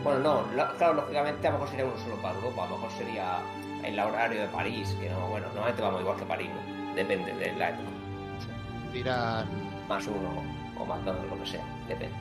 Bueno, 0.04 0.20
no, 0.20 0.52
la- 0.54 0.70
claro, 0.74 0.94
lógicamente 0.94 1.46
a 1.48 1.50
lo 1.50 1.56
mejor 1.58 1.68
sería 1.70 1.84
uno 1.86 1.98
solo 1.98 2.16
para 2.22 2.34
Europa, 2.36 2.64
a 2.64 2.68
lo 2.68 2.76
mejor 2.76 2.90
sería 2.92 3.38
el 3.82 3.98
horario 3.98 4.40
de 4.42 4.48
París, 4.48 4.96
que 5.00 5.08
no, 5.10 5.26
bueno, 5.28 5.46
normalmente 5.48 5.82
vamos 5.82 6.00
igual 6.00 6.16
que 6.16 6.24
París, 6.24 6.50
¿no? 6.50 6.94
Depende 6.94 7.32
de 7.34 7.52
la 7.56 7.70
época. 7.70 7.88
Dirán 8.92 9.46
Más 9.88 10.06
uno 10.06 10.42
o 10.78 10.84
más 10.84 11.04
dos, 11.04 11.16
lo 11.28 11.38
que 11.42 11.46
sea, 11.50 11.64
depende. 11.88 12.16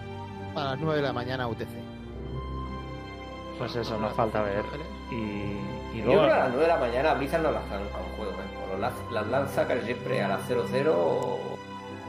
A 0.62 0.66
las 0.72 0.80
9 0.80 0.96
de 1.02 1.08
la 1.08 1.14
mañana 1.14 1.48
UTC. 1.48 1.68
Pues 3.58 3.76
eso, 3.76 3.94
nos 3.94 4.02
las 4.04 4.14
falta 4.14 4.40
12 4.40 4.52
ver. 4.54 4.66
Y, 5.12 5.16
y 5.16 6.00
Yo 6.00 6.06
luego. 6.06 6.22
creo 6.22 6.26
que 6.28 6.34
a 6.34 6.38
las 6.44 6.50
9 6.50 6.62
de 6.62 6.68
la 6.68 6.78
mañana 6.78 7.14
Blizzard 7.16 7.42
no 7.42 7.52
lanza 7.52 7.78
nunca 7.80 7.98
un 7.98 8.18
juego, 8.18 8.32
¿eh? 8.34 8.80
Lanza- 8.80 9.12
las 9.12 9.28
lanza 9.28 9.68
casi 9.68 9.86
siempre 9.86 10.22
a 10.24 10.28
las 10.28 10.42
00 10.48 10.94
o... 10.94 11.58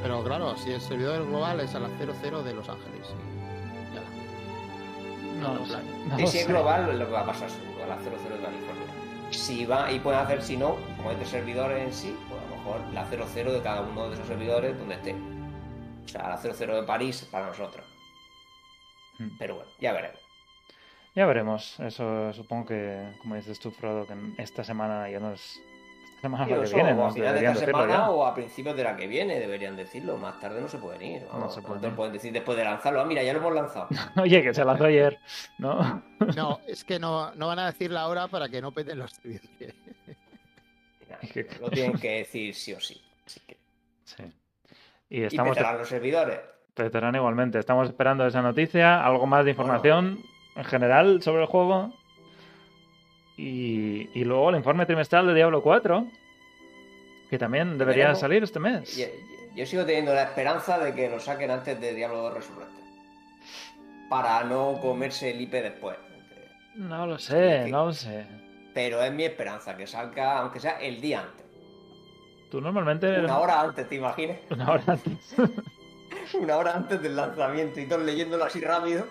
Pero 0.02 0.22
claro, 0.22 0.56
si 0.56 0.72
el 0.72 0.80
servidor 0.80 1.26
global 1.26 1.60
es 1.60 1.74
a 1.74 1.80
las 1.80 1.90
00 1.98 2.42
de 2.42 2.54
Los 2.54 2.68
Ángeles. 2.68 3.08
y 3.08 3.94
ya. 3.94 5.40
No, 5.40 5.54
No, 5.54 5.60
lo 5.60 5.66
sé, 5.66 5.72
claro. 5.72 5.84
no 6.08 6.20
Y 6.20 6.26
si 6.26 6.38
es 6.38 6.46
global, 6.48 6.98
lo 6.98 7.06
que 7.06 7.12
va 7.12 7.20
a 7.20 7.26
pasar 7.26 7.48
seguro, 7.50 7.84
a 7.84 7.86
las 7.86 8.00
00 8.02 8.12
de 8.36 8.42
California. 8.42 8.84
Si 9.30 9.64
va, 9.66 9.90
y 9.92 9.98
pueden 10.00 10.20
hacer, 10.20 10.42
si 10.42 10.56
no, 10.56 10.76
como 10.96 11.12
es 11.12 11.18
de 11.18 11.24
servidores 11.24 11.82
en 11.82 11.92
sí, 11.92 12.16
pues 12.28 12.40
a 12.42 12.50
lo 12.50 12.56
mejor 12.56 12.92
la 12.94 13.04
00 13.06 13.52
de 13.52 13.60
cada 13.62 13.80
uno 13.82 14.08
de 14.08 14.14
esos 14.14 14.26
servidores 14.26 14.78
donde 14.78 14.94
esté. 14.96 15.14
O 16.04 16.08
sea, 16.08 16.28
la 16.28 16.36
00 16.36 16.76
de 16.76 16.82
París 16.84 17.26
para 17.30 17.46
nosotros. 17.46 17.84
Mm. 19.18 19.36
Pero 19.38 19.56
bueno, 19.56 19.70
ya 19.80 19.92
veremos. 19.92 20.20
Ya 21.14 21.26
veremos. 21.26 21.80
Eso 21.80 22.32
supongo 22.32 22.66
que, 22.66 23.12
como 23.20 23.34
dices 23.34 23.58
tú, 23.58 23.70
Frodo, 23.70 24.06
que 24.06 24.14
esta 24.42 24.62
semana 24.64 25.10
ya 25.10 25.18
no 25.20 25.32
es. 25.32 25.60
Esta 26.16 26.22
semana 26.22 26.44
es 26.44 26.48
Tío, 26.48 26.56
la 26.56 26.62
que 26.62 26.66
eso, 26.66 26.74
viene, 26.76 26.90
o 26.92 27.02
a 27.02 27.04
nos 27.06 27.14
final 27.14 27.32
de 27.34 27.38
esta 27.38 27.50
decirlo 27.52 27.78
semana 27.78 27.92
ya. 27.94 28.10
o 28.10 28.24
a 28.26 28.34
principios 28.34 28.76
de 28.76 28.82
la 28.84 28.96
que 28.96 29.06
viene 29.06 29.38
deberían 29.38 29.76
decirlo. 29.76 30.16
Más 30.16 30.38
tarde 30.40 30.60
no 30.60 30.68
se 30.68 30.78
pueden 30.78 31.02
ir. 31.02 31.22
Vamos, 31.32 31.54
se 31.54 31.60
no 31.60 31.66
pueden 31.68 31.82
lo 31.82 31.88
ir. 31.88 31.94
pueden 31.94 32.12
decir 32.12 32.32
después 32.32 32.58
de 32.58 32.64
lanzarlo. 32.64 33.00
Ah, 33.00 33.04
mira, 33.04 33.22
ya 33.22 33.32
lo 33.32 33.38
hemos 33.38 33.54
lanzado. 33.54 33.88
Oye, 34.22 34.42
que 34.42 34.52
se 34.54 34.64
lanzó 34.64 34.84
ayer, 34.86 35.18
¿no? 35.58 36.02
No, 36.36 36.60
es 36.66 36.84
que 36.84 36.98
no, 36.98 37.32
no 37.34 37.46
van 37.48 37.58
a 37.60 37.66
decir 37.66 37.90
la 37.92 38.08
hora 38.08 38.26
para 38.28 38.48
que 38.48 38.60
no 38.60 38.72
peten 38.72 38.98
los 38.98 39.12
servidores. 39.12 39.74
Lo 41.60 41.70
tienen 41.70 41.98
que 41.98 42.18
decir 42.18 42.54
sí 42.54 42.72
o 42.74 42.80
sí. 42.80 43.00
Así 43.26 43.40
que... 43.46 43.56
Sí. 44.04 44.22
Y 45.10 45.20
Y 45.20 45.24
estamos. 45.24 45.56
petarán 45.56 45.78
los 45.78 45.88
servidores. 45.88 46.38
Petarán 46.78 47.16
igualmente. 47.16 47.58
Estamos 47.58 47.88
esperando 47.88 48.24
esa 48.24 48.40
noticia, 48.40 49.04
algo 49.04 49.26
más 49.26 49.44
de 49.44 49.50
información 49.50 50.20
en 50.54 50.64
general 50.64 51.20
sobre 51.22 51.42
el 51.42 51.48
juego. 51.48 51.92
Y, 53.36 54.08
y 54.14 54.24
luego 54.24 54.50
el 54.50 54.56
informe 54.56 54.86
trimestral 54.86 55.26
de 55.26 55.34
Diablo 55.34 55.60
4, 55.60 56.06
que 57.30 57.36
también 57.38 57.78
debería 57.78 58.04
Veremos. 58.04 58.20
salir 58.20 58.42
este 58.44 58.60
mes. 58.60 58.96
Yo, 58.96 59.06
yo 59.56 59.66
sigo 59.66 59.84
teniendo 59.84 60.14
la 60.14 60.22
esperanza 60.22 60.78
de 60.78 60.94
que 60.94 61.10
lo 61.10 61.18
saquen 61.18 61.50
antes 61.50 61.80
de 61.80 61.94
Diablo 61.94 62.18
2 62.22 62.34
Resurrected. 62.34 62.84
Para 64.08 64.44
no 64.44 64.78
comerse 64.80 65.32
el 65.32 65.40
IP 65.40 65.50
después. 65.54 65.96
No 66.76 67.08
lo 67.08 67.18
sé, 67.18 67.68
no 67.68 67.86
lo 67.86 67.92
sé. 67.92 68.24
Pero 68.72 69.02
es 69.02 69.12
mi 69.12 69.24
esperanza 69.24 69.76
que 69.76 69.88
salga, 69.88 70.38
aunque 70.38 70.60
sea 70.60 70.80
el 70.80 71.00
día 71.00 71.22
antes. 71.22 71.44
Tú 72.52 72.60
normalmente... 72.60 73.18
Una 73.18 73.38
hora 73.38 73.60
antes, 73.62 73.88
¿te 73.88 73.96
imaginas? 73.96 74.36
Una 74.50 74.70
hora 74.70 74.84
antes. 74.86 75.34
Una 76.34 76.56
hora 76.56 76.74
antes 76.74 77.00
del 77.02 77.16
lanzamiento 77.16 77.80
y 77.80 77.86
todos 77.86 78.02
leyéndolo 78.02 78.44
así 78.44 78.60
rápido. 78.60 79.06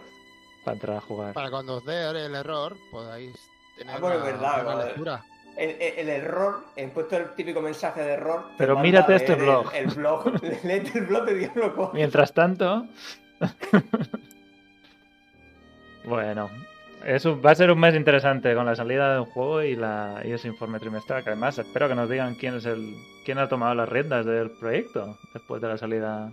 para 0.63 0.75
entrar 0.75 0.97
a 0.97 1.01
jugar. 1.01 1.33
Para 1.33 1.49
cuando 1.49 1.77
os 1.77 1.85
dé 1.85 2.09
el 2.09 2.35
error, 2.35 2.75
podáis 2.91 3.33
tener 3.77 3.95
Ah, 3.95 3.99
bueno, 3.99 4.15
es 4.17 4.21
una 4.23 4.31
verdad, 4.31 4.65
vale. 4.65 4.85
lectura. 4.85 5.23
El, 5.55 5.69
el- 5.81 5.99
el 5.99 6.09
error, 6.09 6.65
he 6.75 6.87
puesto 6.89 7.17
el 7.17 7.33
típico 7.35 7.61
mensaje 7.61 8.01
de 8.01 8.13
error. 8.13 8.45
Pero 8.57 8.77
mírate 8.79 9.15
este 9.15 9.35
blog. 9.35 9.73
El, 9.73 9.89
el 9.89 9.95
blog, 9.95 10.41
léete 10.63 10.99
el 10.99 11.05
blog 11.05 11.25
de 11.25 11.33
Diablo 11.35 11.73
4. 11.75 11.93
Mientras 11.95 12.33
tanto... 12.33 12.85
bueno, 16.05 16.49
es 17.05 17.25
un- 17.25 17.41
va 17.43 17.51
a 17.51 17.55
ser 17.55 17.71
un 17.71 17.79
mes 17.79 17.95
interesante 17.95 18.53
con 18.55 18.65
la 18.65 18.75
salida 18.75 19.13
de 19.13 19.19
un 19.21 19.25
juego 19.25 19.61
y, 19.63 19.75
la, 19.75 20.21
y 20.23 20.31
ese 20.31 20.47
informe 20.47 20.79
trimestral, 20.79 21.23
que 21.23 21.31
además 21.31 21.57
espero 21.57 21.87
que 21.87 21.95
nos 21.95 22.09
digan 22.09 22.35
quién 22.35 22.55
es 22.55 22.65
el 22.65 22.95
quién 23.25 23.39
ha 23.39 23.49
tomado 23.49 23.75
las 23.75 23.89
riendas 23.89 24.25
del 24.25 24.51
proyecto 24.51 25.17
después 25.33 25.61
de 25.61 25.67
la 25.67 25.77
salida 25.77 26.31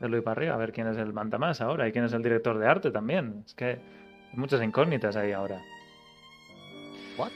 de 0.00 0.08
Luis 0.08 0.24
Barriga, 0.24 0.54
a 0.54 0.56
ver 0.56 0.72
quién 0.72 0.86
es 0.88 0.96
el 0.96 1.12
mandamás 1.12 1.60
ahora 1.60 1.86
y 1.86 1.92
quién 1.92 2.04
es 2.04 2.12
el 2.12 2.22
director 2.22 2.58
de 2.58 2.66
arte 2.66 2.90
también. 2.90 3.42
Es 3.46 3.54
que 3.54 3.64
hay 3.66 3.78
muchas 4.36 4.62
incógnitas 4.62 5.14
ahí 5.16 5.32
ahora. 5.32 5.60
¿What? 7.18 7.30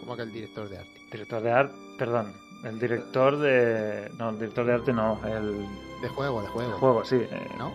Como 0.00 0.16
que 0.16 0.22
el 0.22 0.32
director 0.32 0.68
de 0.68 0.78
arte. 0.78 0.90
Director 1.10 1.42
de 1.42 1.50
arte, 1.52 1.74
perdón, 1.98 2.32
el 2.64 2.78
director 2.78 3.38
de... 3.38 4.10
No, 4.18 4.30
el 4.30 4.38
director 4.38 4.66
de 4.66 4.72
arte 4.74 4.92
no, 4.92 5.18
el 5.26 5.66
De 6.02 6.08
juego, 6.08 6.42
de 6.42 6.48
juego. 6.48 6.72
juego, 6.78 7.04
sí. 7.04 7.16
eh, 7.16 7.48
¿No? 7.58 7.72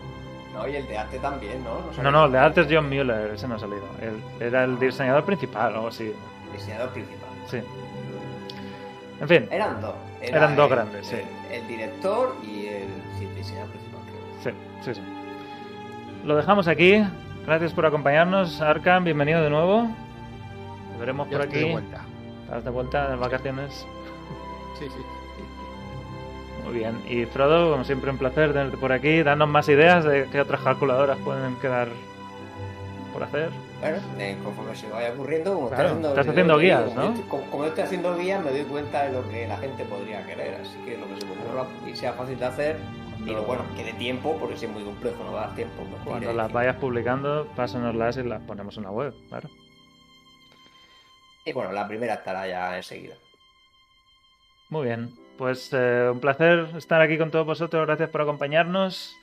No, 0.54 0.68
y 0.68 0.76
el 0.76 0.86
de 0.86 0.96
arte 0.96 1.18
también, 1.18 1.64
¿no? 1.64 1.80
No, 2.00 2.10
no, 2.12 2.26
el 2.26 2.32
de 2.32 2.38
arte 2.38 2.60
es 2.60 2.68
John 2.70 2.88
Mueller, 2.88 3.32
ese 3.34 3.48
no 3.48 3.56
ha 3.56 3.58
salido. 3.58 3.82
Él 4.00 4.22
era 4.40 4.62
el 4.64 4.78
diseñador 4.78 5.24
principal 5.24 5.72
o 5.72 5.76
algo 5.76 5.88
así. 5.88 6.12
Diseñador 6.52 6.90
principal. 6.90 7.28
Sí. 7.50 7.58
En 9.20 9.28
fin, 9.28 9.48
Eran 9.50 9.80
dos. 9.80 9.94
Era 10.20 10.38
Eran 10.38 10.56
dos 10.56 10.70
el- 10.70 10.76
grandes, 10.76 11.06
sí. 11.08 11.16
El, 11.50 11.60
el 11.60 11.66
director 11.68 12.36
y 12.44 12.66
el, 12.66 12.88
sí, 13.18 13.24
el 13.24 13.34
diseñador 13.34 13.70
principal. 13.70 13.83
Sí, 14.84 14.94
sí. 14.94 15.00
Lo 16.24 16.36
dejamos 16.36 16.68
aquí. 16.68 17.02
Gracias 17.46 17.72
por 17.72 17.86
acompañarnos, 17.86 18.60
Arkham. 18.60 19.04
Bienvenido 19.04 19.42
de 19.42 19.50
nuevo. 19.50 19.88
Te 20.92 20.98
veremos 21.00 21.28
por 21.28 21.40
estoy 21.42 21.58
de 21.58 21.64
aquí. 21.64 21.72
vuelta. 21.72 22.04
Estás 22.44 22.64
de 22.64 22.70
vuelta 22.70 23.10
de 23.10 23.16
vacaciones. 23.16 23.86
Sí, 24.78 24.86
sí. 24.86 26.64
Muy 26.64 26.74
bien. 26.74 26.98
Y 27.06 27.26
Frodo, 27.26 27.72
como 27.72 27.84
siempre, 27.84 28.10
un 28.10 28.16
placer 28.18 28.52
tenerte 28.52 28.76
por 28.78 28.92
aquí. 28.92 29.22
Danos 29.22 29.48
más 29.48 29.68
ideas 29.68 30.04
de 30.04 30.26
qué 30.32 30.40
otras 30.40 30.62
calculadoras 30.62 31.18
pueden 31.18 31.56
quedar 31.56 31.88
por 33.12 33.22
hacer. 33.22 33.50
Bueno, 33.80 33.98
eh, 34.18 34.36
conforme 34.42 34.74
se 34.74 34.88
vaya 34.88 35.12
ocurriendo, 35.12 35.54
como 35.54 35.68
Claro, 35.68 35.84
haciendo, 35.88 36.08
estás 36.08 36.28
haciendo 36.28 36.58
digo, 36.58 36.78
guías, 36.80 36.94
¿no? 36.94 37.14
como, 37.28 37.42
como 37.50 37.64
estoy 37.66 37.84
haciendo 37.84 38.16
guías, 38.16 38.42
me 38.42 38.50
doy 38.50 38.62
cuenta 38.62 39.04
de 39.04 39.12
lo 39.12 39.28
que 39.28 39.46
la 39.46 39.58
gente 39.58 39.84
podría 39.84 40.24
querer. 40.24 40.58
Así 40.62 40.78
que 40.86 40.96
lo 40.96 41.06
que 41.08 41.20
se 41.20 41.26
me 41.26 41.32
ocurra 41.32 41.66
y 41.86 41.94
sea 41.94 42.14
fácil 42.14 42.38
de 42.38 42.44
hacer, 42.46 42.76
lo 43.32 43.42
bueno, 43.44 43.64
que 43.76 43.84
dé 43.84 43.92
tiempo, 43.94 44.36
porque 44.38 44.56
si 44.56 44.66
es 44.66 44.70
muy 44.70 44.82
complejo, 44.82 45.24
no 45.24 45.32
va 45.32 45.44
a 45.44 45.46
dar 45.46 45.56
tiempo. 45.56 45.82
pues 45.90 46.02
Cuando 46.04 46.32
las 46.32 46.52
vayas 46.52 46.76
publicando, 46.76 47.48
pásanoslas 47.56 48.16
y 48.18 48.22
las 48.22 48.42
ponemos 48.42 48.76
en 48.76 48.82
la 48.84 48.90
web, 48.90 49.14
claro. 49.28 49.48
Y 51.44 51.52
bueno, 51.52 51.72
la 51.72 51.86
primera 51.86 52.14
estará 52.14 52.46
ya 52.46 52.76
enseguida. 52.76 53.14
Muy 54.70 54.86
bien, 54.86 55.14
pues 55.36 55.70
eh, 55.72 56.08
un 56.10 56.20
placer 56.20 56.68
estar 56.76 57.00
aquí 57.00 57.18
con 57.18 57.30
todos 57.30 57.46
vosotros, 57.46 57.86
gracias 57.86 58.08
por 58.08 58.22
acompañarnos. 58.22 59.14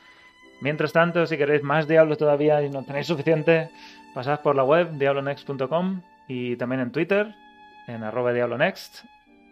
Mientras 0.62 0.94
tanto, 0.94 1.26
si 1.26 1.38
queréis 1.38 1.64
más 1.64 1.88
Diablo 1.88 2.18
todavía 2.18 2.62
y 2.62 2.70
no 2.70 2.84
tenéis 2.84 3.08
suficiente, 3.08 3.72
pasad 4.14 4.42
por 4.42 4.56
la 4.56 4.64
web 4.64 4.92
diablonext.com 4.92 6.02
y 6.28 6.56
también 6.56 6.82
en 6.82 6.92
Twitter, 6.92 7.34
en 7.88 8.04
arroba 8.04 8.32
diablonext. 8.32 9.04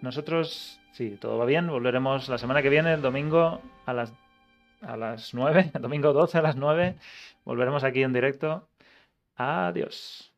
Nosotros, 0.02 0.80
si 0.94 1.18
todo 1.18 1.40
va 1.40 1.46
bien, 1.46 1.68
volveremos 1.68 2.30
la 2.30 2.38
semana 2.38 2.62
que 2.62 2.70
viene, 2.70 2.94
el 2.94 3.02
domingo 3.02 3.60
a 3.88 3.94
las, 3.94 4.14
a 4.82 4.98
las 4.98 5.34
9, 5.34 5.72
el 5.74 5.82
domingo 5.82 6.14
12 6.14 6.38
a 6.38 6.42
las 6.42 6.56
9, 6.56 6.96
volveremos 7.46 7.84
aquí 7.84 8.04
en 8.04 8.14
directo. 8.14 8.68
Adiós. 9.36 10.29